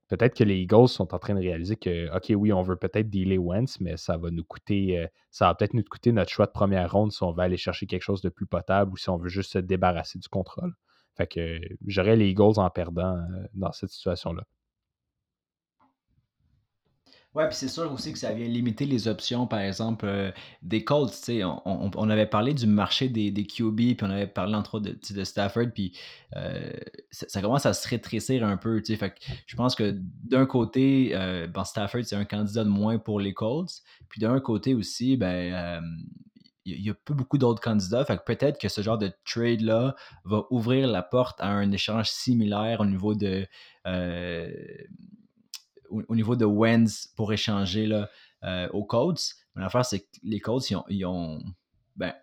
peut-être 0.07 0.35
que 0.35 0.43
les 0.43 0.57
Eagles 0.57 0.87
sont 0.87 1.13
en 1.13 1.19
train 1.19 1.35
de 1.35 1.39
réaliser 1.39 1.75
que, 1.75 2.15
OK, 2.15 2.31
oui, 2.35 2.53
on 2.53 2.61
veut 2.61 2.75
peut-être 2.75 3.09
dealer 3.09 3.37
Wentz, 3.37 3.79
mais 3.79 3.97
ça 3.97 4.17
va 4.17 4.31
nous 4.31 4.43
coûter, 4.43 4.99
euh, 4.99 5.07
ça 5.31 5.47
va 5.47 5.55
peut-être 5.55 5.73
nous 5.73 5.83
coûter 5.83 6.11
notre 6.11 6.31
choix 6.31 6.45
de 6.45 6.51
première 6.51 6.91
ronde 6.91 7.11
si 7.11 7.23
on 7.23 7.31
veut 7.31 7.43
aller 7.43 7.57
chercher 7.57 7.85
quelque 7.85 8.03
chose 8.03 8.21
de 8.21 8.29
plus 8.29 8.47
potable 8.47 8.91
ou 8.91 8.97
si 8.97 9.09
on 9.09 9.17
veut 9.17 9.29
juste 9.29 9.53
se 9.53 9.59
débarrasser 9.59 10.19
du 10.19 10.27
contrôle. 10.27 10.73
Fait 11.15 11.27
que 11.27 11.59
j'aurais 11.85 12.15
les 12.15 12.29
Eagles 12.29 12.57
en 12.59 12.69
perdant 12.69 13.17
euh, 13.17 13.47
dans 13.53 13.71
cette 13.71 13.89
situation-là. 13.89 14.43
Ouais, 17.35 17.49
puis 17.49 17.57
c'est 17.57 17.67
sûr 17.67 17.91
aussi 17.91 18.13
que 18.13 18.17
ça 18.17 18.31
vient 18.31 18.47
limiter 18.47 18.85
les 18.85 19.09
options, 19.09 19.45
par 19.45 19.59
exemple, 19.59 20.05
euh, 20.05 20.31
des 20.61 20.85
Colts. 20.85 21.11
On, 21.29 21.91
on, 21.93 22.09
avait 22.09 22.27
parlé 22.27 22.53
du 22.53 22.65
marché 22.65 23.09
des, 23.09 23.29
des 23.29 23.45
QB, 23.45 23.75
puis 23.75 23.97
on 24.03 24.09
avait 24.09 24.25
parlé 24.25 24.55
entre 24.55 24.75
autres 24.75 24.85
de, 24.85 25.13
de 25.13 25.23
Stafford, 25.25 25.67
puis 25.73 25.91
euh, 26.37 26.71
ça, 27.11 27.41
commence 27.41 27.65
à 27.65 27.73
se 27.73 27.89
rétrécir 27.89 28.45
un 28.45 28.55
peu. 28.55 28.81
Fait 28.81 29.09
que 29.09 29.15
je 29.47 29.55
pense 29.57 29.75
que 29.75 29.93
d'un 30.23 30.45
côté, 30.45 31.11
euh, 31.13 31.45
ben 31.47 31.65
Stafford, 31.65 32.05
c'est 32.05 32.15
un 32.15 32.23
candidat 32.23 32.63
de 32.63 32.69
moins 32.69 32.99
pour 32.99 33.19
les 33.19 33.33
Colts, 33.33 33.81
puis 34.07 34.21
d'un 34.21 34.39
côté 34.39 34.73
aussi, 34.73 35.17
ben. 35.17 35.83
il 36.63 36.81
y 36.81 36.89
a 36.89 36.93
pas 36.93 37.13
beaucoup 37.13 37.37
d'autres 37.37 37.61
candidats. 37.61 38.05
Fait 38.05 38.15
que 38.15 38.23
peut-être 38.23 38.57
que 38.57 38.69
ce 38.69 38.81
genre 38.81 38.97
de 38.97 39.11
trade-là 39.25 39.95
va 40.23 40.45
ouvrir 40.51 40.87
la 40.87 41.01
porte 41.01 41.41
à 41.41 41.49
un 41.49 41.69
échange 41.73 42.09
similaire 42.09 42.79
au 42.79 42.85
niveau 42.85 43.13
de 43.13 43.45
au, 45.89 46.15
niveau 46.15 46.35
de 46.35 46.45
Wens 46.45 47.13
pour 47.15 47.33
échanger 47.33 47.87
là, 47.87 48.09
euh, 48.43 48.67
aux 48.73 48.85
Colts. 48.85 49.35
Mais 49.55 49.61
l'affaire, 49.61 49.85
c'est 49.85 49.99
que 49.99 50.07
les 50.23 50.39
Colts, 50.39 50.63
ils 50.89 51.05
ont. 51.05 51.39
ben, 51.95 52.13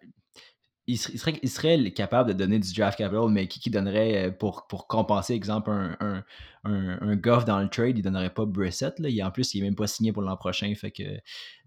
ils, 0.89 0.99
seraient, 0.99 1.39
ils, 1.43 1.49
seraient, 1.49 1.91
capables 1.93 2.29
de 2.29 2.35
donner 2.35 2.59
du 2.59 2.73
draft 2.75 2.99
capital, 2.99 3.29
mais 3.29 3.47
qui, 3.47 3.61
qui 3.61 3.71
donnerait 3.71 4.27
euh, 4.27 4.31
pour, 4.33 4.67
pour 4.67 4.89
compenser, 4.89 5.33
exemple, 5.33 5.71
un, 5.71 5.97
un, 6.01 6.25
un, 6.65 7.17
Goff 7.17 7.45
dans 7.45 7.61
le 7.61 7.69
trade, 7.69 7.97
il 7.99 8.03
donnerait 8.03 8.35
pas 8.35 8.45
Brissett. 8.45 8.99
Là. 8.99 9.09
en 9.25 9.31
plus, 9.31 9.55
il 9.55 9.61
n'est 9.61 9.69
même 9.69 9.77
pas 9.77 9.87
signé 9.87 10.13
pour 10.13 10.23
l'an 10.23 10.37
prochain. 10.37 10.73
Fait 10.75 10.91
que, 10.91 11.03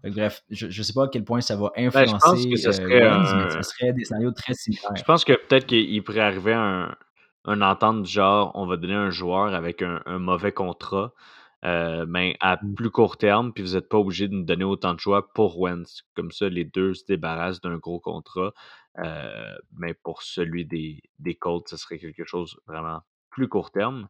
bref, 0.04 0.42
je 0.50 0.66
ne 0.66 0.82
sais 0.82 0.92
pas 0.92 1.04
à 1.04 1.08
quel 1.08 1.24
point 1.24 1.40
ça 1.40 1.56
va 1.56 1.72
ben, 1.74 1.86
influencer 1.86 2.48
ben, 2.48 2.56
serait 2.56 3.00
mais 3.36 3.50
ce 3.50 3.62
serait 3.62 3.92
des 3.94 4.04
scénarios 4.04 4.32
très 4.32 4.54
similaires. 4.54 4.94
Je 4.94 5.02
pense 5.02 5.24
que 5.24 5.32
peut-être 5.32 5.66
qu'il 5.66 6.02
pourrait 6.04 6.20
arriver 6.20 6.52
un, 6.52 6.94
un 7.46 7.62
entente 7.62 8.02
du 8.02 8.10
genre 8.10 8.52
on 8.54 8.66
va 8.66 8.76
donner 8.76 8.94
un 8.94 9.10
joueur 9.10 9.54
avec 9.54 9.82
un, 9.82 10.02
un 10.04 10.18
mauvais 10.18 10.52
contrat 10.52 11.14
euh, 11.64 12.06
ben, 12.06 12.34
à 12.40 12.56
mmh. 12.56 12.74
plus 12.74 12.90
court 12.90 13.16
terme, 13.16 13.52
puis 13.52 13.64
vous 13.64 13.74
n'êtes 13.74 13.88
pas 13.88 13.98
obligé 13.98 14.28
de 14.28 14.34
nous 14.34 14.44
donner 14.44 14.64
autant 14.64 14.94
de 14.94 15.00
choix 15.00 15.32
pour 15.32 15.58
Wentz. 15.58 16.02
Comme 16.14 16.30
ça, 16.30 16.48
les 16.48 16.64
deux 16.64 16.94
se 16.94 17.04
débarrassent 17.06 17.60
d'un 17.60 17.78
gros 17.78 18.00
contrat. 18.00 18.52
Euh, 18.98 19.54
mais 19.76 19.94
pour 19.94 20.22
celui 20.22 20.64
des, 20.64 21.02
des 21.18 21.34
Colts, 21.34 21.68
ce 21.68 21.76
serait 21.76 21.98
quelque 21.98 22.24
chose 22.24 22.58
vraiment 22.66 23.00
plus 23.30 23.48
court 23.48 23.70
terme. 23.70 24.08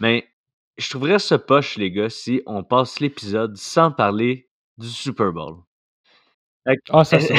Mais 0.00 0.28
je 0.76 0.90
trouverais 0.90 1.18
ce 1.18 1.34
poche, 1.34 1.76
les 1.76 1.90
gars, 1.90 2.10
si 2.10 2.42
on 2.46 2.64
passe 2.64 3.00
l'épisode 3.00 3.56
sans 3.56 3.92
parler 3.92 4.48
du 4.78 4.88
Super 4.88 5.32
Bowl. 5.32 5.62
Ah, 6.90 7.04
ça, 7.04 7.20
c'est 7.20 7.34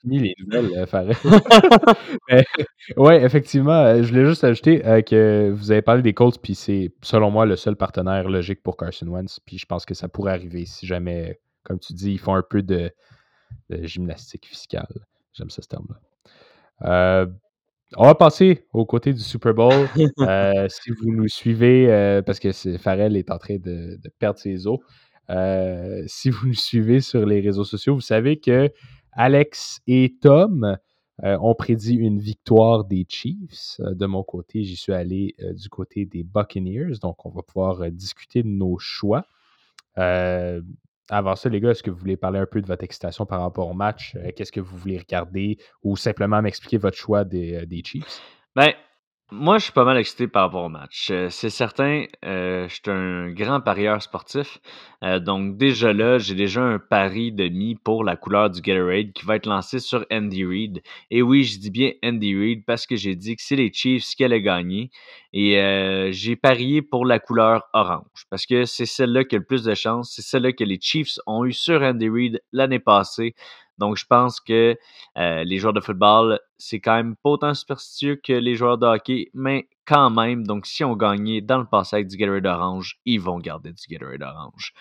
fini 0.00 0.18
les 0.18 0.34
nouvelles, 0.38 0.86
euh, 0.94 2.42
ouais, 2.96 3.22
effectivement, 3.22 3.72
euh, 3.72 4.02
je 4.02 4.08
voulais 4.08 4.26
juste 4.26 4.44
ajouter 4.44 4.84
euh, 4.86 5.00
que 5.00 5.50
vous 5.50 5.70
avez 5.70 5.80
parlé 5.80 6.02
des 6.02 6.12
Colts, 6.12 6.38
puis 6.40 6.54
c'est, 6.54 6.92
selon 7.00 7.30
moi, 7.30 7.46
le 7.46 7.56
seul 7.56 7.76
partenaire 7.76 8.28
logique 8.28 8.62
pour 8.62 8.76
Carson 8.76 9.06
Wentz. 9.06 9.40
Puis 9.40 9.58
je 9.58 9.64
pense 9.64 9.86
que 9.86 9.94
ça 9.94 10.08
pourrait 10.08 10.32
arriver 10.32 10.66
si 10.66 10.86
jamais, 10.86 11.40
comme 11.62 11.78
tu 11.78 11.94
dis, 11.94 12.12
ils 12.12 12.18
font 12.18 12.34
un 12.34 12.42
peu 12.42 12.62
de, 12.62 12.90
gymnastique 13.70 14.46
fiscale. 14.46 15.06
J'aime 15.32 15.48
ce 15.48 15.62
terme-là. 15.62 17.26
on 17.96 18.04
va 18.04 18.14
passer 18.14 18.66
au 18.74 18.84
côté 18.84 19.14
du 19.14 19.20
Super 19.20 19.54
Bowl. 19.54 19.88
si 20.68 20.90
vous 20.90 21.12
nous 21.12 21.28
suivez, 21.28 22.20
parce 22.26 22.40
que 22.40 22.52
Farrell 22.76 23.16
est 23.16 23.30
en 23.30 23.38
train 23.38 23.56
de, 23.56 23.96
de 23.96 24.10
perdre 24.18 24.38
ses 24.38 24.66
os. 24.66 24.80
Euh, 25.30 26.02
si 26.06 26.30
vous 26.30 26.48
nous 26.48 26.54
suivez 26.54 27.00
sur 27.00 27.26
les 27.26 27.40
réseaux 27.40 27.64
sociaux, 27.64 27.94
vous 27.94 28.00
savez 28.00 28.38
que 28.38 28.70
Alex 29.12 29.80
et 29.86 30.16
Tom 30.20 30.76
euh, 31.24 31.38
ont 31.40 31.54
prédit 31.54 31.96
une 31.96 32.18
victoire 32.18 32.84
des 32.84 33.06
Chiefs. 33.08 33.80
Euh, 33.80 33.94
de 33.94 34.06
mon 34.06 34.22
côté, 34.22 34.62
j'y 34.64 34.76
suis 34.76 34.92
allé 34.92 35.34
du 35.52 35.68
côté 35.68 36.06
des 36.06 36.22
Buccaneers, 36.22 36.98
donc 37.00 37.26
on 37.26 37.30
va 37.30 37.42
pouvoir 37.42 37.90
discuter 37.90 38.42
de 38.42 38.48
nos 38.48 38.78
choix. 38.78 39.26
avant 39.96 41.36
ça, 41.36 41.48
les 41.48 41.60
gars, 41.60 41.70
est-ce 41.70 41.82
que 41.82 41.90
vous 41.90 41.98
voulez 41.98 42.16
parler 42.16 42.38
un 42.38 42.46
peu 42.46 42.60
de 42.60 42.66
votre 42.66 42.84
excitation 42.84 43.26
par 43.26 43.40
rapport 43.40 43.68
au 43.68 43.74
match? 43.74 44.16
Qu'est-ce 44.36 44.52
que 44.52 44.60
vous 44.60 44.76
voulez 44.76 44.98
regarder? 44.98 45.58
Ou 45.82 45.96
simplement 45.96 46.40
m'expliquer 46.42 46.78
votre 46.78 46.96
choix 46.96 47.24
des, 47.24 47.66
des 47.66 47.82
Chiefs? 47.84 48.20
Ben, 48.54 48.72
moi, 49.30 49.58
je 49.58 49.64
suis 49.64 49.72
pas 49.72 49.84
mal 49.84 49.98
excité 49.98 50.26
par 50.26 50.44
rapport 50.44 50.64
au 50.64 50.68
match. 50.70 51.08
Euh, 51.10 51.28
c'est 51.28 51.50
certain, 51.50 52.06
euh, 52.24 52.66
je 52.66 52.74
suis 52.74 52.82
un 52.86 53.28
grand 53.30 53.60
parieur 53.60 54.00
sportif. 54.00 54.58
Euh, 55.04 55.18
donc 55.18 55.58
déjà 55.58 55.92
là, 55.92 56.16
j'ai 56.16 56.34
déjà 56.34 56.62
un 56.62 56.78
pari 56.78 57.30
de 57.30 57.46
mi 57.48 57.74
pour 57.74 58.04
la 58.04 58.16
couleur 58.16 58.48
du 58.48 58.62
Gatorade 58.62 59.12
qui 59.12 59.26
va 59.26 59.36
être 59.36 59.44
lancé 59.44 59.80
sur 59.80 60.06
Andy 60.10 60.46
Reid. 60.46 60.82
Et 61.10 61.20
oui, 61.20 61.44
je 61.44 61.58
dis 61.58 61.70
bien 61.70 61.92
Andy 62.02 62.34
Reid 62.34 62.64
parce 62.64 62.86
que 62.86 62.96
j'ai 62.96 63.16
dit 63.16 63.36
que 63.36 63.42
c'est 63.42 63.56
les 63.56 63.70
Chiefs 63.70 64.14
qui 64.16 64.24
allaient 64.24 64.40
gagner. 64.40 64.90
Et 65.34 66.10
j'ai 66.10 66.36
parié 66.36 66.80
pour 66.80 67.04
la 67.04 67.18
couleur 67.18 67.64
orange 67.74 68.24
parce 68.30 68.46
que 68.46 68.64
c'est 68.64 68.86
celle-là 68.86 69.24
qui 69.24 69.36
a 69.36 69.38
le 69.38 69.44
plus 69.44 69.62
de 69.62 69.74
chance. 69.74 70.10
C'est 70.16 70.22
celle-là 70.22 70.52
que 70.52 70.64
les 70.64 70.78
Chiefs 70.80 71.18
ont 71.26 71.44
eu 71.44 71.52
sur 71.52 71.82
Andy 71.82 72.08
Reid 72.08 72.42
l'année 72.52 72.78
passée. 72.78 73.34
Donc, 73.78 73.96
je 73.96 74.06
pense 74.06 74.40
que 74.40 74.76
euh, 75.16 75.44
les 75.44 75.58
joueurs 75.58 75.72
de 75.72 75.80
football, 75.80 76.40
c'est 76.58 76.80
quand 76.80 76.96
même 76.96 77.16
pas 77.16 77.30
autant 77.30 77.54
superstitieux 77.54 78.16
que 78.16 78.32
les 78.32 78.54
joueurs 78.54 78.78
de 78.78 78.86
hockey, 78.86 79.30
mais 79.34 79.68
quand 79.86 80.10
même, 80.10 80.46
donc 80.46 80.66
si 80.66 80.84
on 80.84 80.96
gagnait 80.96 81.40
dans 81.40 81.58
le 81.58 81.64
passé 81.64 81.96
avec 81.96 82.08
du 82.08 82.16
Gatorade 82.16 82.46
orange, 82.46 82.98
ils 83.04 83.20
vont 83.20 83.38
garder 83.38 83.72
du 83.72 83.82
Gatorade 83.88 84.22
orange. 84.22 84.74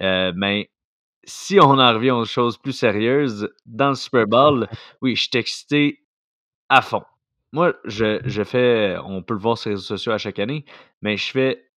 Euh, 0.00 0.32
mais 0.36 0.70
si 1.24 1.58
on 1.60 1.78
en 1.78 1.94
revient 1.94 2.10
aux 2.10 2.24
choses 2.24 2.58
plus 2.58 2.72
sérieuses, 2.72 3.48
dans 3.66 3.90
le 3.90 3.94
Super 3.94 4.26
Bowl, 4.26 4.68
oui, 5.02 5.16
je 5.16 5.22
suis 5.22 5.30
excité 5.34 6.02
à 6.68 6.82
fond. 6.82 7.04
Moi, 7.52 7.74
je, 7.84 8.20
je 8.24 8.44
fais, 8.44 8.96
on 9.04 9.22
peut 9.22 9.34
le 9.34 9.40
voir 9.40 9.58
sur 9.58 9.70
les 9.70 9.74
réseaux 9.74 9.96
sociaux 9.96 10.12
à 10.12 10.18
chaque 10.18 10.38
année, 10.38 10.64
mais 11.02 11.16
je 11.16 11.30
fais 11.30 11.69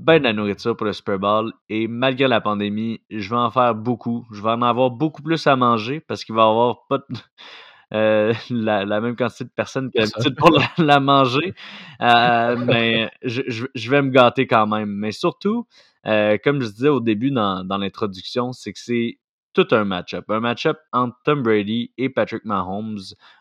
ben 0.00 0.18
de 0.18 0.24
la 0.24 0.32
nourriture 0.32 0.76
pour 0.76 0.86
le 0.86 0.94
Super 0.94 1.18
Bowl. 1.18 1.52
Et 1.68 1.86
malgré 1.86 2.26
la 2.26 2.40
pandémie, 2.40 3.02
je 3.10 3.28
vais 3.28 3.36
en 3.36 3.50
faire 3.50 3.74
beaucoup. 3.74 4.26
Je 4.32 4.42
vais 4.42 4.48
en 4.48 4.62
avoir 4.62 4.90
beaucoup 4.90 5.22
plus 5.22 5.46
à 5.46 5.56
manger 5.56 6.00
parce 6.00 6.24
qu'il 6.24 6.34
va 6.34 6.42
y 6.42 6.46
avoir 6.46 6.86
pas 6.88 7.00
euh, 7.94 8.32
la, 8.48 9.00
même 9.00 9.14
quantité 9.14 9.44
de 9.44 9.50
personnes 9.50 9.90
que 9.90 10.28
pour 10.30 10.58
la, 10.78 11.00
manger. 11.00 11.54
Euh, 12.00 12.56
mais 12.56 13.10
je, 13.22 13.90
vais 13.90 14.00
me 14.00 14.10
gâter 14.10 14.46
quand 14.46 14.66
même. 14.66 14.88
Mais 14.88 15.12
surtout, 15.12 15.66
euh, 16.06 16.38
comme 16.42 16.62
je 16.62 16.68
disais 16.68 16.88
au 16.88 17.00
début 17.00 17.30
dans, 17.30 17.62
dans 17.62 17.76
l'introduction, 17.76 18.52
c'est 18.52 18.72
que 18.72 18.78
c'est 18.78 19.18
tout 19.52 19.68
un 19.72 19.84
match-up. 19.84 20.24
Un 20.30 20.40
match-up 20.40 20.78
entre 20.92 21.16
Tom 21.24 21.42
Brady 21.42 21.92
et 21.98 22.08
Patrick 22.08 22.46
Mahomes. 22.46 23.00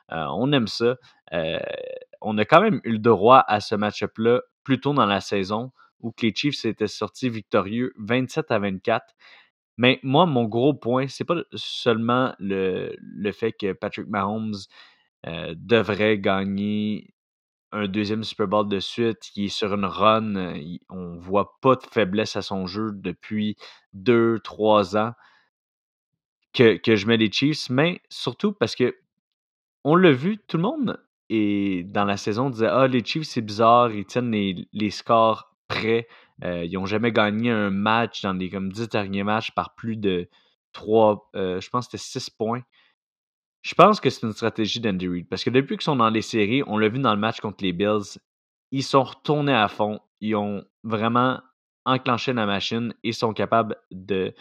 on 0.09 0.51
aime 0.51 0.67
ça. 0.67 0.97
on 2.19 2.37
a 2.37 2.43
quand 2.43 2.59
même 2.59 2.81
eu 2.83 2.93
le 2.93 2.99
droit 2.99 3.45
à 3.47 3.61
ce 3.61 3.75
match-up-là 3.75 4.41
plus 4.65 4.81
tôt 4.81 4.93
dans 4.93 5.05
la 5.05 5.21
saison 5.21 5.71
où 6.01 6.13
les 6.21 6.33
Chiefs 6.35 6.65
étaient 6.65 6.87
sortis 6.87 7.29
victorieux 7.29 7.93
27 7.97 8.51
à 8.51 8.59
24. 8.59 9.13
Mais 9.77 9.99
moi, 10.03 10.25
mon 10.25 10.45
gros 10.45 10.73
point, 10.73 11.07
c'est 11.07 11.23
pas 11.25 11.41
seulement 11.53 12.35
le, 12.39 12.95
le 12.99 13.31
fait 13.31 13.53
que 13.53 13.73
Patrick 13.73 14.07
Mahomes 14.07 14.55
euh, 15.27 15.53
devrait 15.57 16.19
gagner 16.19 17.13
un 17.71 17.87
deuxième 17.87 18.23
Super 18.23 18.47
Bowl 18.47 18.67
de 18.69 18.79
suite, 18.79 19.19
qui 19.33 19.45
est 19.45 19.49
sur 19.49 19.73
une 19.73 19.85
run. 19.85 20.35
euh, 20.35 20.77
On 20.89 21.17
voit 21.17 21.59
pas 21.61 21.75
de 21.75 21.83
faiblesse 21.91 22.35
à 22.35 22.41
son 22.41 22.67
jeu 22.67 22.91
depuis 22.93 23.57
deux, 23.93 24.39
trois 24.43 24.97
ans 24.97 25.13
que, 26.53 26.77
que 26.77 26.95
je 26.95 27.07
mets 27.07 27.17
les 27.17 27.31
Chiefs, 27.31 27.69
mais 27.69 28.01
surtout 28.09 28.53
parce 28.53 28.75
que 28.75 28.95
on 29.83 29.95
l'a 29.95 30.11
vu, 30.11 30.39
tout 30.47 30.57
le 30.57 30.63
monde 30.63 31.03
et 31.29 31.83
dans 31.85 32.05
la 32.05 32.17
saison 32.17 32.49
disait 32.49 32.67
Ah, 32.69 32.87
les 32.87 33.03
Chiefs, 33.05 33.25
c'est 33.27 33.41
bizarre, 33.41 33.91
ils 33.91 34.05
tiennent 34.05 34.31
les, 34.31 34.67
les 34.73 34.91
scores 34.91 35.48
prêts. 35.69 36.07
Euh, 36.43 36.65
ils 36.65 36.73
n'ont 36.73 36.85
jamais 36.85 37.13
gagné 37.13 37.51
un 37.51 37.69
match 37.69 38.21
dans 38.23 38.33
les 38.33 38.49
comme 38.49 38.71
10 38.71 38.89
derniers 38.89 39.23
matchs 39.23 39.51
par 39.51 39.75
plus 39.75 39.95
de 39.95 40.27
3, 40.73 41.29
euh, 41.35 41.61
je 41.61 41.69
pense 41.69 41.87
que 41.87 41.97
c'était 41.97 42.19
6 42.19 42.29
points. 42.29 42.63
Je 43.61 43.73
pense 43.75 43.99
que 43.99 44.09
c'est 44.09 44.25
une 44.25 44.33
stratégie 44.33 44.79
d'Andy 44.79 45.07
Reid. 45.07 45.29
Parce 45.29 45.43
que 45.43 45.49
depuis 45.49 45.77
qu'ils 45.77 45.83
sont 45.83 45.95
dans 45.95 46.09
les 46.09 46.21
séries, 46.21 46.63
on 46.67 46.77
l'a 46.77 46.89
vu 46.89 46.99
dans 46.99 47.13
le 47.13 47.19
match 47.19 47.39
contre 47.39 47.63
les 47.63 47.73
Bills, 47.73 48.19
ils 48.71 48.83
sont 48.83 49.03
retournés 49.03 49.53
à 49.53 49.67
fond. 49.67 49.99
Ils 50.21 50.35
ont 50.35 50.63
vraiment 50.83 51.41
enclenché 51.85 52.33
la 52.33 52.45
machine 52.45 52.93
et 53.03 53.11
sont 53.11 53.33
capables 53.33 53.75
de 53.91 54.33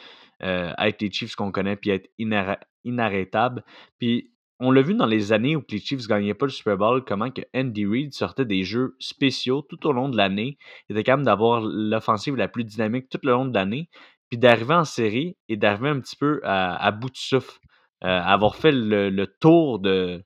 euh, 0.43 0.73
être 0.79 1.03
les 1.03 1.11
Chiefs 1.11 1.35
qu'on 1.35 1.51
connaît 1.51 1.77
puis 1.77 1.91
être 1.91 2.09
inarr- 2.19 2.61
inarrêtables. 2.85 3.65
Puis 3.99 4.33
on 4.61 4.71
l'a 4.71 4.83
vu 4.83 4.95
dans 4.95 5.07
les 5.07 5.33
années 5.33 5.57
où 5.57 5.63
les 5.71 5.79
Chiefs 5.79 6.03
ne 6.03 6.07
gagnaient 6.07 6.35
pas 6.35 6.47
le 6.47 6.53
Super 6.53 6.77
Bowl, 6.77 7.05
comment 7.05 7.31
que 7.31 7.43
Andy 7.55 7.87
Reid 7.87 8.13
sortait 8.13 8.45
des 8.45 8.65
jeux 8.65 8.97
spéciaux 8.99 9.63
tout 9.63 9.87
au 9.87 9.93
long 9.93 10.09
de 10.09 10.17
l'année. 10.17 10.59
Il 10.89 10.97
était 10.97 11.05
capable 11.05 11.25
d'avoir 11.25 11.61
l'offensive 11.61 12.35
la 12.37 12.49
plus 12.49 12.65
dynamique 12.65 13.09
tout 13.09 13.21
le 13.23 13.33
long 13.33 13.45
de 13.45 13.55
l'année. 13.55 13.89
Puis 14.29 14.39
d'arriver 14.39 14.75
en 14.75 14.85
série 14.85 15.37
et 15.49 15.57
d'arriver 15.57 15.89
un 15.89 16.01
petit 16.01 16.17
peu 16.17 16.41
à, 16.43 16.75
à 16.77 16.91
bout 16.91 17.09
de 17.09 17.17
souffle. 17.17 17.59
Euh, 18.05 18.09
avoir 18.09 18.57
fait 18.57 18.71
le, 18.73 19.11
le 19.11 19.27
tour 19.27 19.81
de, 19.81 20.23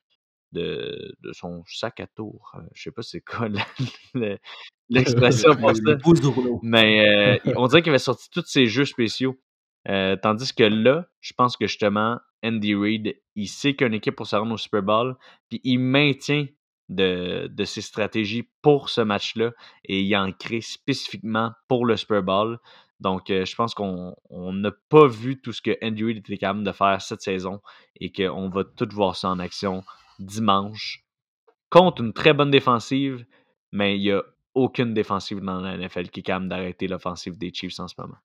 de, 0.52 1.14
de 1.20 1.32
son 1.32 1.62
sac 1.66 2.00
à 2.00 2.06
tour. 2.06 2.52
Euh, 2.54 2.60
je 2.74 2.82
sais 2.82 2.90
pas 2.90 3.02
c'est 3.02 3.20
quoi 3.20 3.48
l'expression 4.88 5.56
pour 5.56 5.74
ça. 5.76 5.98
Mais 6.62 7.38
euh, 7.44 7.52
on 7.56 7.66
dirait 7.66 7.82
qu'il 7.82 7.90
avait 7.90 7.98
sorti 7.98 8.28
tous 8.30 8.44
ses 8.46 8.66
jeux 8.66 8.84
spéciaux. 8.84 9.38
Euh, 9.88 10.16
tandis 10.16 10.54
que 10.54 10.64
là, 10.64 11.06
je 11.20 11.32
pense 11.36 11.56
que 11.56 11.66
justement, 11.66 12.18
Andy 12.44 12.74
Reid, 12.74 13.16
il 13.36 13.48
sait 13.48 13.74
qu'une 13.74 13.94
équipe 13.94 14.16
pour 14.16 14.26
se 14.26 14.36
rendre 14.36 14.54
au 14.54 14.58
Super 14.58 14.82
Bowl, 14.82 15.16
puis 15.48 15.60
il 15.64 15.78
maintient 15.78 16.46
de, 16.88 17.64
ses 17.64 17.80
stratégies 17.80 18.48
pour 18.60 18.90
ce 18.90 19.00
match-là 19.00 19.52
et 19.84 20.02
il 20.02 20.16
en 20.16 20.32
crée 20.32 20.60
spécifiquement 20.60 21.52
pour 21.68 21.86
le 21.86 21.96
Super 21.96 22.22
Bowl. 22.22 22.58
Donc, 23.00 23.30
euh, 23.30 23.44
je 23.44 23.54
pense 23.56 23.74
qu'on 23.74 24.14
on 24.30 24.52
n'a 24.52 24.70
pas 24.88 25.06
vu 25.06 25.40
tout 25.40 25.52
ce 25.52 25.62
que 25.62 25.76
Andy 25.82 26.04
Reid 26.04 26.18
était 26.18 26.36
capable 26.36 26.64
de 26.64 26.72
faire 26.72 27.00
cette 27.00 27.22
saison 27.22 27.60
et 27.98 28.12
qu'on 28.12 28.48
va 28.48 28.64
tout 28.64 28.88
voir 28.92 29.16
ça 29.16 29.30
en 29.30 29.38
action 29.38 29.82
dimanche 30.18 31.02
contre 31.70 32.02
une 32.02 32.12
très 32.12 32.34
bonne 32.34 32.50
défensive, 32.50 33.24
mais 33.72 33.96
il 33.96 34.02
n'y 34.02 34.12
a 34.12 34.22
aucune 34.54 34.92
défensive 34.92 35.40
dans 35.40 35.60
la 35.60 35.76
NFL 35.76 36.10
qui 36.10 36.20
est 36.20 36.24
capable 36.24 36.48
d'arrêter 36.48 36.86
l'offensive 36.86 37.38
des 37.38 37.52
Chiefs 37.52 37.80
en 37.80 37.88
ce 37.88 37.94
moment. 37.98 38.18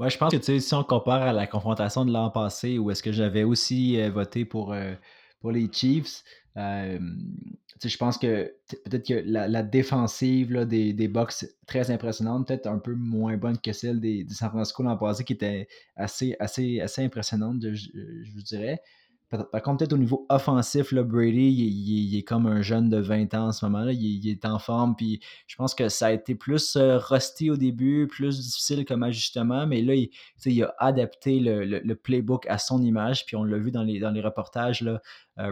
Ouais, 0.00 0.08
je 0.08 0.16
pense 0.16 0.34
que 0.34 0.58
si 0.58 0.74
on 0.74 0.82
compare 0.82 1.20
à 1.20 1.32
la 1.34 1.46
confrontation 1.46 2.06
de 2.06 2.10
l'an 2.10 2.30
passé, 2.30 2.78
où 2.78 2.90
est-ce 2.90 3.02
que 3.02 3.12
j'avais 3.12 3.44
aussi 3.44 4.00
euh, 4.00 4.10
voté 4.10 4.46
pour, 4.46 4.72
euh, 4.72 4.94
pour 5.40 5.52
les 5.52 5.68
Chiefs, 5.70 6.24
je 6.56 7.96
pense 7.98 8.16
que 8.16 8.54
peut-être 8.84 9.06
que 9.06 9.22
la, 9.26 9.62
défensive 9.62 10.64
des, 10.64 10.94
des 10.94 11.08
Bucks 11.08 11.44
très 11.66 11.90
impressionnante, 11.90 12.48
peut-être 12.48 12.66
un 12.66 12.78
peu 12.78 12.94
moins 12.94 13.36
bonne 13.36 13.58
que 13.58 13.74
celle 13.74 14.00
des, 14.00 14.26
San 14.30 14.48
Francisco 14.48 14.82
l'an 14.82 14.96
passé, 14.96 15.22
qui 15.22 15.34
était 15.34 15.68
assez, 15.96 16.34
assez, 16.40 16.80
assez 16.80 17.04
impressionnante, 17.04 17.62
je 17.62 18.32
vous 18.32 18.42
dirais. 18.42 18.80
Par, 19.30 19.62
contre, 19.62 19.78
peut-être 19.78 19.92
au 19.92 19.96
niveau 19.98 20.26
offensif, 20.28 20.90
là, 20.90 21.04
Brady, 21.04 21.38
il, 21.50 21.60
il- 21.68 22.12
il 22.14 22.18
est 22.18 22.22
comme 22.24 22.46
un 22.46 22.62
jeune 22.62 22.90
de 22.90 22.96
20 22.98 23.32
ans 23.34 23.46
en 23.48 23.52
ce 23.52 23.64
moment-là. 23.66 23.92
Il, 23.92 24.02
il 24.24 24.28
est 24.28 24.44
en 24.44 24.58
forme, 24.58 24.96
puis 24.96 25.20
je 25.46 25.54
pense 25.56 25.74
que 25.74 25.88
ça 25.88 26.06
a 26.08 26.12
été 26.12 26.34
plus 26.34 26.74
euh, 26.76 26.98
rusty 26.98 27.48
au 27.50 27.56
début, 27.56 28.08
plus 28.08 28.40
difficile 28.40 28.84
comme 28.84 29.04
ajustement, 29.04 29.66
mais 29.68 29.82
là, 29.82 29.94
il, 29.94 30.62
a 30.64 30.74
adapté 30.78 31.38
le, 31.38 31.64
le- 31.64 31.80
le 31.84 31.94
playbook 31.94 32.46
à 32.48 32.58
son 32.58 32.82
image, 32.82 33.24
puis 33.24 33.36
on 33.36 33.44
l'a 33.44 33.58
vu 33.58 33.70
dans 33.70 33.84
les, 33.84 34.00
dans 34.00 34.10
les 34.10 34.20
reportages, 34.20 34.80
là, 34.82 35.00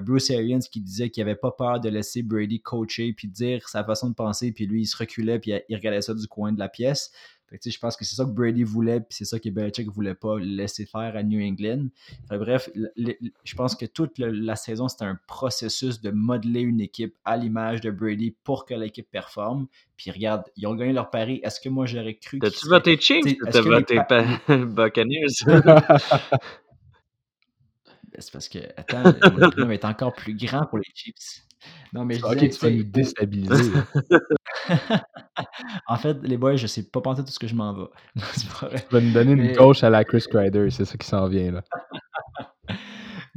Bruce 0.00 0.30
Arians 0.30 0.60
qui 0.60 0.80
disait 0.80 1.10
qu'il 1.10 1.24
n'avait 1.24 1.36
pas 1.36 1.50
peur 1.52 1.80
de 1.80 1.88
laisser 1.88 2.22
Brady 2.22 2.60
coacher, 2.60 3.12
puis 3.12 3.28
dire 3.28 3.68
sa 3.68 3.84
façon 3.84 4.10
de 4.10 4.14
penser, 4.14 4.52
puis 4.52 4.66
lui, 4.66 4.82
il 4.82 4.86
se 4.86 4.96
reculait, 4.96 5.38
puis 5.38 5.52
il 5.68 5.76
regardait 5.76 6.02
ça 6.02 6.14
du 6.14 6.26
coin 6.26 6.52
de 6.52 6.58
la 6.58 6.68
pièce. 6.68 7.10
Fait 7.50 7.56
que, 7.56 7.70
je 7.70 7.78
pense 7.78 7.96
que 7.96 8.04
c'est 8.04 8.14
ça 8.14 8.24
que 8.26 8.30
Brady 8.30 8.62
voulait, 8.62 9.00
puis 9.00 9.08
c'est 9.10 9.24
ça 9.24 9.38
que 9.38 9.48
Belichick 9.48 9.86
ne 9.86 9.90
voulait 9.90 10.14
pas 10.14 10.38
laisser 10.38 10.84
faire 10.84 11.16
à 11.16 11.22
New 11.22 11.40
England. 11.40 11.86
Fait, 12.28 12.36
bref, 12.36 12.68
je 12.98 13.54
pense 13.56 13.74
que 13.74 13.86
toute 13.86 14.18
le- 14.18 14.30
la 14.32 14.54
saison, 14.54 14.86
c'était 14.86 15.06
un 15.06 15.18
processus 15.26 16.02
de 16.02 16.10
modeler 16.10 16.60
une 16.60 16.82
équipe 16.82 17.14
à 17.24 17.38
l'image 17.38 17.80
de 17.80 17.90
Brady 17.90 18.36
pour 18.44 18.66
que 18.66 18.74
l'équipe 18.74 19.10
performe. 19.10 19.66
Puis 19.96 20.10
regarde, 20.10 20.42
ils 20.58 20.66
ont 20.66 20.74
gagné 20.74 20.92
leur 20.92 21.08
pari. 21.08 21.40
Est-ce 21.42 21.58
que 21.58 21.70
moi 21.70 21.86
j'aurais 21.86 22.16
cru 22.16 22.38
T'as-tu 22.38 22.68
voté 22.68 23.00
Chiefs 23.00 23.24
ou 23.24 23.46
t'as 23.50 23.62
voté 23.62 23.98
Buccaneers? 24.66 25.28
C'est 28.18 28.32
parce 28.32 28.48
que, 28.48 28.58
attends, 28.76 29.02
le 29.04 29.30
problème 29.30 29.70
est 29.72 29.84
encore 29.84 30.14
plus 30.14 30.34
grand 30.34 30.66
pour 30.66 30.78
les 30.78 30.84
Chiefs. 30.94 31.44
Non, 31.92 32.04
mais 32.04 32.14
je 32.14 32.24
Ok, 32.24 32.36
disais, 32.36 32.48
tu 32.50 32.64
vas 32.64 32.70
nous 32.70 32.84
déstabiliser. 32.84 33.72
en 35.88 35.96
fait, 35.96 36.16
les 36.22 36.36
boys, 36.36 36.56
je 36.56 36.66
sais 36.66 36.84
pas 36.84 37.00
penser 37.00 37.24
tout 37.24 37.32
ce 37.32 37.38
que 37.38 37.46
je 37.46 37.54
m'en 37.54 37.72
vais. 37.72 37.86
Tu 38.36 38.46
vas 38.90 39.00
nous 39.00 39.12
donner 39.12 39.32
une 39.32 39.56
gauche 39.56 39.82
à 39.82 39.90
la 39.90 40.04
Chris 40.04 40.24
Kreider, 40.30 40.70
c'est 40.70 40.84
ça 40.84 40.96
qui 40.96 41.06
s'en 41.06 41.26
vient 41.28 41.52
là. 41.52 41.64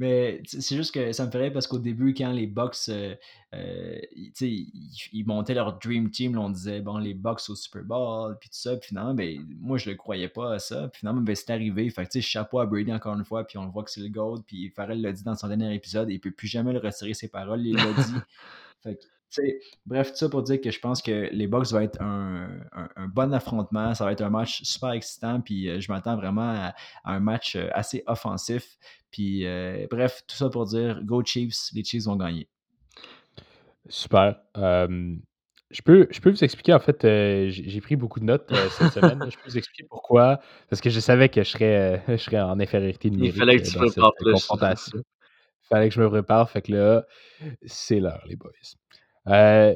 Mais 0.01 0.41
c'est 0.47 0.75
juste 0.75 0.91
que 0.95 1.11
ça 1.11 1.27
me 1.27 1.31
ferait 1.31 1.51
parce 1.51 1.67
qu'au 1.67 1.77
début, 1.77 2.15
quand 2.15 2.31
les 2.31 2.47
Bucks, 2.47 2.89
euh, 2.89 3.13
euh, 3.53 3.99
ils- 4.15 4.31
tu 4.31 4.45
sais, 4.45 4.49
ils, 4.49 4.91
ils 5.13 5.23
montaient 5.27 5.53
leur 5.53 5.77
Dream 5.77 6.09
Team, 6.09 6.33
là, 6.33 6.41
on 6.41 6.49
disait, 6.49 6.81
bon, 6.81 6.97
les 6.97 7.13
Bucks 7.13 7.41
au 7.49 7.55
Super 7.55 7.83
Bowl, 7.83 8.35
puis 8.39 8.49
tout 8.49 8.55
ça. 8.57 8.75
Puis 8.77 8.87
finalement, 8.89 9.13
ben, 9.13 9.45
moi, 9.59 9.77
je 9.77 9.91
le 9.91 9.95
croyais 9.95 10.27
pas 10.27 10.55
à 10.55 10.57
ça. 10.59 10.87
Puis 10.87 11.01
finalement, 11.01 11.21
ben, 11.21 11.35
c'est 11.35 11.51
arrivé. 11.51 11.87
Fait 11.91 12.03
que, 12.07 12.09
tu 12.13 12.19
sais, 12.19 12.27
chapeau 12.27 12.57
à 12.57 12.65
Brady 12.65 12.91
encore 12.91 13.13
une 13.15 13.23
fois, 13.23 13.45
puis 13.45 13.59
on 13.59 13.65
le 13.65 13.69
voit 13.69 13.83
que 13.83 13.91
c'est 13.91 14.01
le 14.01 14.09
GOAT. 14.09 14.41
Puis 14.47 14.71
Farrell 14.71 14.99
l'a 15.01 15.11
dit 15.11 15.21
dans 15.23 15.35
son 15.35 15.47
dernier 15.49 15.71
épisode, 15.75 16.09
et 16.09 16.13
il 16.13 16.19
peut 16.19 16.31
plus 16.31 16.47
jamais 16.47 16.73
le 16.73 16.79
retirer 16.79 17.13
ses 17.13 17.27
paroles, 17.27 17.61
il 17.63 17.75
l'a 17.75 17.93
dit. 17.93 18.15
Fait 18.83 18.95
que, 18.95 19.03
bref, 19.85 20.11
tout 20.11 20.17
ça 20.17 20.29
pour 20.29 20.43
dire 20.43 20.59
que 20.61 20.71
je 20.71 20.79
pense 20.79 21.01
que 21.01 21.29
les 21.31 21.47
Bucks 21.47 21.67
vont 21.71 21.79
être 21.79 22.01
un, 22.01 22.49
un- 22.73 22.89
un 22.95 23.07
bon 23.07 23.33
affrontement. 23.33 23.93
Ça 23.93 24.05
va 24.05 24.11
être 24.11 24.21
un 24.21 24.29
match 24.29 24.61
super 24.63 24.91
excitant. 24.91 25.41
Puis 25.41 25.69
euh, 25.69 25.79
je 25.79 25.91
m'attends 25.91 26.15
vraiment 26.15 26.49
à, 26.51 26.73
à 27.03 27.13
un 27.13 27.19
match 27.19 27.55
euh, 27.55 27.67
assez 27.73 28.03
offensif. 28.07 28.77
Puis 29.11 29.45
euh, 29.45 29.87
bref, 29.89 30.23
tout 30.27 30.35
ça 30.35 30.49
pour 30.49 30.65
dire 30.65 31.01
Go 31.03 31.23
Chiefs, 31.23 31.71
les 31.73 31.83
Chiefs 31.83 32.03
vont 32.05 32.15
gagner. 32.15 32.47
Super. 33.89 34.35
Euh, 34.57 35.15
je, 35.71 35.81
peux, 35.81 36.07
je 36.11 36.19
peux 36.19 36.29
vous 36.29 36.43
expliquer, 36.43 36.73
en 36.73 36.79
fait, 36.79 37.03
euh, 37.05 37.47
j'ai 37.49 37.81
pris 37.81 37.95
beaucoup 37.95 38.19
de 38.19 38.25
notes 38.25 38.51
euh, 38.51 38.69
cette 38.69 38.91
semaine. 38.93 39.19
Je 39.29 39.35
peux 39.37 39.49
vous 39.49 39.57
expliquer 39.57 39.85
pourquoi. 39.89 40.39
Parce 40.69 40.81
que 40.81 40.89
je 40.89 40.99
savais 40.99 41.29
que 41.29 41.43
je 41.43 41.49
serais, 41.49 42.03
je 42.07 42.17
serais 42.17 42.39
en 42.41 42.59
infériorité 42.59 43.09
numérique 43.09 43.37
fallait 43.37 43.57
que 43.57 43.67
tu 43.67 43.75
dans 43.77 43.87
cette 43.89 44.03
plus. 44.19 44.33
confrontation. 44.33 44.99
Il 44.99 45.67
fallait 45.75 45.89
que 45.89 45.95
je 45.95 46.01
me 46.01 46.09
prépare. 46.09 46.49
Fait 46.49 46.61
que 46.61 46.73
là, 46.73 47.05
c'est 47.65 47.99
l'heure, 47.99 48.23
les 48.27 48.35
boys. 48.35 48.51
Euh, 49.27 49.75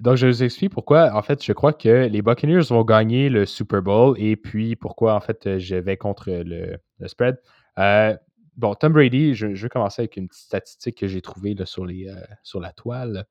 donc, 0.00 0.16
je 0.16 0.26
vous 0.26 0.42
explique 0.42 0.72
pourquoi, 0.72 1.14
en 1.14 1.22
fait, 1.22 1.44
je 1.44 1.52
crois 1.52 1.72
que 1.72 2.06
les 2.06 2.22
Buccaneers 2.22 2.64
vont 2.70 2.84
gagner 2.84 3.28
le 3.28 3.44
Super 3.44 3.82
Bowl 3.82 4.16
et 4.18 4.36
puis 4.36 4.76
pourquoi, 4.76 5.14
en 5.14 5.20
fait, 5.20 5.58
je 5.58 5.76
vais 5.76 5.96
contre 5.96 6.30
le, 6.30 6.78
spread. 7.06 7.38
Euh, 7.78 8.16
bon, 8.56 8.74
Tom 8.74 8.92
Brady, 8.94 9.34
je, 9.34 9.48
vais 9.48 9.68
commencer 9.68 10.02
avec 10.02 10.16
une 10.16 10.28
petite 10.28 10.44
statistique 10.44 10.98
que 10.98 11.06
j'ai 11.06 11.20
trouvée 11.20 11.54
euh, 11.58 12.14
sur 12.42 12.60
la 12.60 12.72
toile. 12.72 13.26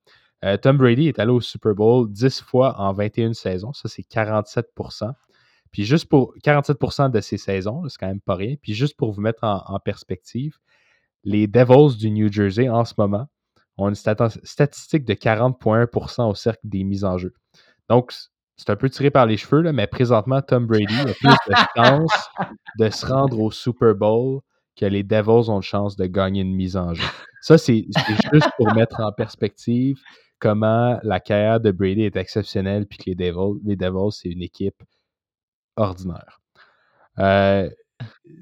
Tom 0.62 0.78
Brady 0.78 1.10
est 1.10 1.20
allé 1.20 1.32
au 1.32 1.42
Super 1.42 1.76
Bowl 1.76 2.10
10 2.10 2.42
fois 2.42 2.80
en 2.80 2.94
21 2.94 3.34
saisons. 3.34 3.74
Ça, 3.74 3.90
c'est 3.90 4.04
47% 4.04 5.12
Puis 5.70 5.84
juste 5.84 6.08
pour 6.08 6.34
47% 6.46 7.12
de 7.12 7.20
ces 7.20 7.38
saisons, 7.38 7.84
c'est 7.90 7.98
quand 8.00 8.08
même 8.08 8.22
pas 8.22 8.36
rien. 8.36 8.56
Puis 8.62 8.74
juste 8.74 8.96
pour 8.96 9.12
vous 9.12 9.20
mettre 9.20 9.44
en 9.44 9.80
perspective, 9.84 10.58
les 11.26 11.48
Devils 11.48 11.98
du 11.98 12.10
New 12.10 12.32
Jersey 12.32 12.70
en 12.70 12.86
ce 12.86 12.94
moment 12.98 13.28
ont 13.82 13.90
une 13.90 13.96
statistique 13.96 15.06
de 15.06 15.14
40,1% 15.14 16.30
au 16.30 16.36
cercle 16.36 16.60
des 16.64 16.84
mises 16.84 17.06
en 17.06 17.18
jeu. 17.18 17.34
Donc, 17.90 18.14
c'est 18.58 18.70
un 18.70 18.76
peu 18.76 18.90
tiré 18.90 19.10
par 19.10 19.26
les 19.26 19.38
cheveux, 19.38 19.62
là, 19.62 19.72
mais 19.72 19.88
présentement, 19.88 20.42
Tom 20.42 20.68
Brady 20.68 21.00
a 21.00 21.14
plus 21.14 21.36
de 21.48 21.56
chances 21.76 22.30
de 22.78 22.90
se 22.90 23.06
rendre 23.06 23.40
au 23.40 23.52
Super 23.52 23.96
Bowl 23.96 24.42
que 24.76 24.86
les 24.86 25.04
Devils 25.04 25.50
ont 25.50 25.60
de 25.60 25.64
chance 25.64 25.96
de 25.96 26.06
gagner 26.06 26.42
une 26.42 26.56
mise 26.56 26.76
en 26.78 26.94
jeu. 26.94 27.04
Ça, 27.42 27.58
c'est 27.58 27.86
juste 28.34 28.50
pour 28.58 28.74
mettre 28.74 29.00
en 29.00 29.12
perspective 29.14 29.98
comment 30.40 31.00
la 31.04 31.20
carrière 31.20 31.60
de 31.60 31.72
Brady 31.72 32.04
est 32.04 32.18
exceptionnelle, 32.18 32.86
puis 32.86 32.98
que 32.98 33.04
les 33.08 33.16
Devils, 33.16 33.60
les 33.64 33.76
Devils 33.76 34.12
c'est 34.12 34.30
une 34.30 34.42
équipe 34.42 34.82
ordinaire. 35.76 36.42
Euh, 37.20 37.70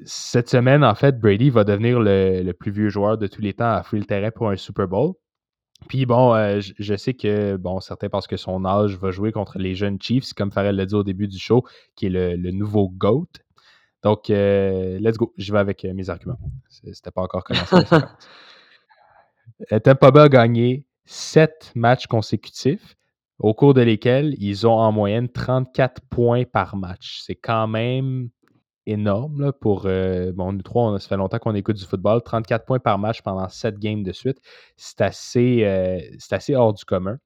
cette 0.06 0.50
semaine, 0.50 0.84
en 0.84 0.96
fait, 0.96 1.20
Brady 1.20 1.50
va 1.50 1.64
devenir 1.64 2.00
le, 2.00 2.42
le 2.44 2.54
plus 2.54 2.72
vieux 2.72 2.90
joueur 2.90 3.18
de 3.18 3.28
tous 3.28 3.42
les 3.42 3.54
temps 3.54 3.72
à 3.72 3.84
fouiller 3.84 4.02
le 4.02 4.08
terrain 4.08 4.32
pour 4.32 4.50
un 4.50 4.56
Super 4.56 4.88
Bowl. 4.88 5.14
Puis 5.88 6.06
bon, 6.06 6.34
euh, 6.34 6.60
je, 6.60 6.74
je 6.78 6.96
sais 6.96 7.14
que 7.14 7.56
bon, 7.56 7.80
certains 7.80 8.10
pensent 8.10 8.28
que 8.28 8.38
son 8.38 8.66
âge 8.66 8.98
va 8.98 9.12
jouer 9.12 9.32
contre 9.32 9.58
les 9.58 9.76
jeunes 9.76 10.02
Chiefs, 10.02 10.34
comme 10.34 10.52
Farrell 10.52 10.76
l'a 10.76 10.86
dit 10.86 10.96
au 10.96 11.04
début 11.04 11.28
du 11.28 11.40
show, 11.40 11.64
qui 11.96 12.08
est 12.08 12.10
le, 12.10 12.36
le 12.36 12.52
nouveau 12.52 12.90
GOAT. 12.90 13.28
Donc, 14.04 14.30
euh, 14.30 15.00
let's 15.00 15.18
go. 15.18 15.34
Je 15.38 15.52
vais 15.52 15.60
avec 15.60 15.84
euh, 15.86 15.94
mes 15.94 16.10
arguments. 16.10 16.40
C'était 16.70 17.12
pas 17.12 17.22
encore 17.22 17.44
commencé. 17.44 17.76
Tampa 19.84 20.12
Bay 20.12 20.22
a 20.22 20.30
gagné 20.30 20.86
sept 21.06 21.72
matchs 21.74 22.08
consécutifs, 22.08 22.96
au 23.40 23.54
cours 23.54 23.74
de 23.74 23.82
lesquels 23.82 24.36
ils 24.40 24.68
ont 24.68 24.78
en 24.78 24.92
moyenne 24.92 25.30
34 25.30 26.02
points 26.10 26.44
par 26.44 26.76
match. 26.76 27.22
C'est 27.26 27.36
quand 27.36 27.68
même 27.68 28.30
énorme 28.88 29.42
là, 29.42 29.52
pour. 29.54 29.84
euh, 29.86 30.32
bon, 30.34 30.54
nous 30.54 30.62
trois, 30.64 30.92
on- 30.92 30.98
ça 31.00 31.08
fait 31.10 31.18
longtemps 31.18 31.40
qu'on 31.40 31.56
écoute 31.56 31.76
du 31.78 31.86
football. 31.86 32.22
34 32.24 32.66
points 32.66 32.80
par 32.80 32.98
match 33.00 33.22
pendant 33.22 33.48
sept 33.50 33.78
games 33.80 34.04
de 34.04 34.12
suite. 34.12 34.40
C'est 34.78 35.02
assez, 35.02 35.64
euh, 35.66 36.00
assez 36.32 36.56
hors 36.56 36.74
du 36.74 36.86
commun. 36.86 37.18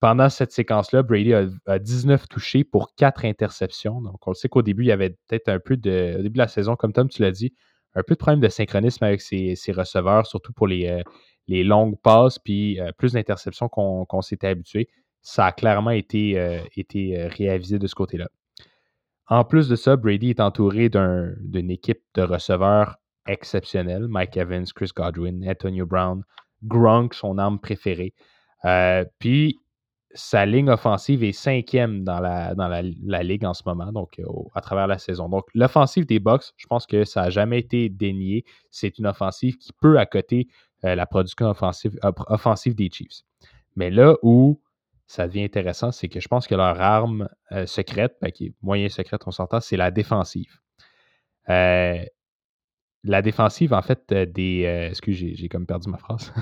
Pendant 0.00 0.28
cette 0.28 0.52
séquence-là, 0.52 1.02
Brady 1.02 1.32
a, 1.34 1.46
a 1.66 1.78
19 1.78 2.28
touchés 2.28 2.64
pour 2.64 2.94
4 2.96 3.24
interceptions. 3.24 4.00
Donc, 4.02 4.26
on 4.26 4.30
le 4.30 4.34
sait 4.34 4.48
qu'au 4.48 4.62
début, 4.62 4.84
il 4.84 4.88
y 4.88 4.92
avait 4.92 5.10
peut-être 5.28 5.48
un 5.48 5.58
peu 5.58 5.76
de. 5.76 6.16
Au 6.18 6.22
début 6.22 6.34
de 6.34 6.38
la 6.38 6.48
saison, 6.48 6.76
comme 6.76 6.92
Tom, 6.92 7.08
tu 7.08 7.22
l'as 7.22 7.30
dit, 7.32 7.54
un 7.94 8.02
peu 8.02 8.14
de 8.14 8.18
problème 8.18 8.40
de 8.40 8.48
synchronisme 8.48 9.04
avec 9.04 9.20
ses, 9.22 9.54
ses 9.56 9.72
receveurs, 9.72 10.26
surtout 10.26 10.52
pour 10.52 10.66
les, 10.68 10.86
euh, 10.88 11.02
les 11.48 11.64
longues 11.64 11.98
passes, 12.02 12.38
puis 12.38 12.78
plus 12.98 13.12
d'interceptions 13.14 13.68
qu'on 13.68 14.20
s'était 14.22 14.48
habitué. 14.48 14.88
Ça 15.22 15.46
a 15.46 15.52
clairement 15.52 15.90
été, 15.90 16.32
été 16.76 17.26
réavisé 17.28 17.78
de 17.78 17.86
ce 17.86 17.94
côté-là. 17.94 18.28
En 19.28 19.44
plus 19.44 19.68
de 19.68 19.76
ça, 19.76 19.96
Brady 19.96 20.30
est 20.30 20.40
entouré 20.40 20.88
d'un- 20.88 21.32
d'une 21.40 21.70
équipe 21.70 22.00
de 22.14 22.22
receveurs 22.22 22.96
exceptionnelle. 23.26 24.06
Mike 24.08 24.36
Evans, 24.36 24.66
Chris 24.74 24.90
Godwin, 24.94 25.48
Antonio 25.48 25.84
Brown, 25.86 26.22
Gronk, 26.62 27.14
son 27.14 27.38
arme 27.38 27.58
préférée. 27.58 28.14
Euh, 28.64 29.04
puis, 29.18 29.58
sa 30.14 30.46
ligne 30.46 30.70
offensive 30.70 31.22
est 31.22 31.32
cinquième 31.32 32.02
dans 32.02 32.20
la, 32.20 33.22
ligue 33.22 33.44
en 33.44 33.52
ce 33.52 33.62
moment, 33.66 33.92
donc 33.92 34.18
euh, 34.18 34.24
à 34.54 34.62
travers 34.62 34.86
la 34.86 34.98
saison. 34.98 35.28
Donc, 35.28 35.44
l'offensive 35.54 36.06
des 36.06 36.20
Bucks, 36.20 36.44
je 36.56 36.66
pense 36.66 36.86
que 36.86 37.04
ça 37.04 37.22
n'a 37.22 37.30
jamais 37.30 37.58
été 37.58 37.90
dénié. 37.90 38.44
C'est 38.70 38.98
une 38.98 39.06
offensive 39.06 39.58
qui 39.58 39.72
peut 39.80 39.98
accoter 39.98 40.48
euh, 40.84 40.94
la 40.94 41.04
production 41.04 41.46
offensive, 41.46 41.98
offensive 42.28 42.74
des 42.74 42.88
Chiefs. 42.90 43.22
Mais 43.74 43.90
là 43.90 44.16
où 44.22 44.60
ça 45.06 45.26
devient 45.28 45.44
intéressant, 45.44 45.92
c'est 45.92 46.08
que 46.08 46.20
je 46.20 46.28
pense 46.28 46.46
que 46.46 46.54
leur 46.54 46.80
arme 46.80 47.28
euh, 47.52 47.66
secrète, 47.66 48.16
ben, 48.20 48.30
qui 48.30 48.46
est 48.46 48.54
moyen 48.62 48.88
secrète, 48.88 49.22
on 49.26 49.30
s'entend, 49.30 49.60
c'est 49.60 49.76
la 49.76 49.90
défensive. 49.90 50.58
Euh, 51.48 52.04
la 53.04 53.22
défensive, 53.22 53.72
en 53.72 53.82
fait, 53.82 54.02
euh, 54.12 54.26
des. 54.26 54.64
euh, 54.66 54.88
excuse, 54.88 55.16
j'ai 55.16 55.48
comme 55.48 55.66
perdu 55.66 55.88
ma 55.88 55.98
phrase. 55.98 56.32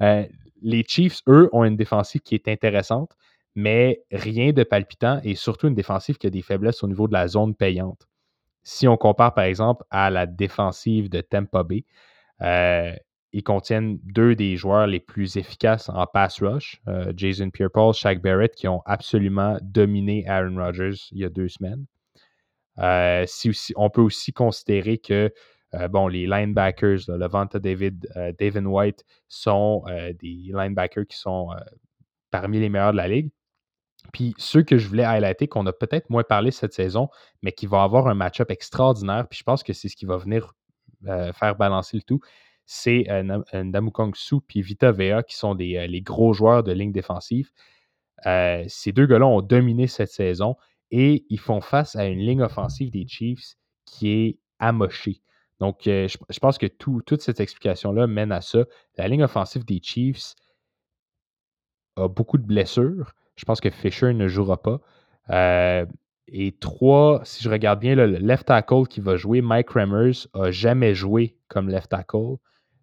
Les 0.62 0.84
Chiefs, 0.86 1.22
eux, 1.26 1.48
ont 1.52 1.64
une 1.64 1.76
défensive 1.76 2.20
qui 2.20 2.34
est 2.34 2.46
intéressante, 2.48 3.16
mais 3.54 4.02
rien 4.12 4.52
de 4.52 4.62
palpitant 4.62 5.18
et 5.24 5.34
surtout 5.34 5.68
une 5.68 5.74
défensive 5.74 6.18
qui 6.18 6.26
a 6.26 6.30
des 6.30 6.42
faiblesses 6.42 6.82
au 6.82 6.86
niveau 6.86 7.08
de 7.08 7.14
la 7.14 7.28
zone 7.28 7.54
payante. 7.54 8.06
Si 8.62 8.86
on 8.86 8.98
compare, 8.98 9.32
par 9.32 9.44
exemple, 9.44 9.84
à 9.88 10.10
la 10.10 10.26
défensive 10.26 11.08
de 11.08 11.22
Tampa 11.22 11.62
Bay, 11.62 11.86
ils 13.32 13.44
contiennent 13.44 13.98
deux 14.02 14.34
des 14.34 14.56
joueurs 14.56 14.86
les 14.86 15.00
plus 15.00 15.36
efficaces 15.36 15.88
en 15.88 16.06
pass 16.06 16.42
rush, 16.42 16.80
euh, 16.88 17.12
Jason 17.16 17.50
Pierre-Paul, 17.50 17.94
Shaq 17.94 18.20
Barrett, 18.20 18.54
qui 18.54 18.66
ont 18.68 18.82
absolument 18.86 19.58
dominé 19.62 20.26
Aaron 20.26 20.56
Rodgers 20.56 20.96
il 21.12 21.18
y 21.18 21.24
a 21.24 21.28
deux 21.28 21.48
semaines. 21.48 21.86
Euh, 22.78 23.24
si 23.26 23.52
on 23.76 23.90
peut 23.90 24.00
aussi 24.00 24.32
considérer 24.32 24.98
que 24.98 25.32
euh, 25.74 25.88
bon, 25.88 26.08
les 26.08 26.26
linebackers, 26.26 27.00
là, 27.08 27.16
Levanta 27.16 27.58
David, 27.58 28.08
euh, 28.16 28.32
David 28.38 28.66
White, 28.66 29.04
sont 29.28 29.84
des 30.20 30.50
linebackers 30.52 31.06
qui 31.06 31.16
sont 31.16 31.50
parmi 32.30 32.58
les 32.58 32.68
meilleurs 32.68 32.92
de 32.92 32.96
la 32.96 33.08
ligue. 33.08 33.30
Puis 34.12 34.34
ceux 34.38 34.62
que 34.62 34.78
je 34.78 34.88
voulais 34.88 35.04
highlighter, 35.04 35.46
qu'on 35.46 35.66
a 35.66 35.72
peut-être 35.72 36.08
moins 36.10 36.24
parlé 36.24 36.50
cette 36.50 36.72
saison, 36.72 37.08
mais 37.42 37.52
qui 37.52 37.66
vont 37.66 37.80
avoir 37.80 38.08
un 38.08 38.14
match-up 38.14 38.50
extraordinaire, 38.50 39.28
puis 39.28 39.38
je 39.38 39.44
pense 39.44 39.62
que 39.62 39.72
c'est 39.72 39.88
ce 39.88 39.96
qui 39.96 40.06
va 40.06 40.16
venir 40.16 40.54
faire 41.04 41.56
balancer 41.56 41.96
le 41.96 42.02
tout, 42.02 42.20
c'est 42.72 43.10
euh, 43.10 43.42
euh, 43.52 43.64
Ndamukong 43.64 44.14
Su 44.14 44.36
puis 44.46 44.62
Vita 44.62 44.92
Vea, 44.92 45.24
qui 45.24 45.34
sont 45.36 45.56
euh, 45.60 45.86
les 45.88 46.02
gros 46.02 46.32
joueurs 46.32 46.62
de 46.62 46.70
ligne 46.70 46.92
défensive. 46.92 47.50
Ces 48.24 48.92
deux 48.92 49.06
gars-là 49.06 49.26
ont 49.26 49.42
dominé 49.42 49.88
cette 49.88 50.10
saison 50.10 50.54
et 50.92 51.24
ils 51.30 51.40
font 51.40 51.60
face 51.60 51.96
à 51.96 52.06
une 52.06 52.20
ligne 52.20 52.42
offensive 52.42 52.92
des 52.92 53.08
Chiefs 53.08 53.56
qui 53.86 54.10
est 54.10 54.38
amochée. 54.60 55.20
Donc, 55.58 55.80
je, 55.84 56.38
pense 56.38 56.58
que 56.58 56.66
tout- 56.66 57.02
toute 57.04 57.22
cette 57.22 57.40
explication-là 57.40 58.06
mène 58.06 58.30
à 58.30 58.40
ça. 58.40 58.64
La 58.96 59.08
ligne 59.08 59.24
offensive 59.24 59.64
des 59.64 59.80
Chiefs 59.82 60.34
a 61.96 62.06
beaucoup 62.06 62.38
de 62.38 62.46
blessures. 62.46 63.14
Je 63.34 63.44
pense 63.46 63.60
que 63.60 63.70
Fisher 63.70 64.12
ne 64.12 64.28
jouera 64.28 64.62
pas. 64.62 64.80
Et 66.28 66.52
trois, 66.60 67.20
si 67.24 67.42
je 67.42 67.50
regarde 67.50 67.80
bien, 67.80 67.96
le 67.96 68.06
left 68.06 68.46
tackle 68.46 68.86
qui 68.88 69.00
va 69.00 69.16
jouer, 69.16 69.40
Mike 69.40 69.70
Remmers, 69.70 70.28
a 70.34 70.52
jamais 70.52 70.94
joué 70.94 71.36
comme 71.48 71.68
left 71.68 71.90
tackle. 71.90 72.36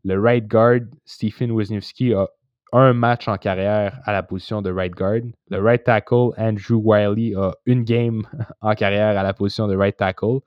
Le 0.03 0.19
right 0.19 0.47
guard, 0.47 0.81
Stephen 1.05 1.51
Wisniewski, 1.51 2.13
a 2.13 2.27
un 2.73 2.93
match 2.93 3.27
en 3.27 3.37
carrière 3.37 3.99
à 4.05 4.11
la 4.11 4.23
position 4.23 4.61
de 4.61 4.71
right 4.71 4.93
guard. 4.93 5.23
Le 5.49 5.59
right 5.59 5.83
tackle, 5.83 6.31
Andrew 6.37 6.75
Wiley, 6.75 7.33
a 7.35 7.53
une 7.65 7.83
game 7.83 8.23
en 8.61 8.73
carrière 8.75 9.17
à 9.17 9.23
la 9.23 9.33
position 9.33 9.67
de 9.67 9.75
right 9.75 9.95
tackle. 9.95 10.39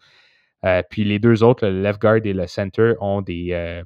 Euh, 0.64 0.82
puis 0.90 1.04
les 1.04 1.18
deux 1.18 1.42
autres, 1.42 1.66
le 1.66 1.82
left 1.82 2.00
guard 2.00 2.20
et 2.24 2.32
le 2.32 2.46
center, 2.46 2.94
ont 3.00 3.22
des, 3.22 3.52
euh, 3.52 3.82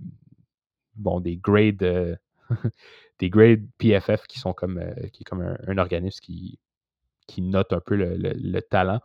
grades, 0.96 1.82
euh, 1.82 2.16
PFF 3.78 4.26
qui 4.26 4.38
sont 4.38 4.52
comme, 4.52 4.82
qui 5.12 5.24
comme 5.24 5.56
un, 5.66 5.78
organisme 5.78 6.20
qui, 6.20 6.58
note 7.38 7.72
un 7.72 7.80
peu 7.80 7.94
le 7.96 8.60
talent. 8.60 9.00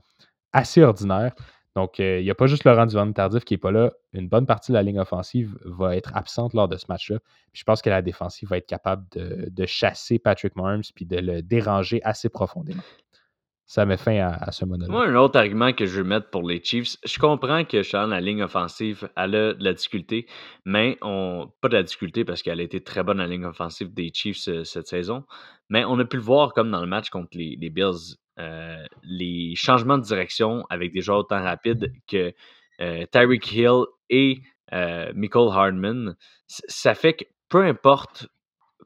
Assez 0.52 0.82
ordinaire. 0.82 1.34
Donc, 1.80 2.02
euh, 2.02 2.20
il 2.20 2.26
n'y 2.26 2.30
a 2.30 2.36
pas 2.36 2.46
juste 2.46 2.66
Laurent 2.66 2.86
Duverne 2.86 3.14
Tardif 3.14 3.46
qui 3.46 3.54
n'est 3.54 3.58
pas 3.58 3.72
là. 3.72 3.94
Une 4.12 4.28
bonne 4.28 4.46
partie 4.46 4.74
de 4.74 4.76
la 4.76 4.84
ligne 4.84 5.00
offensive 5.00 5.58
va 5.64 5.96
être 5.96 6.14
absente 6.14 6.54
lors 6.54 6.68
de 6.68 6.76
ce 6.76 6.88
match-là. 6.90 7.20
Je 7.54 7.64
pense 7.64 7.82
que 7.82 7.90
la 7.90 8.02
défensive 8.02 8.50
va 8.50 8.58
être 8.58 8.68
capable 8.68 9.06
de, 9.12 9.48
de 9.50 9.66
chasser 9.66 10.20
Patrick 10.20 10.58
Mahomes 10.58 10.82
puis 10.94 11.06
de 11.06 11.16
le 11.16 11.42
déranger 11.42 12.02
assez 12.04 12.28
profondément. 12.28 12.84
Ça 13.70 13.86
met 13.86 13.98
fin 13.98 14.18
à, 14.18 14.30
à 14.30 14.52
ce 14.52 14.66
monologue. 14.66 14.90
Moi, 14.90 15.06
un 15.06 15.16
autre 15.16 15.38
argument 15.38 15.74
que 15.74 15.86
je 15.86 15.98
veux 15.98 16.04
mettre 16.04 16.32
pour 16.32 16.42
les 16.42 16.60
Chiefs, 16.64 16.98
je 17.06 17.20
comprends 17.20 17.64
que 17.66 17.84
Sean, 17.84 18.08
la 18.08 18.20
ligne 18.20 18.42
offensive, 18.42 19.08
elle 19.16 19.36
a 19.36 19.54
de 19.54 19.64
la 19.64 19.74
difficulté, 19.74 20.26
mais 20.66 20.98
on. 21.04 21.52
Pas 21.62 21.68
de 21.70 21.76
la 21.76 21.84
difficulté 21.84 22.26
parce 22.26 22.42
qu'elle 22.42 22.60
a 22.62 22.64
été 22.64 22.82
très 22.82 23.04
bonne, 23.04 23.20
la 23.20 23.28
ligne 23.28 23.46
offensive 23.46 23.94
des 23.94 24.10
Chiefs 24.12 24.48
euh, 24.48 24.64
cette 24.64 24.88
saison. 24.88 25.24
Mais 25.70 25.86
on 25.86 26.00
a 26.00 26.06
pu 26.06 26.18
le 26.18 26.24
voir 26.24 26.54
comme 26.54 26.72
dans 26.72 26.82
le 26.82 26.88
match 26.88 27.12
contre 27.12 27.38
les, 27.38 27.58
Bills. 27.70 28.16
euh, 28.40 28.84
les 29.04 29.54
changements 29.56 30.00
de 30.00 30.04
direction 30.04 30.66
avec 30.72 30.92
des 30.92 31.02
joueurs 31.02 31.20
autant 31.20 31.44
rapides 31.44 31.94
que 32.08 32.34
euh, 32.82 33.06
Tyreek 33.12 33.52
Hill 33.52 33.84
et 34.10 34.42
Michael 34.72 35.50
Hardman, 35.52 36.16
ça 36.48 36.96
fait 36.96 37.14
que 37.14 37.26
peu 37.50 37.64
importe 37.64 38.30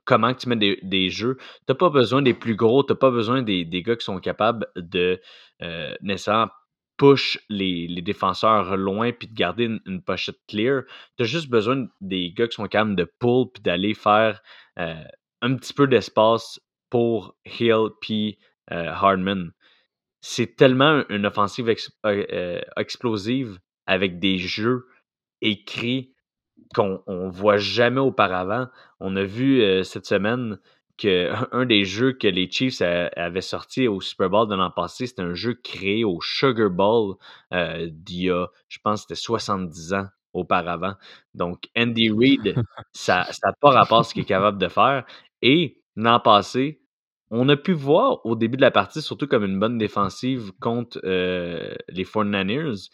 comment 0.06 0.34
tu 0.34 0.50
mets 0.50 0.56
des, 0.56 0.80
des 0.84 1.10
jeux, 1.10 1.38
t'as 1.66 1.76
pas 1.76 1.90
besoin 1.90 2.22
des 2.22 2.34
plus 2.34 2.56
gros, 2.56 2.84
t'as 2.84 2.96
pas 2.96 3.12
besoin 3.12 3.42
des, 3.42 3.66
des 3.66 3.82
gars 3.82 3.96
qui 3.96 4.06
sont 4.06 4.20
capables 4.20 4.68
de 4.76 5.22
euh, 5.62 5.96
nécessairement 6.02 6.50
push 6.98 7.40
les, 7.50 7.88
les 7.88 8.02
défenseurs 8.02 8.78
loin 8.78 9.12
puis 9.12 9.28
de 9.28 9.34
garder 9.34 9.66
une, 9.66 9.80
une 9.86 10.02
pochette 10.02 10.40
clear. 10.48 10.84
T'as 11.18 11.24
juste 11.24 11.50
besoin 11.50 11.88
des 12.02 12.32
gars 12.32 12.48
qui 12.48 12.56
sont 12.56 12.68
capables 12.68 12.96
de 12.96 13.12
pull 13.20 13.48
puis 13.54 13.64
d'aller 13.64 13.94
faire 13.94 14.42
euh, 14.80 15.04
un 15.42 15.56
petit 15.56 15.74
peu 15.74 15.88
d'espace 15.88 16.60
pour 16.90 17.36
Hill 17.46 17.90
puis 18.02 18.38
euh, 18.72 18.90
Hardman. 18.90 19.52
C'est 20.22 20.56
tellement 20.56 21.04
une 21.10 21.26
offensive 21.26 21.74
euh, 22.06 22.62
explosive 22.78 23.60
avec 23.86 24.20
des 24.20 24.38
jeux 24.38 24.86
écrits 25.42 26.13
qu'on 26.74 27.04
on 27.08 27.30
voit 27.30 27.58
jamais 27.58 28.00
auparavant. 28.02 28.68
On 29.00 29.16
a 29.16 29.24
vu 29.24 29.62
euh, 29.62 29.84
cette 29.84 30.06
semaine 30.06 30.60
que 30.98 31.32
un 31.52 31.66
des 31.66 31.86
jeux 31.86 32.14
que 32.14 32.28
les 32.28 32.50
Chiefs 32.50 32.82
a- 32.82 33.08
avaient 33.16 33.42
sorti 33.42 33.88
au 33.88 34.00
Super 34.02 34.30
Bowl 34.30 34.48
de 34.48 34.56
l'an 34.56 34.72
passé, 34.72 35.08
c'était 35.08 35.22
un 35.24 35.34
jeu 35.34 35.54
créé 35.56 36.04
au 36.04 36.20
Sugar 36.22 36.70
Bowl 36.70 37.16
euh, 37.54 37.88
d'il 37.92 38.24
y 38.24 38.30
a, 38.30 38.48
je 38.68 38.80
pense, 38.84 39.02
c'était 39.02 39.16
70 39.16 39.94
ans 39.94 40.08
auparavant. 40.34 40.96
Donc, 41.34 41.70
Andy 41.78 42.10
Reid, 42.10 42.56
ça 42.92 43.28
n'a 43.44 43.54
pas 43.54 43.72
rapport 43.72 44.00
à 44.00 44.04
ce 44.04 44.14
qu'il 44.14 44.24
est 44.24 44.26
capable 44.26 44.58
de 44.58 44.68
faire. 44.68 45.06
Et 45.42 45.82
l'an 45.96 46.20
passé, 46.20 46.82
on 47.32 47.50
a 47.50 47.58
pu 47.58 47.74
voir 47.74 48.26
au 48.26 48.36
début 48.36 48.58
de 48.58 48.62
la 48.62 48.72
partie, 48.72 49.02
surtout 49.02 49.28
comme 49.28 49.44
une 49.44 49.60
bonne 49.60 49.78
défensive 49.78 50.52
contre 50.60 51.00
euh, 51.04 51.74
les 51.90 52.06
49ers, 52.06 52.90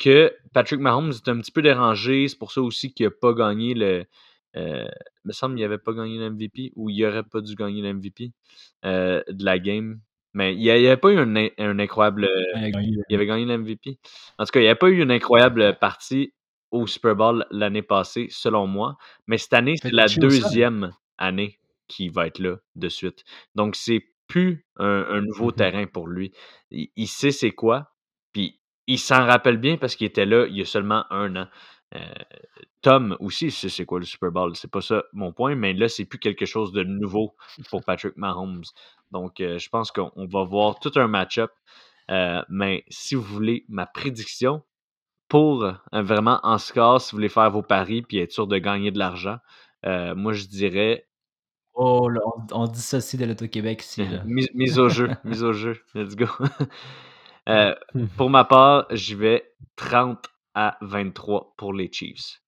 que 0.00 0.34
Patrick 0.52 0.80
Mahomes 0.80 1.10
est 1.12 1.28
un 1.28 1.38
petit 1.40 1.52
peu 1.52 1.62
dérangé. 1.62 2.26
C'est 2.26 2.38
pour 2.38 2.50
ça 2.52 2.62
aussi 2.62 2.92
qu'il 2.92 3.06
n'a 3.06 3.12
pas 3.12 3.34
gagné 3.34 3.74
le. 3.74 4.04
Euh, 4.56 4.84
il 5.24 5.28
me 5.28 5.32
semble 5.32 5.54
qu'il 5.54 5.62
n'avait 5.64 5.78
pas 5.78 5.92
gagné 5.92 6.18
le 6.18 6.30
MVP 6.30 6.72
ou 6.74 6.90
il 6.90 7.00
n'aurait 7.02 7.22
pas 7.22 7.40
dû 7.40 7.54
gagner 7.54 7.82
le 7.82 7.94
MVP 7.94 8.32
euh, 8.84 9.22
de 9.28 9.44
la 9.44 9.60
game. 9.60 10.00
Mais 10.32 10.54
il 10.54 10.60
n'y 10.60 10.70
avait 10.70 10.96
pas 10.96 11.10
eu 11.12 11.18
un, 11.18 11.36
un 11.58 11.78
incroyable. 11.78 12.28
Il 12.56 12.72
gagné 12.72 12.96
Il 13.08 13.14
avait 13.14 13.26
gagné 13.26 13.44
le 13.44 13.58
MVP. 13.58 13.98
En 14.38 14.44
tout 14.44 14.50
cas, 14.52 14.60
il 14.60 14.64
n'y 14.64 14.68
a 14.68 14.76
pas 14.76 14.88
eu 14.88 15.02
une 15.02 15.10
incroyable 15.12 15.76
partie 15.80 16.32
au 16.72 16.86
Super 16.86 17.16
Bowl 17.16 17.46
l'année 17.50 17.82
passée, 17.82 18.28
selon 18.30 18.66
moi. 18.66 18.96
Mais 19.26 19.38
cette 19.38 19.52
année, 19.54 19.76
c'est 19.80 19.92
la 19.92 20.06
deuxième 20.06 20.92
année 21.18 21.58
qui 21.88 22.08
va 22.08 22.26
être 22.28 22.38
là 22.38 22.56
de 22.76 22.88
suite. 22.88 23.24
Donc, 23.56 23.74
c'est 23.76 24.04
plus 24.28 24.64
un, 24.76 25.04
un 25.10 25.20
nouveau 25.22 25.46
Mhm. 25.48 25.52
terrain 25.56 25.86
pour 25.86 26.06
lui. 26.08 26.32
Il, 26.70 26.88
il 26.96 27.08
sait 27.08 27.32
c'est 27.32 27.50
quoi, 27.50 27.92
il 28.90 28.98
s'en 28.98 29.24
rappelle 29.24 29.56
bien 29.56 29.76
parce 29.76 29.94
qu'il 29.94 30.06
était 30.06 30.26
là 30.26 30.46
il 30.46 30.56
y 30.56 30.60
a 30.60 30.64
seulement 30.64 31.04
un 31.10 31.36
an. 31.36 31.46
Euh, 31.94 32.00
Tom 32.82 33.16
aussi 33.20 33.50
sait 33.50 33.68
c'est 33.68 33.84
quoi 33.84 34.00
le 34.00 34.04
Super 34.04 34.32
Bowl? 34.32 34.56
C'est 34.56 34.70
pas 34.70 34.80
ça 34.80 35.04
mon 35.12 35.32
point, 35.32 35.54
mais 35.54 35.72
là, 35.72 35.88
c'est 35.88 36.04
plus 36.04 36.18
quelque 36.18 36.44
chose 36.44 36.72
de 36.72 36.82
nouveau 36.82 37.36
pour 37.70 37.84
Patrick 37.84 38.16
Mahomes. 38.16 38.64
Donc, 39.12 39.40
euh, 39.40 39.58
je 39.58 39.68
pense 39.68 39.92
qu'on 39.92 40.10
on 40.16 40.26
va 40.26 40.44
voir 40.44 40.80
tout 40.80 40.92
un 40.96 41.06
match-up. 41.06 41.52
Euh, 42.10 42.42
mais 42.48 42.84
si 42.88 43.14
vous 43.14 43.22
voulez 43.22 43.64
ma 43.68 43.86
prédiction 43.86 44.62
pour 45.28 45.72
vraiment 45.92 46.40
en 46.42 46.58
score, 46.58 47.00
si 47.00 47.12
vous 47.12 47.18
voulez 47.18 47.28
faire 47.28 47.50
vos 47.50 47.62
paris 47.62 48.02
puis 48.02 48.18
être 48.18 48.32
sûr 48.32 48.48
de 48.48 48.58
gagner 48.58 48.90
de 48.90 48.98
l'argent, 48.98 49.38
moi 49.84 50.32
je 50.32 50.46
dirais 50.46 51.06
Oh, 51.74 52.08
là, 52.08 52.20
on, 52.26 52.62
on 52.62 52.66
dissocie 52.66 53.18
de 53.18 53.24
l'Auto-Québec 53.24 53.82
ici. 53.82 54.04
Là. 54.04 54.22
mise, 54.26 54.48
mise 54.54 54.78
au 54.80 54.88
jeu, 54.88 55.10
mise 55.24 55.44
au 55.44 55.52
jeu, 55.52 55.80
let's 55.94 56.16
go. 56.16 56.26
Euh, 57.50 57.74
pour 58.16 58.30
ma 58.30 58.44
part, 58.46 58.86
je 58.90 59.14
vais 59.14 59.52
30 59.76 60.26
à 60.54 60.78
23 60.80 61.52
pour 61.58 61.74
les 61.74 61.92
Chiefs. 61.92 62.40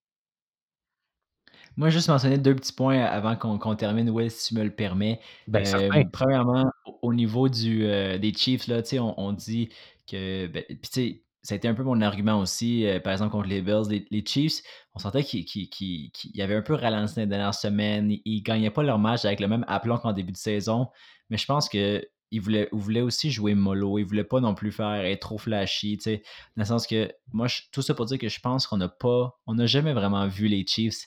Moi, 1.77 1.91
juste 1.91 2.09
mentionner 2.09 2.39
deux 2.39 2.55
petits 2.55 2.73
points 2.73 3.03
avant 3.05 3.37
qu'on 3.37 3.75
termine, 3.77 4.11
Will, 4.11 4.31
si 4.31 4.49
tu 4.49 4.55
me 4.55 4.65
le 4.65 4.71
permets. 4.75 5.21
Ben, 5.47 5.65
Euh, 5.67 6.05
premièrement, 6.13 6.71
au, 6.87 6.99
au 7.03 7.15
niveau 7.15 7.49
du, 7.49 7.85
euh, 7.87 8.19
des 8.19 8.33
Chiefs, 8.35 8.67
là, 8.69 8.83
on, 9.01 9.15
on 9.17 9.33
dit 9.33 9.71
que. 10.07 10.47
ben, 10.49 10.65
Puis, 10.69 10.77
tu 10.83 10.89
sais, 10.93 11.23
ça 11.43 11.55
a 11.55 11.57
été 11.57 11.67
un 11.69 11.75
peu 11.75 11.83
mon 11.83 12.01
argument 12.03 12.39
aussi, 12.41 12.87
euh, 12.87 13.01
par 13.01 13.13
exemple, 13.13 13.33
contre 13.33 13.49
les 13.49 13.63
Bills. 13.63 13.89
Les, 13.91 14.07
les 14.11 14.25
Chiefs, 14.25 14.63
on 14.95 14.99
sentait 14.99 15.25
qu'ils 15.25 15.45
qu'ils- 15.45 15.71
qu'ils 16.13 16.43
avaient 16.43 16.55
un 16.57 16.63
peu 16.63 16.75
ralenti 16.75 17.15
dans 17.17 17.23
les 17.23 17.27
dernières 17.27 17.55
semaines. 17.55 18.11
Ils 18.25 18.39
ne 18.39 18.43
gagnaient 18.43 18.71
pas 18.71 18.83
leur 18.83 18.99
match 18.99 19.25
avec 19.25 19.41
le 19.41 19.49
même 19.49 19.65
aplomb 19.69 19.99
qu'en 19.99 20.13
début 20.13 20.33
de 20.33 20.37
saison. 20.37 20.89
Mais 21.31 21.37
je 21.39 21.47
pense 21.47 21.69
que. 21.69 22.07
Ils 22.33 22.41
voulaient, 22.41 22.69
ils 22.73 22.79
voulaient 22.79 23.01
aussi 23.03 23.31
jouer 23.31 23.55
mollo. 23.55 23.99
Ils 23.99 24.05
voulaient 24.05 24.25
pas 24.25 24.41
non 24.41 24.55
plus 24.55 24.73
faire 24.73 24.91
être 24.95 25.21
trop 25.21 25.39
flashy. 25.39 25.99
tu 25.99 26.03
sais. 26.05 26.23
Dans 26.57 26.63
le 26.63 26.67
sens 26.67 26.87
que, 26.89 27.13
moi, 27.33 27.47
tout 27.73 27.83
ça 27.83 27.95
pour 27.95 28.07
dire 28.07 28.19
que 28.19 28.29
je 28.29 28.41
pense 28.41 28.67
qu'on 28.67 28.79
n'a 28.79 28.89
pas. 28.89 29.39
On 29.47 29.55
n'a 29.55 29.67
jamais 29.67 29.93
vraiment 29.93 30.27
vu 30.27 30.49
les 30.49 30.67
Chiefs 30.67 31.07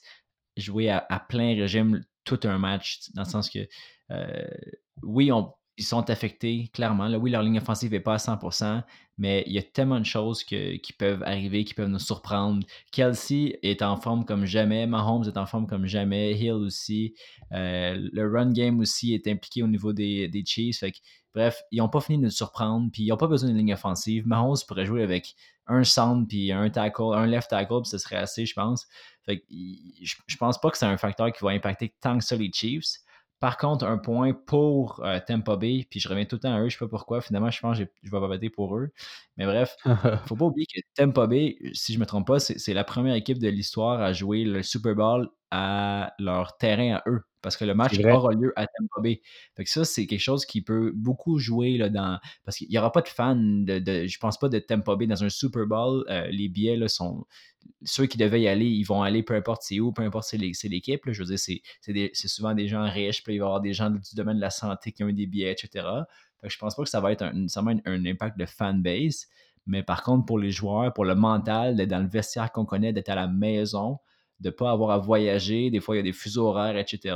jouer 0.57 0.89
à, 0.89 1.05
à 1.09 1.19
plein 1.19 1.55
régime 1.55 2.05
tout 2.23 2.39
un 2.43 2.57
match, 2.57 3.01
dans 3.13 3.23
le 3.23 3.29
sens 3.29 3.49
que, 3.49 3.67
euh, 4.11 4.47
oui, 5.03 5.31
on- 5.31 5.53
ils 5.77 5.83
sont 5.83 6.09
affectés, 6.09 6.69
clairement. 6.73 7.07
Là, 7.07 7.17
oui, 7.17 7.31
leur 7.31 7.41
ligne 7.43 7.57
offensive 7.57 7.91
n'est 7.91 7.99
pas 7.99 8.13
à 8.13 8.17
100%, 8.17 8.81
mais 9.17 9.43
il 9.45 9.53
y 9.53 9.57
a 9.57 9.61
tellement 9.61 9.99
de 9.99 10.05
choses 10.05 10.43
que- 10.43 10.77
qui 10.77 10.93
peuvent 10.93 11.21
arriver, 11.23 11.63
qui 11.65 11.73
peuvent 11.73 11.89
nous 11.89 11.99
surprendre. 11.99 12.65
Kelsey 12.91 13.59
est 13.61 13.81
en 13.81 13.97
forme 13.97 14.23
comme 14.25 14.45
jamais, 14.45 14.87
Mahomes 14.87 15.25
est 15.25 15.37
en 15.37 15.45
forme 15.45 15.67
comme 15.67 15.85
jamais, 15.85 16.31
Hill 16.33 16.53
aussi. 16.53 17.13
Euh, 17.51 18.09
le 18.13 18.31
run 18.31 18.51
game 18.51 18.79
aussi 18.79 19.13
est 19.13 19.27
impliqué 19.27 19.63
au 19.63 19.67
niveau 19.67 19.91
des, 19.91 20.27
des 20.29 20.43
Chiefs. 20.45 20.79
Fait 20.79 20.91
que, 20.91 20.97
bref, 21.33 21.61
ils 21.71 21.79
n'ont 21.79 21.89
pas 21.89 21.99
fini 22.01 22.19
de 22.19 22.23
nous 22.23 22.29
surprendre, 22.29 22.89
puis 22.91 23.03
ils 23.03 23.09
n'ont 23.09 23.17
pas 23.17 23.27
besoin 23.27 23.49
d'une 23.49 23.57
ligne 23.57 23.73
offensive. 23.73 24.25
Mahomes 24.25 24.55
pourrait 24.67 24.85
jouer 24.85 25.03
avec 25.03 25.35
un 25.67 25.83
sound, 25.83 26.27
puis 26.27 26.51
un 26.51 26.69
tackle, 26.69 27.13
un 27.15 27.25
left 27.25 27.49
tackle, 27.49 27.81
puis 27.81 27.89
ce 27.89 27.97
serait 27.97 28.17
assez, 28.17 28.45
je 28.45 28.53
pense. 28.53 28.87
Fait 29.25 29.39
que, 29.39 29.45
je, 29.49 30.15
je 30.25 30.37
pense 30.37 30.59
pas 30.59 30.69
que 30.69 30.77
c'est 30.77 30.85
un 30.85 30.97
facteur 30.97 31.31
qui 31.33 31.43
va 31.43 31.49
impacter 31.49 31.93
tant 31.99 32.17
que 32.17 32.23
ça 32.23 32.35
les 32.35 32.51
Chiefs. 32.53 32.99
Par 33.39 33.57
contre, 33.57 33.85
un 33.85 33.97
point 33.97 34.33
pour 34.33 35.03
euh, 35.03 35.19
Tampa 35.25 35.55
Bay, 35.57 35.85
puis 35.89 35.99
je 35.99 36.07
reviens 36.09 36.25
tout 36.25 36.37
le 36.37 36.39
temps 36.41 36.53
à 36.53 36.61
eux, 36.61 36.69
je 36.69 36.77
sais 36.77 36.85
pas 36.85 36.89
pourquoi. 36.89 37.21
Finalement, 37.21 37.51
je 37.51 37.59
pense 37.59 37.77
que 37.77 37.85
je 38.01 38.11
vais 38.11 38.19
voter 38.19 38.49
pour 38.49 38.77
eux. 38.77 38.91
Mais 39.37 39.45
bref, 39.45 39.75
faut 40.27 40.35
pas 40.35 40.45
oublier 40.45 40.65
que 40.65 40.79
Tampa 40.95 41.27
Bay, 41.27 41.57
si 41.73 41.93
je 41.93 41.99
me 41.99 42.05
trompe 42.05 42.27
pas, 42.27 42.39
c'est 42.39 42.73
la 42.73 42.83
première 42.83 43.15
équipe 43.15 43.39
de 43.39 43.49
l'histoire 43.49 44.01
à 44.01 44.13
jouer 44.13 44.45
le 44.45 44.63
Super 44.63 44.95
Bowl 44.95 45.29
à 45.55 46.13
leur 46.19 46.57
terrain 46.57 46.95
à 46.97 47.03
eux. 47.09 47.21
Parce 47.41 47.57
que 47.57 47.65
le 47.65 47.75
match 47.75 47.93
aura 48.15 48.33
lieu 48.33 48.51
à 48.55 48.65
Tampa 48.65 49.01
Bay. 49.01 49.21
Fait 49.55 49.63
que 49.63 49.69
ça, 49.69 49.85
c'est 49.85 50.07
quelque 50.07 50.19
chose 50.19 50.45
qui 50.47 50.63
peut 50.63 50.91
beaucoup 50.95 51.37
jouer 51.37 51.77
là, 51.77 51.89
dans. 51.89 52.19
Parce 52.43 52.57
qu'il 52.57 52.67
n'y 52.69 52.77
aura 52.79 52.91
pas 52.91 53.01
de 53.01 53.07
fans 53.07 53.35
de, 53.35 53.77
de- 53.79 54.07
Je 54.07 54.17
pense 54.17 54.39
pas 54.39 54.49
de 54.49 54.57
Tampa 54.57 54.95
Bay 54.95 55.05
dans 55.05 55.23
un 55.23 55.29
Super 55.29 55.67
Bowl. 55.67 56.03
Euh, 56.09 56.27
les 56.31 56.49
billets 56.49 56.75
là, 56.75 56.87
sont. 56.87 57.25
Ceux 57.83 58.07
qui 58.07 58.17
devaient 58.17 58.41
y 58.41 58.47
aller, 58.47 58.65
ils 58.65 58.83
vont 58.83 59.01
aller 59.03 59.21
peu 59.23 59.35
importe 59.35 59.61
c'est 59.63 59.79
où, 59.79 59.91
peu 59.91 60.01
importe 60.03 60.25
c'est 60.27 60.37
l'équipe. 60.37 61.01
Je 61.05 61.23
veux 61.23 61.35
dire, 61.35 61.39
c'est- 61.39 62.27
souvent 62.27 62.53
des 62.55 62.67
gens 62.67 62.83
riches, 62.89 63.23
puis 63.23 63.35
il 63.35 63.39
va 63.39 63.43
y 63.43 63.47
avoir 63.47 63.61
des 63.61 63.73
gens 63.73 63.89
du 63.91 64.15
domaine 64.15 64.37
de 64.37 64.41
la 64.41 64.49
santé 64.51 64.91
qui 64.91 65.03
ont 65.03 65.07
eu 65.09 65.13
des 65.13 65.25
billets, 65.27 65.51
etc. 65.51 65.69
Fait 66.41 66.47
que 66.47 66.53
je 66.53 66.57
pense 66.57 66.75
pas 66.75 66.83
que 66.83 66.89
ça 66.89 66.99
va 66.99 67.11
être 67.11 67.21
un, 67.23 67.33
nécessairement 67.33 67.71
un, 67.71 67.79
un 67.85 68.05
impact 68.05 68.37
de 68.39 68.45
fanbase. 68.45 69.27
Mais 69.67 69.81
par 69.83 70.03
contre, 70.03 70.25
pour 70.25 70.37
les 70.39 70.51
joueurs, 70.51 70.93
pour 70.93 71.05
le 71.05 71.15
mental, 71.15 71.75
d'être 71.75 71.89
dans 71.89 72.01
le 72.01 72.07
vestiaire 72.07 72.51
qu'on 72.51 72.65
connaît, 72.65 72.93
d'être 72.93 73.09
à 73.09 73.15
la 73.15 73.27
maison, 73.27 73.97
de 74.39 74.49
ne 74.49 74.53
pas 74.53 74.71
avoir 74.71 74.91
à 74.91 74.97
voyager, 74.97 75.69
des 75.69 75.79
fois 75.79 75.95
il 75.95 75.99
y 75.99 76.01
a 76.01 76.03
des 76.03 76.13
fuseaux 76.13 76.47
horaires, 76.47 76.77
etc. 76.77 77.15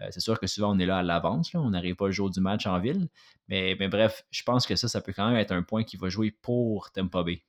Euh, 0.00 0.06
c'est 0.10 0.20
sûr 0.20 0.38
que 0.40 0.46
souvent 0.46 0.74
on 0.74 0.78
est 0.78 0.86
là 0.86 0.98
à 0.98 1.02
l'avance, 1.02 1.54
on 1.54 1.70
n'arrive 1.70 1.96
pas 1.96 2.06
le 2.06 2.12
jour 2.12 2.30
du 2.30 2.40
match 2.40 2.66
en 2.66 2.78
ville. 2.78 3.08
Mais, 3.48 3.74
bref, 3.88 4.24
je 4.30 4.42
pense 4.44 4.66
que 4.66 4.76
ça, 4.76 4.88
ça 4.88 5.00
peut 5.00 5.12
quand 5.14 5.28
même 5.28 5.36
être 5.36 5.52
un 5.52 5.62
point 5.62 5.84
qui 5.84 5.96
va 5.96 6.08
jouer 6.08 6.30
pour 6.30 6.90
Tampa 6.90 7.22
Bay. 7.22 7.42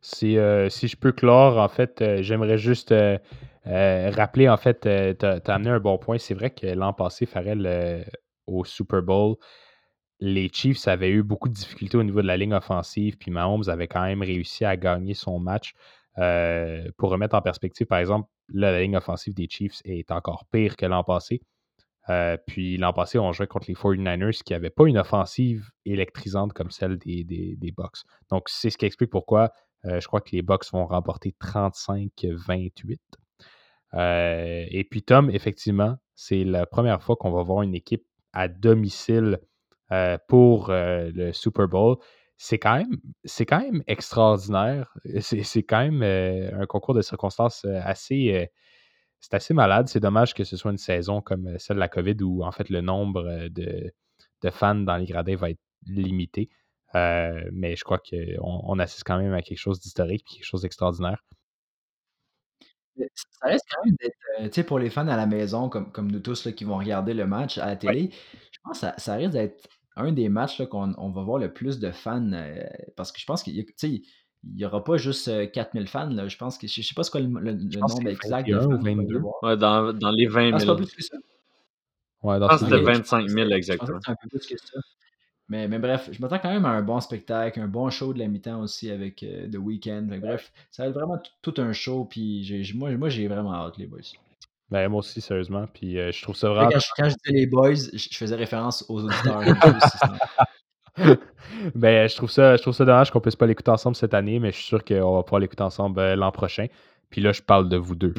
Si, 0.00 0.38
euh, 0.38 0.68
je 0.68 0.96
peux 0.96 1.10
clore, 1.10 1.58
en 1.58 1.68
fait, 1.68 2.00
euh, 2.00 2.22
j'aimerais 2.22 2.58
juste 2.58 2.94
rappeler, 3.64 4.48
en 4.48 4.56
fait, 4.56 4.82
tu 5.18 5.26
as, 5.26 5.40
amené 5.52 5.70
un 5.70 5.80
bon 5.80 5.98
point. 5.98 6.18
C'est 6.18 6.34
vrai 6.34 6.50
que 6.50 6.66
l'an 6.66 6.92
passé, 6.92 7.26
Farrell, 7.26 8.04
au 8.46 8.64
Super 8.64 9.02
Bowl, 9.02 9.36
les 10.20 10.48
Chiefs 10.52 10.88
avaient 10.88 11.10
eu 11.10 11.22
beaucoup 11.22 11.48
de 11.48 11.54
difficultés 11.54 11.96
au 11.96 12.02
niveau 12.02 12.22
de 12.22 12.26
la 12.26 12.36
ligne 12.36 12.54
offensive, 12.54 13.16
puis 13.18 13.30
Mahomes 13.30 13.68
avait 13.68 13.88
quand 13.88 14.02
même 14.02 14.22
réussi 14.22 14.64
à 14.64 14.76
gagner 14.76 15.14
son 15.14 15.38
match. 15.38 15.74
Euh, 16.18 16.90
pour 16.96 17.10
remettre 17.10 17.36
en 17.36 17.42
perspective, 17.42 17.86
par 17.86 17.98
exemple, 17.98 18.28
la 18.48 18.80
ligne 18.80 18.96
offensive 18.96 19.34
des 19.34 19.48
Chiefs 19.48 19.80
est 19.84 20.10
encore 20.10 20.46
pire 20.50 20.76
que 20.76 20.86
l'an 20.86 21.04
passé. 21.04 21.40
Euh, 22.10 22.36
puis 22.46 22.76
l'an 22.78 22.92
passé, 22.92 23.18
on 23.18 23.32
jouait 23.32 23.46
contre 23.46 23.66
les 23.68 23.74
49ers 23.74 24.42
qui 24.42 24.52
n'avaient 24.52 24.70
pas 24.70 24.86
une 24.86 24.98
offensive 24.98 25.70
électrisante 25.84 26.52
comme 26.52 26.70
celle 26.70 26.98
des, 26.98 27.22
des, 27.24 27.56
des 27.56 27.72
Bucks. 27.72 27.98
Donc, 28.30 28.48
c'est 28.48 28.70
ce 28.70 28.78
qui 28.78 28.86
explique 28.86 29.10
pourquoi 29.10 29.52
euh, 29.84 30.00
je 30.00 30.06
crois 30.08 30.20
que 30.20 30.30
les 30.32 30.42
Bucks 30.42 30.64
vont 30.72 30.86
remporter 30.86 31.34
35-28. 31.40 32.98
Euh, 33.94 34.64
et 34.68 34.84
puis, 34.84 35.02
Tom, 35.02 35.30
effectivement, 35.30 35.96
c'est 36.14 36.44
la 36.44 36.66
première 36.66 37.02
fois 37.02 37.16
qu'on 37.16 37.30
va 37.30 37.42
voir 37.42 37.62
une 37.62 37.74
équipe 37.74 38.04
à 38.32 38.48
domicile 38.48 39.38
pour 40.28 40.68
le 40.68 41.32
Super 41.32 41.66
Bowl. 41.66 41.96
C'est 42.40 42.58
quand 42.58 42.76
même, 42.78 42.98
c'est 43.24 43.46
quand 43.46 43.60
même 43.60 43.82
extraordinaire. 43.88 44.94
C'est, 45.20 45.62
quand 45.64 45.80
même 45.80 46.02
euh, 46.02 46.50
un 46.62 46.66
concours 46.66 46.94
de 46.94 47.02
circonstances 47.02 47.64
euh, 47.64 47.80
assez, 47.82 48.32
euh, 48.32 48.46
c'est 49.20 49.34
assez 49.34 49.54
malade. 49.54 49.88
C'est 49.88 50.00
dommage 50.00 50.34
que 50.34 50.44
ce 50.44 50.56
soit 50.56 50.70
une 50.70 50.78
saison 50.78 51.20
comme 51.20 51.58
celle 51.58 51.76
de 51.76 51.80
la 51.80 51.88
COVID 51.88 52.16
où 52.22 52.44
en 52.44 52.52
fait 52.52 52.70
le 52.70 52.80
nombre 52.80 53.48
de, 53.48 53.92
de 54.42 54.50
fans 54.50 54.76
dans 54.76 54.96
les 54.96 55.06
gradins 55.06 55.34
va 55.34 55.50
être 55.50 55.58
limité. 55.86 56.48
Euh, 56.94 57.42
mais 57.52 57.74
je 57.74 57.82
crois 57.84 57.98
qu'on 57.98 58.60
on 58.64 58.78
assiste 58.78 59.04
quand 59.04 59.18
même 59.18 59.34
à 59.34 59.42
quelque 59.42 59.58
chose 59.58 59.80
d'historique 59.80 60.24
et 60.32 60.36
quelque 60.36 60.46
chose 60.46 60.62
d'extraordinaire. 60.62 61.24
Ça 63.14 63.48
reste 63.48 63.64
quand 63.70 63.84
même 63.84 63.96
d'être, 64.00 64.48
tu 64.48 64.54
sais, 64.54 64.64
pour 64.64 64.78
les 64.78 64.90
fans 64.90 65.06
à 65.08 65.16
la 65.16 65.26
maison, 65.26 65.68
comme, 65.68 65.90
comme 65.92 66.10
nous 66.10 66.20
tous 66.20 66.46
là, 66.46 66.52
qui 66.52 66.64
vont 66.64 66.78
regarder 66.78 67.14
le 67.14 67.26
match 67.26 67.58
à 67.58 67.66
la 67.66 67.76
télé, 67.76 68.02
ouais. 68.04 68.10
je 68.52 68.58
pense 68.62 68.74
que 68.74 68.86
ça, 68.86 68.94
ça 68.96 69.14
risque 69.14 69.32
d'être 69.32 69.68
un 69.98 70.12
des 70.12 70.28
matchs 70.28 70.62
qu'on 70.68 70.94
on 70.96 71.10
va 71.10 71.22
voir 71.22 71.38
le 71.38 71.52
plus 71.52 71.78
de 71.78 71.90
fans. 71.90 72.32
Euh, 72.32 72.62
parce 72.96 73.12
que 73.12 73.20
je 73.20 73.26
pense 73.26 73.42
qu'il 73.42 73.64
n'y 74.44 74.64
aura 74.64 74.82
pas 74.82 74.96
juste 74.96 75.28
euh, 75.28 75.46
4000 75.46 75.88
fans. 75.88 76.08
Là. 76.10 76.28
Je 76.28 76.36
pense 76.36 76.56
que 76.58 76.66
je 76.66 76.80
ne 76.80 76.84
sais 76.84 76.94
pas 76.94 77.02
ce 77.02 77.10
qu'est 77.10 77.20
le, 77.20 77.28
le, 77.40 77.52
le 77.52 77.80
nombre 77.80 78.08
exact 78.08 78.48
de 78.48 78.58
fans. 78.58 78.72
Ou 78.72 78.82
22. 78.82 79.20
Ouais, 79.42 79.56
dans, 79.56 79.92
dans 79.92 80.10
les 80.10 80.26
20 80.26 80.40
000. 80.40 80.54
Ah, 80.54 80.58
c'est 80.60 80.66
pas 80.66 80.76
plus 80.76 80.94
que 80.94 81.02
ça? 81.02 81.16
Ouais, 82.22 82.34
je 82.34 82.46
pense 82.46 82.60
que 82.60 82.64
c'était 82.64 82.82
25 82.82 83.28
000 83.28 83.50
exactement. 83.50 83.98
C'est 84.04 84.10
un 84.10 84.16
peu 84.20 84.28
plus 84.28 84.46
que 84.46 84.56
ça. 84.56 84.80
Mais, 85.48 85.66
mais, 85.66 85.78
bref, 85.78 86.10
je 86.12 86.20
m'attends 86.20 86.38
quand 86.38 86.50
même 86.50 86.66
à 86.66 86.70
un 86.70 86.82
bon 86.82 87.00
spectacle, 87.00 87.58
un 87.58 87.68
bon 87.68 87.88
show 87.88 88.12
de 88.12 88.18
la 88.18 88.28
mi-temps 88.28 88.60
aussi 88.60 88.90
avec 88.90 89.22
euh, 89.22 89.48
The 89.48 89.56
Weeknd. 89.56 90.08
Bref, 90.20 90.52
ça 90.70 90.82
va 90.82 90.90
être 90.90 90.94
vraiment 90.94 91.18
tout 91.40 91.54
un 91.56 91.72
show. 91.72 92.04
Puis 92.04 92.44
j'ai, 92.44 92.74
moi, 92.74 92.90
moi 92.98 93.08
j'ai 93.08 93.28
vraiment 93.28 93.54
hâte, 93.54 93.78
les 93.78 93.86
boys. 93.86 94.00
Ben, 94.70 94.88
moi 94.88 94.98
aussi, 95.00 95.20
sérieusement. 95.20 95.66
Puis 95.72 95.98
euh, 95.98 96.12
je 96.12 96.22
trouve 96.22 96.36
ça 96.36 96.50
vraiment. 96.50 96.70
Quand 96.70 96.78
je, 96.78 96.86
quand 96.96 97.08
je 97.08 97.14
disais 97.24 97.38
les 97.38 97.46
boys, 97.46 97.74
je, 97.74 98.08
faisais 98.16 98.36
référence 98.36 98.84
aux 98.88 99.02
auditeurs. 99.02 99.42
ben, 101.74 102.08
je 102.08 102.16
trouve 102.16 102.30
ça, 102.30 102.56
je 102.56 102.62
trouve 102.62 102.74
ça 102.74 102.84
dommage 102.84 103.10
qu'on 103.10 103.20
puisse 103.20 103.36
pas 103.36 103.46
l'écouter 103.46 103.70
ensemble 103.70 103.96
cette 103.96 104.14
année, 104.14 104.38
mais 104.38 104.50
je 104.52 104.56
suis 104.56 104.66
sûr 104.66 104.84
qu'on 104.84 105.16
va 105.16 105.22
pouvoir 105.22 105.40
l'écouter 105.40 105.62
ensemble 105.62 106.00
euh, 106.00 106.16
l'an 106.16 106.32
prochain. 106.32 106.66
Puis 107.10 107.22
là, 107.22 107.32
je 107.32 107.40
parle 107.40 107.68
de 107.70 107.78
vous 107.78 107.94
deux. 107.94 108.12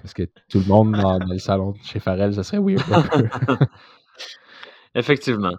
Parce 0.00 0.14
que 0.14 0.22
tout 0.48 0.60
le 0.60 0.66
monde 0.66 0.92
dans, 0.92 1.18
dans 1.18 1.26
le 1.32 1.38
salon 1.38 1.74
chez 1.82 1.98
Farrell, 1.98 2.32
ça 2.34 2.44
serait 2.44 2.60
weird. 2.60 2.82
Effectivement. 4.94 5.54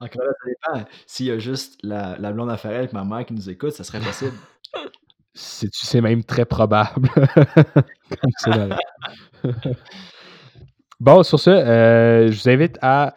Encore 0.00 0.24
là, 0.24 0.32
ça 0.32 0.46
dépend. 0.46 0.88
S'il 1.06 1.26
y 1.26 1.30
a 1.30 1.38
juste 1.38 1.78
la, 1.82 2.16
la 2.18 2.32
blonde 2.32 2.50
à 2.50 2.56
Farrell 2.56 2.88
et 2.90 2.94
ma 2.94 3.04
mère 3.04 3.26
qui 3.26 3.34
nous 3.34 3.50
écoute, 3.50 3.72
ça 3.72 3.84
serait 3.84 4.00
possible. 4.00 4.32
C'est 5.38 6.00
même 6.00 6.24
très 6.24 6.44
probable. 6.44 7.08
bon, 11.00 11.22
sur 11.22 11.38
ce, 11.38 11.50
euh, 11.50 12.30
je 12.30 12.42
vous 12.42 12.48
invite 12.48 12.78
à 12.82 13.14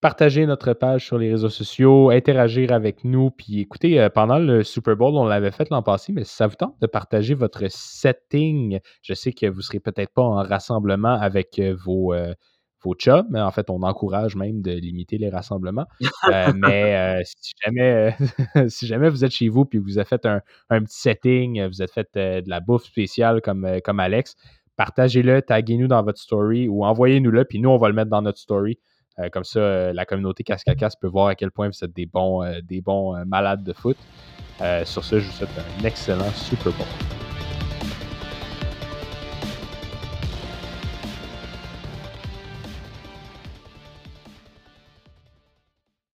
partager 0.00 0.44
notre 0.46 0.72
page 0.72 1.06
sur 1.06 1.18
les 1.18 1.30
réseaux 1.30 1.48
sociaux, 1.48 2.10
interagir 2.10 2.72
avec 2.72 3.04
nous. 3.04 3.30
Puis 3.30 3.60
écoutez, 3.60 4.00
euh, 4.00 4.08
pendant 4.08 4.38
le 4.38 4.64
Super 4.64 4.96
Bowl, 4.96 5.14
on 5.14 5.24
l'avait 5.24 5.52
fait 5.52 5.70
l'an 5.70 5.82
passé, 5.82 6.12
mais 6.12 6.24
si 6.24 6.34
ça 6.34 6.48
vous 6.48 6.56
tente 6.56 6.74
de 6.80 6.88
partager 6.88 7.34
votre 7.34 7.70
setting, 7.70 8.80
je 9.02 9.14
sais 9.14 9.32
que 9.32 9.46
vous 9.46 9.58
ne 9.58 9.62
serez 9.62 9.78
peut-être 9.78 10.12
pas 10.12 10.22
en 10.22 10.42
rassemblement 10.42 11.14
avec 11.14 11.60
euh, 11.60 11.76
vos, 11.84 12.12
vos 12.82 12.94
chums, 12.94 13.26
mais 13.30 13.40
en 13.40 13.50
fait, 13.50 13.70
on 13.70 13.82
encourage 13.82 14.36
même 14.36 14.62
de 14.62 14.72
limiter 14.72 15.18
les 15.18 15.30
rassemblements. 15.30 15.86
mais 16.56 17.22
si, 17.24 17.52
jamais, 17.64 18.16
si 18.68 18.86
jamais 18.86 19.08
vous 19.08 19.24
êtes 19.24 19.32
chez 19.32 19.48
vous 19.48 19.64
puis 19.64 19.78
vous 19.78 19.98
avez 19.98 20.06
fait 20.06 20.26
un, 20.26 20.40
petit 20.82 21.00
setting, 21.00 21.66
vous 21.66 21.80
avez 21.80 21.92
fait 21.92 22.08
de 22.14 22.48
la 22.48 22.60
bouffe 22.60 22.84
spéciale 22.84 23.40
comme, 23.40 23.68
comme 23.84 24.00
Alex, 24.00 24.36
partagez-le, 24.76 25.42
taguez-nous 25.42 25.88
dans 25.88 26.02
votre 26.02 26.18
story 26.18 26.68
ou 26.68 26.84
envoyez-nous-le, 26.84 27.44
puis 27.44 27.60
nous, 27.60 27.70
on 27.70 27.78
va 27.78 27.88
le 27.88 27.94
mettre 27.94 28.10
dans 28.10 28.22
notre 28.22 28.38
story. 28.38 28.78
Euh, 29.18 29.28
comme 29.28 29.44
ça, 29.44 29.60
euh, 29.60 29.92
la 29.92 30.04
communauté 30.04 30.42
Cascacas 30.42 30.94
peut 31.00 31.08
voir 31.08 31.28
à 31.28 31.34
quel 31.34 31.50
point 31.50 31.68
vous 31.68 31.84
êtes 31.84 31.92
des 31.92 32.06
bons, 32.06 32.42
euh, 32.42 32.60
des 32.62 32.80
bons 32.80 33.24
malades 33.26 33.62
de 33.62 33.72
foot. 33.72 33.96
sur 34.84 35.04
ce, 35.04 35.18
je 35.18 35.26
vous 35.26 35.32
souhaite 35.32 35.50
un 35.58 35.84
excellent 35.84 36.30
Super 36.30 36.72
Bowl. 36.72 37.21